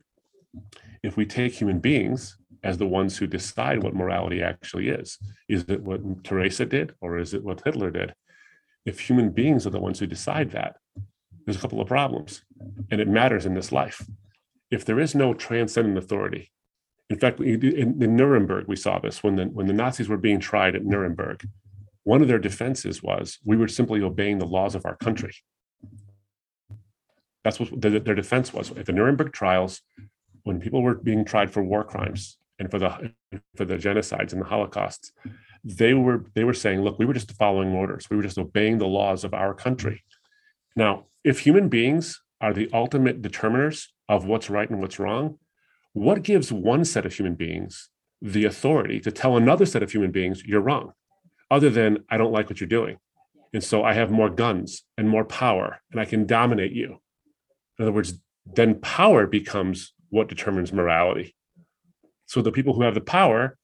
if 1.04 1.18
we 1.18 1.26
take 1.26 1.54
human 1.54 1.80
beings 1.80 2.38
as 2.64 2.78
the 2.78 2.88
ones 2.88 3.18
who 3.18 3.28
decide 3.28 3.84
what 3.84 3.94
morality 3.94 4.42
actually 4.42 4.88
is, 4.88 5.18
is 5.50 5.66
it 5.68 5.82
what 5.82 6.24
Teresa 6.24 6.66
did 6.66 6.94
or 7.02 7.18
is 7.18 7.34
it 7.34 7.44
what 7.44 7.62
Hitler 7.64 7.92
did? 7.92 8.14
If 8.88 9.02
human 9.02 9.32
beings 9.32 9.68
are 9.68 9.70
the 9.70 9.82
ones 9.82 10.00
who 10.00 10.08
decide 10.08 10.52
that, 10.52 10.78
there's 11.46 11.58
a 11.58 11.60
couple 11.60 11.82
of 11.82 11.90
problems, 11.90 12.42
and 12.90 13.02
it 13.02 13.08
matters 13.10 13.46
in 13.46 13.54
this 13.54 13.74
life. 13.74 14.02
If 14.72 14.86
there 14.86 15.00
is 15.00 15.14
no 15.14 15.34
transcendent 15.34 15.98
authority, 15.98 16.52
in 17.10 17.20
fact, 17.20 17.42
in, 17.42 18.02
in 18.02 18.16
Nuremberg, 18.16 18.66
we 18.68 18.78
saw 18.78 18.98
this 18.98 19.22
when 19.22 19.36
the 19.36 19.46
when 19.46 19.68
the 19.68 19.74
Nazis 19.74 20.08
were 20.08 20.18
being 20.18 20.40
tried 20.40 20.74
at 20.74 20.86
Nuremberg. 20.86 21.46
One 22.04 22.22
of 22.22 22.30
their 22.30 22.40
defenses 22.40 23.04
was 23.04 23.40
we 23.44 23.58
were 23.58 23.68
simply 23.68 24.02
obeying 24.02 24.40
the 24.40 24.46
laws 24.46 24.74
of 24.74 24.86
our 24.86 24.96
country. 24.96 25.36
That's 27.44 27.60
what 27.60 27.82
the, 27.82 28.00
their 28.00 28.16
defense 28.16 28.54
was 28.54 28.72
at 28.72 28.86
the 28.86 28.94
Nuremberg 28.94 29.34
trials, 29.34 29.82
when 30.44 30.62
people 30.62 30.82
were 30.82 30.96
being 30.96 31.26
tried 31.26 31.52
for 31.52 31.62
war 31.62 31.84
crimes 31.84 32.38
and 32.58 32.72
for 32.72 32.80
the 32.80 33.14
for 33.58 33.66
the 33.66 33.76
genocides 33.76 34.32
and 34.32 34.42
the 34.42 34.46
Holocausts. 34.46 35.12
They 35.68 35.94
were 35.94 36.24
they 36.34 36.46
were 36.46 36.54
saying, 36.54 36.82
look, 36.82 36.98
we 36.98 37.06
were 37.06 37.14
just 37.14 37.34
following 37.34 37.74
orders. 37.74 38.10
We 38.10 38.16
were 38.16 38.24
just 38.24 38.38
obeying 38.38 38.78
the 38.78 38.88
laws 38.88 39.26
of 39.26 39.34
our 39.34 39.54
country. 39.54 40.04
Now, 40.78 41.08
if 41.26 41.40
human 41.40 41.68
beings 41.68 42.22
are 42.40 42.54
the 42.54 42.70
ultimate 42.72 43.22
determiners 43.22 43.88
of 44.08 44.26
what's 44.26 44.50
right 44.50 44.70
and 44.70 44.80
what's 44.80 44.98
wrong, 44.98 45.40
what 45.92 46.24
gives 46.24 46.54
one 46.54 46.86
set 46.86 47.06
of 47.06 47.14
human 47.14 47.36
beings 47.36 47.90
the 48.22 48.46
authority 48.46 49.02
to 49.02 49.12
tell 49.12 49.36
another 49.36 49.66
set 49.66 49.84
of 49.84 49.92
human 49.92 50.12
beings 50.12 50.44
you're 50.46 50.62
wrong, 50.62 50.94
other 51.52 51.70
than 51.70 52.06
I 52.10 52.18
don't 52.18 52.32
like 52.32 52.50
what 52.50 52.62
you're 52.62 52.70
doing? 52.70 52.98
And 53.54 53.64
so 53.64 53.84
I 53.84 53.94
have 53.94 54.10
more 54.10 54.30
guns 54.30 54.84
and 54.98 55.10
more 55.10 55.26
power 55.26 55.82
and 55.92 56.00
I 56.00 56.06
can 56.06 56.26
dominate 56.26 56.72
you. 56.72 57.02
In 57.78 57.84
other 57.84 57.92
words, 57.92 58.14
then 58.46 58.80
power 58.80 59.28
becomes 59.28 59.94
what 60.10 60.30
determines 60.30 60.72
morality. 60.72 61.36
So 62.26 62.42
the 62.42 62.52
people 62.52 62.74
who 62.74 62.84
have 62.84 62.94
the 62.94 63.02
power 63.02 63.58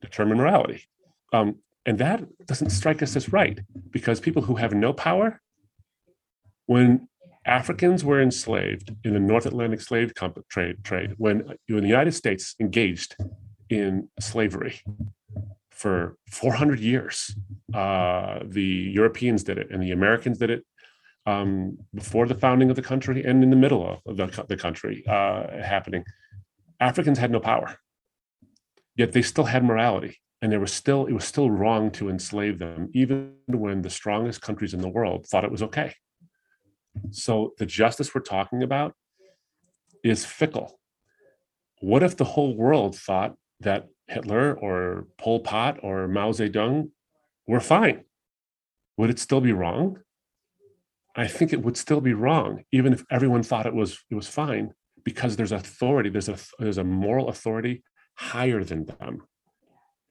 determine 0.00 0.38
morality. 0.38 0.84
Um, 1.32 1.56
and 1.86 1.98
that 1.98 2.24
doesn't 2.46 2.70
strike 2.70 3.02
us 3.02 3.16
as 3.16 3.32
right 3.32 3.60
because 3.90 4.20
people 4.20 4.42
who 4.42 4.56
have 4.56 4.74
no 4.74 4.92
power, 4.92 5.40
when 6.66 7.08
Africans 7.46 8.04
were 8.04 8.20
enslaved 8.20 8.94
in 9.04 9.14
the 9.14 9.20
North 9.20 9.46
Atlantic 9.46 9.80
slave 9.80 10.12
trade, 10.14 10.76
trade 10.84 11.14
when, 11.16 11.54
the 11.66 11.74
United 11.74 12.12
States 12.12 12.54
engaged 12.60 13.16
in 13.70 14.08
slavery 14.20 14.80
for 15.70 16.16
400 16.30 16.78
years. 16.78 17.34
Uh, 17.72 18.40
the 18.44 18.62
Europeans 18.62 19.42
did 19.44 19.58
it 19.58 19.70
and 19.70 19.82
the 19.82 19.92
Americans 19.92 20.38
did 20.38 20.50
it 20.50 20.64
um, 21.24 21.78
before 21.94 22.26
the 22.26 22.34
founding 22.34 22.68
of 22.68 22.76
the 22.76 22.82
country 22.82 23.24
and 23.24 23.42
in 23.42 23.50
the 23.50 23.56
middle 23.56 24.00
of 24.06 24.16
the, 24.16 24.44
the 24.48 24.56
country 24.56 25.04
uh, 25.06 25.46
happening. 25.62 26.04
Africans 26.80 27.18
had 27.18 27.30
no 27.30 27.40
power, 27.40 27.76
yet 28.96 29.12
they 29.12 29.22
still 29.22 29.44
had 29.44 29.64
morality. 29.64 30.18
And 30.40 30.52
there 30.52 30.60
was 30.60 30.72
still, 30.72 31.06
it 31.06 31.12
was 31.12 31.24
still 31.24 31.50
wrong 31.50 31.90
to 31.92 32.08
enslave 32.08 32.58
them, 32.58 32.90
even 32.94 33.34
when 33.46 33.82
the 33.82 33.90
strongest 33.90 34.40
countries 34.40 34.72
in 34.72 34.80
the 34.80 34.88
world 34.88 35.26
thought 35.26 35.44
it 35.44 35.50
was 35.50 35.62
okay. 35.62 35.94
So 37.10 37.54
the 37.58 37.66
justice 37.66 38.14
we're 38.14 38.20
talking 38.20 38.62
about 38.62 38.94
is 40.04 40.24
fickle. 40.24 40.78
What 41.80 42.02
if 42.02 42.16
the 42.16 42.24
whole 42.24 42.56
world 42.56 42.96
thought 42.96 43.36
that 43.60 43.88
Hitler 44.06 44.54
or 44.54 45.06
Pol 45.16 45.40
Pot 45.40 45.78
or 45.82 46.08
Mao 46.08 46.32
Zedong 46.32 46.90
were 47.46 47.60
fine? 47.60 48.04
Would 48.96 49.10
it 49.10 49.18
still 49.18 49.40
be 49.40 49.52
wrong? 49.52 49.98
I 51.14 51.26
think 51.26 51.52
it 51.52 51.62
would 51.62 51.76
still 51.76 52.00
be 52.00 52.14
wrong, 52.14 52.64
even 52.72 52.92
if 52.92 53.04
everyone 53.10 53.42
thought 53.42 53.66
it 53.66 53.74
was 53.74 53.98
it 54.10 54.14
was 54.14 54.28
fine, 54.28 54.72
because 55.04 55.36
there's 55.36 55.52
authority, 55.52 56.10
there's 56.10 56.28
a 56.28 56.36
there's 56.58 56.78
a 56.78 56.84
moral 56.84 57.28
authority 57.28 57.82
higher 58.14 58.62
than 58.62 58.86
them. 58.86 59.26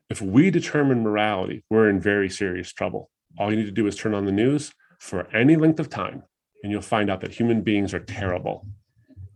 If 0.10 0.22
we 0.22 0.50
determine 0.52 1.04
morality, 1.04 1.64
we're 1.70 1.90
in 1.90 2.00
very 2.00 2.30
serious 2.30 2.72
trouble. 2.72 3.10
All 3.38 3.52
you 3.52 3.58
need 3.58 3.66
to 3.66 3.72
do 3.72 3.88
is 3.88 3.96
turn 3.96 4.14
on 4.14 4.26
the 4.26 4.32
news 4.32 4.72
for 5.00 5.28
any 5.36 5.56
length 5.56 5.80
of 5.80 5.90
time, 5.90 6.24
and 6.64 6.72
you'll 6.72 6.82
find 6.82 7.10
out 7.10 7.22
that 7.22 7.34
human 7.34 7.62
beings 7.62 7.94
are 7.94 8.00
terrible 8.00 8.66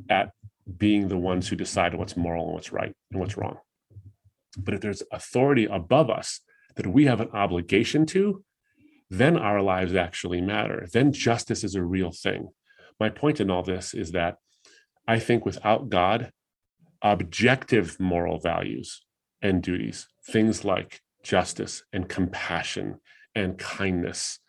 at 0.10 0.32
being 0.78 1.08
the 1.08 1.18
ones 1.18 1.48
who 1.48 1.56
decide 1.56 1.94
what's 1.94 2.16
moral 2.16 2.46
and 2.46 2.54
what's 2.54 2.72
right 2.72 2.94
and 3.12 3.20
what's 3.20 3.38
wrong. 3.38 3.58
But 4.58 4.74
if 4.74 4.82
there's 4.82 5.04
authority 5.12 5.66
above 5.66 6.10
us 6.10 6.40
that 6.76 6.88
we 6.88 7.06
have 7.06 7.20
an 7.20 7.30
obligation 7.34 8.06
to, 8.08 8.44
then 9.10 9.38
our 9.38 9.62
lives 9.62 9.94
actually 9.94 10.40
matter. 10.40 10.88
Then 10.92 11.12
justice 11.12 11.66
is 11.66 11.76
a 11.76 11.84
real 11.84 12.12
thing. 12.12 12.50
My 12.98 13.10
point 13.10 13.42
in 13.42 13.52
all 13.52 13.64
this 13.64 13.94
is 13.94 14.12
that 14.12 14.38
I 15.06 15.20
think 15.20 15.46
without 15.46 15.90
God, 15.90 16.32
objective 17.02 18.00
moral 18.00 18.40
values 18.40 19.02
and 19.42 19.62
duties, 19.62 20.08
things 20.28 20.64
like 20.64 21.02
justice 21.24 21.84
and 21.94 22.10
compassion 22.10 23.00
and 23.36 23.58
kindness 23.58 24.40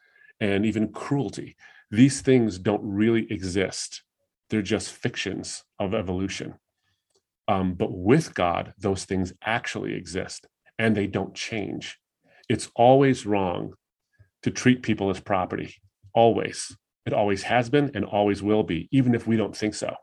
and 0.41 0.67
even 0.67 0.93
cruelty, 0.93 1.57
these 1.91 2.21
things 2.21 2.59
don't 2.59 2.83
really 2.83 3.31
exist. 3.31 4.03
They're 4.51 4.63
just 4.63 4.93
fictions 4.93 5.63
of 5.79 5.95
evolution. 5.95 6.55
Um, 7.49 7.75
but 7.75 7.93
with 7.93 8.35
God, 8.35 8.73
those 8.79 9.05
things 9.05 9.33
actually 9.45 9.95
exist 9.95 10.47
and 10.79 10.97
they 10.97 11.07
don't 11.07 11.35
change. 11.35 11.99
It's 12.49 12.71
always 12.75 13.27
wrong 13.27 13.75
to 14.43 14.51
treat 14.51 14.83
people 14.83 15.11
as 15.11 15.21
property, 15.21 15.75
always. 16.15 16.77
It 17.07 17.13
always 17.13 17.43
has 17.45 17.69
been 17.69 17.91
and 17.95 18.05
always 18.05 18.43
will 18.43 18.63
be, 18.63 18.89
even 18.93 19.15
if 19.15 19.27
we 19.27 19.37
don't 19.37 19.57
think 19.57 19.75
so. 19.75 19.95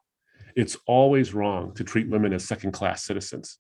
It's 0.56 0.78
always 0.88 1.34
wrong 1.34 1.74
to 1.76 1.84
treat 1.84 2.10
women 2.10 2.34
as 2.34 2.46
second 2.46 2.72
class 2.72 3.04
citizens. 3.04 3.58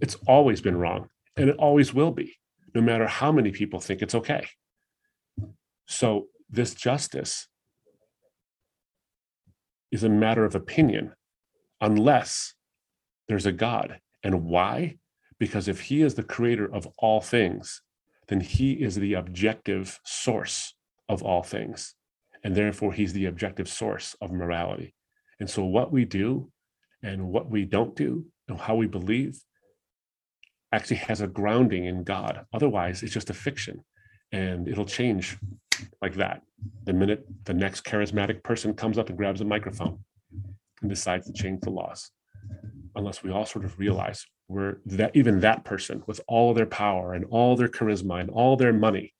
It's 0.00 0.16
always 0.26 0.60
been 0.60 0.76
wrong, 0.76 1.08
and 1.36 1.50
it 1.50 1.56
always 1.56 1.92
will 1.92 2.10
be, 2.10 2.38
no 2.74 2.80
matter 2.80 3.06
how 3.06 3.30
many 3.30 3.50
people 3.50 3.80
think 3.80 4.02
it's 4.02 4.14
okay. 4.14 4.46
So, 5.86 6.26
this 6.48 6.74
justice 6.74 7.48
is 9.90 10.04
a 10.04 10.08
matter 10.08 10.44
of 10.44 10.54
opinion, 10.54 11.12
unless 11.80 12.54
there's 13.28 13.46
a 13.46 13.52
God. 13.52 14.00
And 14.22 14.44
why? 14.44 14.98
Because 15.38 15.68
if 15.68 15.80
He 15.80 16.02
is 16.02 16.14
the 16.14 16.22
creator 16.22 16.72
of 16.72 16.88
all 16.98 17.20
things, 17.20 17.82
then 18.28 18.40
He 18.40 18.72
is 18.72 18.96
the 18.96 19.14
objective 19.14 20.00
source 20.04 20.74
of 21.08 21.22
all 21.22 21.42
things. 21.42 21.94
And 22.42 22.54
therefore, 22.54 22.92
He's 22.92 23.12
the 23.12 23.26
objective 23.26 23.68
source 23.68 24.16
of 24.20 24.32
morality. 24.32 24.94
And 25.38 25.48
so, 25.50 25.64
what 25.64 25.92
we 25.92 26.04
do 26.04 26.50
and 27.02 27.28
what 27.28 27.50
we 27.50 27.64
don't 27.64 27.94
do 27.94 28.26
and 28.48 28.58
how 28.58 28.74
we 28.74 28.86
believe 28.86 29.38
actually 30.72 30.96
has 30.96 31.20
a 31.20 31.26
grounding 31.26 31.84
in 31.84 32.04
God. 32.04 32.44
Otherwise, 32.52 33.02
it's 33.02 33.14
just 33.14 33.30
a 33.30 33.34
fiction 33.34 33.84
and 34.32 34.68
it'll 34.68 34.84
change 34.84 35.36
like 36.02 36.14
that 36.14 36.42
the 36.84 36.92
minute 36.92 37.26
the 37.44 37.54
next 37.54 37.84
charismatic 37.84 38.42
person 38.42 38.74
comes 38.74 38.98
up 38.98 39.08
and 39.08 39.18
grabs 39.18 39.40
a 39.40 39.44
microphone 39.44 39.98
and 40.80 40.90
decides 40.90 41.26
to 41.26 41.32
change 41.32 41.60
the 41.60 41.70
laws. 41.70 42.10
Unless 42.94 43.22
we 43.22 43.30
all 43.30 43.44
sort 43.44 43.64
of 43.64 43.78
realize 43.78 44.26
we're 44.48 44.78
that 44.86 45.14
even 45.14 45.40
that 45.40 45.64
person 45.64 46.02
with 46.06 46.20
all 46.28 46.54
their 46.54 46.66
power 46.66 47.14
and 47.14 47.24
all 47.30 47.56
their 47.56 47.68
charisma 47.68 48.20
and 48.20 48.30
all 48.30 48.56
their 48.56 48.72
money, 48.72 49.12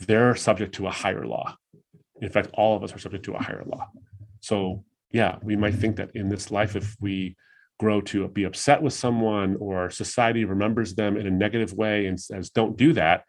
they're 0.00 0.36
subject 0.36 0.74
to 0.76 0.86
a 0.86 0.90
higher 0.90 1.26
law. 1.26 1.56
In 2.20 2.30
fact, 2.30 2.50
all 2.54 2.76
of 2.76 2.84
us 2.84 2.94
are 2.94 2.98
subject 2.98 3.24
to 3.24 3.34
a 3.34 3.42
higher 3.42 3.64
law. 3.66 3.88
So 4.40 4.84
yeah, 5.12 5.36
we 5.42 5.56
might 5.56 5.74
think 5.74 5.96
that 5.96 6.10
in 6.14 6.28
this 6.28 6.50
life, 6.50 6.76
if 6.76 6.96
we 7.00 7.36
grow 7.80 8.02
to 8.02 8.28
be 8.28 8.44
upset 8.44 8.82
with 8.82 8.92
someone 8.92 9.56
or 9.58 9.88
society 9.88 10.44
remembers 10.44 10.94
them 10.94 11.16
in 11.16 11.26
a 11.26 11.30
negative 11.30 11.72
way 11.72 12.04
and 12.04 12.20
says, 12.20 12.50
don't 12.50 12.76
do 12.76 12.92
that, 12.92 13.24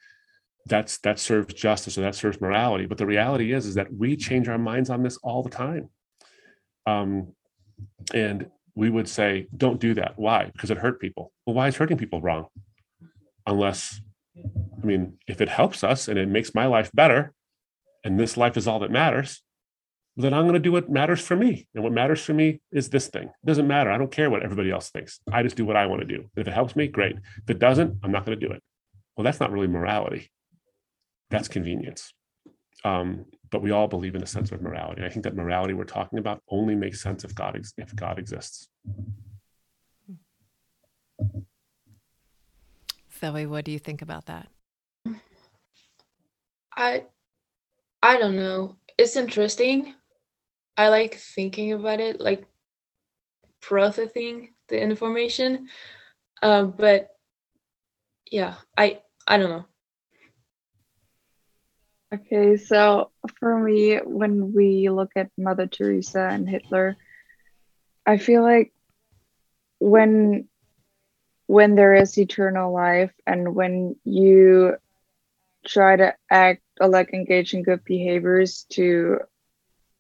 that's 0.65 0.98
that 0.99 1.19
serves 1.19 1.53
justice 1.53 1.98
or 1.98 2.02
that 2.02 2.15
serves 2.15 2.41
morality. 2.41 2.86
But 2.86 2.98
the 2.98 3.06
reality 3.06 3.53
is, 3.53 3.65
is 3.65 3.76
that 3.76 3.94
we 3.94 4.18
change 4.18 4.49
our 4.49 4.57
minds 4.57 4.90
on 4.90 5.03
this 5.03 5.18
all 5.23 5.41
the 5.41 5.49
time. 5.49 5.90
Um, 6.86 7.34
and 8.14 8.52
we 8.76 8.90
would 8.90 9.07
say, 9.07 9.48
don't 9.56 9.80
do 9.80 9.94
that. 9.94 10.14
Why? 10.18 10.52
Because 10.52 10.69
it 10.69 10.78
hurt 10.78 10.99
people. 10.99 11.32
Well, 11.45 11.56
why 11.56 11.69
is 11.69 11.78
hurting 11.78 11.98
people 11.98 12.19
wrong? 12.19 12.48
Unless, 13.48 14.02
I 14.38 14.86
mean, 14.86 15.18
if 15.28 15.40
it 15.40 15.48
helps 15.48 15.82
us 15.82 16.10
and 16.10 16.19
it 16.19 16.28
makes 16.28 16.53
my 16.53 16.65
life 16.65 16.91
better, 16.94 17.34
and 18.03 18.19
this 18.19 18.36
life 18.36 18.57
is 18.57 18.68
all 18.68 18.80
that 18.80 18.91
matters, 18.91 19.41
then 20.22 20.34
I'm 20.34 20.43
going 20.43 20.53
to 20.53 20.60
do 20.60 20.72
what 20.72 20.89
matters 20.89 21.22
for 21.22 21.35
me. 21.35 21.68
And 21.73 21.84
what 21.84 21.93
matters 21.93 22.22
for 22.22 22.34
me 22.34 22.61
is 22.72 22.89
this 22.89 23.07
thing. 23.07 23.23
It 23.23 23.45
doesn't 23.45 23.68
matter. 23.68 23.91
I 23.91 23.98
don't 23.98 24.11
care 24.11 24.30
what 24.30 24.43
everybody 24.43 24.72
else 24.72 24.89
thinks. 24.89 25.19
I 25.31 25.43
just 25.43 25.56
do 25.56 25.65
what 25.65 25.76
I 25.76 25.85
want 25.85 26.02
to 26.02 26.07
do. 26.07 26.30
If 26.35 26.48
it 26.48 26.53
helps 26.53 26.76
me, 26.76 26.88
great. 26.88 27.15
If 27.15 27.49
it 27.49 27.60
doesn't, 27.60 27.98
I'm 28.03 28.11
not 28.11 28.26
going 28.26 28.39
to 28.39 28.48
do 28.48 28.53
it. 28.53 28.61
Well, 29.15 29.23
that's 29.23 29.39
not 29.39 29.52
really 29.52 29.68
morality. 29.68 30.31
That's 31.30 31.48
convenience. 31.48 32.14
Um, 32.84 33.26
but 33.52 33.61
we 33.61 33.72
all 33.72 33.88
believe 33.88 34.15
in 34.15 34.23
a 34.23 34.27
sense 34.27 34.52
of 34.52 34.61
morality. 34.61 35.02
And 35.02 35.06
I 35.06 35.10
think 35.10 35.23
that 35.23 35.35
morality 35.35 35.73
we're 35.73 35.84
talking 35.84 36.19
about 36.19 36.41
only 36.49 36.76
makes 36.76 37.02
sense 37.02 37.23
if 37.23 37.35
God 37.35 37.61
if 37.77 37.95
God 37.95 38.18
exists. 38.18 38.69
Zoe, 43.19 43.45
what 43.45 43.65
do 43.65 43.72
you 43.72 43.80
think 43.80 44.02
about 44.02 44.26
that? 44.26 44.48
I 46.76 47.03
I 48.02 48.18
don't 48.18 48.35
know. 48.35 48.77
It's 48.98 49.15
interesting 49.15 49.93
I 50.77 50.89
like 50.89 51.15
thinking 51.15 51.73
about 51.73 51.99
it, 51.99 52.19
like 52.19 52.45
processing 53.61 54.53
the 54.68 54.81
information. 54.81 55.68
Um, 56.41 56.72
but 56.77 57.10
yeah, 58.31 58.56
I 58.77 59.02
I 59.27 59.38
don't 59.38 59.49
know. 59.49 59.65
Okay, 62.14 62.57
so 62.57 63.11
for 63.39 63.57
me, 63.60 63.98
when 63.98 64.53
we 64.53 64.89
look 64.89 65.11
at 65.15 65.30
Mother 65.38 65.68
Teresa 65.68 66.27
and 66.30 66.48
Hitler, 66.48 66.98
I 68.06 68.18
feel 68.18 68.41
like 68.43 68.73
when 69.80 70.48
when 71.48 71.76
there 71.76 71.95
is 71.95 72.18
eternal 72.18 72.73
life 72.73 73.11
and 73.26 73.56
when 73.56 73.95
you 74.03 74.76
try 75.65 75.95
to 75.95 76.15
act 76.30 76.61
or 76.80 76.88
like 76.88 77.14
engage 77.14 77.53
in 77.53 77.64
good 77.64 77.84
behaviors 77.84 78.65
to 78.72 79.19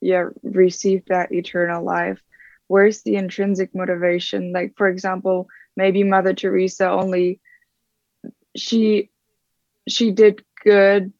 yeah 0.01 0.25
receive 0.43 1.03
that 1.07 1.31
eternal 1.31 1.83
life. 1.83 2.21
Where's 2.67 3.03
the 3.03 3.15
intrinsic 3.15 3.75
motivation? 3.75 4.51
Like 4.53 4.73
for 4.77 4.87
example 4.87 5.47
maybe 5.77 6.03
mother 6.03 6.33
teresa 6.33 6.89
only 6.89 7.39
she 8.55 9.09
she 9.87 10.11
did 10.11 10.41
good 10.63 11.11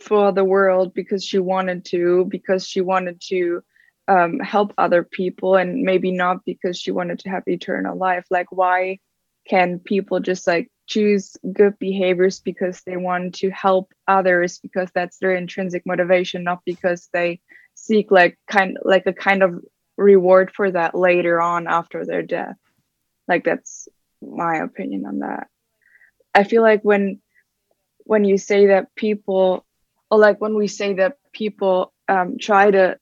for 0.00 0.32
the 0.32 0.44
world 0.44 0.94
because 0.94 1.24
she 1.24 1.38
wanted 1.38 1.84
to 1.86 2.26
because 2.30 2.66
she 2.66 2.80
wanted 2.80 3.20
to 3.28 3.62
um, 4.08 4.38
help 4.40 4.72
other 4.78 5.02
people 5.04 5.56
and 5.56 5.82
maybe 5.82 6.12
not 6.12 6.44
because 6.44 6.78
she 6.78 6.90
wanted 6.92 7.18
to 7.20 7.30
have 7.30 7.42
eternal 7.46 7.96
life. 7.96 8.26
Like 8.30 8.50
why 8.50 8.98
can 9.48 9.78
people 9.78 10.20
just 10.20 10.46
like 10.46 10.70
choose 10.86 11.36
good 11.52 11.78
behaviors 11.78 12.40
because 12.40 12.82
they 12.86 12.96
want 12.96 13.34
to 13.36 13.50
help 13.50 13.92
others 14.06 14.58
because 14.58 14.90
that's 14.94 15.18
their 15.18 15.34
intrinsic 15.34 15.82
motivation 15.86 16.44
not 16.44 16.60
because 16.64 17.08
they 17.12 17.40
seek 17.86 18.10
like 18.10 18.38
kind 18.50 18.76
like 18.82 19.04
a 19.06 19.12
kind 19.12 19.42
of 19.42 19.62
reward 19.96 20.50
for 20.54 20.70
that 20.70 20.94
later 20.94 21.40
on 21.40 21.66
after 21.66 22.04
their 22.04 22.22
death. 22.22 22.56
Like 23.28 23.44
that's 23.44 23.88
my 24.20 24.56
opinion 24.56 25.06
on 25.06 25.20
that. 25.20 25.48
I 26.34 26.44
feel 26.44 26.62
like 26.62 26.82
when 26.82 27.20
when 28.04 28.24
you 28.24 28.38
say 28.38 28.66
that 28.66 28.94
people 28.94 29.64
or 30.10 30.18
like 30.18 30.40
when 30.40 30.54
we 30.54 30.68
say 30.68 30.94
that 30.94 31.16
people 31.32 31.92
um, 32.08 32.36
try 32.40 32.70
to 32.70 32.98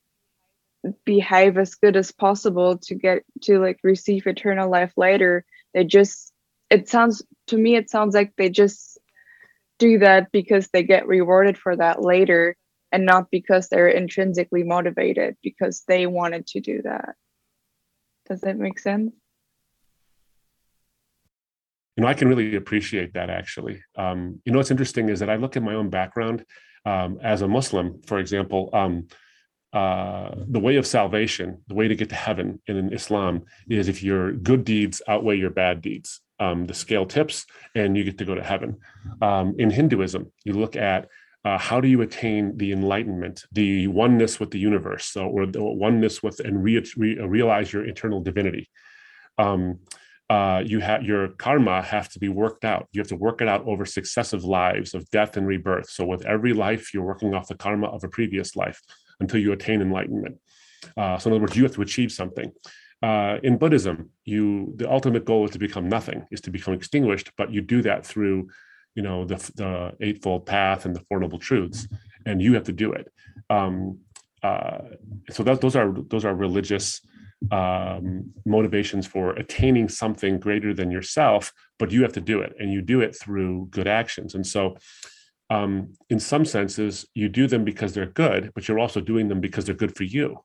behave 1.05 1.59
as 1.59 1.75
good 1.75 1.97
as 1.97 2.13
possible 2.13 2.79
to 2.79 2.95
get 2.95 3.23
to 3.43 3.59
like 3.59 3.79
receive 3.83 4.27
eternal 4.27 4.71
life 4.71 4.93
later 4.99 5.45
they 5.73 5.83
just 5.83 6.33
it 6.69 6.89
sounds 6.89 7.23
to 7.47 7.57
me 7.57 7.75
it 7.75 7.89
sounds 7.89 8.15
like 8.15 8.33
they 8.37 8.51
just 8.51 8.99
do 9.79 9.99
that 9.99 10.31
because 10.31 10.69
they 10.69 10.83
get 10.83 11.07
rewarded 11.07 11.57
for 11.57 11.75
that 11.75 12.03
later 12.03 12.55
and 12.95 13.05
not 13.05 13.29
because 13.29 13.69
they're 13.69 13.89
intrinsically 13.89 14.63
motivated 14.63 15.37
because 15.43 15.83
they 15.89 16.07
wanted 16.07 16.47
to 16.47 16.61
do 16.61 16.81
that. 16.83 17.17
Does 18.29 18.43
that 18.43 18.57
make 18.57 18.79
sense? 18.79 19.13
You 21.97 22.03
know, 22.03 22.09
I 22.09 22.15
can 22.15 22.29
really 22.29 22.55
appreciate 22.55 23.15
that 23.15 23.31
actually. 23.31 23.83
Um, 23.97 24.41
you 24.45 24.53
know, 24.53 24.59
what's 24.59 24.71
interesting 24.71 25.09
is 25.09 25.19
that 25.19 25.29
I 25.29 25.35
look 25.35 25.57
at 25.57 25.65
my 25.65 25.75
own 25.75 25.91
background 25.91 26.45
um, 26.87 27.19
as 27.21 27.43
a 27.43 27.49
Muslim, 27.49 28.01
for 28.07 28.21
example. 28.21 28.71
Um, 28.73 29.09
uh, 29.73 30.33
the 30.47 30.61
way 30.61 30.77
of 30.77 30.87
salvation, 30.87 31.63
the 31.67 31.75
way 31.75 31.89
to 31.89 31.97
get 31.97 32.11
to 32.11 32.15
heaven 32.15 32.63
in 32.69 32.93
Islam 32.93 33.43
is 33.69 33.89
if 33.89 34.05
your 34.05 34.31
good 34.31 34.65
deeds 34.65 35.03
outweigh 35.09 35.37
your 35.37 35.51
bad 35.51 35.83
deeds. 35.83 36.21
Um, 36.39 36.67
the 36.67 36.75
scale 36.75 37.07
tips 37.07 37.47
and 37.75 37.97
you 37.97 38.05
get 38.05 38.19
to 38.19 38.25
go 38.25 38.35
to 38.35 38.43
heaven. 38.43 38.79
Um, 39.21 39.55
in 39.59 39.71
Hinduism, 39.71 40.33
you 40.45 40.53
look 40.53 40.77
at 40.77 41.09
uh, 41.45 41.59
how 41.59 41.81
do 41.81 41.89
you 41.89 42.01
attain 42.03 42.57
the 42.57 42.73
enlightenment, 42.73 43.45
the 43.53 43.87
oneness 43.89 44.41
with 44.41 44.51
the 44.51 44.59
universe, 44.59 45.07
so, 45.07 45.27
or 45.27 45.47
the 45.47 45.63
oneness 45.63 46.23
with 46.23 46.41
and 46.41 46.63
re, 46.63 46.83
re, 46.97 47.19
realize 47.21 47.73
your 47.73 47.85
internal 47.85 48.21
divinity? 48.21 48.71
Um, 49.39 49.81
uh, 50.31 50.63
you 50.65 50.81
have 50.81 51.03
your 51.03 51.29
karma 51.29 51.83
have 51.83 52.09
to 52.09 52.19
be 52.19 52.29
worked 52.29 52.65
out. 52.65 52.89
You 52.93 53.01
have 53.01 53.09
to 53.09 53.17
work 53.17 53.43
it 53.43 53.49
out 53.49 53.67
over 53.67 53.85
successive 53.85 54.43
lives 54.43 54.95
of 54.95 55.09
death 55.11 55.37
and 55.37 55.47
rebirth. 55.47 55.91
So 55.91 56.07
with 56.07 56.25
every 56.25 56.55
life, 56.55 56.95
you're 56.95 57.05
working 57.05 57.35
off 57.35 57.49
the 57.49 57.55
karma 57.55 57.89
of 57.89 58.05
a 58.05 58.09
previous 58.09 58.57
life 58.57 58.81
until 59.21 59.41
you 59.41 59.53
attain 59.53 59.83
enlightenment. 59.83 60.39
Uh, 60.97 61.19
so 61.19 61.29
in 61.29 61.35
other 61.35 61.43
words, 61.43 61.57
you 61.57 61.63
have 61.65 61.75
to 61.75 61.83
achieve 61.83 62.11
something. 62.11 62.53
Uh, 63.03 63.39
in 63.43 63.59
Buddhism, 63.59 64.11
you 64.25 64.73
the 64.77 64.91
ultimate 64.91 65.27
goal 65.27 65.45
is 65.45 65.51
to 65.51 65.59
become 65.59 65.91
nothing, 65.91 66.27
is 66.31 66.41
to 66.41 66.51
become 66.51 66.73
extinguished, 66.73 67.31
but 67.37 67.53
you 67.53 67.61
do 67.61 67.83
that 67.83 68.07
through, 68.07 68.49
you 68.95 69.03
know, 69.03 69.25
the 69.25 69.37
the 69.57 69.93
eightfold 70.01 70.47
path 70.47 70.85
and 70.85 70.95
the 70.95 71.01
four 71.01 71.21
noble 71.21 71.39
truths, 71.39 71.89
and 72.27 72.41
you 72.41 72.55
have 72.55 72.65
to 72.65 72.73
do 72.73 72.93
it. 72.93 73.13
Um, 73.51 73.99
uh, 74.43 74.79
so 75.31 75.43
that, 75.43 75.61
those 75.61 75.77
are 75.77 75.93
those 76.09 76.25
are 76.25 76.35
religious 76.35 77.01
um, 77.51 78.33
motivations 78.47 79.07
for 79.07 79.31
attaining 79.33 79.89
something 79.89 80.39
greater 80.39 80.73
than 80.75 80.91
yourself, 80.91 81.53
but 81.79 81.91
you 81.91 82.03
have 82.03 82.13
to 82.13 82.21
do 82.21 82.41
it, 82.41 82.55
and 82.59 82.73
you 82.73 82.83
do 82.83 83.01
it 83.01 83.17
through 83.17 83.67
good 83.71 83.89
actions. 83.89 84.35
And 84.35 84.47
so, 84.47 84.77
um, 85.51 85.95
in 86.11 86.21
some 86.21 86.45
senses, 86.45 87.07
you 87.15 87.29
do 87.29 87.47
them 87.47 87.65
because 87.65 87.93
they're 87.95 88.07
good, 88.07 88.53
but 88.55 88.69
you're 88.69 88.79
also 88.79 89.01
doing 89.01 89.29
them 89.29 89.41
because 89.41 89.65
they're 89.65 89.75
good 89.75 89.97
for 89.97 90.05
you. 90.05 90.39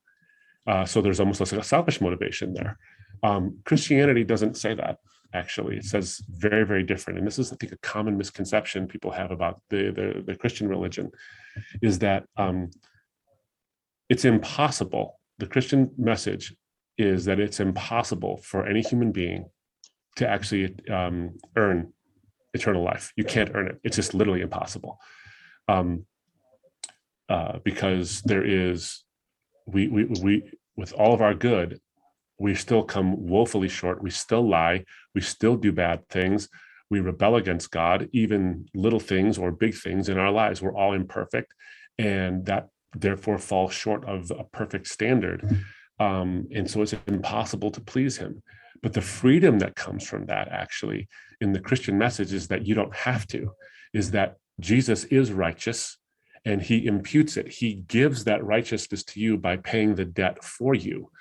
Uh, 0.68 0.86
so 0.86 1.02
there's 1.02 1.20
almost 1.20 1.40
like 1.40 1.52
a 1.52 1.64
selfish 1.64 2.02
motivation 2.02 2.54
there. 2.54 2.78
Um, 3.24 3.60
Christianity 3.66 4.24
doesn't 4.24 4.58
say 4.58 4.76
that. 4.76 5.00
Actually, 5.34 5.78
it 5.78 5.86
says 5.86 6.22
very, 6.30 6.66
very 6.66 6.84
different. 6.84 7.20
And 7.20 7.28
this 7.28 7.38
is, 7.38 7.54
I 7.54 7.56
think, 7.56 7.72
a 7.72 7.78
common 7.78 8.18
misconception 8.18 8.88
people 8.88 9.12
have 9.12 9.32
about 9.32 9.62
the 9.70 9.92
the, 9.92 10.24
the 10.26 10.36
Christian 10.36 10.68
religion, 10.68 11.12
is 11.82 12.00
that 12.00 12.26
um, 12.38 12.72
it's 14.10 14.26
impossible. 14.26 15.20
The 15.38 15.48
Christian 15.48 15.92
message 15.98 16.56
is 16.98 17.26
that 17.26 17.40
it's 17.40 17.60
impossible 17.60 18.38
for 18.44 18.66
any 18.66 18.82
human 18.82 19.12
being 19.12 19.46
to 20.16 20.28
actually 20.28 20.76
um, 20.90 21.38
earn 21.56 21.94
eternal 22.54 22.84
life. 22.84 23.14
You 23.16 23.24
can't 23.24 23.52
earn 23.54 23.68
it. 23.68 23.80
It's 23.84 23.96
just 23.96 24.14
literally 24.14 24.42
impossible. 24.42 25.00
Um, 25.68 26.06
uh, 27.30 27.60
because 27.64 28.22
there 28.24 28.44
is, 28.44 29.04
we, 29.68 29.88
we, 29.88 30.06
we, 30.06 30.52
with 30.76 30.92
all 30.94 31.14
of 31.14 31.22
our 31.22 31.36
good, 31.36 31.80
we 32.40 32.56
still 32.56 32.84
come 32.84 33.28
woefully 33.28 33.68
short. 33.68 34.02
We 34.02 34.10
still 34.10 34.48
lie. 34.48 34.86
We 35.14 35.22
still 35.22 35.56
do 35.58 35.72
bad 35.72 36.08
things. 36.10 36.50
We 36.90 37.02
rebel 37.02 37.36
against 37.36 37.70
God, 37.70 38.10
even 38.14 38.66
little 38.74 39.00
things 39.00 39.38
or 39.38 39.52
big 39.52 39.76
things 39.76 40.10
in 40.10 40.18
our 40.18 40.32
lives. 40.32 40.62
We're 40.62 40.76
all 40.76 40.94
imperfect. 40.94 41.54
And 41.98 42.46
that 42.46 42.70
therefore 42.96 43.38
falls 43.38 43.74
short 43.74 44.06
of 44.06 44.32
a 44.32 44.46
perfect 44.46 44.88
standard. 44.88 45.64
Um, 46.00 46.48
and 46.56 46.70
so 46.70 46.82
it's 46.82 46.96
impossible 47.08 47.72
to 47.72 47.82
please 47.82 48.18
him. 48.18 48.42
But 48.82 48.94
the 48.94 49.02
freedom 49.02 49.60
that 49.60 49.76
comes 49.76 50.08
from 50.08 50.26
that, 50.28 50.48
actually, 50.48 51.10
in 51.42 51.52
the 51.52 51.60
Christian 51.60 51.98
message, 51.98 52.34
is 52.34 52.48
that 52.48 52.66
you 52.66 52.74
don't 52.74 52.96
have 52.96 53.28
to, 53.28 53.52
is 53.94 54.12
that 54.12 54.38
Jesus 54.60 55.04
is 55.06 55.32
righteous 55.34 55.98
and 56.46 56.62
he 56.62 56.86
imputes 56.86 57.36
it. 57.36 57.50
He 57.50 57.74
gives 57.74 58.24
that 58.24 58.44
righteousness 58.46 59.04
to 59.04 59.20
you 59.20 59.38
by 59.38 59.58
paying 59.58 59.96
the 59.96 60.06
debt 60.06 60.44
for 60.44 60.74
you. 60.74 61.12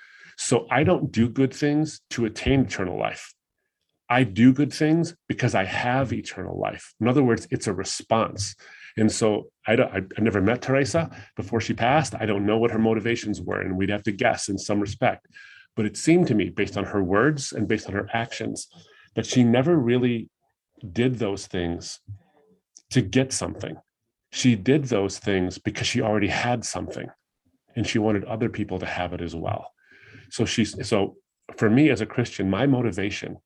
So 0.41 0.67
I 0.71 0.85
don't 0.85 1.11
do 1.11 1.27
good 1.27 1.53
things 1.53 1.99
to 2.11 2.23
attain 2.23 2.61
eternal 2.61 2.97
life. 2.97 3.33
I 4.09 4.23
do 4.23 4.53
good 4.53 4.71
things 4.71 5.13
because 5.27 5.53
I 5.53 5.65
have 5.65 6.13
eternal 6.13 6.57
life. 6.57 6.93
In 7.01 7.09
other 7.09 7.21
words, 7.21 7.45
it's 7.51 7.67
a 7.67 7.73
response. 7.73 8.55
And 8.95 9.11
so 9.11 9.51
I 9.67 9.75
don't, 9.75 9.91
I, 9.93 9.97
I 10.17 10.21
never 10.21 10.39
met 10.39 10.61
Teresa 10.61 11.11
before 11.35 11.59
she 11.59 11.73
passed. 11.73 12.15
I 12.17 12.25
don't 12.25 12.45
know 12.45 12.57
what 12.57 12.71
her 12.71 12.79
motivations 12.79 13.41
were, 13.41 13.59
and 13.59 13.75
we'd 13.75 13.89
have 13.89 14.03
to 14.03 14.13
guess 14.13 14.47
in 14.47 14.57
some 14.57 14.79
respect. 14.79 15.27
But 15.75 15.85
it 15.85 15.97
seemed 15.97 16.27
to 16.27 16.35
me, 16.35 16.49
based 16.49 16.77
on 16.77 16.85
her 16.85 17.03
words 17.03 17.51
and 17.51 17.67
based 17.67 17.87
on 17.87 17.93
her 17.93 18.07
actions, 18.13 18.69
that 19.15 19.25
she 19.25 19.43
never 19.43 19.75
really 19.75 20.29
did 20.93 21.19
those 21.19 21.47
things 21.47 21.99
to 22.91 23.01
get 23.01 23.33
something. 23.33 23.75
She 24.31 24.55
did 24.55 24.85
those 24.85 25.19
things 25.19 25.57
because 25.57 25.85
she 25.85 26.01
already 26.01 26.29
had 26.29 26.63
something 26.63 27.09
and 27.75 27.85
she 27.85 27.99
wanted 27.99 28.23
other 28.23 28.47
people 28.47 28.79
to 28.79 28.85
have 28.85 29.11
it 29.11 29.21
as 29.21 29.35
well. 29.35 29.73
So 30.31 30.45
she's 30.45 30.87
so 30.87 31.17
for 31.57 31.69
me 31.69 31.89
as 31.89 32.01
a 32.01 32.05
Christian, 32.05 32.49
my 32.49 32.65
motivation 32.65 33.37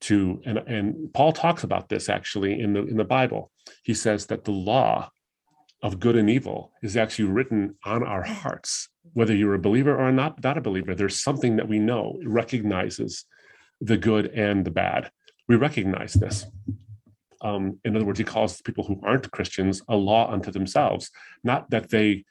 to 0.00 0.40
and 0.44 0.58
and 0.58 1.12
Paul 1.12 1.32
talks 1.32 1.62
about 1.62 1.88
this 1.88 2.08
actually 2.08 2.60
in 2.60 2.72
the 2.72 2.86
in 2.86 2.96
the 2.96 3.04
Bible. 3.04 3.50
He 3.82 3.94
says 3.94 4.26
that 4.26 4.44
the 4.44 4.52
law 4.52 5.10
of 5.82 6.00
good 6.00 6.16
and 6.16 6.28
evil 6.28 6.72
is 6.82 6.96
actually 6.96 7.26
written 7.26 7.76
on 7.84 8.02
our 8.02 8.22
hearts. 8.22 8.88
Whether 9.14 9.34
you're 9.34 9.54
a 9.54 9.58
believer 9.58 9.96
or 9.96 10.12
not 10.12 10.42
not 10.42 10.58
a 10.58 10.62
believer 10.62 10.94
there's 10.94 11.20
something 11.20 11.56
that 11.56 11.68
we 11.68 11.78
know 11.78 12.18
recognizes 12.24 13.24
the 13.80 13.96
good 13.96 14.26
and 14.26 14.64
the 14.64 14.70
bad. 14.70 15.10
We 15.48 15.56
recognize 15.56 16.14
this. 16.14 16.46
Um, 17.42 17.78
in 17.84 17.96
other 17.96 18.04
words 18.04 18.18
he 18.18 18.24
calls 18.24 18.60
people 18.60 18.84
who 18.84 19.00
aren't 19.02 19.30
christians 19.30 19.80
a 19.88 19.96
law 19.96 20.30
unto 20.30 20.50
themselves. 20.50 21.10
Not 21.42 21.70
that 21.70 21.88
they 21.88 22.24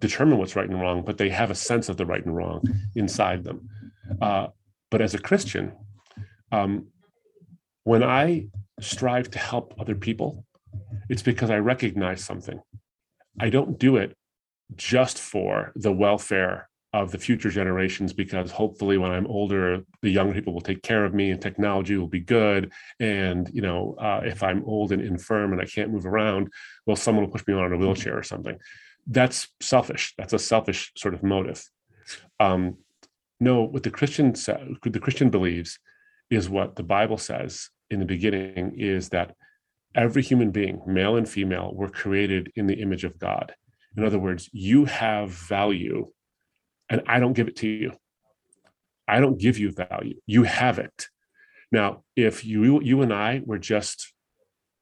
determine 0.00 0.38
what's 0.38 0.56
right 0.56 0.68
and 0.68 0.80
wrong 0.80 1.02
but 1.04 1.18
they 1.18 1.28
have 1.28 1.50
a 1.50 1.54
sense 1.54 1.88
of 1.88 1.96
the 1.96 2.06
right 2.06 2.24
and 2.24 2.36
wrong 2.36 2.62
inside 2.94 3.44
them. 3.44 3.68
Uh, 4.20 4.48
but 4.90 5.00
as 5.00 5.14
a 5.14 5.18
christian 5.18 5.72
um, 6.52 6.86
when 7.84 8.02
I 8.02 8.48
strive 8.80 9.30
to 9.32 9.38
help 9.38 9.74
other 9.78 9.94
people, 9.94 10.44
it's 11.08 11.22
because 11.22 11.50
I 11.50 11.58
recognize 11.58 12.24
something. 12.24 12.60
I 13.40 13.50
don't 13.50 13.78
do 13.78 13.96
it 13.96 14.16
just 14.76 15.18
for 15.18 15.72
the 15.74 15.92
welfare 15.92 16.68
of 16.92 17.12
the 17.12 17.18
future 17.18 17.50
generations 17.50 18.12
because 18.12 18.50
hopefully 18.50 18.98
when 18.98 19.12
i'm 19.12 19.26
older 19.28 19.80
the 20.02 20.10
young 20.10 20.32
people 20.32 20.52
will 20.52 20.60
take 20.60 20.82
care 20.82 21.04
of 21.04 21.14
me 21.14 21.30
and 21.30 21.40
technology 21.40 21.96
will 21.96 22.08
be 22.08 22.18
good. 22.18 22.72
And 22.98 23.48
you 23.52 23.62
know 23.62 23.94
uh, 23.96 24.22
if 24.24 24.42
i'm 24.42 24.64
old 24.64 24.90
and 24.90 25.00
infirm 25.00 25.52
and 25.52 25.62
i 25.62 25.64
can't 25.64 25.92
move 25.92 26.04
around 26.04 26.48
well 26.86 26.96
someone 26.96 27.24
will 27.24 27.30
push 27.30 27.46
me 27.46 27.54
on 27.54 27.66
in 27.66 27.74
a 27.74 27.76
wheelchair 27.76 28.18
or 28.18 28.24
something 28.24 28.58
that's 29.10 29.48
selfish 29.60 30.14
that's 30.16 30.32
a 30.32 30.38
selfish 30.38 30.92
sort 30.96 31.12
of 31.14 31.22
motive 31.22 31.62
um, 32.38 32.76
no 33.38 33.62
what 33.62 33.82
the 33.82 33.90
christian 33.90 34.32
the 34.32 35.00
christian 35.00 35.28
believes 35.28 35.78
is 36.30 36.48
what 36.48 36.76
the 36.76 36.82
Bible 36.82 37.18
says 37.18 37.68
in 37.90 37.98
the 37.98 38.06
beginning 38.06 38.74
is 38.78 39.08
that 39.10 39.34
every 39.94 40.22
human 40.22 40.52
being, 40.52 40.80
male 40.86 41.16
and 41.16 41.28
female, 41.28 41.72
were 41.74 41.90
created 41.90 42.52
in 42.54 42.66
the 42.66 42.80
image 42.80 43.04
of 43.04 43.18
God. 43.18 43.52
In 43.96 44.04
other 44.04 44.18
words, 44.18 44.48
you 44.52 44.84
have 44.84 45.30
value, 45.30 46.08
and 46.88 47.02
I 47.08 47.18
don't 47.18 47.32
give 47.32 47.48
it 47.48 47.56
to 47.56 47.68
you. 47.68 47.92
I 49.08 49.18
don't 49.18 49.38
give 49.38 49.58
you 49.58 49.72
value. 49.72 50.20
You 50.26 50.44
have 50.44 50.78
it. 50.78 51.08
Now, 51.72 52.04
if 52.14 52.44
you 52.44 52.80
you 52.80 53.02
and 53.02 53.12
I 53.12 53.42
were 53.44 53.58
just 53.58 54.12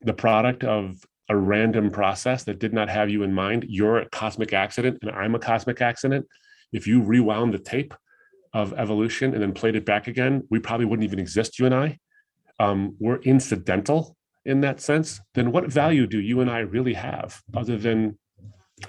the 0.03 0.13
product 0.13 0.65
of 0.65 1.03
a 1.29 1.37
random 1.37 1.91
process 1.91 2.45
that 2.45 2.59
did 2.59 2.73
not 2.73 2.89
have 2.89 3.11
you 3.11 3.23
in 3.23 3.35
mind, 3.35 3.67
you're 3.69 3.99
a 3.99 4.09
cosmic 4.09 4.53
accident 4.53 4.99
and 5.03 5.11
I'm 5.11 5.35
a 5.35 5.39
cosmic 5.39 5.81
accident. 5.81 6.27
If 6.73 6.87
you 6.87 7.03
rewound 7.03 7.53
the 7.53 7.59
tape, 7.59 7.95
of 8.53 8.73
evolution 8.75 9.35
and 9.35 9.43
then 9.43 9.53
played 9.53 9.77
it 9.77 9.85
back 9.85 10.07
again, 10.07 10.43
we 10.51 10.59
probably 10.59 10.87
wouldn't 10.87 11.05
even 11.05 11.19
exist, 11.19 11.59
you 11.59 11.67
and 11.67 11.75
I. 11.75 11.99
Um, 12.59 12.97
we're 12.99 13.19
incidental 13.19 14.17
in 14.45 14.61
that 14.63 14.81
sense. 14.81 15.21
Then 15.35 15.53
what 15.53 15.71
value 15.71 16.07
do 16.07 16.21
you 16.21 16.41
and 16.41 16.51
I 16.51 16.61
really 16.61 16.95
have 16.95 17.41
other 17.55 17.77
than 17.77 18.19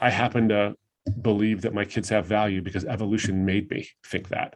I 0.02 0.10
happen 0.10 0.49
to 0.49 0.76
believe 1.22 1.61
that 1.61 1.74
my 1.74 1.86
kids 1.86 2.10
have 2.10 2.26
value 2.26 2.61
because 2.61 2.86
evolution 2.86 3.45
made 3.45 3.70
me 3.70 3.88
think 4.06 4.30
that 4.30 4.56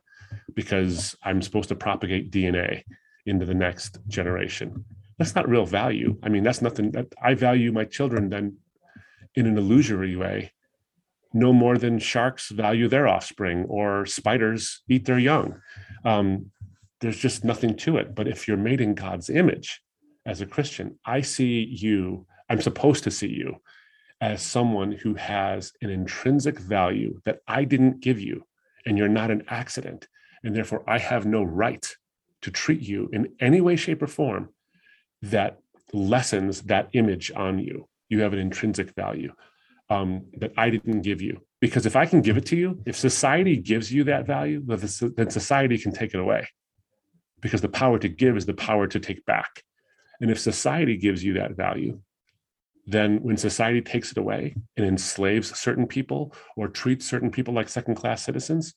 because 0.55 1.15
I'm 1.23 1.41
supposed 1.41 1.69
to 1.69 1.75
propagate 1.75 2.31
DNA 2.31 2.83
into 3.25 3.45
the 3.45 3.53
next 3.53 3.99
generation. 4.07 4.85
That's 5.17 5.35
not 5.35 5.49
real 5.49 5.65
value. 5.65 6.17
I 6.23 6.29
mean, 6.29 6.43
that's 6.43 6.61
nothing 6.61 6.91
that 6.91 7.07
I 7.21 7.33
value 7.35 7.71
my 7.71 7.85
children 7.85 8.29
then 8.29 8.57
in 9.35 9.47
an 9.47 9.57
illusory 9.57 10.15
way 10.15 10.51
no 11.33 11.51
more 11.51 11.77
than 11.77 11.97
sharks 11.97 12.49
value 12.49 12.87
their 12.87 13.07
offspring 13.07 13.65
or 13.65 14.05
spiders 14.05 14.81
eat 14.87 15.05
their 15.05 15.19
young. 15.19 15.59
Um, 16.05 16.51
there's 17.01 17.17
just 17.17 17.43
nothing 17.43 17.75
to 17.77 17.97
it. 17.97 18.15
But 18.15 18.27
if 18.27 18.47
you're 18.47 18.55
made 18.55 18.79
in 18.79 18.93
God's 18.93 19.29
image 19.29 19.81
as 20.25 20.41
a 20.41 20.45
Christian, 20.45 20.99
I 21.05 21.21
see 21.21 21.63
you, 21.63 22.27
I'm 22.49 22.61
supposed 22.61 23.03
to 23.05 23.11
see 23.11 23.27
you 23.27 23.57
as 24.21 24.41
someone 24.41 24.91
who 24.91 25.15
has 25.15 25.73
an 25.81 25.89
intrinsic 25.89 26.59
value 26.59 27.19
that 27.25 27.39
I 27.47 27.65
didn't 27.65 27.99
give 27.99 28.21
you, 28.21 28.45
and 28.85 28.97
you're 28.97 29.09
not 29.09 29.31
an 29.31 29.43
accident. 29.49 30.07
And 30.43 30.55
therefore, 30.55 30.83
I 30.87 30.99
have 30.99 31.25
no 31.25 31.43
right 31.43 31.85
to 32.41 32.51
treat 32.51 32.81
you 32.81 33.09
in 33.11 33.33
any 33.39 33.59
way, 33.59 33.75
shape, 33.75 34.01
or 34.01 34.07
form 34.07 34.49
that 35.23 35.59
lessens 35.93 36.61
that 36.63 36.89
image 36.93 37.31
on 37.35 37.59
you. 37.59 37.87
You 38.09 38.21
have 38.21 38.33
an 38.33 38.39
intrinsic 38.39 38.93
value 38.95 39.33
um, 39.89 40.25
that 40.37 40.53
I 40.57 40.69
didn't 40.69 41.01
give 41.01 41.21
you. 41.21 41.41
Because 41.61 41.85
if 41.85 41.95
I 41.95 42.05
can 42.05 42.21
give 42.21 42.37
it 42.37 42.45
to 42.47 42.57
you, 42.57 42.81
if 42.85 42.95
society 42.97 43.55
gives 43.55 43.91
you 43.91 44.03
that 44.05 44.27
value, 44.27 44.61
then 44.65 45.29
society 45.29 45.77
can 45.77 45.93
take 45.93 46.13
it 46.13 46.19
away. 46.19 46.47
Because 47.41 47.61
the 47.61 47.69
power 47.69 47.97
to 47.99 48.09
give 48.09 48.35
is 48.35 48.45
the 48.45 48.53
power 48.53 48.85
to 48.87 48.99
take 48.99 49.25
back. 49.25 49.63
And 50.19 50.29
if 50.29 50.39
society 50.39 50.97
gives 50.97 51.23
you 51.23 51.33
that 51.33 51.55
value, 51.55 51.99
then 52.85 53.23
when 53.23 53.37
society 53.37 53.81
takes 53.81 54.11
it 54.11 54.17
away 54.17 54.55
and 54.75 54.85
enslaves 54.85 55.57
certain 55.57 55.87
people 55.87 56.35
or 56.57 56.67
treats 56.67 57.05
certain 57.05 57.31
people 57.31 57.53
like 57.53 57.69
second 57.69 57.95
class 57.95 58.23
citizens, 58.23 58.75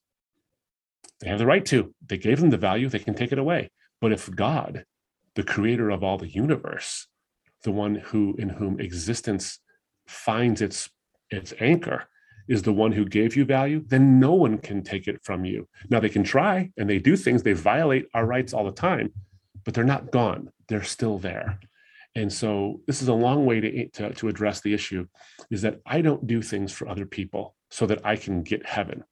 They 1.20 1.28
have 1.28 1.38
the 1.38 1.46
right 1.46 1.64
to. 1.66 1.94
They 2.06 2.18
gave 2.18 2.40
them 2.40 2.50
the 2.50 2.56
value, 2.56 2.88
they 2.88 2.98
can 2.98 3.14
take 3.14 3.32
it 3.32 3.38
away. 3.38 3.70
But 4.00 4.12
if 4.12 4.30
God, 4.30 4.84
the 5.36 5.44
creator 5.44 5.90
of 5.90 6.02
all 6.02 6.18
the 6.18 6.28
universe, 6.28 7.06
the 7.62 7.70
one 7.70 7.94
who 7.94 8.34
in 8.38 8.48
whom 8.48 8.80
existence 8.80 9.60
finds 10.06 10.60
its 10.60 10.90
its 11.30 11.54
anchor, 11.60 12.04
is 12.48 12.62
the 12.62 12.72
one 12.72 12.92
who 12.92 13.04
gave 13.04 13.36
you 13.36 13.44
value, 13.44 13.82
then 13.86 14.20
no 14.20 14.32
one 14.32 14.58
can 14.58 14.82
take 14.82 15.08
it 15.08 15.20
from 15.22 15.44
you. 15.44 15.68
Now 15.90 16.00
they 16.00 16.08
can 16.08 16.24
try 16.24 16.70
and 16.76 16.88
they 16.88 16.98
do 16.98 17.16
things, 17.16 17.42
they 17.42 17.52
violate 17.52 18.06
our 18.14 18.26
rights 18.26 18.52
all 18.52 18.64
the 18.64 18.72
time, 18.72 19.12
but 19.64 19.74
they're 19.74 19.84
not 19.84 20.12
gone. 20.12 20.50
They're 20.68 20.84
still 20.84 21.18
there. 21.18 21.58
And 22.14 22.32
so 22.32 22.80
this 22.86 23.02
is 23.02 23.08
a 23.08 23.14
long 23.14 23.44
way 23.44 23.60
to, 23.60 23.88
to, 23.88 24.14
to 24.14 24.28
address 24.28 24.60
the 24.60 24.72
issue 24.72 25.06
is 25.50 25.62
that 25.62 25.80
I 25.84 26.00
don't 26.00 26.26
do 26.26 26.40
things 26.40 26.72
for 26.72 26.88
other 26.88 27.04
people 27.04 27.54
so 27.70 27.84
that 27.86 28.06
I 28.06 28.16
can 28.16 28.42
get 28.42 28.64
heaven. 28.64 29.04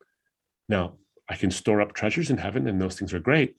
Now, 0.68 0.94
I 1.28 1.36
can 1.36 1.50
store 1.50 1.80
up 1.80 1.92
treasures 1.92 2.30
in 2.30 2.38
heaven 2.38 2.66
and 2.66 2.80
those 2.80 2.98
things 2.98 3.12
are 3.12 3.18
great. 3.18 3.56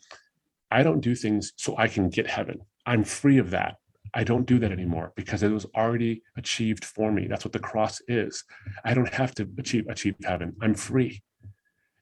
I 0.71 0.83
don't 0.83 1.01
do 1.01 1.15
things 1.15 1.53
so 1.57 1.75
I 1.77 1.87
can 1.87 2.09
get 2.09 2.27
heaven. 2.27 2.59
I'm 2.85 3.03
free 3.03 3.37
of 3.37 3.51
that. 3.51 3.75
I 4.13 4.23
don't 4.23 4.45
do 4.45 4.59
that 4.59 4.71
anymore 4.71 5.11
because 5.15 5.43
it 5.43 5.51
was 5.51 5.65
already 5.75 6.21
achieved 6.37 6.85
for 6.85 7.11
me. 7.11 7.27
That's 7.27 7.43
what 7.43 7.51
the 7.51 7.59
cross 7.59 8.01
is. 8.07 8.43
I 8.83 8.93
don't 8.93 9.13
have 9.13 9.35
to 9.35 9.49
achieve 9.57 9.85
achieve 9.89 10.15
heaven. 10.23 10.55
I'm 10.61 10.73
free. 10.73 11.21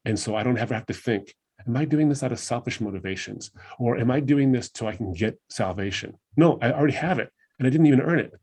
And 0.06 0.19
so 0.19 0.35
I 0.35 0.44
don't 0.44 0.57
ever 0.57 0.73
have 0.73 0.85
to 0.88 0.94
think, 0.94 1.34
am 1.68 1.77
I 1.77 1.85
doing 1.85 2.10
this 2.10 2.22
out 2.23 2.31
of 2.31 2.40
selfish 2.40 2.81
motivations? 2.81 3.52
Or 3.80 3.98
am 3.98 4.11
I 4.11 4.19
doing 4.19 4.52
this 4.52 4.69
so 4.76 4.88
I 4.88 4.95
can 4.95 5.14
get 5.14 5.40
salvation? 5.49 6.14
No, 6.38 6.60
I 6.61 6.72
already 6.72 6.94
have 6.94 7.19
it. 7.19 7.31
And 7.57 7.68
I 7.68 7.72
didn't 7.72 7.88
even 7.88 8.02
earn 8.02 8.19
it 8.19 8.34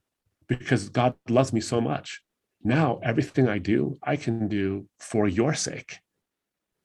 because 0.49 0.89
God 0.89 1.15
loves 1.29 1.53
me 1.53 1.61
so 1.61 1.81
much. 1.81 2.23
Now 2.63 2.99
everything 3.03 3.49
I 3.49 3.59
do, 3.59 3.99
I 4.03 4.17
can 4.17 4.49
do 4.49 4.87
for 4.99 5.29
your 5.29 5.55
sake, 5.55 5.99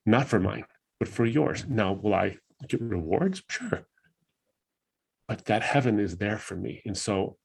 not 0.05 0.27
for 0.27 0.39
mine, 0.39 0.65
but 0.99 1.07
for 1.07 1.25
yours. 1.25 1.65
Now, 1.67 1.93
will 1.93 2.13
I 2.13 2.37
get 2.67 2.81
rewards? 2.81 3.43
Sure 3.49 3.85
but 5.27 5.45
that 5.45 5.63
heaven 5.63 5.99
is 5.99 6.17
there 6.17 6.37
for 6.37 6.55
me. 6.55 6.81
And 6.85 6.97
so 6.97 7.37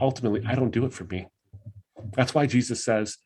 ultimately, 0.00 0.42
I 0.46 0.54
don't 0.54 0.70
do 0.70 0.84
it 0.84 0.92
for 0.92 1.04
me. 1.04 1.26
That's 2.14 2.34
why 2.34 2.46
Jesus 2.46 2.84
says, 2.84 3.18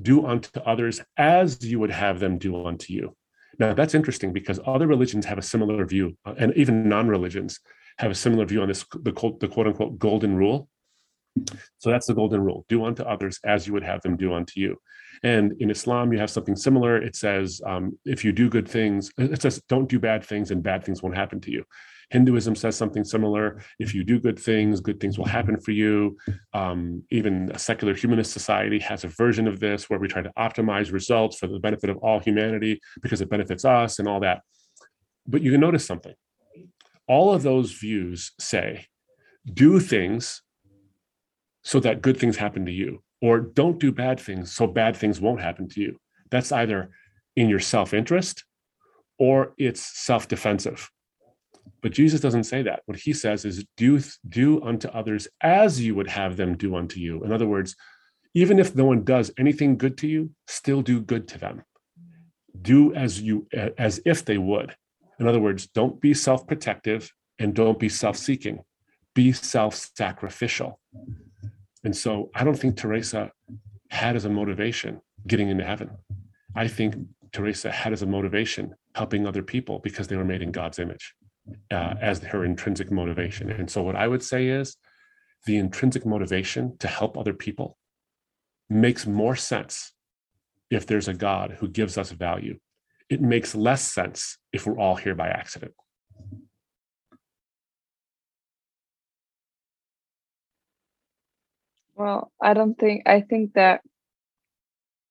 Do 0.00 0.26
unto 0.26 0.60
others 0.60 1.00
as 1.16 1.64
you 1.64 1.78
would 1.80 1.90
have 1.90 2.20
them 2.20 2.38
do 2.38 2.66
unto 2.66 2.92
you. 2.92 3.16
Now, 3.58 3.74
that's 3.74 3.94
interesting 3.94 4.32
because 4.32 4.60
other 4.64 4.86
religions 4.86 5.26
have 5.26 5.38
a 5.38 5.42
similar 5.42 5.84
view, 5.84 6.16
uh, 6.24 6.34
and 6.38 6.54
even 6.54 6.88
non 6.88 7.08
religions 7.08 7.58
have 7.98 8.10
a 8.10 8.14
similar 8.14 8.44
view 8.44 8.62
on 8.62 8.68
this, 8.68 8.84
the, 9.02 9.10
quote, 9.10 9.40
the 9.40 9.48
quote 9.48 9.66
unquote 9.66 9.98
golden 9.98 10.36
rule. 10.36 10.68
So 11.78 11.90
that's 11.90 12.06
the 12.06 12.14
golden 12.14 12.40
rule 12.42 12.64
do 12.68 12.84
unto 12.84 13.02
others 13.02 13.38
as 13.44 13.66
you 13.66 13.72
would 13.72 13.82
have 13.84 14.02
them 14.02 14.16
do 14.16 14.34
unto 14.34 14.60
you. 14.60 14.76
And 15.22 15.52
in 15.60 15.70
Islam, 15.70 16.12
you 16.12 16.18
have 16.18 16.30
something 16.30 16.56
similar. 16.56 16.96
It 16.96 17.16
says, 17.16 17.60
um, 17.66 17.98
if 18.04 18.24
you 18.24 18.32
do 18.32 18.48
good 18.48 18.68
things, 18.68 19.10
it 19.18 19.42
says, 19.42 19.60
don't 19.68 19.88
do 19.88 19.98
bad 19.98 20.24
things 20.24 20.50
and 20.50 20.62
bad 20.62 20.84
things 20.84 21.02
won't 21.02 21.16
happen 21.16 21.40
to 21.40 21.50
you. 21.50 21.64
Hinduism 22.10 22.56
says 22.56 22.74
something 22.76 23.04
similar. 23.04 23.60
If 23.78 23.94
you 23.94 24.02
do 24.02 24.18
good 24.18 24.38
things, 24.38 24.80
good 24.80 24.98
things 24.98 25.18
will 25.18 25.26
happen 25.26 25.60
for 25.60 25.72
you. 25.72 26.16
Um, 26.54 27.02
even 27.10 27.50
a 27.52 27.58
secular 27.58 27.94
humanist 27.94 28.32
society 28.32 28.78
has 28.78 29.04
a 29.04 29.08
version 29.08 29.46
of 29.46 29.60
this 29.60 29.90
where 29.90 29.98
we 29.98 30.08
try 30.08 30.22
to 30.22 30.32
optimize 30.38 30.90
results 30.92 31.36
for 31.36 31.48
the 31.48 31.58
benefit 31.58 31.90
of 31.90 31.98
all 31.98 32.18
humanity 32.18 32.80
because 33.02 33.20
it 33.20 33.28
benefits 33.28 33.64
us 33.64 33.98
and 33.98 34.08
all 34.08 34.20
that. 34.20 34.40
But 35.26 35.42
you 35.42 35.50
can 35.50 35.60
notice 35.60 35.84
something. 35.84 36.14
All 37.06 37.32
of 37.34 37.42
those 37.42 37.72
views 37.72 38.32
say 38.38 38.86
do 39.52 39.78
things 39.80 40.42
so 41.68 41.78
that 41.80 42.00
good 42.00 42.16
things 42.16 42.38
happen 42.38 42.64
to 42.64 42.72
you, 42.72 43.02
or 43.20 43.40
don't 43.40 43.78
do 43.78 43.92
bad 43.92 44.18
things 44.18 44.50
so 44.50 44.66
bad 44.66 44.96
things 44.96 45.20
won't 45.20 45.42
happen 45.42 45.68
to 45.68 45.82
you. 45.82 45.98
That's 46.30 46.50
either 46.50 46.88
in 47.36 47.50
your 47.50 47.60
self 47.60 47.92
interest 47.92 48.44
or 49.18 49.52
it's 49.58 49.82
self 49.82 50.28
defensive. 50.28 50.90
But 51.82 51.92
Jesus 51.92 52.22
doesn't 52.22 52.44
say 52.44 52.62
that. 52.62 52.80
What 52.86 52.98
he 52.98 53.12
says 53.12 53.44
is 53.44 53.66
do 53.76 54.00
do 54.26 54.62
unto 54.62 54.88
others 54.88 55.28
as 55.42 55.78
you 55.78 55.94
would 55.94 56.08
have 56.08 56.38
them 56.38 56.56
do 56.56 56.74
unto 56.74 57.00
you. 57.00 57.22
In 57.22 57.32
other 57.32 57.46
words, 57.46 57.76
even 58.32 58.58
if 58.58 58.74
no 58.74 58.86
one 58.86 59.04
does 59.04 59.30
anything 59.36 59.76
good 59.76 59.98
to 59.98 60.08
you, 60.08 60.30
still 60.46 60.80
do 60.80 61.02
good 61.02 61.28
to 61.28 61.38
them. 61.38 61.64
Do 62.62 62.94
as 62.94 63.20
you 63.20 63.46
as 63.76 64.00
if 64.06 64.24
they 64.24 64.38
would. 64.38 64.74
In 65.20 65.28
other 65.28 65.40
words, 65.40 65.66
don't 65.66 66.00
be 66.00 66.14
self-protective 66.14 67.12
and 67.38 67.52
don't 67.52 67.78
be 67.78 67.90
self-seeking. 67.90 68.60
Be 69.14 69.32
self-sacrificial. 69.32 70.80
And 71.88 71.96
so 71.96 72.30
I 72.34 72.44
don't 72.44 72.58
think 72.58 72.76
Teresa 72.76 73.32
had 73.88 74.14
as 74.14 74.26
a 74.26 74.28
motivation 74.28 75.00
getting 75.26 75.48
into 75.48 75.64
heaven. 75.64 75.88
I 76.54 76.68
think 76.68 76.96
Teresa 77.32 77.70
had 77.70 77.94
as 77.94 78.02
a 78.02 78.06
motivation 78.06 78.74
helping 78.94 79.26
other 79.26 79.42
people 79.42 79.78
because 79.78 80.06
they 80.06 80.16
were 80.16 80.30
made 80.32 80.42
in 80.42 80.52
God's 80.52 80.78
image 80.78 81.14
uh, 81.70 81.94
as 81.98 82.22
her 82.24 82.44
intrinsic 82.44 82.90
motivation. 82.90 83.50
And 83.50 83.70
so, 83.70 83.82
what 83.82 83.96
I 83.96 84.06
would 84.06 84.22
say 84.22 84.48
is 84.48 84.76
the 85.46 85.56
intrinsic 85.56 86.04
motivation 86.04 86.76
to 86.80 86.88
help 86.88 87.16
other 87.16 87.32
people 87.32 87.78
makes 88.68 89.06
more 89.06 89.34
sense 89.34 89.94
if 90.70 90.84
there's 90.84 91.08
a 91.08 91.14
God 91.14 91.56
who 91.58 91.68
gives 91.68 91.96
us 91.96 92.10
value. 92.10 92.58
It 93.08 93.22
makes 93.22 93.54
less 93.54 93.80
sense 93.80 94.36
if 94.52 94.66
we're 94.66 94.78
all 94.78 94.96
here 94.96 95.14
by 95.14 95.28
accident. 95.28 95.72
Well, 101.98 102.32
I 102.42 102.54
don't 102.54 102.78
think, 102.78 103.02
I 103.06 103.20
think 103.22 103.54
that 103.54 103.82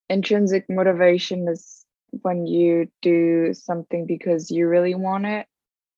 intrinsic 0.09 0.65
motivation 0.69 1.47
is 1.47 1.85
when 2.21 2.47
you 2.47 2.89
do 3.01 3.53
something 3.53 4.05
because 4.05 4.49
you 4.49 4.67
really 4.67 4.95
want 4.95 5.25
it 5.25 5.45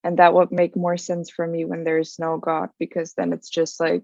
and 0.04 0.20
that 0.20 0.34
would 0.34 0.52
make 0.52 0.76
more 0.76 0.98
sense 0.98 1.30
for 1.30 1.48
me 1.48 1.66
when 1.66 1.84
there's 1.84 2.18
no 2.20 2.38
god 2.38 2.70
because 2.80 3.14
then 3.16 3.34
it's 3.34 3.50
just 3.50 3.80
like 3.80 4.04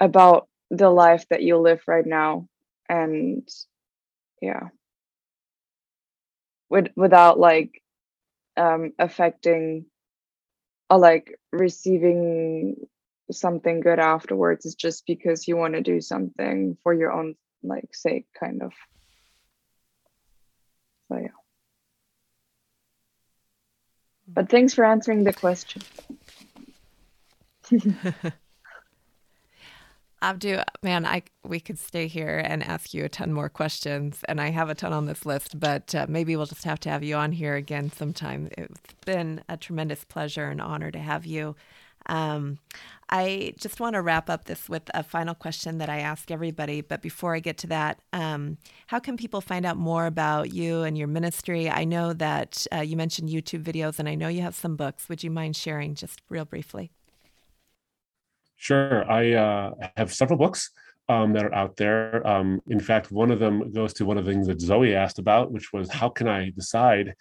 about 0.00 0.48
the 0.70 0.90
life 0.90 1.26
that 1.30 1.42
you 1.42 1.56
live 1.58 1.82
right 1.86 2.06
now 2.06 2.46
and 2.88 3.48
yeah. 4.42 4.68
With 6.70 6.88
without 6.96 7.38
like 7.38 7.82
um 8.56 8.92
affecting 8.98 9.86
or 10.90 10.98
like 10.98 11.38
receiving 11.52 12.76
something 13.32 13.80
good 13.80 13.98
afterwards 13.98 14.64
it's 14.66 14.74
just 14.74 15.06
because 15.06 15.46
you 15.46 15.56
want 15.56 15.74
to 15.74 15.80
do 15.80 16.00
something 16.00 16.76
for 16.82 16.92
your 16.92 17.12
own 17.12 17.34
like 17.62 17.94
sake 17.94 18.26
kind 18.38 18.62
of 18.62 18.72
so 21.08 21.18
yeah 21.18 21.28
but 24.32 24.48
thanks 24.48 24.74
for 24.74 24.84
answering 24.84 25.24
the 25.24 25.32
question. 25.32 25.82
Abdu, 30.22 30.58
man, 30.82 31.06
I 31.06 31.22
we 31.44 31.60
could 31.60 31.78
stay 31.78 32.06
here 32.06 32.42
and 32.44 32.62
ask 32.62 32.92
you 32.92 33.04
a 33.04 33.08
ton 33.08 33.32
more 33.32 33.48
questions, 33.48 34.22
and 34.28 34.38
I 34.40 34.50
have 34.50 34.68
a 34.68 34.74
ton 34.74 34.92
on 34.92 35.06
this 35.06 35.24
list, 35.24 35.58
but 35.58 35.94
uh, 35.94 36.04
maybe 36.08 36.36
we'll 36.36 36.46
just 36.46 36.64
have 36.64 36.78
to 36.80 36.90
have 36.90 37.02
you 37.02 37.16
on 37.16 37.32
here 37.32 37.54
again 37.54 37.90
sometime. 37.90 38.50
It's 38.56 38.94
been 39.06 39.42
a 39.48 39.56
tremendous 39.56 40.04
pleasure 40.04 40.48
and 40.48 40.60
honor 40.60 40.90
to 40.90 40.98
have 40.98 41.24
you. 41.24 41.56
Um, 42.06 42.58
I 43.10 43.54
just 43.58 43.80
want 43.80 43.94
to 43.94 44.02
wrap 44.02 44.30
up 44.30 44.44
this 44.44 44.68
with 44.68 44.88
a 44.94 45.02
final 45.02 45.34
question 45.34 45.78
that 45.78 45.88
I 45.88 45.98
ask 45.98 46.30
everybody. 46.30 46.80
But 46.80 47.02
before 47.02 47.34
I 47.34 47.40
get 47.40 47.58
to 47.58 47.66
that, 47.66 48.00
um, 48.12 48.56
how 48.86 49.00
can 49.00 49.16
people 49.16 49.40
find 49.40 49.66
out 49.66 49.76
more 49.76 50.06
about 50.06 50.54
you 50.54 50.82
and 50.82 50.96
your 50.96 51.08
ministry? 51.08 51.68
I 51.68 51.84
know 51.84 52.12
that 52.12 52.66
uh, 52.72 52.80
you 52.80 52.96
mentioned 52.96 53.28
YouTube 53.28 53.64
videos, 53.64 53.98
and 53.98 54.08
I 54.08 54.14
know 54.14 54.28
you 54.28 54.42
have 54.42 54.54
some 54.54 54.76
books. 54.76 55.08
Would 55.08 55.24
you 55.24 55.30
mind 55.30 55.56
sharing 55.56 55.96
just 55.96 56.22
real 56.28 56.44
briefly? 56.44 56.92
Sure. 58.56 59.10
I 59.10 59.32
uh, 59.32 59.72
have 59.96 60.12
several 60.12 60.38
books 60.38 60.70
um, 61.08 61.32
that 61.32 61.44
are 61.44 61.54
out 61.54 61.76
there. 61.76 62.24
Um, 62.24 62.62
in 62.68 62.78
fact, 62.78 63.10
one 63.10 63.32
of 63.32 63.40
them 63.40 63.72
goes 63.72 63.92
to 63.94 64.04
one 64.04 64.18
of 64.18 64.24
the 64.24 64.30
things 64.30 64.46
that 64.46 64.60
Zoe 64.60 64.94
asked 64.94 65.18
about, 65.18 65.50
which 65.50 65.72
was 65.72 65.90
how 65.90 66.08
can 66.08 66.28
I 66.28 66.50
decide 66.50 67.14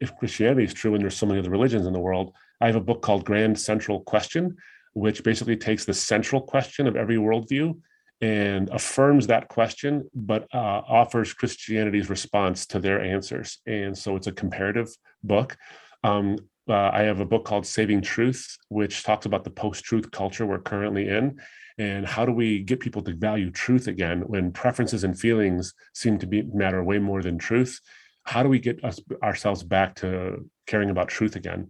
if 0.00 0.16
Christianity 0.16 0.64
is 0.64 0.72
true 0.72 0.94
and 0.94 1.02
there's 1.02 1.16
so 1.16 1.26
many 1.26 1.40
other 1.40 1.50
religions 1.50 1.86
in 1.86 1.92
the 1.92 2.00
world? 2.00 2.32
I 2.62 2.66
have 2.66 2.76
a 2.76 2.80
book 2.80 3.02
called 3.02 3.26
Grand 3.26 3.58
Central 3.58 4.00
Question, 4.00 4.56
which 4.96 5.22
basically 5.22 5.58
takes 5.58 5.84
the 5.84 5.92
central 5.92 6.40
question 6.40 6.86
of 6.86 6.96
every 6.96 7.16
worldview 7.16 7.78
and 8.22 8.70
affirms 8.70 9.26
that 9.26 9.46
question, 9.48 10.08
but 10.14 10.48
uh, 10.54 10.80
offers 10.88 11.34
Christianity's 11.34 12.08
response 12.08 12.64
to 12.68 12.78
their 12.78 13.02
answers. 13.02 13.58
And 13.66 13.96
so 13.96 14.16
it's 14.16 14.26
a 14.26 14.32
comparative 14.32 14.88
book. 15.22 15.54
Um, 16.02 16.38
uh, 16.66 16.88
I 16.94 17.02
have 17.02 17.20
a 17.20 17.26
book 17.26 17.44
called 17.44 17.66
Saving 17.66 18.00
Truth, 18.00 18.56
which 18.70 19.02
talks 19.02 19.26
about 19.26 19.44
the 19.44 19.50
post 19.50 19.84
truth 19.84 20.10
culture 20.10 20.46
we're 20.46 20.60
currently 20.60 21.10
in. 21.10 21.38
And 21.76 22.06
how 22.06 22.24
do 22.24 22.32
we 22.32 22.60
get 22.60 22.80
people 22.80 23.02
to 23.02 23.14
value 23.14 23.50
truth 23.50 23.88
again 23.88 24.22
when 24.22 24.50
preferences 24.50 25.04
and 25.04 25.20
feelings 25.20 25.74
seem 25.92 26.18
to 26.20 26.26
be 26.26 26.40
matter 26.54 26.82
way 26.82 26.98
more 26.98 27.20
than 27.20 27.36
truth? 27.36 27.78
How 28.24 28.42
do 28.42 28.48
we 28.48 28.60
get 28.60 28.82
us 28.82 28.98
ourselves 29.22 29.62
back 29.62 29.96
to 29.96 30.48
caring 30.66 30.88
about 30.88 31.08
truth 31.08 31.36
again? 31.36 31.68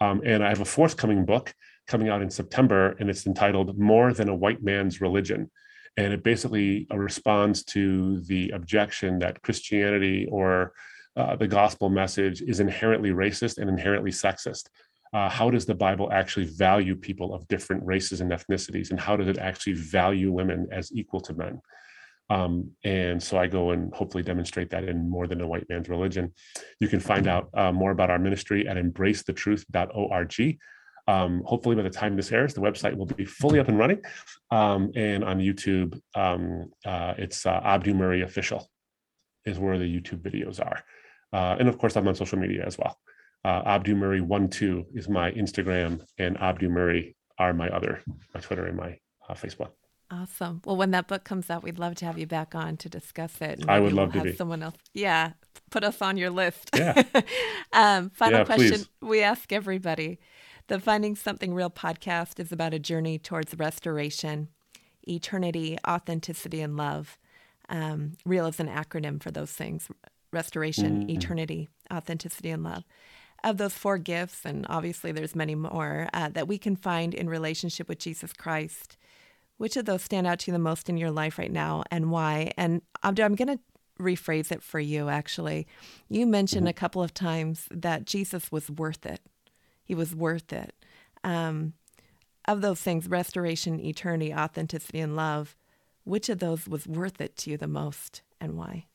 Um, 0.00 0.22
and 0.24 0.44
I 0.44 0.50
have 0.50 0.60
a 0.60 0.64
forthcoming 0.64 1.24
book 1.24 1.52
coming 1.86 2.08
out 2.08 2.22
in 2.22 2.30
September, 2.30 2.96
and 2.98 3.10
it's 3.10 3.26
entitled 3.26 3.78
More 3.78 4.12
Than 4.12 4.28
a 4.28 4.34
White 4.34 4.62
Man's 4.62 5.00
Religion. 5.00 5.50
And 5.96 6.12
it 6.12 6.24
basically 6.24 6.86
uh, 6.90 6.98
responds 6.98 7.64
to 7.66 8.20
the 8.22 8.50
objection 8.50 9.18
that 9.20 9.42
Christianity 9.42 10.26
or 10.30 10.72
uh, 11.16 11.36
the 11.36 11.46
gospel 11.46 11.88
message 11.88 12.42
is 12.42 12.58
inherently 12.60 13.10
racist 13.10 13.58
and 13.58 13.70
inherently 13.70 14.10
sexist. 14.10 14.68
Uh, 15.12 15.28
how 15.28 15.48
does 15.48 15.64
the 15.64 15.74
Bible 15.74 16.10
actually 16.12 16.46
value 16.46 16.96
people 16.96 17.32
of 17.32 17.46
different 17.46 17.84
races 17.86 18.20
and 18.20 18.32
ethnicities, 18.32 18.90
and 18.90 18.98
how 18.98 19.16
does 19.16 19.28
it 19.28 19.38
actually 19.38 19.74
value 19.74 20.32
women 20.32 20.66
as 20.72 20.90
equal 20.92 21.20
to 21.20 21.32
men? 21.34 21.60
Um, 22.30 22.70
and 22.82 23.22
so 23.22 23.38
I 23.38 23.46
go 23.46 23.70
and 23.70 23.94
hopefully 23.94 24.24
demonstrate 24.24 24.70
that 24.70 24.84
in 24.84 25.08
more 25.08 25.26
than 25.28 25.40
a 25.40 25.46
white 25.46 25.68
man's 25.68 25.88
religion. 25.88 26.32
You 26.80 26.88
can 26.88 26.98
find 26.98 27.28
out 27.28 27.48
uh, 27.54 27.70
more 27.70 27.92
about 27.92 28.10
our 28.10 28.18
ministry 28.18 28.66
at 28.66 28.76
embracethetruth.org. 28.76 30.58
Um, 31.06 31.42
hopefully, 31.44 31.76
by 31.76 31.82
the 31.82 31.90
time 31.90 32.16
this 32.16 32.32
airs, 32.32 32.54
the 32.54 32.60
website 32.60 32.96
will 32.96 33.06
be 33.06 33.24
fully 33.24 33.58
up 33.58 33.68
and 33.68 33.78
running. 33.78 34.00
Um, 34.50 34.90
and 34.96 35.22
on 35.24 35.38
YouTube, 35.38 36.00
um, 36.14 36.70
uh, 36.86 37.14
it's 37.18 37.44
uh, 37.46 37.60
Abdu 37.62 37.94
Murray 37.94 38.22
Official 38.22 38.70
is 39.44 39.58
where 39.58 39.78
the 39.78 39.84
YouTube 39.84 40.22
videos 40.22 40.60
are. 40.64 40.82
Uh, 41.32 41.56
and 41.58 41.68
of 41.68 41.78
course, 41.78 41.96
I'm 41.96 42.08
on 42.08 42.14
social 42.14 42.38
media 42.38 42.64
as 42.66 42.78
well. 42.78 42.98
Uh, 43.44 43.62
Abdu 43.66 43.94
Murray 43.94 44.22
one 44.22 44.48
two 44.48 44.86
is 44.94 45.08
my 45.08 45.30
Instagram, 45.32 46.00
and 46.18 46.40
Abdu 46.40 46.68
Murray 46.70 47.16
are 47.38 47.52
my 47.52 47.68
other 47.68 48.02
my 48.32 48.40
Twitter 48.40 48.64
and 48.66 48.76
my 48.76 48.98
uh, 49.28 49.34
Facebook. 49.34 49.72
Awesome. 50.10 50.60
Well, 50.64 50.76
when 50.76 50.92
that 50.92 51.08
book 51.08 51.24
comes 51.24 51.50
out, 51.50 51.62
we'd 51.62 51.78
love 51.78 51.96
to 51.96 52.04
have 52.04 52.18
you 52.18 52.26
back 52.26 52.54
on 52.54 52.76
to 52.78 52.88
discuss 52.88 53.40
it. 53.40 53.64
I 53.68 53.80
would 53.80 53.92
love 53.92 54.14
we'll 54.14 54.22
to 54.22 54.28
have 54.28 54.34
be. 54.34 54.36
someone 54.36 54.62
else. 54.62 54.76
Yeah, 54.92 55.32
put 55.70 55.82
us 55.82 56.00
on 56.00 56.16
your 56.16 56.30
list. 56.30 56.70
Yeah. 56.74 57.02
um, 57.72 58.10
final 58.10 58.40
Yeah, 58.40 58.44
question 58.44 58.68
please. 58.70 58.88
we 59.02 59.22
ask 59.22 59.52
everybody. 59.52 60.20
The 60.68 60.80
Finding 60.80 61.14
Something 61.14 61.52
Real 61.52 61.70
podcast 61.70 62.40
is 62.40 62.50
about 62.50 62.72
a 62.72 62.78
journey 62.78 63.18
towards 63.18 63.54
restoration, 63.58 64.48
eternity, 65.06 65.76
authenticity, 65.86 66.62
and 66.62 66.76
love. 66.76 67.18
Um, 67.68 68.12
real 68.24 68.46
is 68.46 68.60
an 68.60 68.68
acronym 68.68 69.22
for 69.22 69.30
those 69.30 69.52
things 69.52 69.88
restoration, 70.32 71.04
Mhm. 71.06 71.10
eternity, 71.10 71.68
authenticity, 71.92 72.50
and 72.50 72.64
love. 72.64 72.82
Of 73.44 73.56
those 73.58 73.74
four 73.74 73.98
gifts, 73.98 74.44
and 74.44 74.66
obviously 74.68 75.12
there's 75.12 75.36
many 75.36 75.54
more 75.54 76.08
uh, 76.12 76.30
that 76.30 76.48
we 76.48 76.58
can 76.58 76.74
find 76.74 77.14
in 77.14 77.28
relationship 77.30 77.88
with 77.88 77.98
Jesus 78.00 78.32
Christ, 78.32 78.96
which 79.58 79.76
of 79.76 79.84
those 79.84 80.02
stand 80.02 80.26
out 80.26 80.40
to 80.40 80.50
you 80.50 80.52
the 80.54 80.58
most 80.58 80.88
in 80.88 80.96
your 80.96 81.12
life 81.12 81.38
right 81.38 81.52
now 81.52 81.84
and 81.90 82.10
why? 82.10 82.50
And 82.56 82.82
Abdu, 83.04 83.22
I'm 83.22 83.36
going 83.36 83.58
to 83.58 83.62
rephrase 84.00 84.50
it 84.50 84.62
for 84.62 84.80
you 84.80 85.08
actually. 85.08 85.68
You 86.08 86.26
mentioned 86.26 86.66
a 86.66 86.72
couple 86.72 87.02
of 87.02 87.14
times 87.14 87.68
that 87.70 88.06
Jesus 88.06 88.50
was 88.50 88.68
worth 88.70 89.06
it. 89.06 89.20
He 89.84 89.94
was 89.94 90.14
worth 90.14 90.52
it. 90.52 90.74
Um, 91.22 91.74
of 92.46 92.60
those 92.60 92.80
things, 92.80 93.08
restoration, 93.08 93.80
eternity, 93.80 94.34
authenticity, 94.34 95.00
and 95.00 95.16
love, 95.16 95.56
which 96.04 96.28
of 96.28 96.38
those 96.38 96.68
was 96.68 96.86
worth 96.86 97.20
it 97.20 97.36
to 97.38 97.50
you 97.50 97.56
the 97.56 97.66
most 97.66 98.22
and 98.40 98.56
why? 98.56 98.86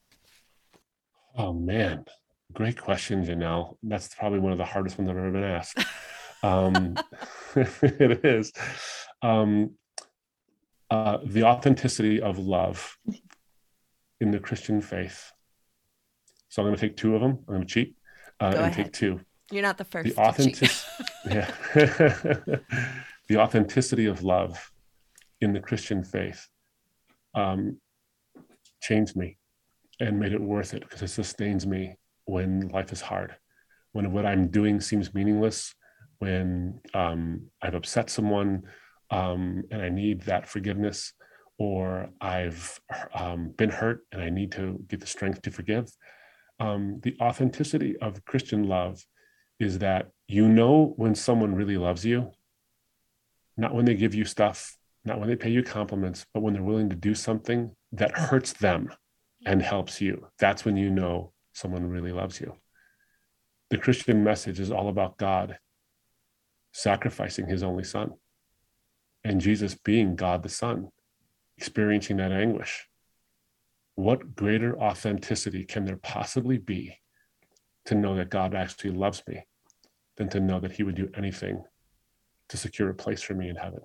Oh 1.36 1.54
man, 1.54 2.06
great 2.54 2.80
question, 2.80 3.26
Janell. 3.26 3.78
That's 3.82 4.14
probably 4.14 4.40
one 4.40 4.52
of 4.52 4.58
the 4.58 4.66
hardest 4.66 4.98
ones 4.98 5.10
I've 5.10 5.18
ever 5.18 5.32
been 5.32 5.44
asked. 5.44 5.84
Um, 6.44 6.96
it 7.56 8.24
is. 8.26 8.52
Um, 9.22 9.72
uh, 10.90 11.18
the 11.26 11.44
authenticity 11.44 12.22
of 12.22 12.40
love 12.40 12.98
in 14.20 14.32
the 14.32 14.40
Christian 14.40 14.82
faith. 14.82 15.32
So 16.50 16.62
I'm 16.62 16.68
going 16.68 16.76
to 16.76 16.82
take 16.82 16.98
two 16.98 17.16
of 17.16 17.22
them. 17.22 17.40
I'm 17.48 17.56
going 17.56 17.62
to 17.62 17.68
cheat 17.68 17.96
uh, 18.40 18.46
and 18.46 18.56
ahead. 18.56 18.74
take 18.74 18.94
two. 18.94 19.20
You're 19.52 19.64
not 19.64 19.78
the 19.78 19.86
first. 19.86 20.16
The 20.16 20.32
to 20.32 20.52
cheat. 20.52 20.62
authentic, 20.62 20.72
yeah, 21.26 21.52
the 23.28 23.38
authenticity 23.38 24.06
of 24.06 24.24
love 24.24 24.72
in 25.42 25.54
the 25.54 25.60
Christian 25.60 26.04
faith 26.04 26.48
um, 27.34 27.80
changed 28.82 29.16
me 29.16 29.38
and 30.00 30.20
made 30.20 30.34
it 30.34 30.42
worth 30.42 30.74
it 30.74 30.82
because 30.82 31.02
it 31.02 31.10
sustains 31.10 31.66
me 31.66 31.96
when 32.26 32.70
life 32.70 32.92
is 32.92 33.02
hard, 33.02 33.36
when 33.92 34.12
what 34.12 34.26
I'm 34.26 34.48
doing 34.48 34.80
seems 34.80 35.14
meaningless, 35.14 35.74
when 36.20 36.80
um, 36.94 37.48
I've 37.62 37.76
upset 37.76 38.10
someone 38.10 38.64
um, 39.10 39.64
and 39.72 39.82
I 39.82 39.90
need 39.90 40.22
that 40.22 40.48
forgiveness, 40.48 41.14
or 41.58 42.10
I've 42.22 42.80
um, 43.14 43.54
been 43.58 43.70
hurt 43.70 44.06
and 44.12 44.22
I 44.22 44.30
need 44.30 44.52
to 44.54 44.80
get 44.88 45.00
the 45.00 45.08
strength 45.08 45.42
to 45.42 45.52
forgive. 45.52 45.90
Um, 46.60 47.00
the 47.04 47.16
authenticity 47.22 47.98
of 47.98 48.24
Christian 48.26 48.64
love 48.64 49.04
is 49.60 49.80
that 49.80 50.12
you 50.28 50.48
know 50.48 50.94
when 50.96 51.16
someone 51.16 51.56
really 51.56 51.78
loves 51.78 52.06
you, 52.06 52.32
not 53.58 53.74
when 53.74 53.86
they 53.86 53.96
give 53.96 54.16
you 54.16 54.26
stuff, 54.26 54.78
not 55.04 55.20
when 55.20 55.28
they 55.28 55.36
pay 55.36 55.50
you 55.50 55.64
compliments, 55.64 56.26
but 56.34 56.42
when 56.42 56.54
they're 56.54 56.64
willing 56.64 56.90
to 56.90 56.96
do 56.96 57.14
something 57.14 57.72
that 57.92 58.12
hurts 58.12 58.54
them 58.54 58.90
and 59.46 59.62
helps 59.62 60.00
you. 60.00 60.28
That's 60.38 60.66
when 60.66 60.78
you 60.78 60.90
know 60.90 61.34
someone 61.54 61.90
really 61.90 62.12
loves 62.12 62.40
you. 62.40 62.56
The 63.70 63.78
Christian 63.78 64.24
message 64.24 64.60
is 64.60 64.72
all 64.72 64.90
about 64.90 65.18
God 65.18 65.58
sacrificing 66.72 67.48
his 67.48 67.64
only 67.64 67.84
son 67.84 68.14
and 69.24 69.42
Jesus 69.42 69.76
being 69.76 70.16
God 70.16 70.44
the 70.44 70.50
Son, 70.50 70.90
experiencing 71.58 72.18
that 72.18 72.32
anguish. 72.32 72.88
What 73.96 74.36
greater 74.36 74.80
authenticity 74.80 75.66
can 75.66 75.86
there 75.86 75.98
possibly 75.98 76.58
be 76.58 76.98
to 77.86 77.96
know 77.96 78.16
that 78.16 78.30
God 78.30 78.56
actually 78.56 78.92
loves 78.92 79.22
me 79.28 79.46
than 80.20 80.30
to 80.30 80.40
know 80.40 80.60
that 80.60 80.74
he 80.74 80.84
would 80.84 80.96
do 80.96 81.10
anything 81.16 81.64
to 82.50 82.58
secure 82.58 82.90
a 82.90 82.94
place 82.94 83.24
for 83.24 83.34
me 83.34 83.50
in 83.50 83.56
heaven? 83.56 83.80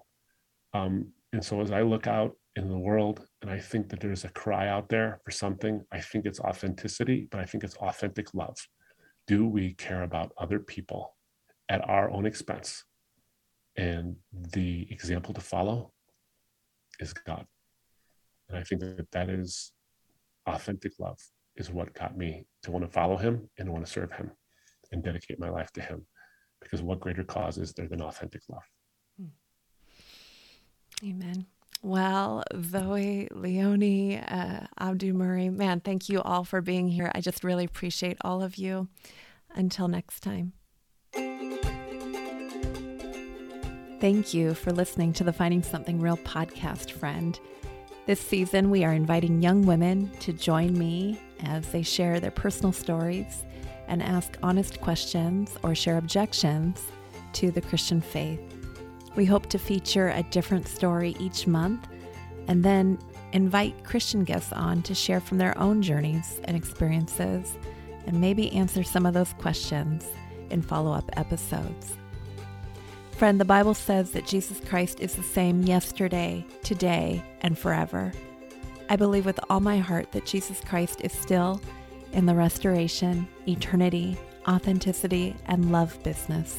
Um, 0.75 1.13
and 1.33 1.43
so 1.43 1.63
as 1.63 1.71
I 1.71 1.81
look 1.81 2.07
out 2.07 2.37
in 2.57 2.69
the 2.69 2.79
world 2.79 3.27
and 3.41 3.51
I 3.51 3.59
think 3.59 3.89
that 3.89 4.01
there's 4.01 4.25
a 4.25 4.29
cry 4.29 4.69
out 4.69 4.91
there 4.91 5.21
for 5.25 5.31
something, 5.31 5.83
I 5.91 6.01
think 6.01 6.27
it's 6.27 6.41
authenticity, 6.41 7.29
but 7.31 7.41
I 7.41 7.45
think 7.47 7.65
it's 7.65 7.77
authentic 7.77 8.35
love. 8.35 8.57
Do 9.27 9.47
we 9.47 9.73
care 9.75 10.03
about 10.03 10.33
other 10.37 10.59
people 10.59 11.17
at 11.71 11.89
our 11.89 12.11
own 12.11 12.27
expense? 12.27 12.85
And 13.77 14.17
the 14.53 14.87
example 14.91 15.33
to 15.35 15.41
follow 15.41 15.93
is 17.01 17.13
God. 17.13 17.47
And 18.49 18.59
I 18.59 18.63
think 18.63 18.81
that 18.83 19.11
that 19.13 19.31
is 19.31 19.73
authentic 20.47 20.93
love, 20.99 21.19
is 21.57 21.71
what 21.71 21.95
got 21.95 22.17
me 22.17 22.47
to 22.63 22.71
want 22.71 22.85
to 22.85 22.91
follow 22.91 23.17
him 23.17 23.49
and 23.59 23.71
want 23.71 23.85
to 23.85 23.91
serve 23.91 24.13
him 24.13 24.31
and 24.93 25.03
dedicate 25.03 25.41
my 25.41 25.49
life 25.49 25.73
to 25.73 25.81
him. 25.81 26.07
Because 26.65 26.83
what 26.83 26.99
greater 26.99 27.23
cause 27.23 27.59
is 27.59 27.73
there 27.73 27.87
than 27.87 28.03
authentic 28.03 28.43
love? 28.49 28.65
Amen. 31.05 31.47
Well, 31.83 32.43
Zoe, 32.63 33.29
Leonie, 33.31 34.19
uh, 34.19 34.61
Abdu 34.79 35.13
Murray, 35.13 35.51
man, 35.51 35.81
thank 35.81 36.09
you 36.09 36.23
all 36.23 36.45
for 36.45 36.63
being 36.63 36.89
here. 36.89 37.13
I 37.15 37.21
just 37.21 37.45
really 37.45 37.67
appreciate 37.67 38.17
all 38.23 38.43
of 38.43 38.57
you. 38.57 38.89
Until 39.55 39.87
next 39.87 40.21
time. 40.21 40.55
Thank 44.01 44.35
you 44.35 44.55
for 44.55 44.73
listening 44.73 45.13
to 45.15 45.25
the 45.25 45.33
Finding 45.33 45.63
Something 45.63 46.01
Real 46.01 46.17
podcast, 46.17 46.91
friend. 46.91 47.39
This 48.07 48.21
season, 48.21 48.71
we 48.71 48.85
are 48.85 48.93
inviting 48.93 49.41
young 49.41 49.63
women 49.63 50.11
to 50.21 50.33
join 50.33 50.77
me 50.77 51.21
as 51.45 51.69
they 51.69 51.83
share 51.83 52.19
their 52.19 52.31
personal 52.31 52.73
stories 52.73 53.45
and 53.89 54.03
ask 54.03 54.37
honest 54.43 54.81
questions 54.81 55.57
or 55.63 55.75
share 55.75 55.99
objections 55.99 56.83
to 57.35 57.51
the 57.51 57.61
Christian 57.61 58.01
faith. 58.01 58.41
We 59.17 59.25
hope 59.25 59.47
to 59.51 59.59
feature 59.59 60.09
a 60.09 60.23
different 60.25 60.67
story 60.67 61.17
each 61.19 61.47
month 61.47 61.87
and 62.49 62.65
then 62.65 62.99
invite 63.33 63.85
Christian 63.85 64.25
guests 64.25 64.53
on 64.53 64.83
to 64.83 64.95
share 64.95 65.21
from 65.21 65.39
their 65.39 65.57
own 65.59 65.83
journeys 65.83 66.41
and 66.45 66.57
experiences 66.57 67.57
and 68.07 68.21
maybe 68.21 68.53
answer 68.53 68.83
some 68.83 69.07
of 69.07 69.15
those 69.15 69.33
questions 69.35 70.07
in 70.51 70.63
follow 70.63 70.93
up 70.93 71.11
episodes. 71.17 71.97
Friend, 73.13 73.41
the 73.41 73.45
Bible 73.45 73.75
says 73.75 74.11
that 74.11 74.27
Jesus 74.27 74.61
Christ 74.69 75.01
is 75.01 75.15
the 75.15 75.23
same 75.23 75.63
yesterday, 75.63 76.45
today, 76.63 77.23
and 77.43 77.57
forever. 77.57 78.13
I 78.89 78.97
believe 78.97 79.25
with 79.25 79.41
all 79.49 79.61
my 79.61 79.79
heart 79.79 80.13
that 80.13 80.27
Jesus 80.27 80.61
Christ 80.61 81.01
is 81.03 81.13
still 81.13 81.61
in 82.15 82.27
the 82.27 82.35
restoration, 82.35 83.29
eternity, 83.47 84.17
authenticity, 84.49 85.37
and 85.47 85.73
love 85.73 86.03
business. 86.03 86.59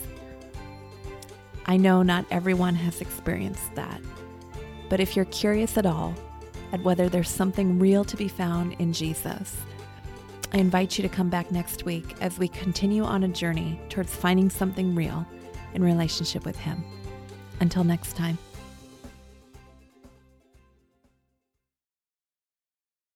I 1.66 1.78
know 1.78 2.04
not 2.04 2.26
everyone 2.30 2.76
has 2.76 3.02
experienced 3.02 3.74
that, 3.76 4.02
but 4.90 5.00
if 5.00 5.16
you're 5.16 5.26
curious 5.26 5.78
at 5.78 5.86
all 5.86 6.14
at 6.72 6.84
whether 6.84 7.10
there's 7.10 7.30
something 7.30 7.80
real 7.80 8.06
to 8.06 8.18
be 8.18 8.28
found 8.28 8.74
in 8.80 8.94
Jesus, 8.94 9.56
I 10.54 10.58
invite 10.58 10.98
you 10.98 11.02
to 11.02 11.10
come 11.10 11.30
back 11.30 11.52
next 11.52 11.86
week 11.86 12.16
as 12.22 12.38
we 12.38 12.48
continue 12.48 13.04
on 13.04 13.24
a 13.24 13.28
journey 13.28 13.80
towards 13.90 14.16
finding 14.16 14.50
something 14.50 14.94
real 14.94 15.26
in 15.74 15.84
relationship 15.84 16.46
with 16.46 16.58
Him. 16.58 16.84
Until 17.60 17.84
next 17.84 18.16
time. 18.16 18.38